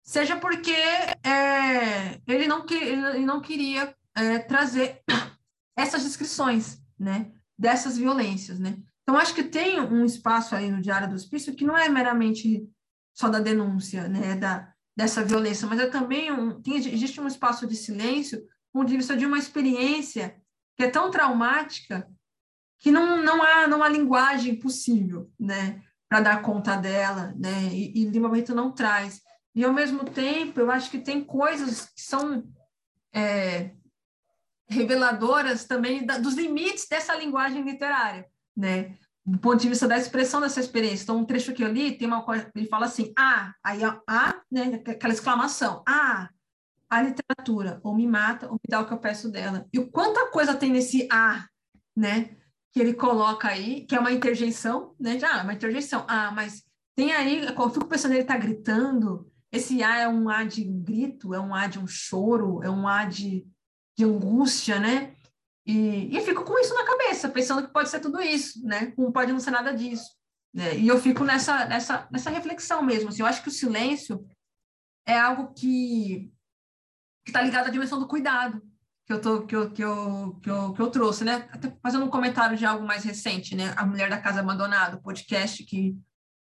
seja 0.03 0.35
porque 0.35 0.71
é, 0.71 2.19
ele, 2.27 2.47
não 2.47 2.65
que, 2.65 2.73
ele 2.73 3.25
não 3.25 3.41
queria 3.41 3.95
é, 4.15 4.39
trazer 4.39 5.01
essas 5.77 6.03
descrições, 6.03 6.81
né? 6.97 7.31
Dessas 7.57 7.97
violências, 7.97 8.59
né? 8.59 8.77
Então, 9.03 9.17
acho 9.17 9.35
que 9.35 9.43
tem 9.43 9.79
um 9.79 10.05
espaço 10.05 10.55
aí 10.55 10.71
no 10.71 10.81
Diário 10.81 11.09
do 11.09 11.15
Hospício 11.15 11.55
que 11.55 11.65
não 11.65 11.77
é 11.77 11.89
meramente 11.89 12.67
só 13.13 13.29
da 13.29 13.39
denúncia, 13.39 14.07
né? 14.07 14.35
Da, 14.35 14.70
dessa 15.01 15.25
violência, 15.25 15.67
mas 15.67 15.79
é 15.79 15.87
também 15.87 16.31
um, 16.31 16.61
tem, 16.61 16.75
existe 16.75 17.19
um 17.19 17.27
espaço 17.27 17.65
de 17.65 17.75
silêncio, 17.75 18.47
ponto 18.71 18.87
de 18.87 18.97
vista 18.97 19.17
de 19.17 19.25
uma 19.25 19.39
experiência 19.39 20.39
que 20.77 20.83
é 20.83 20.89
tão 20.89 21.09
traumática 21.09 22.07
que 22.79 22.91
não, 22.91 23.17
não, 23.17 23.41
há, 23.41 23.67
não 23.67 23.81
há 23.81 23.89
linguagem 23.89 24.55
possível, 24.55 25.31
né, 25.39 25.81
para 26.07 26.21
dar 26.21 26.41
conta 26.43 26.75
dela, 26.75 27.33
né, 27.35 27.69
e, 27.71 28.01
e 28.01 28.05
Lima 28.05 28.29
Barreto 28.29 28.53
não 28.53 28.71
traz. 28.71 29.21
E, 29.55 29.65
ao 29.65 29.73
mesmo 29.73 30.05
tempo, 30.05 30.59
eu 30.59 30.69
acho 30.69 30.89
que 30.89 30.99
tem 30.99 31.23
coisas 31.23 31.87
que 31.87 32.01
são 32.01 32.47
é, 33.13 33.71
reveladoras 34.69 35.65
também 35.65 36.05
da, 36.05 36.17
dos 36.19 36.35
limites 36.35 36.87
dessa 36.87 37.15
linguagem 37.15 37.63
literária, 37.63 38.25
né? 38.55 38.97
Do 39.25 39.37
ponto 39.37 39.61
de 39.61 39.69
vista 39.69 39.87
da 39.87 39.97
expressão 39.97 40.41
dessa 40.41 40.59
experiência. 40.59 41.03
Então, 41.03 41.17
um 41.17 41.25
trecho 41.25 41.53
que 41.53 41.63
eu 41.63 41.71
li, 41.71 41.97
tem 41.97 42.07
uma 42.07 42.23
coisa, 42.23 42.49
ele 42.55 42.67
fala 42.67 42.85
assim, 42.85 43.13
ah, 43.17 43.53
aí 43.63 43.83
a, 43.83 44.01
ah, 44.07 44.41
né, 44.51 44.81
aquela 44.87 45.13
exclamação, 45.13 45.83
ah, 45.87 46.29
a 46.89 47.01
literatura 47.01 47.79
ou 47.83 47.95
me 47.95 48.07
mata 48.07 48.47
ou 48.47 48.53
me 48.53 48.59
dá 48.67 48.81
o 48.81 48.85
que 48.85 48.93
eu 48.93 48.97
peço 48.97 49.29
dela. 49.29 49.67
E 49.71 49.79
o 49.79 49.89
quanta 49.91 50.31
coisa 50.31 50.55
tem 50.55 50.71
nesse 50.71 51.07
ah, 51.11 51.45
né? 51.95 52.35
que 52.71 52.79
ele 52.79 52.93
coloca 52.93 53.49
aí, 53.49 53.85
que 53.85 53.95
é 53.95 53.99
uma 53.99 54.11
interjeição, 54.11 54.95
né? 54.99 55.19
Já, 55.19 55.41
ah, 55.41 55.43
uma 55.43 55.53
interjeição. 55.53 56.05
Ah, 56.07 56.31
mas 56.31 56.63
tem 56.95 57.11
aí, 57.11 57.45
eu 57.45 57.69
fico 57.69 57.85
pensando, 57.85 58.13
ele 58.13 58.21
está 58.21 58.37
gritando, 58.37 59.29
esse 59.51 59.83
A 59.83 59.99
é 59.99 60.07
um 60.07 60.29
A 60.29 60.43
de 60.43 60.63
grito, 60.63 61.33
é 61.33 61.39
um 61.39 61.53
A 61.53 61.67
de 61.67 61.79
um 61.79 61.87
choro, 61.87 62.63
é 62.63 62.69
um 62.69 62.87
A 62.87 63.05
de, 63.05 63.45
de 63.97 64.05
angústia, 64.05 64.79
né? 64.79 65.15
E, 65.65 66.07
e 66.07 66.15
eu 66.15 66.23
fico 66.23 66.43
com 66.43 66.57
isso 66.59 66.73
na 66.73 66.85
cabeça, 66.85 67.29
pensando 67.29 67.65
que 67.65 67.73
pode 67.73 67.89
ser 67.89 67.99
tudo 67.99 68.21
isso, 68.21 68.65
né? 68.65 68.93
Não 68.97 69.11
pode 69.11 69.31
não 69.31 69.39
ser 69.39 69.51
nada 69.51 69.73
disso. 69.73 70.09
Né? 70.53 70.77
E 70.77 70.87
eu 70.87 70.99
fico 70.99 71.23
nessa, 71.23 71.65
nessa, 71.65 72.07
nessa 72.11 72.29
reflexão 72.29 72.81
mesmo. 72.81 73.09
Assim, 73.09 73.21
eu 73.21 73.27
acho 73.27 73.41
que 73.41 73.49
o 73.49 73.53
silêncio 73.53 74.25
é 75.05 75.17
algo 75.17 75.53
que 75.53 76.31
está 77.25 77.41
ligado 77.41 77.67
à 77.67 77.69
dimensão 77.69 77.99
do 77.99 78.07
cuidado, 78.07 78.61
que 79.05 79.13
eu, 79.13 79.21
tô, 79.21 79.45
que 79.45 79.55
eu, 79.55 79.71
que 79.71 79.83
eu, 79.83 80.39
que 80.41 80.49
eu, 80.49 80.73
que 80.73 80.81
eu 80.81 80.89
trouxe, 80.89 81.23
né? 81.23 81.47
Até 81.51 81.75
fazendo 81.81 82.05
um 82.05 82.09
comentário 82.09 82.57
de 82.57 82.65
algo 82.65 82.85
mais 82.85 83.03
recente, 83.03 83.55
né? 83.55 83.73
A 83.77 83.85
Mulher 83.85 84.09
da 84.09 84.21
Casa 84.21 84.39
Abandonada, 84.39 85.01
podcast 85.01 85.63
que 85.63 85.95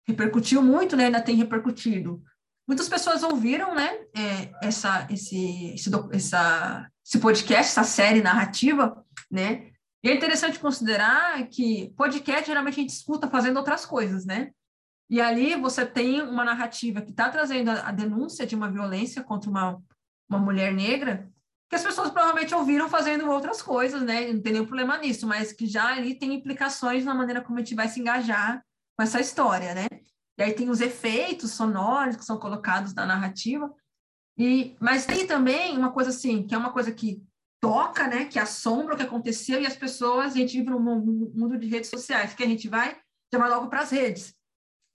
repercutiu 0.06 0.62
muito, 0.62 0.96
né? 0.96 1.06
Ainda 1.06 1.22
tem 1.22 1.36
repercutido. 1.36 2.22
Muitas 2.66 2.88
pessoas 2.88 3.22
ouviram, 3.22 3.74
né? 3.74 3.88
É, 4.14 4.52
essa, 4.62 5.06
esse, 5.10 5.74
esse, 5.74 5.90
essa, 6.12 6.90
esse 7.08 7.18
podcast, 7.18 7.70
essa 7.70 7.84
série 7.84 8.20
narrativa, 8.20 9.02
né? 9.30 9.70
E 10.04 10.10
é 10.10 10.14
interessante 10.14 10.58
considerar 10.58 11.48
que 11.48 11.90
podcast 11.96 12.46
geralmente 12.46 12.74
a 12.74 12.82
gente 12.82 12.90
escuta 12.90 13.30
fazendo 13.30 13.56
outras 13.56 13.86
coisas, 13.86 14.26
né? 14.26 14.50
E 15.08 15.18
ali 15.18 15.56
você 15.56 15.86
tem 15.86 16.20
uma 16.20 16.44
narrativa 16.44 17.00
que 17.00 17.10
está 17.10 17.30
trazendo 17.30 17.70
a, 17.70 17.90
denúncia 17.90 18.46
de 18.46 18.54
uma 18.54 18.70
violência 18.70 19.24
contra 19.24 19.48
uma, 19.48 19.82
uma 20.28 20.38
mulher 20.38 20.74
negra, 20.74 21.26
que 21.70 21.76
as 21.76 21.82
pessoas 21.82 22.10
provavelmente 22.10 22.54
ouviram 22.54 22.90
fazendo 22.90 23.30
outras 23.30 23.62
coisas, 23.62 24.02
né? 24.02 24.30
Não 24.30 24.42
tem 24.42 24.52
nenhum 24.52 24.66
problema 24.66 24.98
nisso, 24.98 25.26
mas 25.26 25.50
que 25.50 25.66
já 25.66 25.94
ali 25.94 26.14
tem 26.14 26.34
implicações 26.34 27.06
na 27.06 27.14
maneira 27.14 27.40
como 27.40 27.58
a 27.58 27.62
gente 27.62 27.74
vai 27.74 27.88
se 27.88 28.00
engajar 28.00 28.62
com 28.94 29.02
essa 29.02 29.18
história, 29.18 29.74
né? 29.74 29.86
E 30.36 30.42
aí 30.42 30.52
tem 30.52 30.68
os 30.68 30.82
efeitos 30.82 31.52
sonoros 31.52 32.16
que 32.16 32.24
são 32.24 32.38
colocados 32.38 32.92
na 32.92 33.06
narrativa. 33.06 33.72
E, 34.38 34.76
mas 34.80 35.04
tem 35.04 35.26
também 35.26 35.76
uma 35.76 35.90
coisa 35.90 36.10
assim, 36.10 36.46
que 36.46 36.54
é 36.54 36.58
uma 36.58 36.72
coisa 36.72 36.92
que 36.92 37.22
toca, 37.60 38.06
né? 38.06 38.26
Que 38.26 38.38
assombra 38.38 38.94
o 38.94 38.96
que 38.96 39.02
aconteceu 39.02 39.60
e 39.60 39.66
as 39.66 39.76
pessoas, 39.76 40.32
a 40.32 40.36
gente 40.36 40.56
vive 40.56 40.70
num 40.70 40.80
mundo 41.34 41.58
de 41.58 41.66
redes 41.66 41.90
sociais, 41.90 42.34
que 42.34 42.42
a 42.42 42.46
gente 42.46 42.68
vai 42.68 42.96
vai 43.30 43.50
logo 43.50 43.68
para 43.68 43.80
as 43.80 43.90
redes 43.90 44.34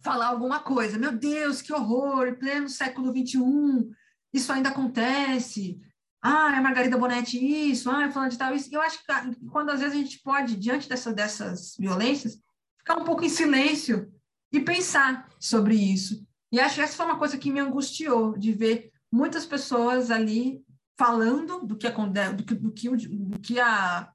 falar 0.01 0.27
alguma 0.27 0.59
coisa. 0.59 0.97
Meu 0.97 1.11
Deus, 1.11 1.61
que 1.61 1.71
horror! 1.71 2.27
Em 2.27 2.35
pleno 2.35 2.67
século 2.67 3.13
XXI, 3.13 3.91
isso 4.33 4.51
ainda 4.51 4.69
acontece 4.69 5.79
ah, 6.25 6.55
é 6.55 6.61
Margarida 6.61 6.97
Bonetti 6.97 7.37
isso, 7.37 7.91
ah, 7.91 8.03
é 8.05 8.09
falando 8.09 8.31
de 8.31 8.37
tal 8.37 8.55
isso. 8.55 8.73
Eu 8.73 8.79
acho 8.79 9.03
que 9.03 9.11
ah, 9.11 9.29
quando 9.51 9.71
às 9.71 9.81
vezes 9.81 9.93
a 9.93 10.01
gente 10.01 10.21
pode, 10.21 10.55
diante 10.55 10.87
dessa, 10.87 11.11
dessas 11.11 11.75
violências, 11.77 12.39
ficar 12.79 12.95
um 12.95 13.03
pouco 13.03 13.25
em 13.25 13.29
silêncio 13.29 14.09
e 14.49 14.61
pensar 14.61 15.27
sobre 15.37 15.75
isso. 15.75 16.25
E 16.49 16.61
acho 16.61 16.75
que 16.75 16.81
essa 16.81 16.95
foi 16.95 17.05
uma 17.05 17.19
coisa 17.19 17.37
que 17.37 17.51
me 17.51 17.59
angustiou, 17.59 18.37
de 18.37 18.53
ver 18.53 18.92
muitas 19.13 19.45
pessoas 19.45 20.09
ali 20.09 20.59
falando 20.97 21.59
do 21.59 21.77
que, 21.77 21.87
do 21.87 22.43
que, 22.43 22.55
do 22.55 22.71
que, 22.73 22.89
do 22.89 23.39
que, 23.39 23.59
a, 23.59 24.11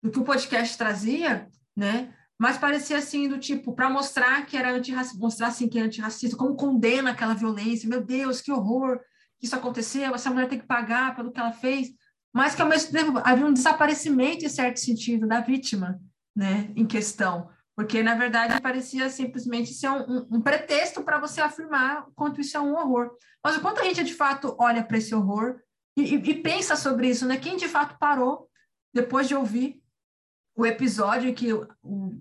do 0.00 0.08
que 0.08 0.20
o 0.20 0.24
podcast 0.24 0.78
trazia, 0.78 1.48
né? 1.76 2.14
Mas 2.38 2.56
parecia 2.56 2.96
assim, 2.96 3.28
do 3.28 3.38
tipo, 3.38 3.74
para 3.74 3.90
mostrar 3.90 4.46
que 4.46 4.56
era 4.56 4.72
antirracista, 4.72 5.18
mostrar 5.18 5.48
assim 5.48 5.68
que 5.68 5.80
é 5.80 5.82
antirracista, 5.82 6.36
como 6.36 6.54
condena 6.54 7.10
aquela 7.10 7.34
violência, 7.34 7.88
meu 7.88 8.04
Deus, 8.04 8.40
que 8.40 8.52
horror, 8.52 9.00
que 9.36 9.46
isso 9.46 9.56
aconteceu, 9.56 10.14
essa 10.14 10.30
mulher 10.30 10.48
tem 10.48 10.60
que 10.60 10.66
pagar 10.66 11.16
pelo 11.16 11.32
que 11.32 11.40
ela 11.40 11.52
fez, 11.52 11.88
mas 12.32 12.54
que 12.54 12.62
ao 12.62 12.68
mesmo 12.68 12.92
tempo 12.92 13.20
havia 13.24 13.44
um 13.44 13.52
desaparecimento, 13.52 14.44
em 14.44 14.48
certo 14.48 14.78
sentido, 14.78 15.26
da 15.26 15.40
vítima 15.40 16.00
né, 16.34 16.72
em 16.76 16.86
questão, 16.86 17.50
porque 17.80 18.02
na 18.02 18.14
verdade 18.14 18.60
parecia 18.60 19.08
simplesmente 19.08 19.72
ser 19.72 19.88
um, 19.88 20.02
um, 20.02 20.28
um 20.32 20.40
pretexto 20.42 21.02
para 21.02 21.18
você 21.18 21.40
afirmar 21.40 22.04
quanto 22.14 22.38
isso 22.38 22.54
é 22.54 22.60
um 22.60 22.74
horror. 22.74 23.10
Mas 23.42 23.56
o 23.56 23.62
quanto 23.62 23.80
a 23.80 23.84
gente 23.84 24.04
de 24.04 24.12
fato 24.12 24.54
olha 24.60 24.84
para 24.84 24.98
esse 24.98 25.14
horror 25.14 25.58
e, 25.96 26.14
e, 26.14 26.16
e, 26.16 26.42
pensa 26.42 26.76
sobre 26.76 27.08
isso, 27.08 27.26
né? 27.26 27.38
Quem 27.38 27.56
de 27.56 27.66
fato 27.66 27.98
parou 27.98 28.50
depois 28.92 29.26
de 29.26 29.34
ouvir 29.34 29.82
o 30.54 30.66
episódio 30.66 31.30
em 31.30 31.34
que 31.34 31.54
o, 31.54 31.66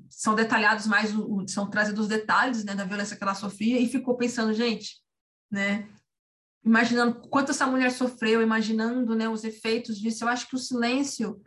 são 0.10 0.34
detalhados 0.34 0.88
mais, 0.88 1.14
o, 1.14 1.45
são 1.45 1.69
trazidos 1.69 2.03
os 2.03 2.07
detalhes 2.07 2.64
né, 2.64 2.73
da 2.73 2.86
violência 2.86 3.18
que 3.18 3.23
ela 3.23 3.36
sofria 3.36 3.81
e 3.81 3.90
ficou 3.90 4.15
pensando, 4.15 4.53
gente, 4.53 4.95
né? 5.52 5.90
imaginando 6.64 7.19
quanto 7.27 7.52
essa 7.52 7.68
mulher 7.68 7.91
sofreu, 7.91 8.41
imaginando 8.41 9.14
né, 9.14 9.27
os 9.27 9.44
efeitos 9.44 9.98
disso. 9.98 10.23
Eu 10.23 10.30
acho 10.30 10.48
que 10.48 10.56
o 10.56 10.60
silêncio 10.60 11.41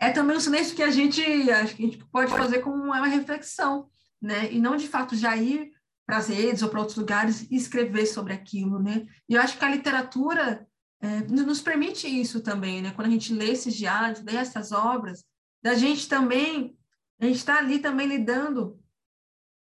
é 0.00 0.10
também 0.10 0.36
um 0.36 0.40
silêncio 0.40 0.76
que 0.76 0.82
a 0.82 0.90
gente, 0.90 1.22
acho 1.50 1.74
que 1.74 1.82
a 1.82 1.86
gente 1.86 2.04
pode 2.06 2.30
fazer 2.30 2.60
como 2.60 2.82
uma 2.82 3.06
reflexão, 3.06 3.88
né? 4.20 4.52
E 4.52 4.60
não 4.60 4.76
de 4.76 4.88
fato 4.88 5.16
já 5.16 5.36
ir 5.36 5.70
para 6.06 6.18
as 6.18 6.28
redes 6.28 6.62
ou 6.62 6.68
para 6.68 6.80
outros 6.80 6.96
lugares 6.96 7.46
e 7.50 7.56
escrever 7.56 8.06
sobre 8.06 8.32
aquilo, 8.32 8.80
né? 8.80 9.06
E 9.28 9.34
eu 9.34 9.40
acho 9.40 9.58
que 9.58 9.64
a 9.64 9.70
literatura 9.70 10.66
é, 11.00 11.20
nos 11.20 11.60
permite 11.60 12.06
isso 12.06 12.40
também, 12.40 12.82
né? 12.82 12.92
Quando 12.92 13.08
a 13.08 13.10
gente 13.10 13.32
lê 13.32 13.50
esses 13.50 13.74
diários, 13.74 14.22
lê 14.22 14.36
essas 14.36 14.72
obras, 14.72 15.24
da 15.62 15.74
gente 15.74 16.08
também, 16.08 16.76
a 17.20 17.26
gente 17.26 17.36
está 17.36 17.58
ali 17.58 17.78
também 17.78 18.06
lidando. 18.06 18.78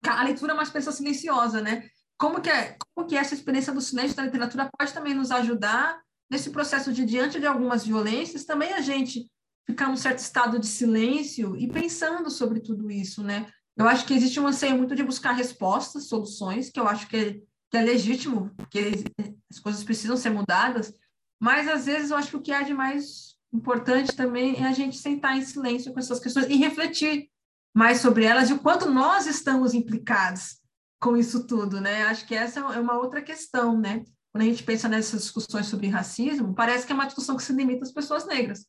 A 0.07 0.23
leitura 0.23 0.51
é 0.51 0.55
uma 0.55 0.63
experiência 0.63 0.91
silenciosa, 0.91 1.61
né? 1.61 1.89
como 2.21 2.39
que, 2.39 2.51
é, 2.51 2.77
como 2.93 3.07
que 3.07 3.17
essa 3.17 3.33
experiência 3.33 3.73
do 3.73 3.81
silêncio 3.81 4.15
da 4.15 4.21
literatura 4.21 4.69
pode 4.77 4.93
também 4.93 5.15
nos 5.15 5.31
ajudar 5.31 5.99
nesse 6.29 6.51
processo 6.51 6.93
de, 6.93 7.03
diante 7.03 7.39
de 7.39 7.47
algumas 7.47 7.83
violências, 7.83 8.45
também 8.45 8.71
a 8.73 8.79
gente 8.79 9.27
ficar 9.65 9.87
num 9.89 9.97
certo 9.97 10.19
estado 10.19 10.59
de 10.59 10.67
silêncio 10.67 11.55
e 11.55 11.67
pensando 11.67 12.29
sobre 12.29 12.59
tudo 12.59 12.91
isso, 12.91 13.23
né? 13.23 13.47
Eu 13.77 13.87
acho 13.87 14.05
que 14.05 14.13
existe 14.13 14.39
um 14.39 14.47
anseio 14.47 14.77
muito 14.77 14.95
de 14.95 15.03
buscar 15.03 15.31
respostas, 15.31 16.07
soluções, 16.07 16.69
que 16.69 16.79
eu 16.79 16.87
acho 16.87 17.07
que 17.07 17.43
que 17.71 17.77
é 17.77 17.81
legítimo, 17.81 18.51
que 18.69 19.05
as 19.49 19.57
coisas 19.57 19.81
precisam 19.81 20.17
ser 20.17 20.29
mudadas, 20.29 20.93
mas 21.39 21.69
às 21.69 21.85
vezes 21.85 22.11
eu 22.11 22.17
acho 22.17 22.29
que 22.31 22.35
o 22.35 22.41
que 22.41 22.51
há 22.51 22.61
de 22.61 22.73
mais 22.73 23.37
importante 23.53 24.13
também 24.13 24.61
é 24.61 24.67
a 24.67 24.73
gente 24.73 24.97
sentar 24.97 25.37
em 25.37 25.41
silêncio 25.41 25.93
com 25.93 25.99
essas 25.99 26.19
questões 26.19 26.47
e 26.47 26.55
refletir 26.55 27.29
mais 27.73 27.99
sobre 27.99 28.25
elas 28.25 28.49
e 28.49 28.53
o 28.53 28.59
quanto 28.59 28.89
nós 28.91 29.25
estamos 29.25 29.73
implicados 29.73 30.59
com 30.99 31.15
isso 31.15 31.47
tudo, 31.47 31.79
né? 31.79 32.03
Acho 32.03 32.27
que 32.27 32.35
essa 32.35 32.59
é 32.59 32.79
uma 32.79 32.97
outra 32.97 33.21
questão, 33.21 33.79
né? 33.79 34.03
Quando 34.31 34.43
a 34.43 34.45
gente 34.47 34.63
pensa 34.63 34.89
nessas 34.89 35.23
discussões 35.23 35.65
sobre 35.65 35.87
racismo, 35.87 36.53
parece 36.53 36.85
que 36.85 36.91
é 36.91 36.95
uma 36.95 37.05
discussão 37.05 37.37
que 37.37 37.43
se 37.43 37.53
limita 37.53 37.83
às 37.83 37.91
pessoas 37.91 38.25
negras. 38.25 38.65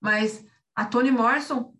Mas 0.00 0.44
a 0.74 0.84
Toni 0.84 1.10
Morrison, 1.10 1.74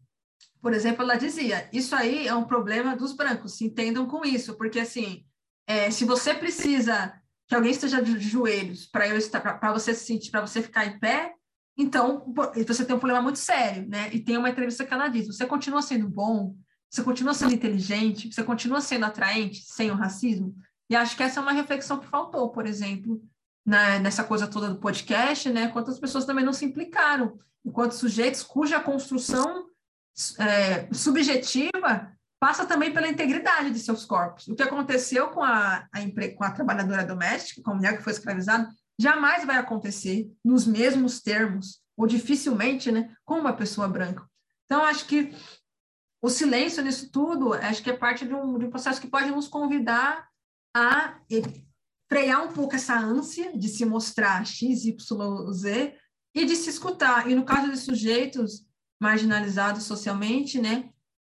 por 0.60 0.72
exemplo, 0.72 1.02
ela 1.02 1.16
dizia: 1.16 1.68
isso 1.72 1.94
aí 1.94 2.26
é 2.26 2.34
um 2.34 2.44
problema 2.44 2.96
dos 2.96 3.12
brancos, 3.12 3.56
se 3.56 3.64
entendam 3.64 4.06
com 4.06 4.24
isso, 4.24 4.56
porque 4.56 4.80
assim, 4.80 5.24
é, 5.66 5.90
se 5.90 6.04
você 6.04 6.34
precisa 6.34 7.14
que 7.46 7.54
alguém 7.54 7.70
esteja 7.70 8.02
de 8.02 8.18
joelhos 8.18 8.86
para 8.86 9.08
eu 9.08 9.16
estar, 9.16 9.40
para 9.40 9.72
você 9.72 9.94
se 9.94 10.04
sentir, 10.04 10.30
para 10.30 10.40
você 10.40 10.60
ficar 10.60 10.86
em 10.86 10.98
pé, 10.98 11.34
então 11.76 12.34
você 12.66 12.84
tem 12.84 12.96
um 12.96 12.98
problema 12.98 13.22
muito 13.22 13.38
sério, 13.38 13.88
né? 13.88 14.10
E 14.12 14.18
tem 14.18 14.36
uma 14.36 14.50
entrevista 14.50 14.84
que 14.84 14.92
ela 14.92 15.08
diz: 15.08 15.26
você 15.26 15.46
continua 15.46 15.80
sendo 15.80 16.08
bom, 16.08 16.56
você 16.90 17.02
continua 17.02 17.34
sendo 17.34 17.54
inteligente, 17.54 18.32
você 18.32 18.42
continua 18.42 18.80
sendo 18.80 19.04
atraente 19.04 19.62
sem 19.64 19.90
o 19.90 19.94
racismo. 19.94 20.56
E 20.90 20.96
acho 20.96 21.16
que 21.16 21.22
essa 21.22 21.38
é 21.38 21.42
uma 21.42 21.52
reflexão 21.52 22.00
que 22.00 22.06
faltou, 22.06 22.50
por 22.50 22.66
exemplo, 22.66 23.22
na, 23.68 23.98
nessa 23.98 24.24
coisa 24.24 24.46
toda 24.46 24.70
do 24.70 24.80
podcast, 24.80 25.50
né? 25.50 25.68
Quantas 25.68 26.00
pessoas 26.00 26.24
também 26.24 26.42
não 26.42 26.54
se 26.54 26.64
implicaram, 26.64 27.38
enquanto 27.62 27.92
sujeitos 27.92 28.42
cuja 28.42 28.80
construção 28.80 29.66
é, 30.38 30.90
subjetiva 30.90 32.10
passa 32.40 32.64
também 32.64 32.94
pela 32.94 33.08
integridade 33.08 33.70
de 33.70 33.78
seus 33.78 34.06
corpos. 34.06 34.48
O 34.48 34.54
que 34.54 34.62
aconteceu 34.62 35.28
com 35.28 35.42
a, 35.42 35.86
a, 35.92 36.34
com 36.34 36.44
a 36.44 36.50
trabalhadora 36.50 37.04
doméstica, 37.04 37.60
com 37.60 37.72
a 37.72 37.74
mulher 37.74 37.94
que 37.94 38.02
foi 38.02 38.14
escravizada, 38.14 38.66
jamais 38.98 39.44
vai 39.44 39.58
acontecer 39.58 40.32
nos 40.42 40.66
mesmos 40.66 41.20
termos, 41.20 41.82
ou 41.94 42.06
dificilmente, 42.06 42.90
né, 42.90 43.14
com 43.22 43.34
uma 43.34 43.52
pessoa 43.52 43.86
branca. 43.86 44.24
Então, 44.64 44.82
acho 44.82 45.04
que 45.04 45.34
o 46.22 46.30
silêncio 46.30 46.82
nisso 46.82 47.10
tudo, 47.12 47.52
acho 47.52 47.82
que 47.82 47.90
é 47.90 47.96
parte 47.96 48.24
de 48.24 48.32
um, 48.32 48.58
de 48.58 48.64
um 48.64 48.70
processo 48.70 49.00
que 49.00 49.08
pode 49.08 49.30
nos 49.30 49.46
convidar 49.46 50.26
a 50.74 51.18
frear 52.08 52.44
um 52.44 52.52
pouco 52.52 52.74
essa 52.74 52.98
ânsia 52.98 53.56
de 53.56 53.68
se 53.68 53.84
mostrar 53.84 54.44
X, 54.44 54.84
Y, 54.84 55.52
Z 55.52 55.94
e 56.34 56.44
de 56.44 56.56
se 56.56 56.70
escutar. 56.70 57.30
E 57.30 57.34
no 57.34 57.44
caso 57.44 57.70
de 57.70 57.78
sujeitos 57.78 58.66
marginalizados 59.00 59.84
socialmente, 59.84 60.60
né, 60.60 60.90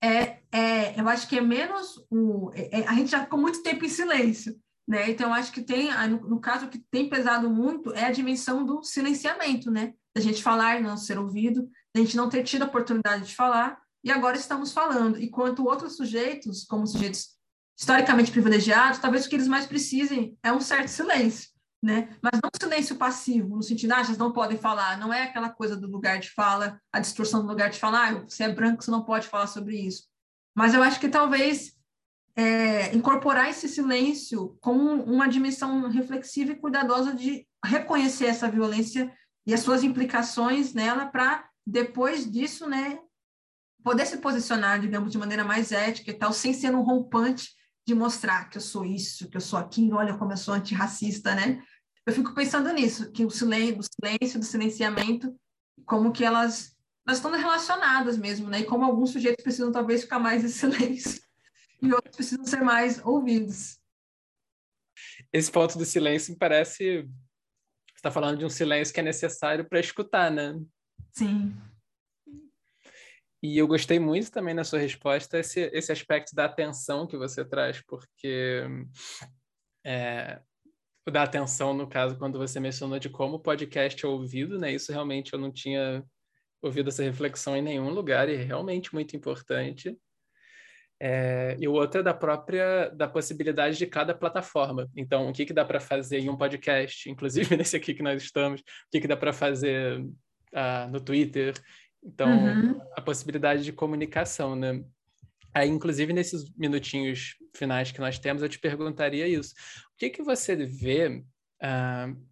é, 0.02 0.38
é, 0.52 1.00
eu 1.00 1.08
acho 1.08 1.26
que 1.28 1.38
é 1.38 1.40
menos 1.40 2.04
o, 2.10 2.50
é, 2.54 2.80
é, 2.80 2.86
a 2.86 2.94
gente 2.94 3.10
já 3.10 3.20
ficou 3.24 3.38
muito 3.38 3.62
tempo 3.62 3.84
em 3.84 3.88
silêncio, 3.88 4.56
né? 4.86 5.10
Então 5.10 5.34
acho 5.34 5.52
que 5.52 5.60
tem, 5.60 5.90
no, 6.08 6.20
no 6.20 6.40
caso 6.40 6.68
que 6.68 6.78
tem 6.78 7.08
pesado 7.08 7.50
muito 7.50 7.92
é 7.92 8.04
a 8.04 8.12
dimensão 8.12 8.64
do 8.64 8.82
silenciamento, 8.82 9.70
né? 9.70 9.94
Da 10.14 10.22
gente 10.22 10.42
falar 10.42 10.78
e 10.78 10.82
não 10.82 10.96
ser 10.96 11.18
ouvido, 11.18 11.68
da 11.94 12.00
gente 12.00 12.16
não 12.16 12.28
ter 12.28 12.44
tido 12.44 12.62
a 12.62 12.66
oportunidade 12.66 13.26
de 13.26 13.34
falar 13.34 13.80
e 14.04 14.10
agora 14.10 14.36
estamos 14.36 14.72
falando. 14.72 15.20
Enquanto 15.20 15.66
outros 15.66 15.96
sujeitos, 15.96 16.64
como 16.64 16.86
sujeitos 16.86 17.37
historicamente 17.78 18.32
privilegiados, 18.32 18.98
talvez 18.98 19.24
o 19.24 19.28
que 19.28 19.36
eles 19.36 19.46
mais 19.46 19.64
precisem 19.64 20.36
é 20.42 20.52
um 20.52 20.60
certo 20.60 20.88
silêncio, 20.88 21.50
né? 21.80 22.08
Mas 22.20 22.40
não 22.42 22.50
silêncio 22.60 22.96
passivo, 22.96 23.54
no 23.54 23.62
sentido, 23.62 23.92
ah, 23.92 24.00
eles 24.00 24.18
não 24.18 24.32
podem 24.32 24.58
falar, 24.58 24.98
não 24.98 25.14
é 25.14 25.22
aquela 25.22 25.48
coisa 25.48 25.76
do 25.76 25.86
lugar 25.86 26.18
de 26.18 26.30
fala, 26.30 26.80
a 26.92 26.98
distorção 26.98 27.40
do 27.40 27.46
lugar 27.46 27.70
de 27.70 27.78
falar, 27.78 28.12
ah, 28.12 28.24
você 28.28 28.44
é 28.44 28.52
branco, 28.52 28.82
você 28.82 28.90
não 28.90 29.04
pode 29.04 29.28
falar 29.28 29.46
sobre 29.46 29.76
isso. 29.76 30.08
Mas 30.56 30.74
eu 30.74 30.82
acho 30.82 30.98
que 30.98 31.08
talvez 31.08 31.72
é, 32.34 32.94
incorporar 32.96 33.48
esse 33.48 33.68
silêncio 33.68 34.58
como 34.60 35.02
uma 35.04 35.28
dimensão 35.28 35.88
reflexiva 35.88 36.52
e 36.52 36.56
cuidadosa 36.56 37.14
de 37.14 37.46
reconhecer 37.64 38.26
essa 38.26 38.50
violência 38.50 39.12
e 39.46 39.54
as 39.54 39.60
suas 39.60 39.84
implicações 39.84 40.74
nela 40.74 41.06
para 41.06 41.48
depois 41.64 42.28
disso, 42.28 42.68
né, 42.68 42.98
poder 43.84 44.04
se 44.04 44.18
posicionar, 44.18 44.80
digamos, 44.80 45.12
de 45.12 45.18
maneira 45.18 45.44
mais 45.44 45.70
ética 45.70 46.10
e 46.10 46.14
tal, 46.14 46.32
sem 46.32 46.52
ser 46.52 46.74
um 46.74 46.82
rompante 46.82 47.57
de 47.88 47.94
mostrar 47.94 48.50
que 48.50 48.58
eu 48.58 48.60
sou 48.60 48.84
isso, 48.84 49.30
que 49.30 49.36
eu 49.38 49.40
sou 49.40 49.58
aquilo, 49.58 49.96
olha 49.96 50.14
como 50.18 50.30
eu 50.30 50.36
sou 50.36 50.52
antirracista, 50.52 51.34
né? 51.34 51.64
Eu 52.04 52.12
fico 52.12 52.34
pensando 52.34 52.70
nisso, 52.70 53.10
que 53.10 53.24
o 53.24 53.30
silêncio, 53.30 53.78
o 53.78 53.82
silêncio, 53.82 54.38
do 54.38 54.44
silenciamento, 54.44 55.34
como 55.86 56.12
que 56.12 56.22
elas, 56.22 56.76
elas 57.06 57.16
estão 57.16 57.30
relacionadas 57.30 58.18
mesmo, 58.18 58.50
né? 58.50 58.60
E 58.60 58.64
como 58.64 58.84
alguns 58.84 59.10
sujeitos 59.10 59.42
precisam 59.42 59.72
talvez 59.72 60.02
ficar 60.02 60.18
mais 60.18 60.44
em 60.44 60.48
silêncio 60.52 61.22
e 61.80 61.90
outros 61.90 62.14
precisam 62.14 62.44
ser 62.44 62.60
mais 62.60 63.02
ouvidos. 63.06 63.78
Esse 65.32 65.50
ponto 65.50 65.78
do 65.78 65.86
silêncio 65.86 66.34
me 66.34 66.38
parece 66.38 67.08
você 67.94 67.96
está 67.96 68.10
falando 68.10 68.38
de 68.38 68.44
um 68.44 68.50
silêncio 68.50 68.92
que 68.92 69.00
é 69.00 69.02
necessário 69.02 69.66
para 69.66 69.80
escutar, 69.80 70.30
né? 70.30 70.60
Sim. 71.10 71.56
E 73.42 73.56
eu 73.56 73.68
gostei 73.68 73.98
muito 73.98 74.30
também 74.32 74.54
na 74.54 74.64
sua 74.64 74.80
resposta 74.80 75.38
esse, 75.38 75.70
esse 75.72 75.92
aspecto 75.92 76.34
da 76.34 76.46
atenção 76.46 77.06
que 77.06 77.16
você 77.16 77.44
traz, 77.44 77.80
porque 77.86 78.64
é, 79.84 80.40
da 81.10 81.22
atenção, 81.22 81.72
no 81.72 81.88
caso, 81.88 82.18
quando 82.18 82.38
você 82.38 82.58
mencionou 82.58 82.98
de 82.98 83.08
como 83.08 83.36
o 83.36 83.40
podcast 83.40 84.04
é 84.04 84.08
ouvido, 84.08 84.58
né? 84.58 84.72
Isso 84.72 84.92
realmente 84.92 85.32
eu 85.32 85.38
não 85.38 85.52
tinha 85.52 86.04
ouvido 86.60 86.88
essa 86.88 87.02
reflexão 87.02 87.56
em 87.56 87.62
nenhum 87.62 87.90
lugar 87.90 88.28
e 88.28 88.34
é 88.34 88.42
realmente 88.42 88.92
muito 88.92 89.16
importante. 89.16 89.96
É, 91.00 91.56
e 91.60 91.68
o 91.68 91.72
outro 91.74 92.00
é 92.00 92.02
da 92.02 92.12
própria 92.12 92.88
da 92.90 93.06
possibilidade 93.06 93.78
de 93.78 93.86
cada 93.86 94.14
plataforma. 94.14 94.90
Então, 94.96 95.28
o 95.28 95.32
que, 95.32 95.46
que 95.46 95.52
dá 95.52 95.64
para 95.64 95.78
fazer 95.78 96.18
em 96.18 96.28
um 96.28 96.36
podcast, 96.36 97.08
inclusive 97.08 97.54
nesse 97.56 97.76
aqui 97.76 97.94
que 97.94 98.02
nós 98.02 98.20
estamos, 98.20 98.60
o 98.60 98.64
que, 98.90 99.00
que 99.00 99.08
dá 99.08 99.16
para 99.16 99.32
fazer 99.32 100.00
uh, 100.00 100.90
no 100.90 101.00
Twitter, 101.00 101.54
então, 102.08 102.30
uhum. 102.30 102.80
a 102.96 103.02
possibilidade 103.02 103.62
de 103.62 103.72
comunicação, 103.72 104.56
né? 104.56 104.82
Aí, 105.54 105.68
inclusive, 105.68 106.12
nesses 106.12 106.50
minutinhos 106.56 107.36
finais 107.54 107.92
que 107.92 108.00
nós 108.00 108.18
temos, 108.18 108.42
eu 108.42 108.48
te 108.48 108.58
perguntaria 108.58 109.28
isso. 109.28 109.54
O 109.92 109.96
que, 109.98 110.08
que 110.08 110.22
você 110.22 110.56
vê 110.56 111.22
uh, 111.62 112.26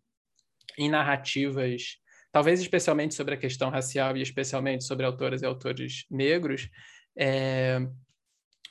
em 0.79 0.89
narrativas, 0.89 1.99
talvez 2.33 2.61
especialmente 2.61 3.15
sobre 3.15 3.35
a 3.35 3.39
questão 3.39 3.69
racial 3.69 4.17
e 4.17 4.23
especialmente 4.23 4.85
sobre 4.85 5.05
autoras 5.05 5.43
e 5.43 5.47
autores 5.47 6.07
negros, 6.11 6.71
é, 7.19 7.79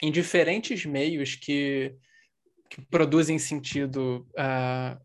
em 0.02 0.12
diferentes 0.12 0.86
meios 0.86 1.36
que, 1.36 1.96
que 2.70 2.82
produzem 2.82 3.38
sentido 3.38 4.28
uh, 4.32 5.05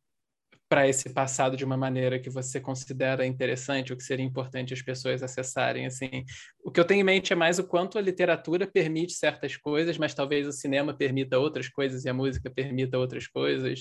para 0.71 0.87
esse 0.87 1.11
passado 1.11 1.57
de 1.57 1.65
uma 1.65 1.77
maneira 1.77 2.21
que 2.21 2.31
você 2.31 2.61
considera 2.61 3.27
interessante 3.27 3.93
ou 3.93 3.99
que 3.99 4.05
seria 4.05 4.25
importante 4.25 4.73
as 4.73 4.81
pessoas 4.81 5.21
acessarem 5.21 5.85
assim. 5.85 6.25
O 6.65 6.71
que 6.71 6.79
eu 6.79 6.85
tenho 6.85 7.01
em 7.01 7.05
mente 7.05 7.33
é 7.33 7.37
mais 7.37 7.59
o 7.59 7.65
quanto 7.65 7.99
a 7.99 8.01
literatura 8.01 8.69
permite 8.69 9.15
certas 9.15 9.57
coisas 9.57 9.99
mas 9.99 10.15
talvez 10.15 10.47
o 10.47 10.53
cinema 10.53 10.95
permita 10.95 11.41
outras 11.41 11.69
coisas 11.69 12.05
e 12.05 12.09
a 12.09 12.15
música 12.15 12.49
permita 12.49 12.97
outras 12.97 13.27
coisas. 13.27 13.81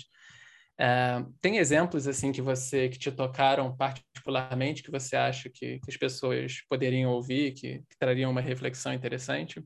Uh, 0.82 1.32
tem 1.40 1.58
exemplos 1.58 2.08
assim 2.08 2.32
que 2.32 2.42
você 2.42 2.90
que 2.90 2.98
te 2.98 3.12
tocaram 3.12 3.76
particularmente 3.78 4.82
que 4.82 4.90
você 4.90 5.16
acha 5.16 5.48
que, 5.48 5.80
que 5.80 5.92
as 5.92 5.98
pessoas 5.98 6.64
poderiam 6.68 7.12
ouvir 7.12 7.52
que, 7.52 7.84
que 7.88 7.98
trariam 8.00 8.32
uma 8.32 8.42
reflexão 8.42 8.94
interessante? 8.94 9.64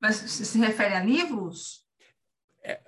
Mas 0.00 0.16
se 0.16 0.58
refere 0.58 0.94
a 0.94 1.02
livros? 1.02 1.84
É, 2.64 2.80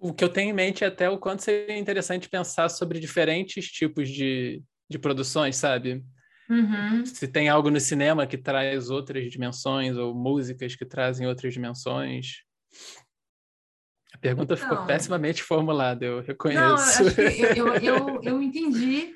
o 0.00 0.12
que 0.12 0.22
eu 0.22 0.28
tenho 0.28 0.50
em 0.50 0.54
mente 0.54 0.84
é 0.84 0.86
até 0.86 1.10
o 1.10 1.18
quanto 1.18 1.42
seria 1.42 1.76
interessante 1.76 2.28
pensar 2.28 2.68
sobre 2.68 3.00
diferentes 3.00 3.66
tipos 3.66 4.08
de, 4.08 4.62
de 4.88 4.98
produções, 4.98 5.56
sabe? 5.56 6.04
Uhum. 6.48 7.04
Se 7.04 7.28
tem 7.28 7.48
algo 7.48 7.70
no 7.70 7.80
cinema 7.80 8.26
que 8.26 8.38
traz 8.38 8.88
outras 8.88 9.30
dimensões, 9.30 9.96
ou 9.96 10.14
músicas 10.14 10.74
que 10.74 10.84
trazem 10.84 11.26
outras 11.26 11.52
dimensões. 11.52 12.42
A 14.14 14.18
pergunta 14.18 14.54
então, 14.54 14.68
ficou 14.68 14.86
pessimamente 14.86 15.42
formulada, 15.42 16.04
eu 16.04 16.22
reconheço. 16.22 17.04
Não, 17.04 17.10
eu, 17.10 17.66
eu, 17.66 17.74
eu, 17.82 18.22
eu, 18.22 18.42
entendi. 18.42 19.14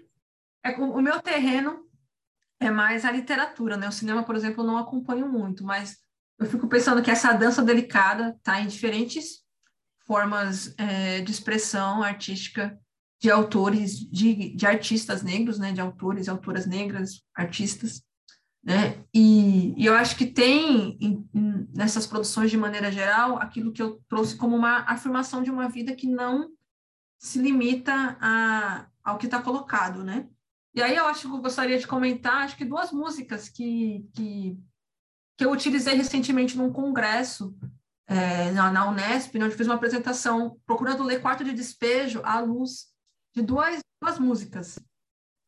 É, 0.64 0.72
o 0.76 1.00
meu 1.00 1.20
terreno 1.22 1.86
é 2.60 2.70
mais 2.70 3.04
a 3.04 3.10
literatura, 3.10 3.76
né? 3.76 3.88
O 3.88 3.92
cinema, 3.92 4.22
por 4.24 4.36
exemplo, 4.36 4.62
eu 4.62 4.66
não 4.66 4.76
acompanho 4.76 5.28
muito, 5.28 5.64
mas 5.64 5.96
eu 6.38 6.46
fico 6.46 6.68
pensando 6.68 7.02
que 7.02 7.10
essa 7.10 7.32
dança 7.32 7.62
delicada 7.62 8.36
está 8.36 8.60
em 8.60 8.66
diferentes 8.66 9.41
formas 10.06 10.74
é, 10.78 11.20
de 11.20 11.30
expressão 11.30 12.02
artística 12.02 12.78
de 13.20 13.30
autores, 13.30 13.98
de, 14.00 14.50
de 14.54 14.66
artistas 14.66 15.22
negros, 15.22 15.58
né, 15.58 15.72
de 15.72 15.80
autores 15.80 16.26
e 16.26 16.30
autoras 16.30 16.66
negras, 16.66 17.22
artistas, 17.34 18.02
né, 18.64 19.04
e, 19.14 19.74
e 19.76 19.86
eu 19.86 19.94
acho 19.94 20.16
que 20.16 20.26
tem 20.26 20.98
em, 21.00 21.28
em, 21.32 21.68
nessas 21.72 22.06
produções 22.06 22.50
de 22.50 22.56
maneira 22.56 22.90
geral 22.90 23.38
aquilo 23.38 23.72
que 23.72 23.80
eu 23.82 24.02
trouxe 24.08 24.36
como 24.36 24.56
uma 24.56 24.78
afirmação 24.88 25.42
de 25.42 25.50
uma 25.50 25.68
vida 25.68 25.94
que 25.94 26.06
não 26.06 26.50
se 27.18 27.38
limita 27.38 28.16
a, 28.20 28.86
ao 29.04 29.18
que 29.18 29.26
está 29.26 29.40
colocado, 29.40 30.02
né, 30.02 30.28
e 30.74 30.82
aí 30.82 30.96
eu 30.96 31.06
acho 31.06 31.28
que 31.28 31.34
eu 31.34 31.40
gostaria 31.40 31.78
de 31.78 31.86
comentar, 31.86 32.42
acho 32.42 32.56
que 32.56 32.64
duas 32.64 32.90
músicas 32.90 33.48
que, 33.48 34.08
que, 34.14 34.58
que 35.36 35.44
eu 35.44 35.52
utilizei 35.52 35.94
recentemente 35.94 36.56
num 36.56 36.72
congresso 36.72 37.54
é, 38.06 38.50
na, 38.50 38.70
na, 38.70 38.88
Unesp, 38.88 39.34
onde 39.36 39.46
eu 39.46 39.50
fiz 39.52 39.66
uma 39.66 39.76
apresentação 39.76 40.58
procurando 40.66 41.04
ler 41.04 41.20
Quarto 41.22 41.44
de 41.44 41.52
Despejo 41.52 42.20
à 42.24 42.40
luz 42.40 42.88
de 43.34 43.42
duas, 43.42 43.80
duas 44.00 44.18
músicas 44.18 44.78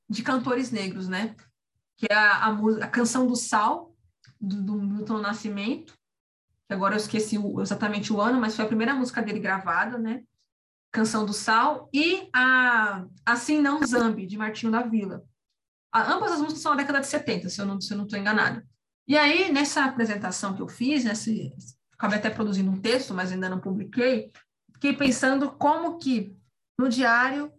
de 0.08 0.22
cantores 0.22 0.70
negros, 0.70 1.08
né? 1.08 1.34
Que 1.96 2.06
é 2.10 2.14
a, 2.14 2.46
a, 2.46 2.50
a 2.82 2.88
Canção 2.88 3.26
do 3.26 3.36
Sal, 3.36 3.94
do, 4.40 4.62
do 4.62 4.74
Milton 4.74 5.18
Nascimento, 5.18 5.94
que 6.66 6.74
agora 6.74 6.94
eu 6.94 6.98
esqueci 6.98 7.38
o, 7.38 7.60
exatamente 7.60 8.12
o 8.12 8.20
ano, 8.20 8.40
mas 8.40 8.56
foi 8.56 8.64
a 8.64 8.68
primeira 8.68 8.94
música 8.94 9.22
dele 9.22 9.40
gravada, 9.40 9.98
né? 9.98 10.22
Canção 10.92 11.26
do 11.26 11.32
Sal, 11.32 11.88
e 11.92 12.28
a 12.32 13.04
Assim 13.26 13.60
Não 13.60 13.84
Zambi, 13.84 14.26
de 14.26 14.38
Martinho 14.38 14.70
da 14.70 14.82
Vila. 14.82 15.24
A, 15.92 16.12
ambas 16.12 16.32
as 16.32 16.40
músicas 16.40 16.62
são 16.62 16.72
da 16.72 16.82
década 16.82 17.00
de 17.00 17.06
70, 17.06 17.48
se 17.48 17.60
eu 17.60 17.66
não 17.66 17.78
estou 17.78 18.18
enganada. 18.18 18.64
E 19.06 19.18
aí, 19.18 19.52
nessa 19.52 19.84
apresentação 19.84 20.54
que 20.54 20.62
eu 20.62 20.68
fiz, 20.68 21.04
nesse, 21.04 21.52
acabei 22.04 22.18
até 22.18 22.28
produzindo 22.28 22.70
um 22.70 22.80
texto, 22.80 23.14
mas 23.14 23.32
ainda 23.32 23.48
não 23.48 23.58
publiquei, 23.58 24.30
fiquei 24.74 24.92
pensando 24.92 25.50
como 25.52 25.98
que 25.98 26.36
no 26.78 26.88
diário, 26.88 27.50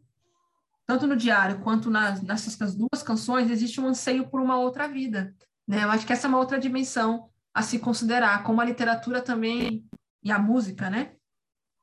tanto 0.86 1.08
no 1.08 1.16
diário 1.16 1.62
quanto 1.62 1.90
nas, 1.90 2.22
nessas 2.22 2.76
duas 2.76 3.02
canções, 3.02 3.50
existe 3.50 3.82
um 3.82 3.88
anseio 3.88 4.28
por 4.28 4.40
uma 4.40 4.60
outra 4.60 4.88
vida. 4.88 5.36
Né? 5.68 5.84
Eu 5.84 5.90
acho 5.90 6.06
que 6.06 6.14
essa 6.14 6.28
é 6.28 6.30
uma 6.30 6.38
outra 6.38 6.60
dimensão 6.60 7.28
a 7.54 7.64
se 7.64 7.80
considerar, 7.80 8.44
como 8.44 8.62
a 8.62 8.66
literatura 8.66 9.20
também 9.20 9.84
e 10.24 10.32
a 10.32 10.38
música, 10.38 10.90
né? 10.90 11.14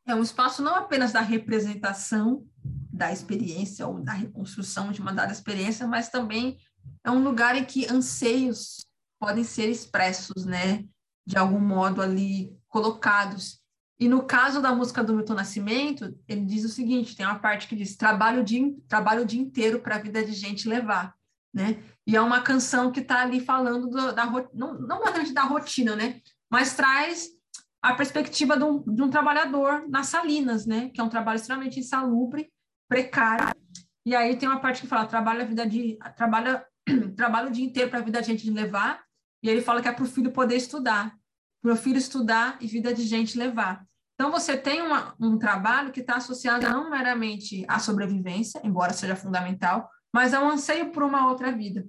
É 0.06 0.14
um 0.14 0.22
espaço 0.22 0.62
não 0.62 0.74
apenas 0.74 1.12
da 1.12 1.20
representação 1.20 2.46
da 2.92 3.10
experiência 3.10 3.86
ou 3.86 4.00
da 4.00 4.12
reconstrução 4.12 4.92
de 4.92 5.00
uma 5.00 5.12
dada 5.12 5.32
experiência, 5.32 5.86
mas 5.86 6.10
também 6.10 6.58
é 7.02 7.10
um 7.10 7.22
lugar 7.22 7.56
em 7.56 7.64
que 7.64 7.90
anseios 7.90 8.84
podem 9.18 9.44
ser 9.44 9.68
expressos, 9.68 10.44
né? 10.44 10.84
De 11.26 11.36
algum 11.36 11.60
modo 11.60 12.02
ali 12.02 12.56
colocados. 12.68 13.60
E 14.00 14.08
no 14.08 14.24
caso 14.24 14.60
da 14.60 14.74
música 14.74 15.04
do 15.04 15.14
Milton 15.14 15.34
Nascimento, 15.34 16.18
ele 16.26 16.44
diz 16.44 16.64
o 16.64 16.68
seguinte: 16.68 17.14
tem 17.14 17.24
uma 17.24 17.38
parte 17.38 17.68
que 17.68 17.76
diz 17.76 17.96
trabalho 17.96 18.40
o 18.40 18.44
dia, 18.44 18.74
trabalho 18.88 19.22
o 19.22 19.24
dia 19.24 19.40
inteiro 19.40 19.80
para 19.80 19.94
a 19.94 20.00
vida 20.00 20.24
de 20.24 20.32
gente 20.32 20.68
levar, 20.68 21.14
né? 21.54 21.80
E 22.04 22.16
é 22.16 22.20
uma 22.20 22.40
canção 22.40 22.90
que 22.90 23.00
está 23.00 23.22
ali 23.22 23.38
falando 23.38 23.88
do, 23.88 24.12
da 24.12 24.26
não, 24.52 24.74
não 24.80 25.02
da 25.32 25.44
rotina, 25.44 25.94
né? 25.94 26.20
Mas 26.50 26.74
traz 26.74 27.28
a 27.80 27.94
perspectiva 27.94 28.56
de 28.56 28.64
um, 28.64 28.82
de 28.82 29.02
um, 29.02 29.10
trabalhador 29.10 29.88
nas 29.88 30.08
salinas, 30.08 30.66
né? 30.66 30.90
Que 30.92 31.00
é 31.00 31.04
um 31.04 31.08
trabalho 31.08 31.36
extremamente 31.36 31.78
insalubre, 31.78 32.50
precário. 32.88 33.54
E 34.04 34.16
aí 34.16 34.36
tem 34.36 34.48
uma 34.48 34.60
parte 34.60 34.80
que 34.80 34.88
fala 34.88 35.06
trabalha 35.06 35.42
a 35.42 35.46
vida 35.46 35.64
de 35.64 35.96
trabalha 36.16 36.66
trabalha 37.16 37.48
o 37.48 37.52
dia 37.52 37.64
inteiro 37.64 37.88
para 37.88 38.00
a 38.00 38.02
vida 38.02 38.20
de 38.20 38.26
gente 38.26 38.50
levar. 38.50 39.00
E 39.42 39.48
ele 39.48 39.60
fala 39.60 39.82
que 39.82 39.88
é 39.88 39.92
para 39.92 40.04
o 40.04 40.08
filho 40.08 40.30
poder 40.30 40.56
estudar, 40.56 41.16
para 41.60 41.72
o 41.72 41.76
filho 41.76 41.98
estudar 41.98 42.56
e 42.60 42.66
vida 42.66 42.92
de 42.94 43.04
gente 43.04 43.38
levar. 43.38 43.84
Então 44.14 44.30
você 44.30 44.56
tem 44.56 44.80
uma, 44.82 45.14
um 45.18 45.38
trabalho 45.38 45.90
que 45.90 46.00
está 46.00 46.16
associado 46.16 46.68
não 46.68 46.88
meramente 46.90 47.64
à 47.66 47.78
sobrevivência, 47.78 48.60
embora 48.62 48.92
seja 48.92 49.16
fundamental, 49.16 49.90
mas 50.12 50.32
é 50.32 50.38
um 50.38 50.50
anseio 50.50 50.92
por 50.92 51.02
uma 51.02 51.28
outra 51.28 51.50
vida, 51.50 51.86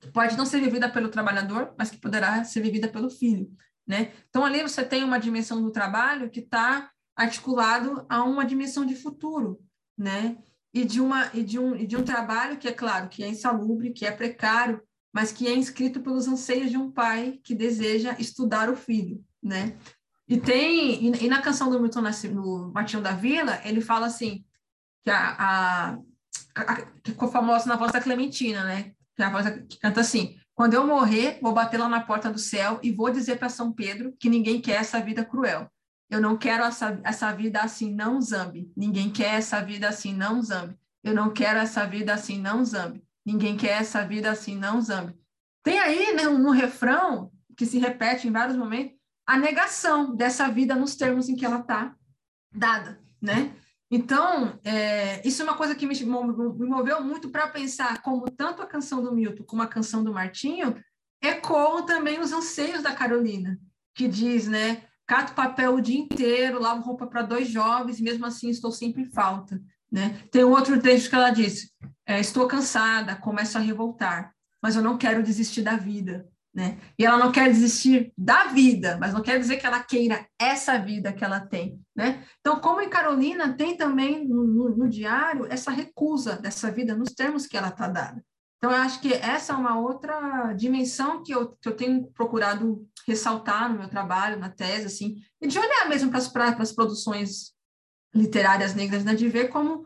que 0.00 0.08
pode 0.08 0.36
não 0.36 0.46
ser 0.46 0.60
vivida 0.60 0.88
pelo 0.88 1.08
trabalhador, 1.08 1.74
mas 1.76 1.90
que 1.90 1.98
poderá 1.98 2.42
ser 2.44 2.62
vivida 2.62 2.88
pelo 2.88 3.10
filho, 3.10 3.50
né? 3.86 4.12
Então 4.28 4.44
ali 4.44 4.62
você 4.62 4.84
tem 4.84 5.04
uma 5.04 5.18
dimensão 5.18 5.60
do 5.60 5.70
trabalho 5.70 6.30
que 6.30 6.40
está 6.40 6.90
articulado 7.14 8.06
a 8.08 8.22
uma 8.22 8.44
dimensão 8.44 8.86
de 8.86 8.94
futuro, 8.94 9.60
né? 9.98 10.38
E 10.72 10.84
de 10.84 11.00
uma 11.00 11.30
e 11.34 11.42
de 11.42 11.58
um 11.58 11.74
e 11.74 11.86
de 11.86 11.96
um 11.96 12.04
trabalho 12.04 12.58
que 12.58 12.68
é 12.68 12.72
claro 12.72 13.08
que 13.08 13.24
é 13.24 13.28
insalubre, 13.28 13.92
que 13.92 14.06
é 14.06 14.12
precário, 14.12 14.82
mas 15.16 15.32
que 15.32 15.48
é 15.48 15.56
inscrito 15.56 16.00
pelos 16.00 16.28
anseios 16.28 16.70
de 16.70 16.76
um 16.76 16.90
pai 16.90 17.40
que 17.42 17.54
deseja 17.54 18.14
estudar 18.18 18.68
o 18.68 18.76
filho, 18.76 19.24
né? 19.42 19.74
E 20.28 20.38
tem 20.38 21.06
e, 21.06 21.24
e 21.24 21.26
na 21.26 21.40
canção 21.40 21.70
do 21.70 21.80
Milton 21.80 22.02
no 22.34 22.70
Martinho 22.70 23.02
da 23.02 23.12
Vila 23.12 23.58
ele 23.64 23.80
fala 23.80 24.08
assim 24.08 24.44
que 25.02 25.08
a, 25.08 25.94
a 26.54 26.82
que 27.02 27.12
ficou 27.12 27.30
famosa 27.30 27.66
na 27.66 27.76
voz 27.76 27.92
da 27.92 28.00
Clementina, 28.02 28.62
né? 28.62 28.92
Que 29.16 29.22
é 29.22 29.24
a 29.24 29.30
voz 29.30 29.48
que 29.66 29.78
canta 29.78 30.02
assim: 30.02 30.38
Quando 30.54 30.74
eu 30.74 30.86
morrer, 30.86 31.38
vou 31.40 31.54
bater 31.54 31.78
lá 31.78 31.88
na 31.88 32.02
porta 32.02 32.30
do 32.30 32.38
céu 32.38 32.78
e 32.82 32.92
vou 32.92 33.08
dizer 33.08 33.38
para 33.38 33.48
São 33.48 33.72
Pedro 33.72 34.14
que 34.20 34.28
ninguém 34.28 34.60
quer 34.60 34.82
essa 34.82 35.00
vida 35.00 35.24
cruel. 35.24 35.66
Eu 36.10 36.20
não 36.20 36.36
quero 36.36 36.62
essa, 36.62 37.00
essa 37.02 37.32
vida 37.32 37.62
assim, 37.62 37.90
não 37.90 38.20
zambe. 38.20 38.70
Ninguém 38.76 39.08
quer 39.10 39.36
essa 39.36 39.62
vida 39.62 39.88
assim, 39.88 40.12
não 40.12 40.42
zambe. 40.42 40.76
Eu 41.02 41.14
não 41.14 41.32
quero 41.32 41.58
essa 41.58 41.86
vida 41.86 42.12
assim, 42.12 42.38
não 42.38 42.62
zambe. 42.66 43.05
Ninguém 43.26 43.56
quer 43.56 43.80
essa 43.80 44.06
vida 44.06 44.30
assim, 44.30 44.56
não 44.56 44.80
zambe. 44.80 45.18
Tem 45.64 45.80
aí, 45.80 46.14
né, 46.14 46.22
no 46.22 46.52
refrão, 46.52 47.32
que 47.56 47.66
se 47.66 47.76
repete 47.76 48.28
em 48.28 48.32
vários 48.32 48.56
momentos, 48.56 48.96
a 49.26 49.36
negação 49.36 50.14
dessa 50.14 50.48
vida 50.48 50.76
nos 50.76 50.94
termos 50.94 51.28
em 51.28 51.34
que 51.34 51.44
ela 51.44 51.58
está 51.58 51.92
dada, 52.52 53.00
né? 53.20 53.52
Então, 53.90 54.58
é, 54.64 55.26
isso 55.26 55.42
é 55.42 55.44
uma 55.44 55.56
coisa 55.56 55.74
que 55.74 55.86
me, 55.86 55.94
me 55.94 56.66
moveu 56.66 57.02
muito 57.02 57.28
para 57.30 57.48
pensar 57.48 58.00
como 58.02 58.30
tanto 58.30 58.62
a 58.62 58.66
canção 58.66 59.02
do 59.02 59.12
Milton 59.12 59.44
como 59.44 59.62
a 59.62 59.68
canção 59.68 60.04
do 60.04 60.12
Martinho 60.12 60.76
ecoam 61.22 61.84
também 61.84 62.20
os 62.20 62.32
anseios 62.32 62.82
da 62.82 62.94
Carolina, 62.94 63.58
que 63.94 64.06
diz, 64.06 64.46
né? 64.46 64.82
Cato 65.06 65.34
papel 65.34 65.74
o 65.74 65.80
dia 65.80 65.98
inteiro, 65.98 66.60
lavo 66.60 66.82
roupa 66.82 67.06
para 67.06 67.22
dois 67.22 67.48
jovens, 67.48 68.00
mesmo 68.00 68.26
assim 68.26 68.50
estou 68.50 68.72
sempre 68.72 69.02
em 69.02 69.10
falta. 69.10 69.60
Né? 69.90 70.20
Tem 70.32 70.44
um 70.44 70.50
outro 70.50 70.80
texto 70.80 71.08
que 71.08 71.14
ela 71.14 71.30
diz: 71.30 71.72
é, 72.06 72.20
Estou 72.20 72.46
cansada, 72.46 73.16
começo 73.16 73.58
a 73.58 73.60
revoltar, 73.60 74.32
mas 74.62 74.76
eu 74.76 74.82
não 74.82 74.96
quero 74.96 75.22
desistir 75.22 75.62
da 75.62 75.76
vida. 75.76 76.28
Né? 76.54 76.78
E 76.98 77.04
ela 77.04 77.18
não 77.18 77.30
quer 77.30 77.50
desistir 77.50 78.14
da 78.16 78.44
vida, 78.44 78.96
mas 78.98 79.12
não 79.12 79.20
quer 79.20 79.38
dizer 79.38 79.58
que 79.58 79.66
ela 79.66 79.82
queira 79.82 80.26
essa 80.40 80.78
vida 80.78 81.12
que 81.12 81.22
ela 81.22 81.38
tem, 81.38 81.78
né? 81.94 82.24
Então, 82.40 82.58
como 82.60 82.80
em 82.80 82.88
Carolina, 82.88 83.52
tem 83.52 83.76
também 83.76 84.26
no, 84.26 84.42
no, 84.42 84.68
no 84.70 84.88
diário 84.88 85.46
essa 85.50 85.70
recusa 85.70 86.36
dessa 86.36 86.70
vida 86.70 86.96
nos 86.96 87.12
termos 87.12 87.46
que 87.46 87.58
ela 87.58 87.68
está 87.68 87.88
dada. 87.88 88.24
Então, 88.56 88.70
eu 88.70 88.82
acho 88.82 89.00
que 89.00 89.12
essa 89.12 89.52
é 89.52 89.56
uma 89.56 89.78
outra 89.78 90.54
dimensão 90.54 91.22
que 91.22 91.30
eu, 91.30 91.54
que 91.60 91.68
eu 91.68 91.76
tenho 91.76 92.10
procurado 92.12 92.88
ressaltar 93.06 93.70
no 93.70 93.78
meu 93.78 93.88
trabalho, 93.88 94.38
na 94.38 94.48
tese, 94.48 94.86
assim, 94.86 95.16
e 95.40 95.46
de 95.46 95.58
olhar 95.58 95.88
mesmo 95.88 96.10
para 96.10 96.56
as, 96.58 96.72
produções 96.72 97.52
literárias 98.14 98.74
negras, 98.74 99.04
né? 99.04 99.14
de 99.14 99.28
ver 99.28 99.48
como 99.48 99.84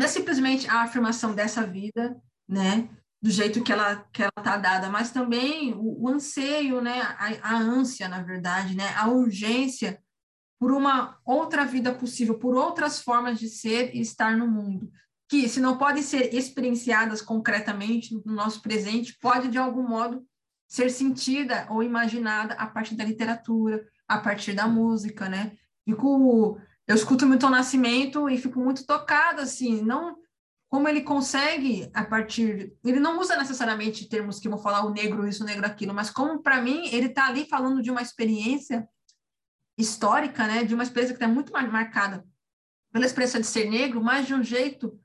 não 0.00 0.06
é 0.06 0.08
simplesmente 0.08 0.66
a 0.66 0.80
afirmação 0.80 1.34
dessa 1.34 1.66
vida, 1.66 2.16
né? 2.48 2.88
do 3.22 3.30
jeito 3.30 3.62
que 3.62 3.70
ela 3.70 3.96
que 4.10 4.22
ela 4.22 4.32
está 4.38 4.56
dada, 4.56 4.88
mas 4.88 5.10
também 5.10 5.74
o, 5.74 6.04
o 6.04 6.08
anseio, 6.08 6.80
né, 6.80 7.02
a, 7.02 7.50
a, 7.54 7.58
ânsia, 7.58 8.08
na 8.08 8.22
verdade, 8.22 8.74
né, 8.74 8.94
a 8.96 9.08
urgência 9.08 10.02
por 10.58 10.72
uma 10.72 11.18
outra 11.22 11.66
vida 11.66 11.94
possível, 11.94 12.38
por 12.38 12.54
outras 12.54 13.02
formas 13.02 13.38
de 13.38 13.50
ser 13.50 13.94
e 13.94 14.00
estar 14.00 14.38
no 14.38 14.48
mundo, 14.48 14.90
que 15.28 15.46
se 15.50 15.60
não 15.60 15.76
podem 15.76 16.02
ser 16.02 16.34
experienciadas 16.34 17.20
concretamente 17.20 18.14
no 18.24 18.32
nosso 18.32 18.62
presente, 18.62 19.18
pode 19.20 19.48
de 19.48 19.58
algum 19.58 19.86
modo 19.86 20.24
ser 20.66 20.88
sentida 20.88 21.66
ou 21.68 21.82
imaginada 21.82 22.54
a 22.54 22.66
partir 22.66 22.94
da 22.94 23.04
literatura, 23.04 23.86
a 24.08 24.16
partir 24.16 24.54
da 24.54 24.66
música, 24.66 25.28
né? 25.28 25.58
Fico, 25.84 26.58
eu 26.90 26.96
escuto 26.96 27.24
Milton 27.24 27.50
Nascimento 27.50 28.28
e 28.28 28.36
fico 28.36 28.58
muito 28.58 28.84
tocada, 28.84 29.42
assim, 29.42 29.80
não 29.80 30.16
como 30.68 30.88
ele 30.88 31.02
consegue, 31.02 31.88
a 31.94 32.04
partir. 32.04 32.76
Ele 32.84 32.98
não 32.98 33.20
usa 33.20 33.36
necessariamente 33.36 34.08
termos 34.08 34.40
que 34.40 34.48
vão 34.48 34.58
falar 34.58 34.84
o 34.84 34.90
negro 34.90 35.26
isso, 35.26 35.44
o 35.44 35.46
negro 35.46 35.64
aquilo, 35.64 35.94
mas 35.94 36.10
como, 36.10 36.42
para 36.42 36.60
mim, 36.60 36.88
ele 36.88 37.06
está 37.06 37.26
ali 37.26 37.46
falando 37.48 37.80
de 37.80 37.92
uma 37.92 38.02
experiência 38.02 38.88
histórica, 39.78 40.48
né, 40.48 40.64
de 40.64 40.74
uma 40.74 40.82
experiência 40.82 41.14
que 41.14 41.22
está 41.22 41.32
muito 41.32 41.52
marcada 41.52 42.26
pela 42.92 43.06
experiência 43.06 43.38
de 43.38 43.46
ser 43.46 43.70
negro, 43.70 44.02
mas 44.02 44.26
de 44.26 44.34
um 44.34 44.42
jeito 44.42 44.98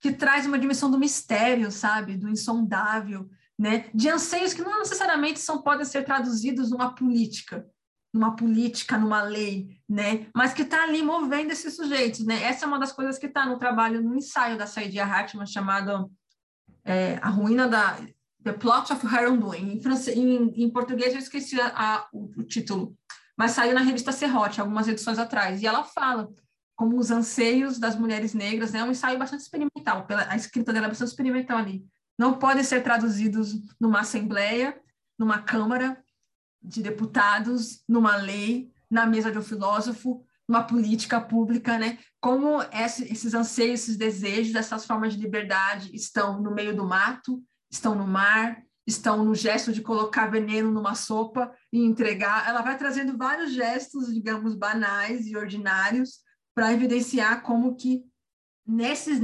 que 0.00 0.12
traz 0.12 0.46
uma 0.46 0.58
dimensão 0.60 0.88
do 0.92 0.98
mistério, 0.98 1.72
sabe, 1.72 2.16
do 2.16 2.28
insondável, 2.28 3.28
né, 3.58 3.90
de 3.92 4.08
anseios 4.08 4.54
que 4.54 4.62
não 4.62 4.78
necessariamente 4.78 5.40
são 5.40 5.60
podem 5.60 5.84
ser 5.84 6.04
traduzidos 6.04 6.70
numa 6.70 6.94
política, 6.94 7.68
numa 8.12 8.36
política, 8.36 8.98
numa 8.98 9.22
lei, 9.22 9.80
né? 9.88 10.26
Mas 10.34 10.52
que 10.52 10.62
está 10.62 10.82
ali 10.82 11.02
movendo 11.02 11.50
esses 11.50 11.74
sujeitos, 11.74 12.24
né? 12.26 12.42
Essa 12.42 12.64
é 12.64 12.68
uma 12.68 12.78
das 12.78 12.92
coisas 12.92 13.18
que 13.18 13.26
está 13.26 13.46
no 13.46 13.58
trabalho, 13.58 14.02
no 14.02 14.14
ensaio 14.14 14.58
da 14.58 14.66
Saidia 14.66 15.04
Hartman, 15.04 15.46
chamado 15.46 16.10
é, 16.84 17.18
A 17.22 17.28
Ruína 17.28 17.68
da... 17.68 17.98
The 18.44 18.52
Plot 18.52 18.92
of 18.92 19.06
Her 19.06 19.30
Undoing. 19.30 19.74
Em, 19.74 19.80
francês, 19.80 20.16
em, 20.16 20.64
em 20.64 20.68
português 20.68 21.12
eu 21.12 21.20
esqueci 21.20 21.60
a, 21.60 21.68
a, 21.68 22.08
o, 22.12 22.24
o, 22.38 22.42
título, 22.42 22.96
mas 23.36 23.52
saiu 23.52 23.72
na 23.72 23.80
revista 23.80 24.10
Serrote, 24.10 24.60
algumas 24.60 24.88
edições 24.88 25.18
atrás, 25.18 25.62
e 25.62 25.66
ela 25.66 25.84
fala 25.84 26.28
como 26.74 26.98
os 26.98 27.12
anseios 27.12 27.78
das 27.78 27.96
mulheres 27.96 28.34
negras, 28.34 28.72
né? 28.72 28.80
É 28.80 28.84
um 28.84 28.90
ensaio 28.90 29.18
bastante 29.18 29.42
experimental, 29.42 30.06
pela, 30.06 30.28
a 30.28 30.34
escrita 30.34 30.72
dela 30.72 30.86
é 30.86 30.88
bastante 30.88 31.10
experimental 31.10 31.58
ali. 31.58 31.86
Não 32.18 32.38
podem 32.38 32.64
ser 32.64 32.82
traduzidos 32.82 33.54
numa 33.80 34.00
assembleia, 34.00 34.76
numa 35.18 35.40
câmara, 35.40 36.01
de 36.62 36.82
deputados 36.82 37.82
numa 37.88 38.16
lei, 38.16 38.70
na 38.90 39.06
mesa 39.06 39.30
de 39.30 39.38
um 39.38 39.42
filósofo, 39.42 40.24
numa 40.48 40.64
política 40.64 41.20
pública, 41.20 41.78
né? 41.78 41.98
Como 42.20 42.62
esses 42.72 43.34
anseios, 43.34 43.80
esses 43.80 43.96
desejos, 43.96 44.54
essas 44.54 44.84
formas 44.84 45.14
de 45.14 45.20
liberdade 45.20 45.90
estão 45.94 46.40
no 46.40 46.52
meio 46.54 46.76
do 46.76 46.86
mato, 46.86 47.42
estão 47.70 47.94
no 47.94 48.06
mar, 48.06 48.62
estão 48.86 49.24
no 49.24 49.34
gesto 49.34 49.72
de 49.72 49.80
colocar 49.80 50.26
veneno 50.26 50.70
numa 50.70 50.94
sopa 50.94 51.52
e 51.72 51.80
entregar. 51.80 52.48
Ela 52.48 52.62
vai 52.62 52.76
trazendo 52.76 53.16
vários 53.16 53.52
gestos, 53.52 54.12
digamos, 54.12 54.54
banais 54.54 55.26
e 55.26 55.36
ordinários 55.36 56.20
para 56.54 56.72
evidenciar 56.72 57.42
como 57.42 57.76
que 57.76 58.04
nesses, 58.66 59.20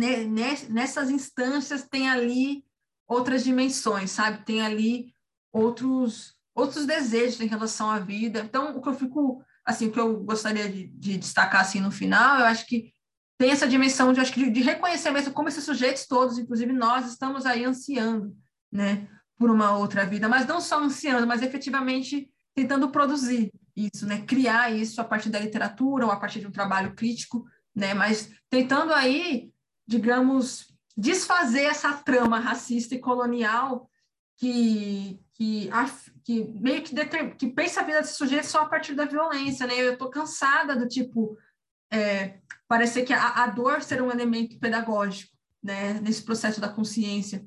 nessas 0.68 1.10
instâncias 1.10 1.86
tem 1.88 2.08
ali 2.08 2.64
outras 3.06 3.44
dimensões, 3.44 4.10
sabe? 4.10 4.44
Tem 4.44 4.64
ali 4.64 5.12
outros 5.52 6.37
outros 6.58 6.84
desejos 6.86 7.40
em 7.40 7.46
relação 7.46 7.88
à 7.88 7.98
vida. 7.98 8.40
Então, 8.40 8.76
o 8.76 8.82
que 8.82 8.88
eu 8.88 8.94
fico, 8.94 9.42
assim, 9.64 9.86
o 9.86 9.92
que 9.92 10.00
eu 10.00 10.20
gostaria 10.24 10.68
de, 10.68 10.88
de 10.88 11.16
destacar 11.16 11.60
assim 11.60 11.80
no 11.80 11.90
final, 11.90 12.40
eu 12.40 12.46
acho 12.46 12.66
que 12.66 12.92
tem 13.38 13.50
essa 13.50 13.68
dimensão 13.68 14.12
de, 14.12 14.20
acho 14.20 14.32
que 14.32 14.44
de, 14.44 14.50
de 14.50 14.60
reconhecimento 14.60 15.32
como 15.32 15.48
esses 15.48 15.62
sujeitos 15.62 16.06
todos, 16.06 16.38
inclusive 16.38 16.72
nós, 16.72 17.06
estamos 17.06 17.46
aí 17.46 17.64
ansiando, 17.64 18.36
né, 18.70 19.08
por 19.36 19.50
uma 19.50 19.76
outra 19.76 20.04
vida, 20.04 20.28
mas 20.28 20.46
não 20.46 20.60
só 20.60 20.82
ansiando, 20.82 21.26
mas 21.26 21.42
efetivamente 21.42 22.28
tentando 22.52 22.90
produzir 22.90 23.52
isso, 23.76 24.04
né, 24.04 24.22
criar 24.22 24.74
isso 24.74 25.00
a 25.00 25.04
partir 25.04 25.30
da 25.30 25.38
literatura 25.38 26.06
ou 26.06 26.10
a 26.10 26.16
partir 26.16 26.40
de 26.40 26.48
um 26.48 26.50
trabalho 26.50 26.94
crítico, 26.96 27.46
né, 27.72 27.94
mas 27.94 28.28
tentando 28.50 28.92
aí, 28.92 29.52
digamos, 29.86 30.74
desfazer 30.96 31.62
essa 31.62 31.92
trama 31.92 32.40
racista 32.40 32.96
e 32.96 32.98
colonial 32.98 33.88
que, 34.36 35.20
que, 35.34 35.68
que 36.28 36.44
meio 36.60 36.82
que, 36.82 36.94
determ, 36.94 37.30
que 37.30 37.46
pensa 37.46 37.80
a 37.80 37.84
vida 37.84 38.02
desse 38.02 38.18
sujeito 38.18 38.46
só 38.46 38.60
a 38.60 38.68
partir 38.68 38.94
da 38.94 39.06
violência, 39.06 39.66
né? 39.66 39.80
Eu 39.80 39.94
estou 39.94 40.10
cansada 40.10 40.76
do 40.76 40.86
tipo 40.86 41.38
é, 41.90 42.40
parecer 42.68 43.02
que 43.06 43.14
a, 43.14 43.44
a, 43.44 43.46
dor 43.46 43.80
ser 43.80 44.02
um 44.02 44.10
elemento 44.10 44.58
pedagógico, 44.58 45.32
né? 45.62 45.94
Nesse 46.02 46.22
processo 46.22 46.60
da 46.60 46.68
consciência, 46.68 47.46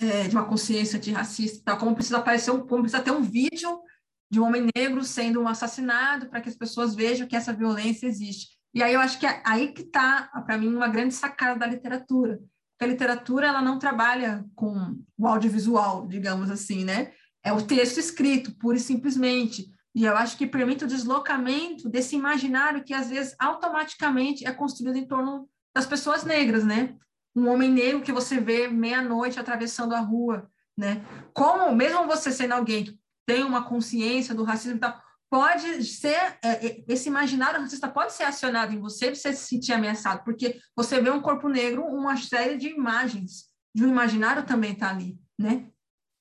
é, 0.00 0.26
de 0.26 0.34
uma 0.34 0.44
consciência 0.44 0.96
antirracista, 0.96 1.62
tal. 1.64 1.78
Como 1.78 1.94
precisa 1.94 2.18
aparecer 2.18 2.50
um, 2.50 2.66
como 2.66 2.82
precisa 2.82 3.00
ter 3.00 3.12
um 3.12 3.22
vídeo 3.22 3.80
de 4.28 4.40
um 4.40 4.44
homem 4.44 4.66
negro 4.74 5.04
sendo 5.04 5.40
um 5.40 5.46
assassinado 5.46 6.28
para 6.28 6.40
que 6.40 6.48
as 6.48 6.56
pessoas 6.56 6.96
vejam 6.96 7.28
que 7.28 7.36
essa 7.36 7.52
violência 7.52 8.08
existe. 8.08 8.58
E 8.74 8.82
aí 8.82 8.92
eu 8.92 9.00
acho 9.00 9.20
que 9.20 9.26
é 9.26 9.40
aí 9.46 9.72
que 9.72 9.82
está, 9.82 10.22
para 10.44 10.58
mim, 10.58 10.74
uma 10.74 10.88
grande 10.88 11.14
sacada 11.14 11.60
da 11.60 11.66
literatura 11.66 12.40
que 12.80 12.84
a 12.84 12.88
literatura 12.88 13.46
ela 13.46 13.60
não 13.60 13.78
trabalha 13.78 14.42
com 14.54 14.98
o 15.18 15.26
audiovisual, 15.26 16.06
digamos 16.08 16.50
assim, 16.50 16.82
né? 16.82 17.12
É 17.42 17.52
o 17.52 17.62
texto 17.62 17.98
escrito, 17.98 18.56
pura 18.56 18.76
e 18.76 18.80
simplesmente. 18.80 19.70
E 19.94 20.04
eu 20.04 20.16
acho 20.16 20.36
que 20.36 20.46
permite 20.46 20.84
o 20.84 20.88
deslocamento 20.88 21.88
desse 21.88 22.14
imaginário 22.14 22.84
que, 22.84 22.94
às 22.94 23.08
vezes, 23.08 23.34
automaticamente 23.38 24.46
é 24.46 24.52
construído 24.52 24.96
em 24.96 25.06
torno 25.06 25.48
das 25.74 25.86
pessoas 25.86 26.24
negras, 26.24 26.64
né? 26.64 26.96
Um 27.34 27.48
homem 27.48 27.70
negro 27.70 28.02
que 28.02 28.12
você 28.12 28.40
vê 28.40 28.68
meia-noite 28.68 29.38
atravessando 29.38 29.94
a 29.94 30.00
rua, 30.00 30.48
né? 30.76 31.04
Como, 31.32 31.74
mesmo 31.74 32.06
você 32.06 32.30
sendo 32.30 32.52
alguém 32.52 32.84
que 32.84 32.98
tem 33.26 33.44
uma 33.44 33.64
consciência 33.64 34.34
do 34.34 34.44
racismo 34.44 34.76
e 34.76 34.80
tal, 34.80 35.00
pode 35.30 35.84
ser, 35.84 36.38
é, 36.42 36.66
é, 36.66 36.84
esse 36.88 37.08
imaginário 37.08 37.60
racista 37.60 37.88
pode 37.88 38.12
ser 38.12 38.24
acionado 38.24 38.74
em 38.74 38.80
você, 38.80 39.14
você 39.14 39.32
se 39.32 39.46
sentir 39.46 39.72
ameaçado, 39.72 40.24
porque 40.24 40.60
você 40.74 41.00
vê 41.00 41.10
um 41.10 41.20
corpo 41.20 41.48
negro, 41.48 41.84
uma 41.84 42.16
série 42.16 42.56
de 42.56 42.68
imagens, 42.68 43.44
de 43.72 43.84
um 43.84 43.88
imaginário 43.88 44.44
também 44.44 44.72
está 44.72 44.90
ali, 44.90 45.16
né? 45.38 45.68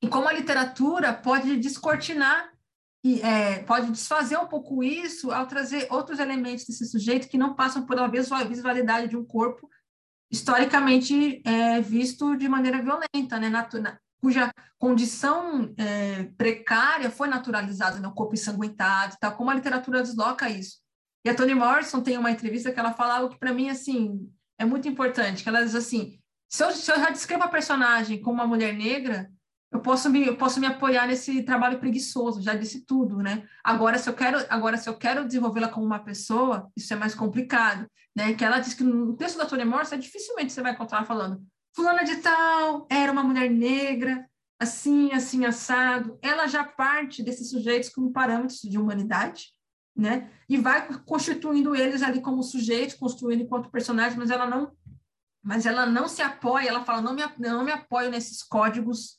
E 0.01 0.07
como 0.07 0.27
a 0.27 0.33
literatura 0.33 1.13
pode 1.13 1.57
descortinar 1.57 2.51
e 3.03 3.21
é, 3.21 3.59
pode 3.63 3.91
desfazer 3.91 4.37
um 4.37 4.47
pouco 4.47 4.83
isso 4.83 5.31
ao 5.31 5.47
trazer 5.47 5.87
outros 5.89 6.19
elementos 6.19 6.65
desse 6.65 6.85
sujeito 6.85 7.29
que 7.29 7.37
não 7.37 7.55
passam 7.55 7.85
pela 7.85 8.07
visualidade 8.07 9.07
de 9.07 9.17
um 9.17 9.23
corpo 9.23 9.69
historicamente 10.31 11.41
é, 11.45 11.81
visto 11.81 12.35
de 12.35 12.47
maneira 12.47 12.81
violenta, 12.81 13.39
né? 13.39 13.49
cuja 14.21 14.53
condição 14.77 15.73
é, 15.77 16.23
precária 16.37 17.09
foi 17.09 17.27
naturalizada 17.27 17.99
no 17.99 18.13
corpo 18.13 18.33
ensanguentado, 18.33 19.15
tal, 19.19 19.35
como 19.35 19.49
a 19.49 19.55
literatura 19.55 20.01
desloca 20.01 20.49
isso. 20.49 20.77
E 21.25 21.29
a 21.29 21.35
Toni 21.35 21.55
Morrison 21.55 22.01
tem 22.01 22.17
uma 22.17 22.31
entrevista 22.31 22.71
que 22.71 22.79
ela 22.79 22.93
fala 22.93 23.17
algo 23.17 23.33
que 23.33 23.39
para 23.39 23.53
mim 23.53 23.69
assim 23.69 24.29
é 24.57 24.65
muito 24.65 24.87
importante, 24.87 25.41
que 25.41 25.49
ela 25.49 25.63
diz 25.63 25.73
assim, 25.73 26.19
se 26.49 26.63
eu, 26.63 26.71
se 26.71 26.91
eu 26.91 26.97
já 26.97 27.09
descrevo 27.09 27.43
a 27.43 27.49
personagem 27.49 28.21
como 28.21 28.35
uma 28.35 28.47
mulher 28.47 28.73
negra, 28.73 29.31
eu 29.71 29.79
posso 29.81 30.09
me 30.09 30.25
eu 30.25 30.35
posso 30.35 30.59
me 30.59 30.65
apoiar 30.67 31.07
nesse 31.07 31.43
trabalho 31.43 31.79
preguiçoso, 31.79 32.41
já 32.41 32.55
disse 32.55 32.85
tudo, 32.85 33.17
né? 33.17 33.47
Agora 33.63 33.97
se 33.97 34.09
eu 34.09 34.13
quero 34.13 34.43
agora 34.49 34.77
se 34.77 34.89
eu 34.89 34.97
quero 34.97 35.25
desenvolvê-la 35.25 35.69
como 35.69 35.85
uma 35.85 35.99
pessoa, 35.99 36.71
isso 36.75 36.93
é 36.93 36.95
mais 36.95 37.13
complicado, 37.13 37.87
né? 38.15 38.33
Que 38.33 38.43
ela 38.43 38.59
diz 38.59 38.73
que 38.73 38.83
no 38.83 39.15
texto 39.15 39.37
da 39.37 39.45
Toni 39.45 39.65
Morrison 39.65 39.97
dificilmente 39.97 40.51
você 40.51 40.61
vai 40.61 40.73
encontrar 40.73 41.05
falando 41.05 41.41
fulana 41.75 42.03
de 42.03 42.17
tal 42.17 42.87
era 42.89 43.11
uma 43.11 43.23
mulher 43.23 43.49
negra, 43.49 44.29
assim, 44.59 45.13
assim, 45.13 45.45
assado. 45.45 46.19
Ela 46.21 46.45
já 46.47 46.63
parte 46.63 47.23
desses 47.23 47.49
sujeitos 47.49 47.89
como 47.89 48.11
parâmetros 48.11 48.59
de 48.59 48.77
humanidade, 48.77 49.53
né? 49.95 50.29
E 50.47 50.57
vai 50.57 50.87
constituindo 51.05 51.75
eles 51.75 52.01
ali 52.01 52.21
como 52.21 52.43
sujeitos, 52.43 52.95
construindo 52.95 53.43
enquanto 53.43 53.71
personagens, 53.71 54.17
mas 54.17 54.29
ela 54.29 54.45
não 54.45 54.73
mas 55.41 55.65
ela 55.65 55.85
não 55.85 56.09
se 56.09 56.21
apoia, 56.21 56.67
ela 56.67 56.83
fala, 56.83 57.01
não 57.01 57.13
me, 57.13 57.23
não 57.37 57.63
me 57.63 57.71
apoio 57.71 58.11
nesses 58.11 58.43
códigos, 58.43 59.17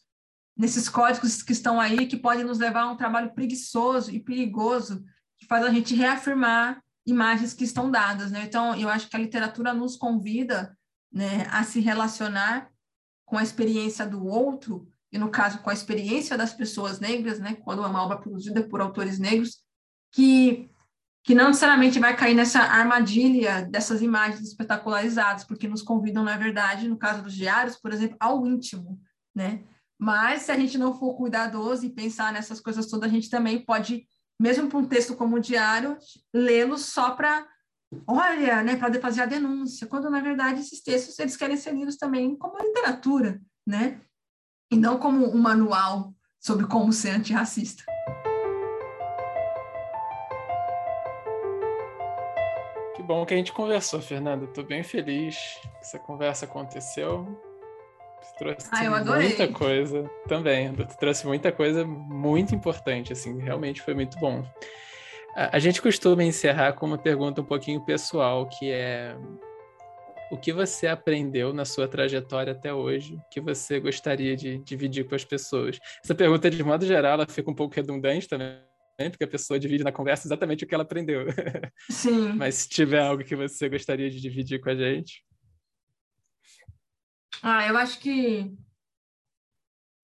nesses 0.61 0.91
códigos 0.91 1.43
que 1.43 1.53
estão 1.53 1.81
aí, 1.81 2.07
que 2.07 2.19
podem 2.19 2.45
nos 2.45 2.59
levar 2.59 2.83
a 2.83 2.91
um 2.91 2.97
trabalho 2.97 3.33
preguiçoso 3.33 4.11
e 4.11 4.21
perigoso, 4.21 5.03
que 5.39 5.47
faz 5.47 5.65
a 5.65 5.71
gente 5.71 5.95
reafirmar 5.95 6.83
imagens 7.07 7.55
que 7.55 7.65
estão 7.65 7.91
dadas, 7.91 8.31
né? 8.31 8.45
Então, 8.45 8.77
eu 8.77 8.91
acho 8.91 9.09
que 9.09 9.17
a 9.17 9.19
literatura 9.19 9.73
nos 9.73 9.97
convida 9.97 10.77
né, 11.11 11.47
a 11.51 11.65
se 11.65 11.81
relacionar 11.81 12.71
com 13.25 13.39
a 13.39 13.43
experiência 13.43 14.07
do 14.07 14.27
outro, 14.27 14.87
e 15.11 15.17
no 15.17 15.31
caso 15.31 15.61
com 15.61 15.71
a 15.71 15.73
experiência 15.73 16.37
das 16.37 16.53
pessoas 16.53 17.01
negras, 17.01 17.39
né, 17.39 17.55
quando 17.65 17.83
é 17.83 17.87
uma 17.87 18.03
obra 18.03 18.19
produzida 18.19 18.63
por 18.63 18.83
autores 18.83 19.19
negros, 19.19 19.63
que, 20.13 20.69
que 21.25 21.35
não 21.35 21.47
necessariamente 21.47 21.99
vai 21.99 22.15
cair 22.15 22.35
nessa 22.35 22.61
armadilha 22.61 23.63
dessas 23.63 24.03
imagens 24.03 24.43
espetacularizadas, 24.43 25.43
porque 25.43 25.67
nos 25.67 25.81
convidam, 25.81 26.23
na 26.23 26.37
verdade, 26.37 26.87
no 26.87 26.99
caso 26.99 27.23
dos 27.23 27.33
diários, 27.33 27.77
por 27.77 27.95
exemplo, 27.95 28.19
ao 28.21 28.47
íntimo, 28.47 29.01
né? 29.35 29.65
Mas 30.01 30.43
se 30.43 30.53
a 30.53 30.59
gente 30.59 30.79
não 30.79 30.99
for 30.99 31.15
cuidadoso 31.15 31.85
e 31.85 31.91
pensar 31.91 32.33
nessas 32.33 32.59
coisas 32.59 32.87
todas, 32.87 33.11
a 33.11 33.13
gente 33.13 33.29
também 33.29 33.63
pode, 33.63 34.07
mesmo 34.41 34.67
para 34.67 34.79
um 34.79 34.87
texto 34.87 35.15
como 35.15 35.37
o 35.37 35.41
diário, 35.41 35.99
lê-lo 36.33 36.79
só 36.79 37.11
para 37.11 37.47
olha, 38.07 38.63
né, 38.63 38.77
para 38.77 38.99
fazer 39.01 39.23
a 39.23 39.27
denúncia, 39.27 39.87
quando 39.87 40.09
na 40.09 40.21
verdade 40.21 40.61
esses 40.61 40.81
textos 40.81 41.19
eles 41.19 41.37
querem 41.37 41.57
ser 41.57 41.75
lidos 41.75 41.97
também 41.97 42.37
como 42.37 42.57
literatura, 42.57 43.41
né, 43.67 44.01
e 44.71 44.77
não 44.77 44.97
como 44.97 45.27
um 45.27 45.39
manual 45.39 46.15
sobre 46.39 46.67
como 46.67 46.93
ser 46.93 47.11
antirracista. 47.11 47.83
Que 52.95 53.03
bom 53.03 53.27
que 53.27 53.35
a 53.35 53.37
gente 53.37 53.53
conversou, 53.53 54.01
Fernanda. 54.01 54.45
Estou 54.45 54.65
bem 54.65 54.85
feliz 54.85 55.37
que 55.61 55.69
essa 55.81 55.99
conversa 55.99 56.47
aconteceu. 56.47 57.50
Trouxe 58.41 58.69
ah, 58.73 59.05
muita 59.05 59.49
coisa 59.49 60.11
também. 60.27 60.75
Trouxe 60.99 61.27
muita 61.27 61.53
coisa 61.53 61.85
muito 61.85 62.55
importante, 62.55 63.13
assim, 63.13 63.39
realmente 63.39 63.83
foi 63.83 63.93
muito 63.93 64.19
bom. 64.19 64.43
A, 65.37 65.59
gente 65.59 65.83
costuma 65.83 66.25
encerrar 66.25 66.73
com 66.73 66.87
uma 66.87 66.97
pergunta 66.97 67.43
um 67.43 67.45
pouquinho 67.45 67.85
pessoal, 67.85 68.49
que 68.49 68.71
é 68.71 69.15
o 70.31 70.39
que 70.39 70.55
você 70.55 70.87
aprendeu 70.87 71.53
na 71.53 71.67
sua 71.67 71.87
trajetória 71.87 72.53
até 72.53 72.73
hoje 72.73 73.19
que 73.31 73.43
você 73.43 73.79
gostaria 73.79 74.35
de 74.35 74.57
dividir 74.57 75.07
com 75.07 75.15
as 75.15 75.25
pessoas? 75.25 75.79
Essa 76.03 76.15
pergunta, 76.15 76.49
de 76.49 76.65
modo 76.65 76.87
geral, 76.87 77.13
ela 77.13 77.27
fica 77.27 77.51
um 77.51 77.55
pouco 77.55 77.75
redundante 77.75 78.27
também, 78.27 78.57
porque 79.11 79.25
a 79.25 79.29
pessoa 79.29 79.61
divide 79.61 79.85
na 79.85 79.93
conversa 79.93 80.27
exatamente 80.27 80.65
o 80.65 80.67
que 80.67 80.75
ela 80.75 80.85
aprendeu. 80.85 81.27
Sim. 81.91 82.33
Mas 82.33 82.55
se 82.55 82.71
tiver 82.71 83.01
algo 83.01 83.23
que 83.23 83.37
você 83.37 83.69
gostaria 83.69 84.09
de 84.09 84.19
dividir 84.19 84.61
com 84.61 84.71
a 84.71 84.75
gente. 84.75 85.23
Ah, 87.43 87.67
eu 87.67 87.77
acho 87.77 87.99
que 87.99 88.55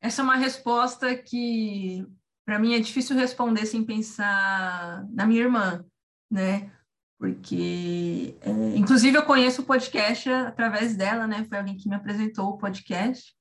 essa 0.00 0.22
é 0.22 0.24
uma 0.24 0.36
resposta 0.36 1.16
que 1.16 2.06
para 2.46 2.58
mim 2.58 2.74
é 2.74 2.78
difícil 2.78 3.16
responder 3.16 3.66
sem 3.66 3.84
pensar 3.84 5.04
na 5.10 5.26
minha 5.26 5.42
irmã, 5.42 5.84
né? 6.30 6.70
Porque, 7.18 8.36
é, 8.42 8.76
inclusive, 8.76 9.16
eu 9.16 9.24
conheço 9.24 9.62
o 9.62 9.64
podcast 9.64 10.28
através 10.30 10.96
dela, 10.96 11.26
né? 11.26 11.44
Foi 11.48 11.58
alguém 11.58 11.76
que 11.76 11.88
me 11.88 11.94
apresentou 11.94 12.50
o 12.50 12.58
podcast. 12.58 13.34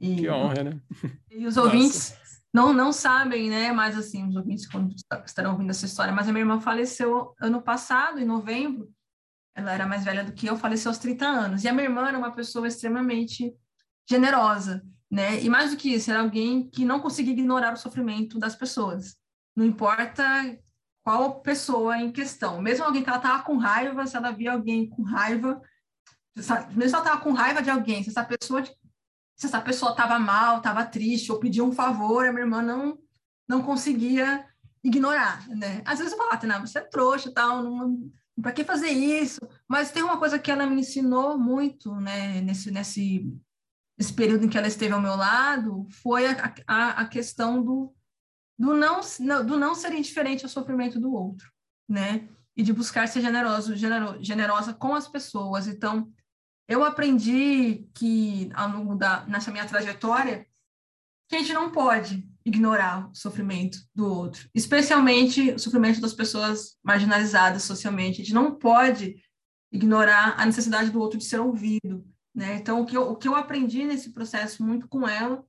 E, 0.00 0.16
que 0.16 0.30
honra, 0.30 0.64
né? 0.64 0.80
E 1.30 1.46
os 1.46 1.56
ouvintes 1.56 2.16
não, 2.52 2.72
não 2.72 2.92
sabem, 2.92 3.50
né? 3.50 3.70
Mas, 3.70 3.96
assim, 3.96 4.26
os 4.26 4.34
ouvintes 4.34 4.66
quando 4.66 4.94
estarão 5.24 5.52
ouvindo 5.52 5.70
essa 5.70 5.86
história. 5.86 6.12
Mas 6.12 6.28
a 6.28 6.32
minha 6.32 6.42
irmã 6.42 6.60
faleceu 6.60 7.34
ano 7.40 7.60
passado, 7.62 8.18
em 8.18 8.24
novembro. 8.24 8.90
Ela 9.54 9.72
era 9.72 9.86
mais 9.86 10.04
velha 10.04 10.24
do 10.24 10.32
que 10.32 10.46
eu, 10.46 10.56
faleceu 10.56 10.90
aos 10.90 10.98
30 10.98 11.26
anos. 11.26 11.64
E 11.64 11.68
a 11.68 11.72
minha 11.72 11.84
irmã 11.84 12.08
era 12.08 12.18
uma 12.18 12.32
pessoa 12.32 12.66
extremamente 12.66 13.54
generosa 14.08 14.82
né? 15.12 15.42
E 15.42 15.50
mais 15.50 15.70
do 15.70 15.76
que 15.76 15.92
isso, 15.92 16.10
era 16.10 16.20
alguém 16.20 16.70
que 16.70 16.86
não 16.86 16.98
conseguia 16.98 17.34
ignorar 17.34 17.74
o 17.74 17.76
sofrimento 17.76 18.38
das 18.38 18.56
pessoas. 18.56 19.14
Não 19.54 19.62
importa 19.62 20.24
qual 21.04 21.42
pessoa 21.42 21.98
em 21.98 22.10
questão. 22.10 22.62
Mesmo 22.62 22.86
alguém 22.86 23.02
que 23.02 23.10
ela 23.10 23.18
estava 23.18 23.42
com 23.42 23.58
raiva, 23.58 24.06
se 24.06 24.16
ela 24.16 24.30
via 24.30 24.52
alguém 24.52 24.88
com 24.88 25.02
raiva, 25.02 25.60
mesmo 26.34 26.88
se 26.88 26.94
ela 26.94 27.04
estava 27.04 27.20
com 27.20 27.32
raiva 27.32 27.60
de 27.60 27.68
alguém, 27.68 28.02
se 28.02 28.08
essa 28.08 28.24
pessoa 28.24 28.64
se 28.64 29.46
essa 29.46 29.60
pessoa 29.60 29.90
estava 29.90 30.18
mal, 30.18 30.58
estava 30.58 30.86
triste, 30.86 31.32
ou 31.32 31.40
pedia 31.40 31.64
um 31.64 31.72
favor, 31.72 32.26
a 32.26 32.32
minha 32.32 32.44
irmã 32.44 32.62
não, 32.62 32.96
não 33.48 33.62
conseguia 33.62 34.46
ignorar, 34.84 35.46
né? 35.48 35.82
Às 35.84 35.98
vezes 35.98 36.12
eu 36.12 36.18
falava, 36.18 36.46
não, 36.46 36.60
você 36.64 36.78
é 36.78 36.82
trouxa, 36.82 37.32
tal, 37.34 37.62
não, 37.62 38.10
para 38.40 38.52
que 38.52 38.64
fazer 38.64 38.88
isso? 38.88 39.40
Mas 39.68 39.90
tem 39.90 40.02
uma 40.02 40.18
coisa 40.18 40.38
que 40.38 40.50
ela 40.50 40.66
me 40.66 40.80
ensinou 40.80 41.38
muito, 41.38 41.94
né, 41.96 42.40
nesse, 42.40 42.70
nesse, 42.70 43.30
nesse 43.98 44.12
período 44.12 44.44
em 44.44 44.48
que 44.48 44.56
ela 44.56 44.68
esteve 44.68 44.94
ao 44.94 45.00
meu 45.00 45.16
lado, 45.16 45.86
foi 46.02 46.26
a, 46.26 46.54
a, 46.66 46.90
a 47.02 47.06
questão 47.06 47.62
do, 47.62 47.94
do, 48.58 48.74
não, 48.74 49.00
do 49.44 49.58
não 49.58 49.74
ser 49.74 49.92
indiferente 49.92 50.44
ao 50.44 50.50
sofrimento 50.50 50.98
do 50.98 51.12
outro, 51.12 51.50
né? 51.88 52.28
E 52.56 52.62
de 52.62 52.72
buscar 52.72 53.08
ser 53.08 53.22
generoso, 53.22 53.74
genero, 53.74 54.22
generosa 54.22 54.74
com 54.74 54.94
as 54.94 55.08
pessoas. 55.08 55.66
Então, 55.66 56.10
eu 56.68 56.84
aprendi 56.84 57.88
que, 57.94 58.50
ao 58.54 58.68
longo 58.68 58.94
da, 58.94 59.24
nessa 59.26 59.50
minha 59.50 59.66
trajetória, 59.66 60.46
que 61.28 61.36
a 61.36 61.38
gente 61.38 61.52
não 61.52 61.70
pode 61.70 62.31
ignorar 62.44 63.10
o 63.10 63.14
sofrimento 63.14 63.78
do 63.94 64.06
outro, 64.06 64.48
especialmente 64.54 65.52
o 65.52 65.58
sofrimento 65.58 66.00
das 66.00 66.14
pessoas 66.14 66.76
marginalizadas 66.82 67.62
socialmente. 67.62 68.20
A 68.20 68.24
gente 68.24 68.34
não 68.34 68.54
pode 68.54 69.16
ignorar 69.72 70.34
a 70.38 70.44
necessidade 70.44 70.90
do 70.90 71.00
outro 71.00 71.18
de 71.18 71.24
ser 71.24 71.40
ouvido, 71.40 72.04
né? 72.34 72.56
Então, 72.56 72.80
o 72.80 72.86
que 72.86 72.96
eu, 72.96 73.10
o 73.10 73.16
que 73.16 73.26
eu 73.26 73.34
aprendi 73.34 73.84
nesse 73.84 74.12
processo 74.12 74.62
muito 74.62 74.88
com 74.88 75.08
ela 75.08 75.44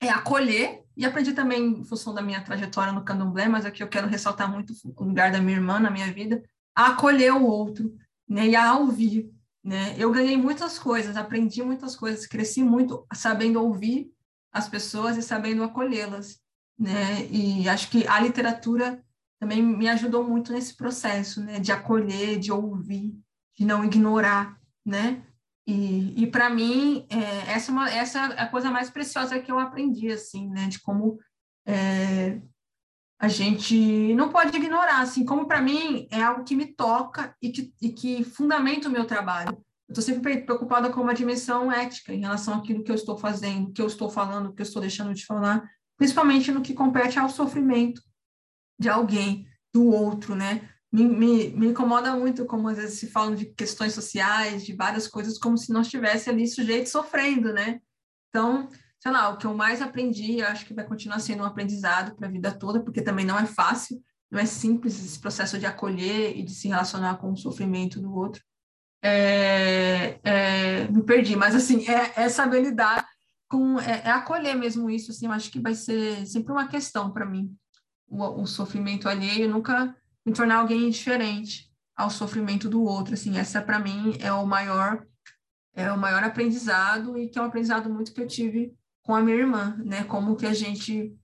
é 0.00 0.08
acolher, 0.08 0.82
e 0.96 1.04
aprendi 1.04 1.32
também 1.32 1.80
em 1.80 1.84
função 1.84 2.14
da 2.14 2.22
minha 2.22 2.42
trajetória 2.42 2.92
no 2.92 3.04
candomblé, 3.04 3.48
mas 3.48 3.64
aqui 3.64 3.82
eu 3.82 3.88
quero 3.88 4.08
ressaltar 4.08 4.50
muito 4.50 4.72
o 4.84 5.04
lugar 5.04 5.30
da 5.30 5.40
minha 5.40 5.56
irmã 5.56 5.78
na 5.78 5.90
minha 5.90 6.12
vida, 6.12 6.42
a 6.74 6.88
acolher 6.88 7.32
o 7.32 7.44
outro, 7.44 7.94
né? 8.28 8.48
E 8.48 8.56
a 8.56 8.76
ouvir, 8.76 9.30
né? 9.62 9.94
Eu 9.98 10.10
ganhei 10.10 10.36
muitas 10.36 10.78
coisas, 10.78 11.16
aprendi 11.16 11.62
muitas 11.62 11.94
coisas, 11.94 12.26
cresci 12.26 12.62
muito 12.62 13.06
sabendo 13.12 13.62
ouvir 13.62 14.10
as 14.52 14.68
pessoas 14.68 15.16
e 15.16 15.22
sabendo 15.22 15.62
acolhê-las, 15.62 16.40
né? 16.78 17.26
E 17.30 17.68
acho 17.68 17.90
que 17.90 18.06
a 18.06 18.20
literatura 18.20 19.02
também 19.38 19.62
me 19.62 19.88
ajudou 19.88 20.24
muito 20.24 20.52
nesse 20.52 20.74
processo, 20.74 21.42
né? 21.42 21.58
De 21.58 21.72
acolher, 21.72 22.38
de 22.38 22.52
ouvir, 22.52 23.18
de 23.56 23.64
não 23.64 23.84
ignorar, 23.84 24.58
né? 24.84 25.24
E, 25.66 26.24
e 26.24 26.26
para 26.26 26.50
mim, 26.50 27.06
é, 27.08 27.52
essa, 27.52 27.70
é 27.70 27.72
uma, 27.72 27.90
essa 27.90 28.18
é 28.18 28.40
a 28.40 28.48
coisa 28.48 28.70
mais 28.70 28.90
preciosa 28.90 29.38
que 29.38 29.52
eu 29.52 29.58
aprendi, 29.58 30.10
assim, 30.10 30.48
né? 30.48 30.66
De 30.66 30.80
como 30.80 31.18
é, 31.66 32.40
a 33.20 33.28
gente 33.28 34.14
não 34.14 34.30
pode 34.30 34.56
ignorar, 34.56 35.02
assim, 35.02 35.24
como 35.24 35.46
para 35.46 35.60
mim 35.60 36.08
é 36.10 36.22
algo 36.22 36.42
que 36.42 36.56
me 36.56 36.66
toca 36.66 37.36
e 37.40 37.50
que, 37.50 37.72
e 37.80 37.90
que 37.90 38.24
fundamenta 38.24 38.88
o 38.88 38.90
meu 38.90 39.06
trabalho. 39.06 39.62
Eu 39.90 39.98
estou 39.98 40.04
sempre 40.04 40.42
preocupada 40.42 40.88
com 40.88 41.00
uma 41.00 41.12
dimensão 41.12 41.70
ética 41.70 42.14
em 42.14 42.20
relação 42.20 42.54
àquilo 42.54 42.84
que 42.84 42.92
eu 42.92 42.94
estou 42.94 43.18
fazendo, 43.18 43.72
que 43.72 43.82
eu 43.82 43.88
estou 43.88 44.08
falando, 44.08 44.52
que 44.52 44.62
eu 44.62 44.64
estou 44.64 44.80
deixando 44.80 45.12
de 45.12 45.26
falar, 45.26 45.68
principalmente 45.96 46.52
no 46.52 46.62
que 46.62 46.74
compete 46.74 47.18
ao 47.18 47.28
sofrimento 47.28 48.00
de 48.78 48.88
alguém, 48.88 49.48
do 49.74 49.86
outro, 49.86 50.36
né? 50.36 50.68
Me, 50.92 51.02
me, 51.02 51.50
me 51.50 51.66
incomoda 51.66 52.14
muito 52.14 52.46
como 52.46 52.68
às 52.68 52.76
vezes 52.76 53.00
se 53.00 53.08
falam 53.08 53.34
de 53.34 53.46
questões 53.46 53.92
sociais, 53.92 54.64
de 54.64 54.76
várias 54.76 55.08
coisas, 55.08 55.36
como 55.36 55.58
se 55.58 55.72
não 55.72 55.80
estivesse 55.80 56.30
ali 56.30 56.46
sujeito 56.46 56.88
sofrendo, 56.88 57.52
né? 57.52 57.80
Então, 58.28 58.68
sei 59.00 59.10
lá, 59.10 59.30
o 59.30 59.38
que 59.38 59.46
eu 59.46 59.54
mais 59.54 59.82
aprendi, 59.82 60.38
eu 60.38 60.46
acho 60.46 60.66
que 60.66 60.74
vai 60.74 60.86
continuar 60.86 61.18
sendo 61.18 61.42
um 61.42 61.46
aprendizado 61.46 62.14
para 62.14 62.28
a 62.28 62.30
vida 62.30 62.56
toda, 62.56 62.80
porque 62.80 63.02
também 63.02 63.26
não 63.26 63.36
é 63.36 63.44
fácil, 63.44 64.00
não 64.30 64.38
é 64.38 64.46
simples 64.46 65.04
esse 65.04 65.18
processo 65.18 65.58
de 65.58 65.66
acolher 65.66 66.38
e 66.38 66.44
de 66.44 66.54
se 66.54 66.68
relacionar 66.68 67.16
com 67.16 67.32
o 67.32 67.36
sofrimento 67.36 68.00
do 68.00 68.14
outro 68.14 68.40
é, 69.02 70.18
é, 70.22 70.88
me 70.88 71.02
perdi, 71.02 71.34
mas 71.36 71.54
assim, 71.54 71.86
é, 71.88 72.24
é 72.24 72.28
saber 72.28 72.62
lidar 72.62 73.08
com, 73.48 73.80
é, 73.80 74.02
é, 74.04 74.10
acolher 74.10 74.54
mesmo 74.54 74.90
isso, 74.90 75.10
assim, 75.10 75.26
eu 75.26 75.32
acho 75.32 75.50
que 75.50 75.60
vai 75.60 75.74
ser 75.74 76.26
sempre 76.26 76.52
uma 76.52 76.68
questão 76.68 77.10
para 77.10 77.26
mim, 77.26 77.54
o, 78.06 78.42
o, 78.42 78.46
sofrimento 78.46 79.08
alheio, 79.08 79.48
nunca 79.48 79.94
me 80.24 80.32
tornar 80.32 80.58
alguém 80.58 80.86
indiferente 80.86 81.70
ao 81.96 82.10
sofrimento 82.10 82.68
do 82.68 82.82
outro, 82.82 83.14
assim, 83.14 83.38
essa 83.38 83.60
para 83.60 83.78
mim 83.78 84.16
é 84.20 84.32
o 84.32 84.46
maior, 84.46 85.04
é 85.74 85.90
o 85.90 85.98
maior 85.98 86.22
aprendizado 86.22 87.16
e 87.18 87.28
que 87.28 87.38
é 87.38 87.42
um 87.42 87.46
aprendizado 87.46 87.88
muito 87.88 88.12
que 88.12 88.20
eu 88.20 88.26
tive 88.26 88.74
com 89.02 89.14
a 89.14 89.22
minha 89.22 89.36
irmã, 89.36 89.76
né, 89.84 90.04
como 90.04 90.36
que 90.36 90.46
a 90.46 90.52
gente 90.52 91.16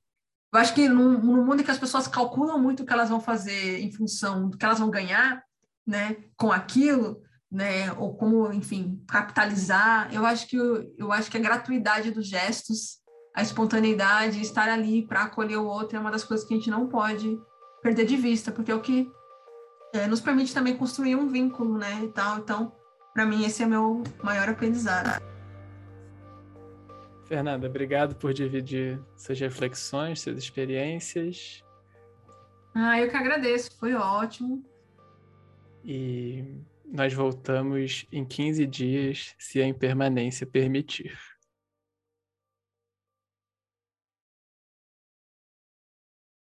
eu 0.53 0.61
acho 0.61 0.75
que 0.75 0.89
no, 0.89 1.19
no 1.19 1.45
mundo 1.45 1.61
em 1.61 1.65
que 1.65 1.71
as 1.71 1.79
pessoas 1.79 2.09
calculam 2.09 2.59
muito 2.59 2.83
o 2.83 2.87
que 2.87 2.93
elas 2.93 3.11
vão 3.11 3.21
fazer 3.21 3.81
em 3.81 3.93
função 3.93 4.49
do 4.49 4.57
que 4.57 4.65
elas 4.65 4.79
vão 4.79 4.89
ganhar, 4.89 5.43
né, 5.87 6.17
com 6.35 6.51
aquilo, 6.51 7.21
né, 7.51 7.93
ou 7.93 8.17
como, 8.17 8.53
enfim, 8.53 9.03
capitalizar. 9.09 10.13
Eu 10.13 10.27
acho 10.27 10.49
que 10.49 10.57
eu 10.57 11.13
acho 11.13 11.31
que 11.31 11.37
a 11.37 11.41
gratuidade 11.41 12.11
dos 12.11 12.27
gestos, 12.27 12.99
a 13.35 13.43
espontaneidade, 13.43 14.41
estar 14.41 14.69
ali 14.69 15.07
para 15.07 15.23
acolher 15.23 15.59
o 15.59 15.67
outro 15.67 15.97
é 15.97 16.01
uma 16.01 16.11
das 16.11 16.25
coisas 16.25 16.47
que 16.47 16.55
a 16.55 16.57
gente 16.57 16.71
não 16.71 16.89
pode 16.89 17.39
perder 17.83 18.07
de 18.07 18.17
vista, 18.17 18.51
porque 18.51 18.73
é 18.73 18.75
o 18.75 18.81
que 18.81 19.11
é, 19.93 20.07
nos 20.07 20.21
permite 20.21 20.53
também 20.53 20.77
construir 20.77 21.15
um 21.15 21.29
vínculo, 21.29 21.79
né, 21.79 22.03
e 22.03 22.09
tal. 22.09 22.39
Então, 22.39 22.73
para 23.15 23.25
mim 23.25 23.45
esse 23.45 23.63
é 23.63 23.67
meu 23.67 24.03
maior 24.23 24.49
aprendizado. 24.49 25.23
Fernanda, 27.27 27.67
obrigado 27.67 28.15
por 28.15 28.33
dividir 28.33 29.01
suas 29.17 29.41
reflexões, 29.41 30.21
suas 30.21 30.39
experiências. 30.39 31.65
Ah, 32.75 33.01
eu 33.01 33.09
que 33.09 33.17
agradeço, 33.17 33.71
foi 33.79 33.95
ótimo. 33.95 34.65
E 35.85 36.45
nós 36.93 37.13
voltamos 37.13 38.07
em 38.13 38.25
15 38.25 38.67
dias, 38.67 39.35
se 39.39 39.61
a 39.61 39.67
impermanência 39.67 40.47
permitir. 40.47 41.36